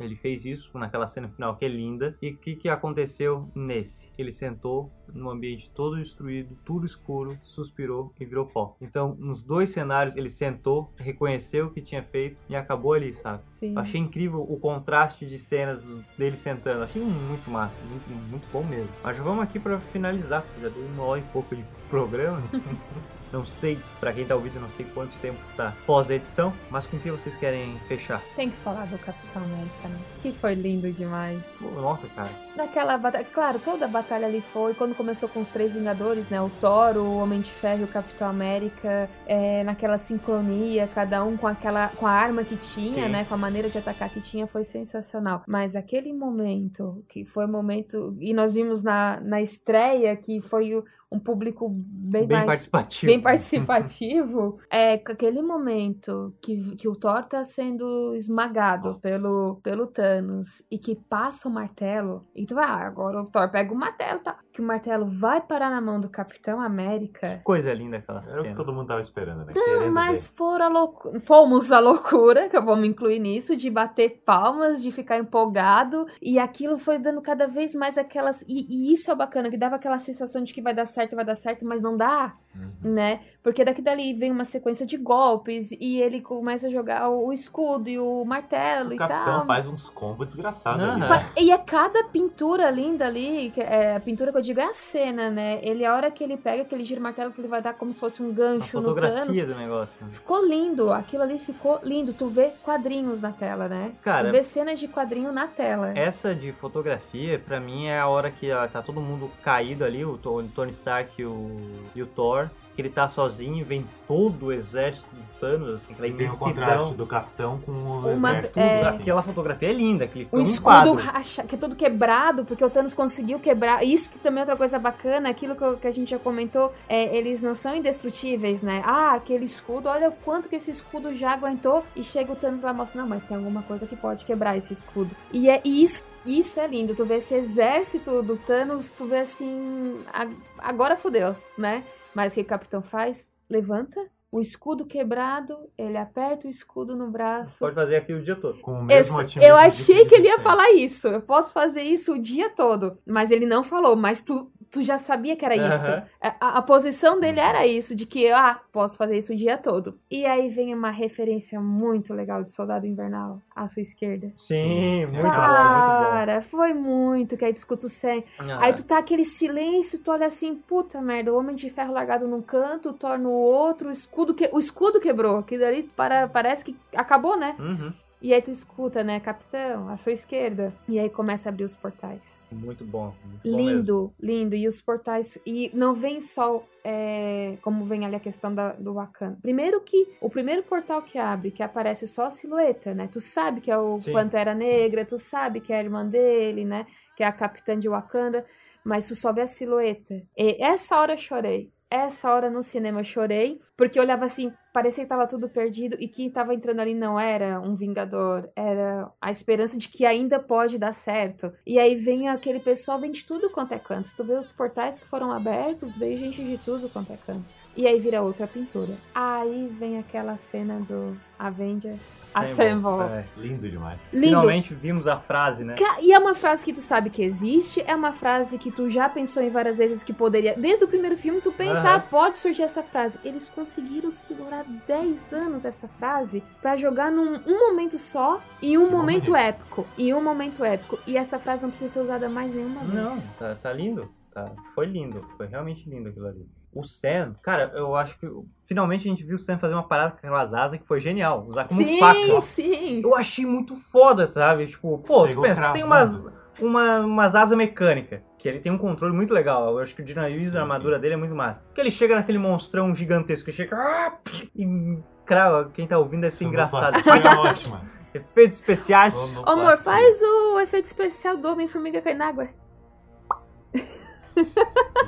Ele 0.00 0.16
fez 0.16 0.44
isso 0.44 0.76
naquela 0.78 1.06
cena 1.06 1.28
final 1.28 1.56
que 1.56 1.64
é 1.64 1.68
linda. 1.68 2.16
E 2.22 2.30
o 2.30 2.36
que, 2.36 2.56
que 2.56 2.68
aconteceu 2.68 3.48
nesse? 3.54 4.10
Ele 4.16 4.32
sentou 4.32 4.90
num 5.12 5.28
ambiente 5.28 5.70
todo 5.70 5.96
destruído, 5.96 6.56
tudo 6.64 6.86
escuro, 6.86 7.38
suspirou 7.42 8.12
e 8.18 8.24
virou 8.24 8.46
pó. 8.46 8.76
Então, 8.80 9.14
nos 9.18 9.42
dois 9.42 9.70
cenários, 9.70 10.16
ele 10.16 10.30
sentou, 10.30 10.90
reconheceu 10.96 11.66
o 11.66 11.70
que 11.70 11.82
tinha 11.82 12.02
feito 12.02 12.42
e 12.48 12.56
acabou 12.56 12.94
ali, 12.94 13.12
sabe? 13.12 13.42
Sim. 13.46 13.74
Eu 13.74 13.80
achei 13.80 14.00
incrível 14.00 14.40
o 14.40 14.58
contraste 14.58 15.26
de 15.26 15.36
cenas 15.36 15.86
dele 16.16 16.36
sentando. 16.36 16.84
Achei 16.84 17.02
muito 17.02 17.50
massa, 17.50 17.80
muito, 17.82 18.08
muito 18.30 18.48
bom 18.50 18.64
mesmo. 18.64 18.93
Mas 19.02 19.18
vamos 19.18 19.42
aqui 19.42 19.58
pra 19.58 19.78
finalizar, 19.78 20.44
já 20.60 20.68
deu 20.68 20.82
uma 20.94 21.04
hora 21.04 21.20
e 21.20 21.24
pouco 21.32 21.54
de 21.54 21.64
programa. 21.90 22.42
não 23.34 23.44
sei, 23.44 23.78
pra 23.98 24.12
quem 24.12 24.24
tá 24.24 24.34
ouvindo, 24.36 24.60
não 24.60 24.70
sei 24.70 24.86
quanto 24.94 25.16
tempo 25.16 25.38
tá 25.56 25.74
pós-edição, 25.84 26.52
mas 26.70 26.86
com 26.86 26.96
o 26.96 27.00
que 27.00 27.10
vocês 27.10 27.34
querem 27.34 27.76
fechar? 27.88 28.22
Tem 28.36 28.48
que 28.48 28.56
falar 28.58 28.86
do 28.86 28.96
Capitão 28.98 29.42
América, 29.42 29.88
né? 29.88 29.98
Que 30.22 30.32
foi 30.32 30.54
lindo 30.54 30.90
demais. 30.92 31.56
Nossa, 31.60 32.06
cara. 32.08 32.30
Naquela 32.56 32.96
batalha. 32.96 33.24
Claro, 33.24 33.58
toda 33.58 33.86
a 33.86 33.88
batalha 33.88 34.26
ali 34.26 34.40
foi. 34.40 34.72
Quando 34.74 34.94
começou 34.94 35.28
com 35.28 35.40
os 35.40 35.48
três 35.48 35.74
Vingadores, 35.74 36.28
né? 36.30 36.40
O 36.40 36.48
Thor, 36.48 36.96
o 36.96 37.18
Homem 37.18 37.40
de 37.40 37.50
Ferro 37.50 37.80
e 37.80 37.84
o 37.84 37.88
Capitão 37.88 38.28
América. 38.28 39.10
é, 39.26 39.64
naquela 39.64 39.98
sincronia, 39.98 40.86
cada 40.94 41.24
um 41.24 41.36
com 41.36 41.46
aquela. 41.48 41.88
com 41.88 42.06
a 42.06 42.12
arma 42.12 42.44
que 42.44 42.56
tinha, 42.56 43.04
Sim. 43.06 43.08
né? 43.10 43.24
Com 43.24 43.34
a 43.34 43.36
maneira 43.38 43.68
de 43.68 43.76
atacar 43.78 44.08
que 44.08 44.20
tinha, 44.20 44.46
foi 44.46 44.64
sensacional. 44.64 45.42
Mas 45.46 45.74
aquele 45.76 46.12
momento, 46.12 47.04
que 47.08 47.26
foi 47.26 47.44
o 47.46 47.48
momento. 47.48 48.16
E 48.20 48.32
nós 48.32 48.54
vimos 48.54 48.82
na, 48.84 49.20
na 49.20 49.42
estreia 49.42 50.16
que 50.16 50.40
foi 50.40 50.74
o- 50.74 50.84
um 51.14 51.20
público 51.20 51.68
bem, 51.70 52.26
Bem 52.26 52.38
mais 52.38 52.46
participativo. 52.66 53.12
bem 53.12 53.22
participativo, 53.22 54.58
é 54.70 54.94
aquele 54.94 55.42
momento 55.42 56.34
que, 56.42 56.76
que 56.76 56.88
o 56.88 56.96
Thor 56.96 57.24
tá 57.24 57.44
sendo 57.44 58.14
esmagado 58.14 58.90
Nossa. 58.90 59.02
pelo, 59.02 59.60
pelo 59.62 59.86
Thanos 59.86 60.62
e 60.70 60.78
que 60.78 60.96
passa 60.96 61.48
o 61.48 61.52
martelo, 61.52 62.26
e 62.34 62.46
tu 62.46 62.54
vai, 62.54 62.64
ah, 62.64 62.86
agora 62.86 63.20
o 63.20 63.30
Thor 63.30 63.50
pega 63.50 63.72
o 63.72 63.76
martelo, 63.76 64.20
tá? 64.20 64.38
Que 64.54 64.62
o 64.62 64.64
martelo 64.64 65.04
vai 65.04 65.40
parar 65.40 65.68
na 65.68 65.80
mão 65.80 66.00
do 66.00 66.08
Capitão 66.08 66.60
América. 66.60 67.40
Coisa 67.42 67.74
linda 67.74 67.96
aquela 67.96 68.20
Era 68.20 68.28
o 68.30 68.34
que 68.36 68.42
cena. 68.42 68.54
todo 68.54 68.72
mundo 68.72 68.86
tava 68.86 69.00
esperando, 69.00 69.44
né? 69.44 69.52
Não, 69.56 69.90
mas 69.90 70.30
a 70.38 70.68
loucu- 70.68 71.18
fomos 71.22 71.72
a 71.72 71.80
loucura, 71.80 72.48
que 72.48 72.56
eu 72.56 72.64
vou 72.64 72.76
me 72.76 72.86
incluir 72.86 73.18
nisso, 73.18 73.56
de 73.56 73.68
bater 73.68 74.22
palmas, 74.24 74.80
de 74.80 74.92
ficar 74.92 75.18
empolgado, 75.18 76.06
e 76.22 76.38
aquilo 76.38 76.78
foi 76.78 77.00
dando 77.00 77.20
cada 77.20 77.48
vez 77.48 77.74
mais 77.74 77.98
aquelas. 77.98 78.42
E, 78.42 78.64
e 78.70 78.92
isso 78.92 79.10
é 79.10 79.14
bacana, 79.16 79.50
que 79.50 79.56
dava 79.56 79.74
aquela 79.74 79.98
sensação 79.98 80.44
de 80.44 80.54
que 80.54 80.62
vai 80.62 80.72
dar 80.72 80.86
certo, 80.86 81.16
vai 81.16 81.24
dar 81.24 81.34
certo, 81.34 81.66
mas 81.66 81.82
não 81.82 81.96
dá, 81.96 82.36
Uhum. 82.54 82.92
né? 82.92 83.20
Porque 83.42 83.64
daqui 83.64 83.82
dali 83.82 84.14
vem 84.14 84.30
uma 84.30 84.44
sequência 84.44 84.86
de 84.86 84.96
golpes, 84.96 85.72
e 85.72 86.00
ele 86.00 86.20
começa 86.20 86.68
a 86.68 86.70
jogar 86.70 87.08
o 87.08 87.32
escudo 87.32 87.88
e 87.88 87.98
o 87.98 88.24
martelo 88.24 88.90
O 88.90 88.92
e 88.92 88.96
capitão 88.96 89.24
tal. 89.38 89.46
faz 89.46 89.66
uns 89.66 89.88
combos 89.90 90.26
desgraçados 90.26 90.82
Aham. 90.82 90.92
ali. 90.92 91.00
né? 91.24 91.30
E 91.36 91.50
é 91.50 91.58
cada 91.58 92.04
pintura 92.04 92.70
linda 92.70 93.06
ali, 93.06 93.52
é, 93.56 93.96
a 93.96 94.00
pintura 94.00 94.30
que 94.30 94.38
eu 94.38 94.42
digo 94.42 94.60
é 94.60 94.64
a 94.64 94.72
cena, 94.74 95.30
né? 95.30 95.58
Ele, 95.62 95.84
a 95.84 95.94
hora 95.94 96.10
que 96.10 96.22
ele 96.22 96.36
pega 96.36 96.62
aquele 96.62 96.84
giro 96.84 97.00
martelo, 97.00 97.32
que 97.32 97.40
ele 97.40 97.48
vai 97.48 97.60
dar 97.60 97.74
como 97.74 97.92
se 97.92 97.98
fosse 98.00 98.22
um 98.22 98.30
A 98.30 98.32
gancho 98.32 98.80
no 98.80 98.94
Thanos. 98.94 99.08
fotografia 99.10 99.46
do 99.46 99.54
negócio. 99.56 99.94
Ficou 100.10 100.46
lindo, 100.46 100.92
aquilo 100.92 101.22
ali 101.22 101.38
ficou 101.38 101.80
lindo. 101.82 102.12
Tu 102.12 102.26
vê 102.28 102.52
quadrinhos 102.62 103.20
na 103.20 103.32
tela, 103.32 103.68
né? 103.68 103.92
Cara- 104.02 104.28
tu 104.28 104.32
vê 104.32 104.42
cenas 104.42 104.78
de 104.78 104.86
quadrinho 104.88 105.32
na 105.32 105.48
tela. 105.48 105.92
Essa 105.96 106.34
de 106.34 106.52
fotografia, 106.52 107.38
pra 107.38 107.58
mim, 107.60 107.86
é 107.86 107.98
a 107.98 108.06
hora 108.08 108.30
que 108.30 108.52
ó, 108.52 108.66
tá 108.68 108.80
todo 108.82 109.00
mundo 109.00 109.30
caído 109.42 109.84
ali, 109.84 110.04
o 110.04 110.16
Tony 110.18 110.70
Stark 110.70 111.20
e 111.20 111.24
o, 111.24 111.50
e 111.94 112.02
o 112.02 112.06
Thor, 112.06 112.43
que 112.74 112.82
ele 112.82 112.90
tá 112.90 113.08
sozinho, 113.08 113.58
e 113.58 113.62
vem 113.62 113.88
todo 114.04 114.46
o 114.46 114.52
exército 114.52 115.06
do 115.14 115.22
Thanos, 115.38 115.74
assim, 115.84 115.92
aquela 115.92 116.08
E 116.08 116.12
tem 116.12 116.28
o 116.28 116.36
contraste 116.36 116.94
do 116.94 117.06
capitão 117.06 117.60
com 117.60 117.70
o 117.70 118.12
Uma- 118.12 118.30
exército. 118.32 118.58
é- 118.58 118.82
assim. 118.88 118.98
Aquela 118.98 119.22
fotografia 119.22 119.70
é 119.70 119.72
linda, 119.72 120.06
aquele 120.06 120.26
O 120.32 120.38
um 120.38 120.40
escudo 120.40 120.92
racha, 120.94 121.44
que 121.44 121.54
é 121.54 121.58
todo 121.58 121.76
quebrado, 121.76 122.44
porque 122.44 122.64
o 122.64 122.68
Thanos 122.68 122.92
conseguiu 122.92 123.38
quebrar. 123.38 123.84
Isso 123.84 124.10
que 124.10 124.18
também 124.18 124.38
é 124.40 124.42
outra 124.42 124.56
coisa 124.56 124.76
bacana, 124.76 125.28
aquilo 125.28 125.54
que, 125.54 125.76
que 125.76 125.86
a 125.86 125.92
gente 125.92 126.10
já 126.10 126.18
comentou, 126.18 126.72
é, 126.88 127.16
eles 127.16 127.40
não 127.42 127.54
são 127.54 127.76
indestrutíveis, 127.76 128.60
né? 128.64 128.82
Ah, 128.84 129.12
aquele 129.14 129.44
escudo, 129.44 129.88
olha 129.88 130.08
o 130.08 130.12
quanto 130.12 130.48
que 130.48 130.56
esse 130.56 130.72
escudo 130.72 131.14
já 131.14 131.32
aguentou. 131.32 131.84
E 131.94 132.02
chega 132.02 132.32
o 132.32 132.36
Thanos 132.36 132.62
lá 132.62 132.72
e 132.72 132.74
mostra, 132.74 133.00
não, 133.00 133.08
mas 133.08 133.24
tem 133.24 133.36
alguma 133.36 133.62
coisa 133.62 133.86
que 133.86 133.94
pode 133.94 134.24
quebrar 134.24 134.56
esse 134.56 134.72
escudo. 134.72 135.14
E 135.32 135.48
é 135.48 135.60
e 135.64 135.80
isso, 135.84 136.06
isso 136.26 136.58
é 136.58 136.66
lindo, 136.66 136.92
tu 136.92 137.06
vê 137.06 137.18
esse 137.18 137.36
exército 137.36 138.20
do 138.20 138.36
Thanos, 138.36 138.90
tu 138.90 139.06
vê 139.06 139.20
assim, 139.20 140.00
a- 140.12 140.26
agora 140.58 140.96
fudeu, 140.96 141.36
né? 141.56 141.84
Mas 142.14 142.32
o 142.32 142.36
que 142.36 142.40
o 142.42 142.44
capitão 142.44 142.82
faz? 142.82 143.32
Levanta, 143.50 144.00
o 144.32 144.40
escudo 144.40 144.84
quebrado, 144.84 145.56
ele 145.78 145.96
aperta 145.96 146.46
o 146.46 146.50
escudo 146.50 146.96
no 146.96 147.10
braço. 147.10 147.60
Pode 147.60 147.74
fazer 147.74 147.96
aquilo 147.96 148.18
o 148.18 148.22
dia 148.22 148.36
todo. 148.36 148.60
Com 148.60 148.72
o 148.72 148.86
Esse- 148.86 148.94
mesmo 149.12 149.18
otimismo 149.18 149.50
eu 149.50 149.56
achei 149.56 150.06
que 150.06 150.14
ele 150.16 150.28
ia 150.28 150.40
falar 150.40 150.72
isso. 150.72 151.08
Eu 151.08 151.22
posso 151.22 151.52
fazer 151.52 151.82
isso 151.82 152.14
o 152.14 152.18
dia 152.20 152.50
todo. 152.50 152.98
Mas 153.06 153.30
ele 153.30 153.46
não 153.46 153.62
falou. 153.62 153.94
Mas 153.96 154.22
tu, 154.22 154.50
tu 154.74 154.82
já 154.82 154.98
sabia 154.98 155.36
que 155.36 155.44
era 155.44 155.56
isso. 155.56 155.90
Aham. 155.90 156.02
A, 156.20 156.58
a- 156.58 156.62
posição 156.62 157.18
dele 157.20 157.40
era 157.40 157.66
isso, 157.66 157.94
de 157.94 158.06
que, 158.06 158.30
ah, 158.30 158.60
posso 158.72 158.96
fazer 158.96 159.16
isso 159.18 159.32
o 159.32 159.36
dia 159.36 159.56
todo. 159.56 159.98
E 160.10 160.26
aí 160.26 160.48
vem 160.48 160.74
uma 160.74 160.90
referência 160.90 161.60
muito 161.60 162.12
legal 162.12 162.42
de 162.42 162.50
Soldado 162.50 162.86
Invernal, 162.86 163.40
à 163.54 163.68
sua 163.68 163.82
esquerda. 163.82 164.32
Sim, 164.36 164.54
Sim, 164.54 164.98
muito 165.00 165.10
sim. 165.10 165.20
bom, 165.20 165.22
Cara, 165.22 166.42
foi 166.42 166.74
muito 166.74 167.36
que 167.36 167.44
aí 167.44 167.52
discuto 167.52 167.88
sem. 167.88 168.24
Ah, 168.38 168.64
Aí 168.66 168.72
tu 168.72 168.84
tá 168.84 168.98
aquele 168.98 169.24
silêncio, 169.24 169.98
tu 169.98 170.10
olha 170.10 170.26
assim, 170.26 170.54
puta 170.54 171.00
merda, 171.00 171.32
o 171.32 171.38
Homem 171.38 171.54
de 171.54 171.70
Ferro 171.70 171.92
largado 171.92 172.26
num 172.26 172.42
canto, 172.42 172.90
o 172.90 172.92
Thor 172.92 173.18
no 173.18 173.30
outro, 173.30 173.88
o 173.88 173.92
escudo, 173.92 174.34
que... 174.34 174.48
o 174.52 174.58
escudo 174.58 175.00
quebrou. 175.00 175.42
Que 175.42 175.58
dali 175.58 175.82
para... 175.94 176.26
parece 176.28 176.64
que 176.64 176.76
acabou, 176.96 177.36
né? 177.36 177.54
Uhum. 177.58 177.92
E 178.24 178.32
aí 178.32 178.40
tu 178.40 178.50
escuta, 178.50 179.04
né, 179.04 179.20
capitão, 179.20 179.86
à 179.90 179.98
sua 179.98 180.12
esquerda. 180.12 180.72
E 180.88 180.98
aí 180.98 181.10
começa 181.10 181.46
a 181.46 181.52
abrir 181.52 181.64
os 181.64 181.76
portais. 181.76 182.40
Muito 182.50 182.82
bom. 182.82 183.14
Muito 183.22 183.42
bom 183.44 183.54
mesmo. 183.54 183.70
Lindo, 183.70 184.14
lindo. 184.18 184.54
E 184.56 184.66
os 184.66 184.80
portais. 184.80 185.38
E 185.44 185.70
não 185.74 185.94
vem 185.94 186.18
só. 186.20 186.64
é, 186.82 187.58
como 187.60 187.84
vem 187.84 188.06
ali 188.06 188.16
a 188.16 188.20
questão 188.20 188.54
da, 188.54 188.72
do 188.72 188.94
Wakanda. 188.94 189.38
Primeiro 189.42 189.78
que 189.82 190.16
o 190.22 190.30
primeiro 190.30 190.62
portal 190.62 191.02
que 191.02 191.18
abre, 191.18 191.50
que 191.50 191.62
aparece 191.62 192.06
só 192.06 192.24
a 192.26 192.30
silhueta, 192.30 192.94
né? 192.94 193.08
Tu 193.12 193.20
sabe 193.20 193.60
que 193.60 193.70
é 193.70 193.76
o 193.76 194.00
Sim, 194.00 194.12
Pantera 194.12 194.54
Negra, 194.54 195.04
tu 195.04 195.18
sabe 195.18 195.60
que 195.60 195.70
é 195.70 195.76
a 195.76 195.82
irmã 195.82 196.06
dele, 196.06 196.64
né? 196.64 196.86
Que 197.16 197.22
é 197.22 197.26
a 197.26 197.32
capitã 197.32 197.78
de 197.78 197.90
Wakanda. 197.90 198.46
Mas 198.82 199.06
tu 199.06 199.14
só 199.14 199.34
vê 199.34 199.42
a 199.42 199.46
silhueta. 199.46 200.14
E 200.34 200.62
essa 200.62 200.98
hora 200.98 201.12
eu 201.12 201.18
chorei. 201.18 201.70
Essa 201.90 202.34
hora 202.34 202.48
no 202.48 202.62
cinema 202.62 203.00
eu 203.00 203.04
chorei, 203.04 203.60
porque 203.76 203.98
eu 203.98 204.02
olhava 204.02 204.24
assim, 204.24 204.50
parecia 204.74 205.04
que 205.04 205.08
tava 205.08 205.24
tudo 205.24 205.48
perdido 205.48 205.96
e 206.00 206.08
quem 206.08 206.28
tava 206.28 206.52
entrando 206.52 206.80
ali 206.80 206.94
não 206.94 207.18
era 207.18 207.60
um 207.60 207.76
vingador, 207.76 208.50
era 208.56 209.08
a 209.20 209.30
esperança 209.30 209.78
de 209.78 209.88
que 209.88 210.04
ainda 210.04 210.40
pode 210.40 210.78
dar 210.78 210.92
certo. 210.92 211.52
E 211.64 211.78
aí 211.78 211.94
vem 211.94 212.28
aquele 212.28 212.58
pessoal, 212.58 212.98
vem 212.98 213.12
de 213.12 213.24
tudo 213.24 213.48
quanto 213.48 213.72
é 213.72 213.78
canto. 213.78 214.08
Se 214.08 214.16
tu 214.16 214.24
vê 214.24 214.34
os 214.34 214.50
portais 214.50 214.98
que 214.98 215.06
foram 215.06 215.30
abertos, 215.30 215.96
veio 215.96 216.18
gente 216.18 216.42
de 216.42 216.58
tudo 216.58 216.88
quanto 216.88 217.12
é 217.12 217.16
canto. 217.16 217.54
E 217.76 217.86
aí 217.86 218.00
vira 218.00 218.20
outra 218.20 218.48
pintura. 218.48 218.98
Aí 219.14 219.68
vem 219.68 219.96
aquela 219.96 220.36
cena 220.36 220.80
do 220.80 221.16
Avengers 221.38 222.18
Assemble. 222.34 223.02
É. 223.02 223.24
Lindo 223.36 223.68
demais. 223.68 224.00
Lindo. 224.12 224.26
Finalmente 224.26 224.74
vimos 224.74 225.06
a 225.06 225.18
frase, 225.18 225.64
né? 225.64 225.74
E 226.00 226.12
é 226.12 226.18
uma 226.18 226.34
frase 226.34 226.64
que 226.64 226.72
tu 226.72 226.80
sabe 226.80 227.10
que 227.10 227.22
existe, 227.22 227.82
é 227.86 227.94
uma 227.94 228.12
frase 228.12 228.58
que 228.58 228.70
tu 228.70 228.88
já 228.88 229.08
pensou 229.08 229.42
em 229.42 229.50
várias 229.50 229.78
vezes 229.78 230.04
que 230.04 230.12
poderia. 230.12 230.56
Desde 230.56 230.84
o 230.84 230.88
primeiro 230.88 231.16
filme, 231.16 231.40
tu 231.40 231.52
pensa, 231.52 231.94
ah, 231.94 232.00
pode 232.00 232.38
surgir 232.38 232.62
essa 232.62 232.82
frase. 232.82 233.18
Eles 233.24 233.48
conseguiram 233.48 234.10
segurar 234.10 234.64
10 234.86 235.32
anos 235.32 235.64
essa 235.64 235.88
frase 235.88 236.42
pra 236.60 236.76
jogar 236.76 237.10
num 237.10 237.34
um 237.46 237.68
momento 237.68 237.98
só 237.98 238.42
e 238.60 238.78
um 238.78 238.90
momento, 238.90 239.30
momento. 239.30 239.36
épico. 239.36 239.86
E 239.96 240.14
um 240.14 240.22
momento 240.22 240.64
épico. 240.64 240.98
E 241.06 241.16
essa 241.16 241.38
frase 241.38 241.62
não 241.62 241.70
precisa 241.70 241.92
ser 241.92 242.00
usada 242.00 242.28
mais 242.28 242.54
nenhuma 242.54 242.80
vez. 242.82 242.94
Não, 242.94 243.20
tá, 243.38 243.54
tá 243.54 243.72
lindo. 243.72 244.10
Tá. 244.32 244.50
Foi 244.74 244.86
lindo. 244.86 245.24
Foi 245.36 245.46
realmente 245.46 245.88
lindo 245.88 246.08
aquilo 246.08 246.26
ali. 246.26 246.48
O 246.74 246.82
Sam, 246.82 247.34
cara, 247.40 247.70
eu 247.74 247.94
acho 247.94 248.18
que 248.18 248.28
finalmente 248.66 249.08
a 249.08 249.10
gente 249.10 249.22
viu 249.22 249.36
o 249.36 249.38
Sam 249.38 249.58
fazer 249.58 249.74
uma 249.74 249.86
parada 249.86 250.10
com 250.10 250.18
aquelas 250.18 250.52
asas 250.52 250.80
que 250.80 250.86
foi 250.86 251.00
genial. 251.00 251.46
Usar 251.46 251.68
como 251.68 251.80
sim, 251.80 252.00
faca. 252.00 252.40
sim. 252.40 253.00
Eu 253.02 253.14
achei 253.14 253.46
muito 253.46 253.76
foda, 253.76 254.30
sabe? 254.30 254.66
Tipo, 254.66 254.98
pô, 254.98 255.22
tu 255.22 255.28
Chegou 255.28 255.44
pensa, 255.44 255.62
tu 255.62 255.72
tem 255.72 255.84
umas, 255.84 256.26
uma, 256.60 257.00
umas 257.00 257.34
asas 257.36 257.56
mecânicas, 257.56 258.20
que 258.36 258.48
ele 258.48 258.58
tem 258.58 258.72
um 258.72 258.78
controle 258.78 259.14
muito 259.14 259.32
legal. 259.32 259.70
Eu 259.70 259.78
acho 259.78 259.94
que 259.94 260.02
o 260.02 260.04
Dinaviz, 260.04 260.50
Sim, 260.50 260.58
a 260.58 260.62
armadura 260.62 260.98
dele 260.98 261.14
é 261.14 261.16
muito 261.16 261.34
massa. 261.34 261.60
Porque 261.60 261.80
ele 261.80 261.92
chega 261.92 262.16
naquele 262.16 262.38
monstrão 262.38 262.92
gigantesco, 262.92 263.44
que 263.44 263.52
chega 263.52 263.76
ah, 263.76 264.18
e 264.56 264.98
crava. 265.24 265.70
Quem 265.72 265.86
tá 265.86 265.96
ouvindo 265.96 266.22
deve 266.22 266.34
ser 266.34 266.44
engraçado. 266.44 266.98
Foi 266.98 267.20
ótima. 267.38 267.82
Efeitos 268.12 268.58
especiais. 268.58 269.36
Ô, 269.38 269.50
amor, 269.50 269.76
faz 269.76 270.20
o 270.22 270.60
efeito 270.60 270.84
especial 270.84 271.36
do 271.36 271.48
Homem-Formiga 271.48 272.00
cair 272.00 272.14
na 272.14 272.28
água. 272.28 272.48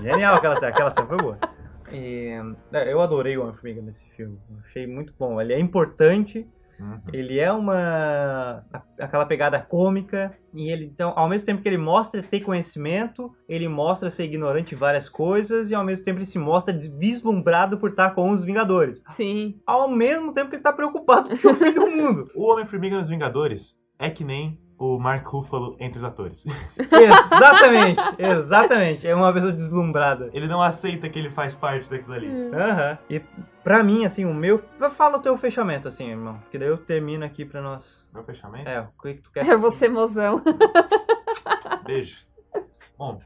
Genial 0.02 0.34
aquela 0.34 0.56
cena, 0.56 0.70
aquela 0.70 0.90
cena 0.90 1.06
foi 1.06 1.16
boa. 1.16 1.38
E, 1.92 2.30
é, 2.72 2.92
eu 2.92 3.00
adorei 3.00 3.36
o 3.36 3.42
Homem-Formiga 3.42 3.82
nesse 3.82 4.08
filme. 4.10 4.38
Achei 4.58 4.86
muito 4.86 5.14
bom. 5.18 5.40
Ele 5.40 5.52
é 5.52 5.58
importante, 5.58 6.46
Uhum. 6.78 7.00
ele 7.10 7.38
é 7.38 7.50
uma. 7.50 8.62
aquela 9.00 9.24
pegada 9.24 9.58
cômica. 9.60 10.36
E 10.52 10.70
ele, 10.70 10.84
então, 10.84 11.12
ao 11.16 11.28
mesmo 11.28 11.46
tempo 11.46 11.62
que 11.62 11.68
ele 11.68 11.78
mostra 11.78 12.22
ter 12.22 12.40
conhecimento, 12.40 13.34
ele 13.48 13.66
mostra 13.68 14.10
ser 14.10 14.24
ignorante 14.24 14.74
em 14.74 14.78
várias 14.78 15.08
coisas, 15.08 15.70
e 15.70 15.74
ao 15.74 15.84
mesmo 15.84 16.04
tempo 16.04 16.18
ele 16.18 16.26
se 16.26 16.38
mostra 16.38 16.78
vislumbrado 16.98 17.78
por 17.78 17.90
estar 17.90 18.14
com 18.14 18.30
os 18.30 18.44
Vingadores. 18.44 19.02
Sim. 19.08 19.58
Ao 19.66 19.88
mesmo 19.88 20.32
tempo 20.32 20.50
que 20.50 20.56
ele 20.56 20.62
tá 20.62 20.72
preocupado 20.72 21.28
com 21.40 21.48
o 21.48 21.54
fim 21.54 21.72
do 21.72 21.86
mundo. 21.90 22.26
O 22.36 22.52
Homem-Formiga 22.52 22.98
nos 22.98 23.08
Vingadores 23.08 23.78
é 23.98 24.10
que 24.10 24.22
nem 24.24 24.60
o 24.78 24.98
Mark 24.98 25.26
Ruffalo 25.26 25.76
entre 25.78 25.98
os 25.98 26.04
atores. 26.04 26.44
exatamente, 26.76 28.00
exatamente. 28.18 29.06
É 29.06 29.14
uma 29.14 29.32
pessoa 29.32 29.52
deslumbrada. 29.52 30.30
Ele 30.32 30.46
não 30.46 30.62
aceita 30.62 31.08
que 31.08 31.18
ele 31.18 31.30
faz 31.30 31.54
parte 31.54 31.90
daquilo 31.90 32.14
ali. 32.14 32.28
Aham. 32.52 32.98
E 33.08 33.20
pra 33.62 33.82
mim, 33.82 34.04
assim, 34.04 34.24
o 34.24 34.34
meu. 34.34 34.58
Fala 34.90 35.18
o 35.18 35.20
teu 35.20 35.36
fechamento, 35.38 35.88
assim, 35.88 36.10
irmão. 36.10 36.38
Porque 36.42 36.58
daí 36.58 36.68
eu 36.68 36.78
termino 36.78 37.24
aqui 37.24 37.44
pra 37.44 37.60
nós. 37.60 38.04
Meu 38.12 38.22
fechamento? 38.24 38.68
É, 38.68 38.80
o 38.80 39.02
que 39.02 39.14
que 39.14 39.22
tu 39.22 39.30
quer? 39.30 39.48
É 39.48 39.56
você, 39.56 39.88
mozão. 39.88 40.42
Beijo. 41.84 42.26
Bom, 42.98 43.18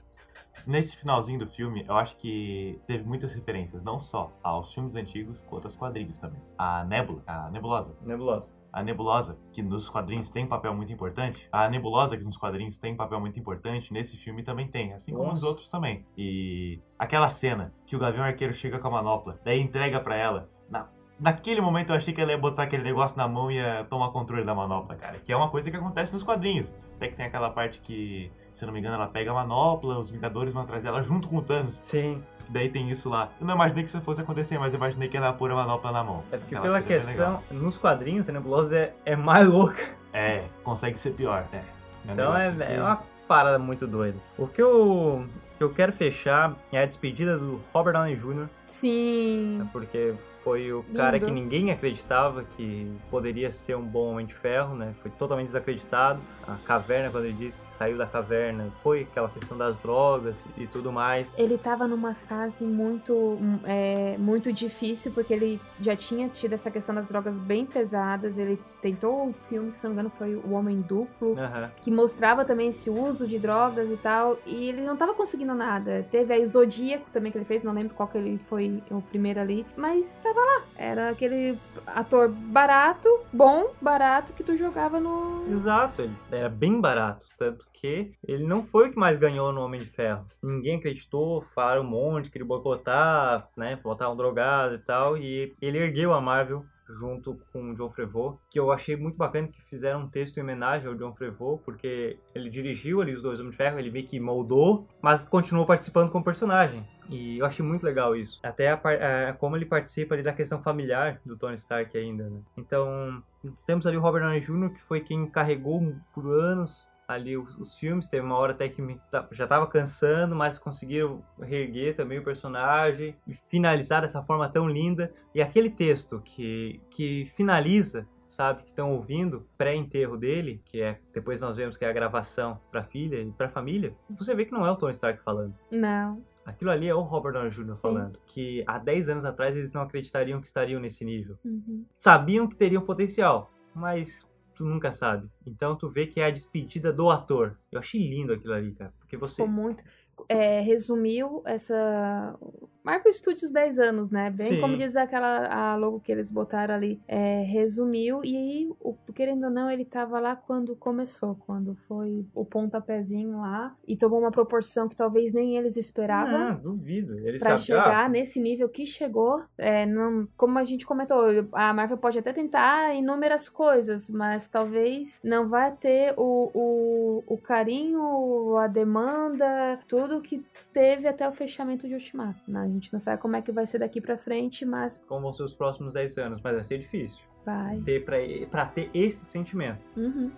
nesse 0.67 0.97
finalzinho 0.97 1.39
do 1.39 1.47
filme, 1.47 1.85
eu 1.89 1.95
acho 1.97 2.17
que 2.17 2.81
teve 2.87 3.05
muitas 3.05 3.35
referências, 3.35 3.83
não 3.83 4.01
só 4.01 4.33
aos 4.43 4.73
filmes 4.73 4.95
antigos, 4.95 5.41
quanto 5.43 5.65
aos 5.65 5.77
quadrinhos 5.77 6.19
também. 6.19 6.41
A 6.57 6.85
Nebula, 6.85 7.23
a 7.27 7.51
Nebulosa. 7.51 7.97
Nebulosa. 8.03 8.55
A 8.73 8.83
Nebulosa, 8.83 9.39
que 9.53 9.63
nos 9.63 9.89
quadrinhos 9.89 10.31
tem 10.31 10.45
um 10.45 10.49
papel 10.49 10.75
muito 10.75 10.93
importante, 10.93 11.49
a 11.51 11.69
Nebulosa, 11.69 12.17
que 12.17 12.25
nos 12.25 12.37
quadrinhos 12.37 12.79
tem 12.79 12.95
um 12.95 12.97
papel 12.97 13.21
muito 13.21 13.39
importante, 13.39 13.93
nesse 13.93 14.17
filme 14.17 14.43
também 14.43 14.69
tem, 14.69 14.93
assim 14.93 15.13
como 15.13 15.31
nos 15.31 15.41
Nossa. 15.41 15.47
outros 15.49 15.71
também. 15.71 16.07
E 16.17 16.81
aquela 16.99 17.29
cena 17.29 17.75
que 17.87 17.97
o 17.97 17.99
Gavião 17.99 18.25
Arqueiro 18.25 18.55
chega 18.55 18.79
com 18.79 18.89
a 18.89 18.91
manopla, 18.91 19.41
daí 19.45 19.61
entrega 19.61 20.01
pra 20.01 20.15
ela, 20.15 20.49
na 20.69 20.89
naquele 21.21 21.61
momento 21.61 21.91
eu 21.91 21.97
achei 21.97 22.15
que 22.15 22.21
ela 22.21 22.33
ia 22.33 22.39
botar 22.39 22.65
aquele 22.65 22.83
negócio 22.83 23.17
na 23.17 23.29
mão 23.29 23.51
e 23.51 23.57
ia 23.57 23.85
tomar 23.85 24.11
controle 24.11 24.45
da 24.45 24.55
manopla, 24.55 24.97
cara. 24.97 25.19
Que 25.19 25.33
é 25.33 25.37
uma 25.37 25.51
coisa 25.51 25.71
que 25.71 25.77
acontece 25.77 26.13
nos 26.13 26.23
quadrinhos. 26.23 26.77
Até 26.97 27.09
que 27.09 27.17
tem 27.17 27.27
aquela 27.27 27.51
parte 27.51 27.81
que, 27.81 28.33
se 28.55 28.65
eu 28.65 28.67
não 28.67 28.73
me 28.75 28.81
engano, 28.81 28.95
ela 28.97 29.07
pega 29.07 29.31
a 29.31 29.35
manopla, 29.35 29.99
os 29.99 30.11
Vingadores 30.11 30.53
vão 30.53 30.63
atrás 30.63 30.83
dela 30.83 31.03
junto 31.03 31.29
com 31.29 31.37
o 31.37 31.43
Thanos. 31.43 31.77
Sim. 31.81 32.23
Daí 32.49 32.69
tem 32.69 32.91
isso 32.91 33.09
lá. 33.09 33.31
Eu 33.41 33.47
não 33.47 33.55
imaginei 33.55 33.85
que 33.85 33.89
isso 33.89 34.01
fosse 34.03 34.21
acontecer, 34.21 34.59
mas 34.59 34.73
eu 34.73 34.79
imaginei 34.79 35.09
que 35.09 35.17
ela 35.17 35.27
ia 35.29 35.33
pôr 35.33 35.51
a 35.51 35.55
manopla 35.55 35.93
na 35.93 36.03
mão. 36.05 36.25
É 36.33 36.37
porque 36.37 36.55
Ela 36.55 36.65
pela 36.65 36.83
questão, 36.83 37.41
nos 37.51 37.79
quadrinhos, 37.79 38.29
a 38.29 38.33
Nebulosa 38.33 38.77
é, 38.77 38.95
é 39.05 39.17
mais 39.17 39.47
louca. 39.49 39.83
É, 40.13 40.45
consegue 40.65 40.99
ser 40.99 41.13
pior, 41.13 41.47
é. 41.53 41.59
É 41.59 42.13
Então 42.13 42.35
é, 42.37 42.51
negócio 42.51 42.67
que- 42.67 42.73
é 42.75 42.83
uma 42.83 43.03
parada 43.29 43.59
muito 43.59 43.87
doida. 43.87 44.19
O 44.37 44.49
que 44.49 44.61
eu, 44.61 45.25
que 45.57 45.63
eu 45.63 45.73
quero 45.73 45.93
fechar 45.93 46.57
é 46.73 46.83
a 46.83 46.87
despedida 46.87 47.39
do 47.39 47.61
Robert 47.73 47.93
Downey 47.93 48.17
Jr., 48.17 48.49
Sim. 48.67 49.69
porque 49.73 50.15
foi 50.43 50.73
o 50.73 50.83
cara 50.95 51.17
Lindo. 51.17 51.27
que 51.27 51.33
ninguém 51.33 51.71
acreditava 51.71 52.45
que 52.57 52.91
poderia 53.11 53.51
ser 53.53 53.77
um 53.77 53.83
bom 53.83 54.13
Homem 54.13 54.27
de 54.27 54.35
Ferro, 54.35 54.75
né? 54.75 54.95
Foi 55.03 55.11
totalmente 55.11 55.47
desacreditado. 55.47 56.21
A 56.47 56.57
caverna, 56.65 57.11
quando 57.11 57.25
ele 57.25 57.35
disse 57.35 57.61
que 57.61 57.71
saiu 57.71 57.97
da 57.97 58.07
caverna, 58.07 58.73
foi 58.83 59.03
aquela 59.03 59.29
questão 59.29 59.57
das 59.57 59.79
drogas 59.79 60.47
e 60.57 60.67
tudo 60.67 60.91
mais. 60.93 61.37
Ele 61.39 61.57
tava 61.59 61.87
numa 61.87 62.15
fase 62.15 62.65
muito, 62.65 63.39
é, 63.65 64.17
muito 64.19 64.53
difícil, 64.53 65.13
porque 65.13 65.33
ele 65.33 65.61
já 65.81 65.95
tinha 65.95 66.29
tido 66.29 66.53
essa 66.55 66.71
questão 66.71 66.95
das 66.95 67.09
drogas 67.09 67.39
bem 67.39 67.65
pesadas. 67.67 68.39
Ele 68.39 68.59
tentou 68.81 69.27
um 69.27 69.33
filme, 69.33 69.71
que 69.71 69.79
se 69.79 69.85
não 69.85 69.91
me 69.91 69.95
engano 69.95 70.11
foi 70.11 70.35
O 70.37 70.53
Homem 70.53 70.81
Duplo, 70.81 71.37
Aham. 71.39 71.71
que 71.81 71.91
mostrava 71.91 72.45
também 72.45 72.69
esse 72.69 72.89
uso 72.91 73.27
de 73.27 73.39
drogas 73.39 73.91
e 73.91 73.97
tal, 73.97 74.39
e 74.47 74.69
ele 74.71 74.81
não 74.81 74.97
tava 74.97 75.15
conseguindo 75.15 75.55
nada. 75.55 76.07
Teve 76.11 76.33
aí 76.33 76.43
o 76.43 76.49
Zodíaco 76.49 77.11
também 77.11 77.31
que 77.31 77.39
ele 77.39 77.45
fez, 77.45 77.63
não 77.63 77.73
lembro 77.73 77.95
qual 77.95 78.09
que 78.09 78.17
ele 78.19 78.39
foi 78.39 78.83
o 78.91 79.01
primeiro 79.03 79.39
ali, 79.41 79.67
mas 79.77 80.19
tava 80.35 80.47
lá. 80.47 80.63
Era 80.77 81.11
aquele 81.11 81.59
ator 81.87 82.29
barato, 82.29 83.09
bom, 83.33 83.73
barato, 83.81 84.33
que 84.33 84.43
tu 84.43 84.57
jogava 84.57 85.01
no... 85.01 85.47
Exato, 85.51 86.03
ele 86.03 86.15
era 86.31 86.49
bem 86.49 86.81
barato, 86.81 87.27
tanto 87.37 87.67
que 87.73 88.13
ele 88.27 88.45
não 88.45 88.63
foi 88.63 88.89
o 88.89 88.93
que 88.93 88.99
mais 88.99 89.19
ganhou 89.19 89.53
no 89.53 89.63
Homem 89.63 89.81
de 89.81 89.87
Ferro. 89.87 90.25
Ninguém 90.43 90.77
acreditou, 90.77 91.41
falaram 91.41 91.83
um 91.83 91.89
monte, 91.89 92.31
queria 92.31 92.47
boicotar, 92.47 93.49
né, 93.57 93.77
botar 93.77 94.11
um 94.11 94.17
drogado 94.17 94.75
e 94.75 94.79
tal, 94.79 95.17
e 95.17 95.55
ele 95.61 95.79
ergueu 95.79 96.13
a 96.13 96.21
Marvel 96.21 96.65
junto 96.99 97.39
com 97.53 97.71
o 97.71 97.75
John 97.75 97.91
Favreau, 97.91 98.41
que 98.51 98.59
eu 98.59 98.73
achei 98.73 98.97
muito 98.97 99.17
bacana 99.17 99.49
que 99.49 99.63
fizeram 99.63 100.03
um 100.03 100.09
texto 100.09 100.37
em 100.39 100.43
homenagem 100.43 100.89
ao 100.89 100.95
John 100.95 101.15
Favreau, 101.15 101.59
porque 101.65 102.19
ele 102.35 102.51
dirigiu 102.51 103.01
ali 103.01 103.13
os 103.15 103.23
dois 103.23 103.39
Homens 103.39 103.53
de 103.53 103.57
Ferro, 103.57 103.79
ele 103.79 103.91
meio 103.91 104.07
que 104.07 104.19
moldou, 104.19 104.87
mas 105.01 105.29
continuou 105.29 105.67
participando 105.67 106.11
como 106.11 106.25
personagem. 106.25 106.87
E 107.09 107.39
eu 107.39 107.47
achei 107.47 107.65
muito 107.65 107.85
legal 107.85 108.15
isso. 108.15 108.39
Até 108.43 108.69
a 108.71 108.75
a- 108.75 109.33
como 109.35 109.57
ele 109.57 109.67
participa 109.67 110.15
ali 110.15 110.23
da 110.23 110.33
questão 110.33 110.63
familiar 110.63 111.21
do 111.25 111.37
Tony 111.37 111.55
Stark 111.57 111.97
ainda, 111.97 112.29
né? 112.31 112.41
Então, 112.57 113.23
temos 113.67 113.87
ali 113.87 113.97
o 113.97 114.01
Robert 114.01 114.23
Downey 114.23 114.41
Jr., 114.41 114.71
que 114.73 114.81
foi 114.81 115.01
quem 115.01 115.27
carregou 115.27 115.95
por 116.13 116.27
anos 116.27 116.89
ali 117.13 117.37
os, 117.37 117.57
os 117.59 117.77
filmes. 117.79 118.09
Teve 118.09 118.25
uma 118.25 118.37
hora 118.37 118.53
até 118.53 118.69
que 118.69 118.81
me, 118.81 119.01
já 119.33 119.47
tava 119.47 119.67
cansando, 119.67 120.35
mas 120.35 120.59
conseguiram 120.59 121.23
reerguer 121.41 121.95
também 121.97 122.19
o 122.19 122.25
personagem 122.25 123.17
e 123.27 123.35
finalizar 123.35 124.03
dessa 124.03 124.23
forma 124.23 124.49
tão 124.49 124.69
linda. 124.69 125.13
E 125.35 125.43
aquele 125.43 125.71
texto 125.71 126.21
que, 126.25 126.81
que 126.91 127.27
finaliza, 127.27 128.07
sabe, 128.27 128.63
que 128.63 128.71
estão 128.71 128.93
ouvindo, 128.93 129.47
pré-enterro 129.59 130.17
dele, 130.17 130.63
que 130.65 130.81
é 130.81 131.01
depois 131.13 131.41
nós 131.41 131.57
vemos 131.57 131.77
que 131.77 131.85
é 131.85 131.89
a 131.89 131.93
gravação 131.93 132.61
pra 132.71 132.85
filha 132.85 133.21
e 133.21 133.31
pra 133.33 133.49
família, 133.49 133.95
você 134.11 134.35
vê 134.35 134.45
que 134.45 134.53
não 134.53 134.67
é 134.67 134.71
o 134.71 134.77
Tony 134.77 134.93
Stark 134.93 135.23
falando. 135.23 135.55
Não. 135.71 136.23
Aquilo 136.45 136.71
ali 136.71 136.89
é 136.89 136.95
o 136.95 137.03
Robert 137.03 137.33
Downey 137.33 137.51
Jr. 137.51 137.75
Sim. 137.75 137.81
falando. 137.81 138.19
Que 138.27 138.65
há 138.67 138.79
10 138.79 139.09
anos 139.11 139.25
atrás 139.25 139.57
eles 139.57 139.73
não 139.75 139.83
acreditariam 139.83 140.41
que 140.41 140.47
estariam 140.47 140.81
nesse 140.81 141.05
nível. 141.05 141.39
Uhum. 141.45 141.85
Sabiam 141.99 142.49
que 142.49 142.57
teriam 142.57 142.83
potencial, 142.83 143.53
mas 143.75 144.27
tu 144.61 144.67
nunca 144.67 144.93
sabe. 144.93 145.27
Então 145.47 145.75
tu 145.75 145.89
vê 145.89 146.07
que 146.07 146.21
é 146.21 146.27
a 146.27 146.31
despedida 146.31 146.93
do 146.93 147.09
ator. 147.09 147.57
Eu 147.73 147.81
achei 147.81 148.01
lindo 148.01 148.33
aquilo 148.33 148.53
ali, 148.53 148.73
cara. 148.73 148.93
Porque 148.99 149.17
você. 149.17 149.37
Ficou 149.37 149.49
muito. 149.49 149.83
É, 150.29 150.61
resumiu 150.61 151.43
essa. 151.47 152.39
Marvel 152.83 153.13
Studios 153.13 153.51
10 153.51 153.79
anos, 153.79 154.11
né? 154.11 154.31
Bem 154.31 154.49
Sim. 154.49 154.61
como 154.61 154.77
diz 154.77 154.97
aquela 154.97 155.47
a 155.47 155.77
logo 155.77 156.01
que 156.01 156.11
eles 156.11 156.31
botaram 156.31 156.75
ali. 156.75 157.01
É, 157.07 157.43
resumiu, 157.43 158.21
e 158.25 158.37
aí, 158.37 158.73
o, 158.81 158.95
querendo 159.15 159.45
ou 159.45 159.51
não, 159.51 159.71
ele 159.71 159.85
tava 159.85 160.19
lá 160.19 160.35
quando 160.35 160.75
começou, 160.77 161.37
quando 161.47 161.75
foi 161.75 162.25
o 162.35 162.45
pontapézinho 162.45 163.41
lá, 163.41 163.77
e 163.87 163.97
tomou 163.97 164.21
uma 164.21 164.31
proporção 164.31 164.89
que 164.89 164.97
talvez 164.97 165.33
nem 165.33 165.57
eles 165.57 165.77
esperavam. 165.77 166.39
Não, 166.39 166.61
duvido. 166.61 167.19
Eles 167.19 167.43
Pra 167.43 167.59
chegar 167.59 168.05
ah, 168.05 168.09
nesse 168.09 168.41
nível 168.41 168.69
que 168.69 168.87
chegou, 168.87 169.43
é, 169.59 169.85
não, 169.87 170.27
como 170.37 170.59
a 170.59 170.65
gente 170.65 170.87
comentou, 170.87 171.21
a 171.53 171.73
Marvel 171.73 171.99
pode 171.99 172.19
até 172.19 172.33
tentar 172.33 172.95
inúmeras 172.95 173.49
coisas, 173.49 174.09
mas 174.11 174.49
talvez 174.49 175.21
não 175.25 175.49
vai 175.49 175.73
ter 175.73 176.15
o, 176.17 176.51
o, 176.55 177.25
o 177.27 177.39
carinho, 177.39 178.57
a 178.57 178.67
demanda, 178.67 179.79
tudo 179.89 180.21
que 180.21 180.45
teve 180.73 181.07
até 181.07 181.29
o 181.29 181.33
fechamento 181.33 181.87
de 181.87 181.95
Ultimato. 181.95 182.41
né? 182.49 182.70
A 182.71 182.73
gente 182.73 182.93
não 182.93 183.01
sabe 183.01 183.21
como 183.21 183.37
é 183.37 183.43
que 183.43 183.51
vai 183.53 183.67
ser 183.67 183.79
daqui 183.79 184.01
pra 184.01 184.17
frente, 184.17 184.65
mas 184.65 184.99
como 185.09 185.23
vão 185.23 185.33
ser 185.33 185.43
os 185.43 185.53
próximos 185.55 185.95
10 185.95 186.19
anos, 186.19 186.41
mas 186.43 186.55
vai 186.55 186.65
ser 186.65 186.79
difícil. 186.79 187.25
vai. 187.45 187.81
Ter 187.81 188.05
pra, 188.05 188.17
pra 188.51 188.67
ter 188.67 188.91
esse 188.95 189.25
sentimento. 189.25 189.85
Uhum. 189.97 190.31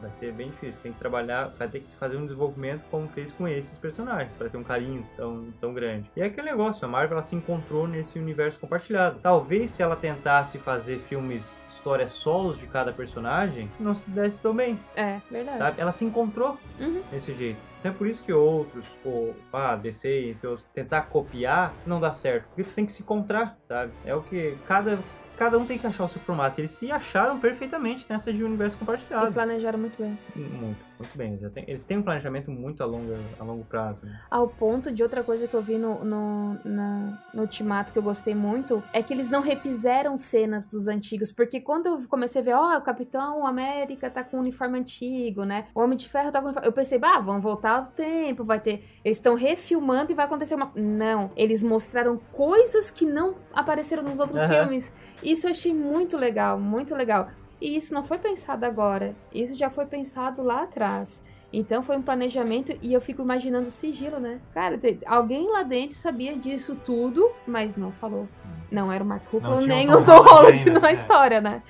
Vai- 0.00 0.10
ser 0.10 0.32
bem 0.32 0.50
difícil. 0.50 0.80
Tem 0.82 0.92
que 0.92 0.98
trabalhar, 0.98 1.48
vai 1.58 1.68
ter 1.68 1.80
que 1.80 1.94
fazer 1.96 2.16
um 2.16 2.24
desenvolvimento 2.24 2.84
como 2.90 3.08
fez 3.08 3.32
com 3.32 3.46
esses 3.46 3.76
personagens, 3.78 4.34
para 4.34 4.48
ter 4.48 4.56
um 4.56 4.62
carinho 4.64 5.06
tão, 5.16 5.52
tão 5.60 5.74
grande. 5.74 6.10
E 6.16 6.20
é 6.20 6.24
aquele 6.26 6.48
negócio, 6.50 6.84
a 6.84 6.88
Marvel 6.88 7.12
ela 7.16 7.22
se 7.22 7.36
encontrou 7.36 7.86
nesse 7.86 8.18
universo 8.18 8.58
compartilhado. 8.60 9.18
Talvez 9.22 9.70
se 9.70 9.82
ela 9.82 9.96
tentasse 9.96 10.58
fazer 10.58 10.98
filmes, 10.98 11.60
histórias 11.68 12.12
solos 12.12 12.58
de 12.58 12.66
cada 12.66 12.92
personagem, 12.92 13.70
não 13.78 13.94
se 13.94 14.08
desse 14.10 14.40
tão 14.40 14.54
bem, 14.54 14.78
É, 14.94 15.20
verdade. 15.30 15.58
sabe? 15.58 15.80
Ela 15.80 15.92
se 15.92 16.04
encontrou 16.04 16.56
Uhum. 16.80 17.02
desse 17.10 17.34
jeito. 17.34 17.58
Então 17.78 17.92
é 17.92 17.94
por 17.94 18.06
isso 18.06 18.24
que 18.24 18.32
outros, 18.32 18.96
ou 19.04 19.34
ah, 19.52 19.76
DC, 19.76 20.36
outros, 20.44 20.64
tentar 20.74 21.02
copiar, 21.02 21.74
não 21.86 22.00
dá 22.00 22.12
certo. 22.12 22.46
Porque 22.48 22.62
tu 22.64 22.74
tem 22.74 22.86
que 22.86 22.92
se 22.92 23.02
encontrar, 23.02 23.58
sabe? 23.68 23.92
É 24.04 24.14
o 24.14 24.22
que 24.22 24.56
cada... 24.66 24.98
Cada 25.36 25.58
um 25.58 25.66
tem 25.66 25.78
que 25.78 25.86
achar 25.86 26.04
o 26.04 26.08
seu 26.08 26.20
formato. 26.20 26.60
Eles 26.60 26.70
se 26.70 26.90
acharam 26.90 27.38
perfeitamente 27.38 28.06
nessa 28.08 28.32
de 28.32 28.42
universo 28.42 28.76
E 28.76 28.80
compartilhado. 28.80 29.32
planejaram 29.32 29.78
muito 29.78 30.00
bem. 30.00 30.18
Muito, 30.34 30.84
muito 30.98 31.16
bem. 31.18 31.36
Têm- 31.50 31.64
eles 31.68 31.84
têm 31.84 31.98
um 31.98 32.02
planejamento 32.02 32.50
muito 32.50 32.82
a 32.82 32.86
longo, 32.86 33.12
a 33.38 33.44
longo 33.44 33.64
prazo. 33.64 34.04
né? 34.06 34.18
Ao 34.30 34.48
ponto 34.48 34.90
de 34.92 35.02
outra 35.02 35.22
coisa 35.22 35.46
que 35.46 35.54
eu 35.54 35.62
vi 35.62 35.76
no, 35.78 36.04
no, 36.04 36.58
na- 36.64 37.22
no 37.34 37.42
Ultimato 37.42 37.92
que 37.92 37.98
eu 37.98 38.02
gostei 38.02 38.34
muito 38.34 38.82
é 38.92 39.02
que 39.02 39.12
eles 39.12 39.28
não 39.30 39.40
refizeram 39.42 40.16
cenas 40.16 40.66
dos 40.66 40.88
antigos. 40.88 41.30
Porque 41.32 41.60
quando 41.60 41.86
eu 41.86 42.08
comecei 42.08 42.40
a 42.40 42.44
ver, 42.44 42.54
ó, 42.54 42.78
o 42.78 42.82
Capitão 42.82 43.46
América 43.46 44.08
tá 44.10 44.24
com 44.24 44.38
um 44.38 44.40
uniforme 44.40 44.78
antigo, 44.78 45.44
né? 45.44 45.64
O 45.74 45.80
Homem 45.80 45.96
de 45.96 46.08
Ferro 46.08 46.30
tá 46.32 46.40
com 46.40 46.46
uniforme. 46.46 46.68
Eu 46.68 46.72
pensei, 46.72 46.98
ah, 47.02 47.20
vão 47.20 47.40
voltar 47.40 47.78
ao 47.78 47.86
tempo, 47.86 48.44
vai 48.44 48.58
ter. 48.60 48.82
Eles 49.04 49.18
estão 49.18 49.34
refilmando 49.34 50.12
e 50.12 50.14
vai 50.14 50.24
acontecer 50.24 50.54
uma. 50.54 50.72
Não. 50.74 51.30
Eles 51.36 51.62
mostraram 51.62 52.18
coisas 52.32 52.90
que 52.90 53.04
não 53.04 53.34
apareceram 53.52 54.02
nos 54.02 54.18
outros 54.20 54.42
Aham. 54.42 54.54
filmes. 54.62 54.92
Isso 55.22 55.46
eu 55.46 55.50
achei 55.50 55.74
muito 55.74 56.16
legal, 56.16 56.58
muito 56.58 56.94
legal. 56.94 57.28
E 57.60 57.76
isso 57.76 57.94
não 57.94 58.04
foi 58.04 58.18
pensado 58.18 58.64
agora. 58.64 59.14
Isso 59.32 59.54
já 59.54 59.70
foi 59.70 59.86
pensado 59.86 60.42
lá 60.42 60.62
atrás. 60.62 61.24
Então 61.52 61.82
foi 61.82 61.96
um 61.96 62.02
planejamento 62.02 62.76
e 62.82 62.92
eu 62.92 63.00
fico 63.00 63.22
imaginando 63.22 63.68
o 63.68 63.70
sigilo, 63.70 64.18
né? 64.18 64.40
Cara, 64.52 64.78
alguém 65.06 65.50
lá 65.50 65.62
dentro 65.62 65.96
sabia 65.96 66.36
disso 66.36 66.76
tudo, 66.84 67.30
mas 67.46 67.76
não 67.76 67.92
falou. 67.92 68.28
Não 68.70 68.92
era 68.92 69.02
o 69.02 69.06
Mark 69.06 69.22
Ruffalo 69.32 69.60
nem 69.60 69.88
o 69.90 70.04
Tom 70.04 70.22
Holland 70.22 70.58
ainda, 70.66 70.80
na 70.80 70.90
é. 70.90 70.92
história, 70.92 71.40
né? 71.40 71.62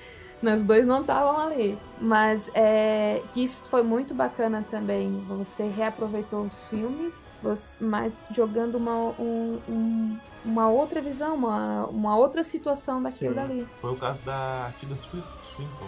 Nós 0.43 0.65
dois 0.65 0.87
não 0.87 1.01
estavam 1.01 1.39
ali. 1.41 1.79
Mas 2.01 2.51
é, 2.55 3.23
que 3.33 3.43
isso 3.43 3.65
foi 3.71 3.83
muito 3.83 4.15
bacana 4.15 4.63
também. 4.63 5.25
Você 5.29 5.67
reaproveitou 5.67 6.45
os 6.45 6.69
filmes, 6.69 7.33
você- 7.43 7.83
mas 7.83 8.27
jogando 8.31 8.75
uma, 8.77 8.95
um- 9.19 9.59
um- 9.69 10.19
uma 10.45 10.69
outra 10.69 11.01
visão, 11.01 11.35
uma, 11.35 11.87
uma 11.87 12.17
outra 12.17 12.45
situação 12.45 13.03
daquilo 13.03 13.31
Sim. 13.35 13.41
dali. 13.41 13.69
Foi 13.81 13.93
o 13.93 13.97
caso 13.97 14.19
da 14.25 14.71
Tilda 14.79 14.97
Swin- 14.97 15.25
Swinton. 15.55 15.87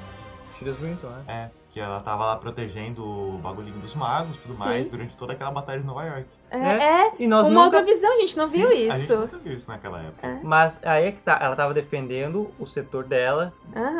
Tilda 0.57 0.75
Swinton, 0.75 1.07
né? 1.09 1.23
É, 1.29 1.51
que 1.71 1.79
ela 1.79 2.01
tava 2.01 2.25
lá 2.27 2.37
protegendo 2.37 3.05
o 3.05 3.39
bagulhinho 3.39 3.79
dos 3.79 3.95
magos 3.95 4.35
e 4.37 4.39
tudo 4.41 4.55
Sim. 4.55 4.61
mais 4.65 4.87
durante 4.89 5.17
toda 5.17 5.35
aquela 5.35 5.51
batalha 5.53 5.79
de 5.81 5.87
Nova 5.87 6.03
York. 6.05 6.27
É, 6.51 6.59
É, 6.59 7.07
é 7.07 7.13
E 7.19 7.27
nós 7.27 7.47
uma 7.49 7.65
nunca- 7.65 7.79
outra 7.79 7.85
visão, 7.85 8.15
a 8.17 8.21
gente 8.21 8.37
não 8.37 8.49
viu 8.49 8.71
Sim, 8.71 8.91
A 8.91 8.97
isso. 8.97 9.09
gente 9.13 9.21
nunca 9.21 9.39
viu 9.39 9.53
isso 9.53 9.69
naquela 9.69 10.01
época. 10.01 10.27
É. 10.27 10.39
Mas 10.43 10.81
aí 10.85 11.07
é 11.07 11.13
que 11.13 11.21
tá, 11.23 11.39
ela 11.41 11.55
tava 11.57 11.75
defendendo 11.75 12.51
o 12.59 12.67
setor 12.67 13.05
dela, 13.05 13.53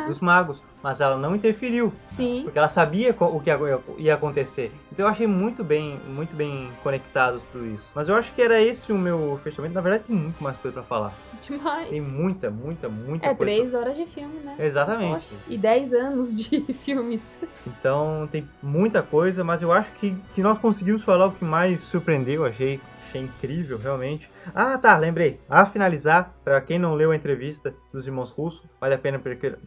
dos 0.07 0.19
magos, 0.19 0.61
mas 0.81 0.99
ela 1.01 1.17
não 1.17 1.35
interferiu, 1.35 1.93
Sim. 2.03 2.41
porque 2.43 2.57
ela 2.57 2.67
sabia 2.67 3.15
o 3.19 3.39
que 3.39 3.49
ia- 3.97 4.13
acontecer. 4.15 4.71
Então 4.91 5.05
eu 5.05 5.09
achei 5.11 5.27
muito 5.27 5.63
bem, 5.63 5.99
muito 6.07 6.35
bem 6.35 6.69
conectado 6.83 7.41
tudo 7.51 7.65
isso. 7.67 7.85
Mas 7.93 8.09
eu 8.09 8.15
acho 8.15 8.33
que 8.33 8.41
era 8.41 8.59
esse 8.59 8.91
o 8.91 8.97
meu 8.97 9.37
fechamento. 9.41 9.73
Na 9.75 9.81
verdade 9.81 10.05
tem 10.05 10.15
muito 10.15 10.41
mais 10.43 10.57
coisa 10.57 10.73
pra 10.73 10.83
falar. 10.83 11.13
Demais. 11.41 11.87
Tem 11.89 12.01
muita, 12.01 12.49
muita, 12.49 12.89
muita 12.89 13.27
É 13.27 13.33
coisa. 13.35 13.39
três 13.53 13.73
horas 13.73 13.95
de 13.95 14.05
filme, 14.05 14.39
né? 14.39 14.55
Exatamente. 14.59 15.25
Poxa, 15.27 15.35
E 15.47 15.57
dez 15.57 15.93
anos 15.93 16.35
de 16.35 16.61
filmes. 16.73 17.39
Então 17.65 18.27
tem 18.31 18.45
muita 18.61 19.01
coisa, 19.01 19.43
mas 19.43 19.61
eu 19.61 19.71
acho 19.71 19.91
que, 19.93 20.15
que 20.33 20.41
nós 20.41 20.57
conseguimos 20.57 21.03
falar 21.03 21.27
o 21.27 21.31
que 21.31 21.45
mais 21.45 21.79
surpreendeu 21.81 22.38
eu 22.39 22.45
achei, 22.45 22.79
achei 22.97 23.21
incrível, 23.21 23.77
realmente. 23.77 24.29
Ah, 24.53 24.77
tá, 24.77 24.97
lembrei. 24.97 25.39
A 25.49 25.65
finalizar, 25.65 26.33
para 26.43 26.61
quem 26.61 26.79
não 26.79 26.95
leu 26.95 27.11
a 27.11 27.15
entrevista 27.15 27.73
dos 27.91 28.07
irmãos 28.07 28.31
Russo, 28.31 28.69
vale 28.79 28.95
a 28.95 28.97
pena 28.97 29.21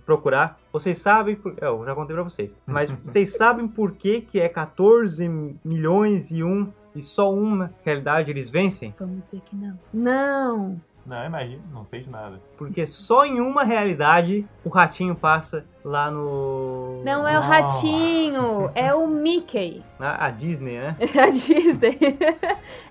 procurar. 0.04 0.58
Vocês 0.72 0.98
sabem, 0.98 1.36
por... 1.36 1.54
É, 1.60 1.66
eu 1.66 1.84
já 1.84 1.94
contei 1.94 2.14
pra 2.14 2.24
vocês, 2.24 2.56
mas 2.66 2.90
vocês 3.04 3.36
sabem 3.36 3.68
por 3.68 3.92
que 3.92 4.20
que 4.20 4.40
é 4.40 4.48
14 4.48 5.28
milhões 5.64 6.30
e 6.30 6.42
um 6.42 6.72
e 6.94 7.00
só 7.00 7.32
uma 7.32 7.72
realidade 7.84 8.30
eles 8.30 8.50
vencem? 8.50 8.94
Vamos 8.98 9.24
dizer 9.24 9.40
que 9.40 9.56
não. 9.56 9.78
Não! 9.92 10.80
Não, 11.04 11.24
imagina, 11.24 11.62
não 11.72 11.84
sei 11.84 12.00
de 12.00 12.10
nada. 12.10 12.40
Porque 12.56 12.86
só 12.86 13.24
em 13.24 13.40
uma 13.40 13.64
realidade 13.64 14.46
o 14.64 14.68
ratinho 14.68 15.14
passa 15.14 15.64
lá 15.84 16.10
no. 16.10 17.02
Não 17.04 17.26
é 17.26 17.36
o 17.36 17.42
ratinho, 17.42 18.70
é 18.74 18.94
o 18.94 19.06
Mickey. 19.06 19.82
A, 19.98 20.26
a 20.26 20.30
Disney, 20.30 20.78
né? 20.78 20.96
a 21.20 21.30
Disney. 21.30 21.98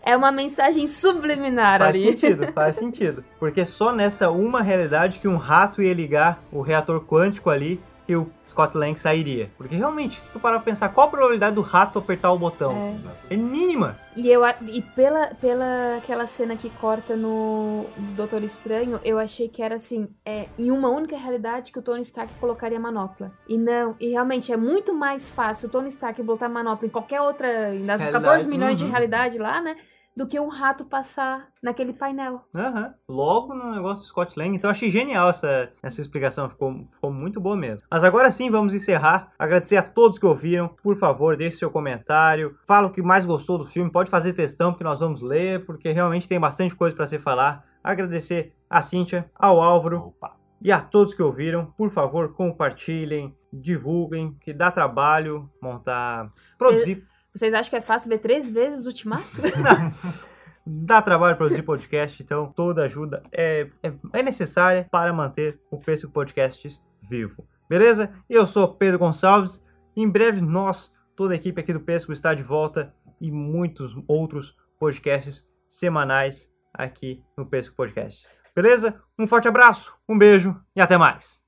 é 0.01 0.15
uma 0.15 0.31
mensagem 0.31 0.87
subliminar 0.87 1.79
faz 1.79 1.89
ali. 1.95 2.03
Faz 2.03 2.19
sentido, 2.19 2.53
faz 2.53 2.75
sentido. 2.77 3.25
Porque 3.39 3.65
só 3.65 3.93
nessa 3.93 4.29
uma 4.29 4.61
realidade 4.61 5.19
que 5.19 5.27
um 5.27 5.37
rato 5.37 5.81
ia 5.81 5.93
ligar 5.93 6.43
o 6.51 6.61
reator 6.61 7.01
quântico 7.05 7.49
ali 7.49 7.81
que 8.11 8.15
o 8.17 8.29
Scott 8.45 8.77
Lang 8.77 8.99
sairia. 8.99 9.49
Porque 9.57 9.73
realmente, 9.73 10.19
se 10.19 10.33
tu 10.33 10.39
parar 10.39 10.57
pra 10.57 10.65
pensar, 10.65 10.89
qual 10.89 11.07
a 11.07 11.09
probabilidade 11.09 11.55
do 11.55 11.61
rato 11.61 11.97
apertar 11.97 12.33
o 12.33 12.37
botão? 12.37 12.99
É, 13.29 13.33
é 13.33 13.37
mínima. 13.37 13.97
E, 14.17 14.29
eu, 14.29 14.41
e 14.67 14.81
pela, 14.81 15.27
pela 15.35 15.95
aquela 15.95 16.25
cena 16.25 16.57
que 16.57 16.69
corta 16.69 17.15
no 17.15 17.85
do 17.95 18.11
Doutor 18.11 18.43
Estranho, 18.43 18.99
eu 19.05 19.17
achei 19.17 19.47
que 19.47 19.61
era 19.61 19.75
assim, 19.75 20.09
é, 20.25 20.47
em 20.59 20.69
uma 20.71 20.89
única 20.89 21.15
realidade 21.15 21.71
que 21.71 21.79
o 21.79 21.81
Tony 21.81 22.01
Stark 22.01 22.33
colocaria 22.37 22.77
a 22.77 22.81
manopla. 22.81 23.31
E 23.47 23.57
não, 23.57 23.95
e 23.97 24.09
realmente 24.09 24.51
é 24.51 24.57
muito 24.57 24.93
mais 24.93 25.29
fácil 25.29 25.69
o 25.69 25.71
Tony 25.71 25.87
Stark 25.87 26.21
botar 26.21 26.47
a 26.47 26.49
manopla 26.49 26.85
em 26.85 26.91
qualquer 26.91 27.21
outra, 27.21 27.47
das 27.85 28.09
14 28.09 28.45
milhões 28.45 28.81
uhum. 28.81 28.87
de 28.87 28.91
realidade 28.91 29.37
lá, 29.37 29.61
né? 29.61 29.77
Do 30.15 30.27
que 30.27 30.39
um 30.39 30.49
rato 30.49 30.85
passar 30.85 31.47
naquele 31.63 31.93
painel. 31.93 32.41
Uhum. 32.53 32.93
Logo 33.07 33.53
no 33.53 33.71
negócio 33.71 34.03
do 34.03 34.07
Scott 34.07 34.37
Lang. 34.37 34.55
Então 34.55 34.69
achei 34.69 34.89
genial 34.91 35.29
essa, 35.29 35.71
essa 35.81 36.01
explicação. 36.01 36.49
Ficou, 36.49 36.85
ficou 36.87 37.11
muito 37.11 37.39
boa 37.39 37.55
mesmo. 37.55 37.85
Mas 37.89 38.03
agora 38.03 38.29
sim, 38.31 38.49
vamos 38.49 38.73
encerrar. 38.73 39.31
Agradecer 39.39 39.77
a 39.77 39.83
todos 39.83 40.19
que 40.19 40.25
ouviram. 40.25 40.67
Por 40.83 40.97
favor, 40.97 41.37
deixe 41.37 41.57
seu 41.57 41.71
comentário. 41.71 42.57
Fala 42.67 42.87
o 42.87 42.91
que 42.91 43.01
mais 43.01 43.25
gostou 43.25 43.57
do 43.57 43.65
filme. 43.65 43.91
Pode 43.91 44.09
fazer 44.09 44.33
textão 44.33 44.73
que 44.73 44.83
nós 44.83 44.99
vamos 44.99 45.21
ler, 45.21 45.65
porque 45.65 45.91
realmente 45.91 46.27
tem 46.27 46.39
bastante 46.39 46.75
coisa 46.75 46.95
para 46.95 47.07
se 47.07 47.17
falar. 47.17 47.65
Agradecer 47.83 48.53
a 48.69 48.81
Cíntia, 48.81 49.29
ao 49.35 49.61
Álvaro. 49.61 50.07
Opa. 50.07 50.35
E 50.63 50.71
a 50.71 50.79
todos 50.79 51.15
que 51.15 51.23
ouviram, 51.23 51.65
por 51.75 51.89
favor, 51.89 52.33
compartilhem, 52.33 53.35
divulguem, 53.51 54.37
que 54.39 54.53
dá 54.53 54.69
trabalho 54.69 55.49
montar, 55.59 56.31
produzir. 56.55 57.03
Vocês 57.33 57.53
acham 57.53 57.69
que 57.69 57.75
é 57.77 57.81
fácil 57.81 58.09
ver 58.09 58.17
três 58.17 58.49
vezes 58.49 58.85
o 58.85 58.89
Ultimato? 58.89 59.23
Dá 60.65 61.01
trabalho 61.01 61.37
produzir 61.37 61.63
podcast, 61.63 62.21
então 62.21 62.51
toda 62.51 62.83
ajuda 62.83 63.23
é, 63.31 63.67
é, 63.81 63.93
é 64.13 64.21
necessária 64.21 64.87
para 64.91 65.11
manter 65.11 65.59
o 65.71 65.77
Pesco 65.77 66.11
Podcasts 66.11 66.83
vivo. 67.01 67.47
Beleza? 67.67 68.13
Eu 68.29 68.45
sou 68.45 68.75
Pedro 68.75 68.99
Gonçalves. 68.99 69.63
Em 69.95 70.07
breve, 70.07 70.41
nós, 70.41 70.93
toda 71.15 71.33
a 71.33 71.37
equipe 71.37 71.59
aqui 71.59 71.73
do 71.73 71.79
Pesco, 71.79 72.11
está 72.11 72.33
de 72.33 72.43
volta 72.43 72.93
e 73.19 73.31
muitos 73.31 73.95
outros 74.07 74.55
podcasts 74.77 75.47
semanais 75.67 76.51
aqui 76.73 77.23
no 77.37 77.45
Pesco 77.45 77.75
Podcasts. 77.75 78.31
Beleza? 78.55 79.01
Um 79.17 79.25
forte 79.25 79.47
abraço, 79.47 79.95
um 80.07 80.17
beijo 80.17 80.55
e 80.75 80.81
até 80.81 80.97
mais! 80.97 81.40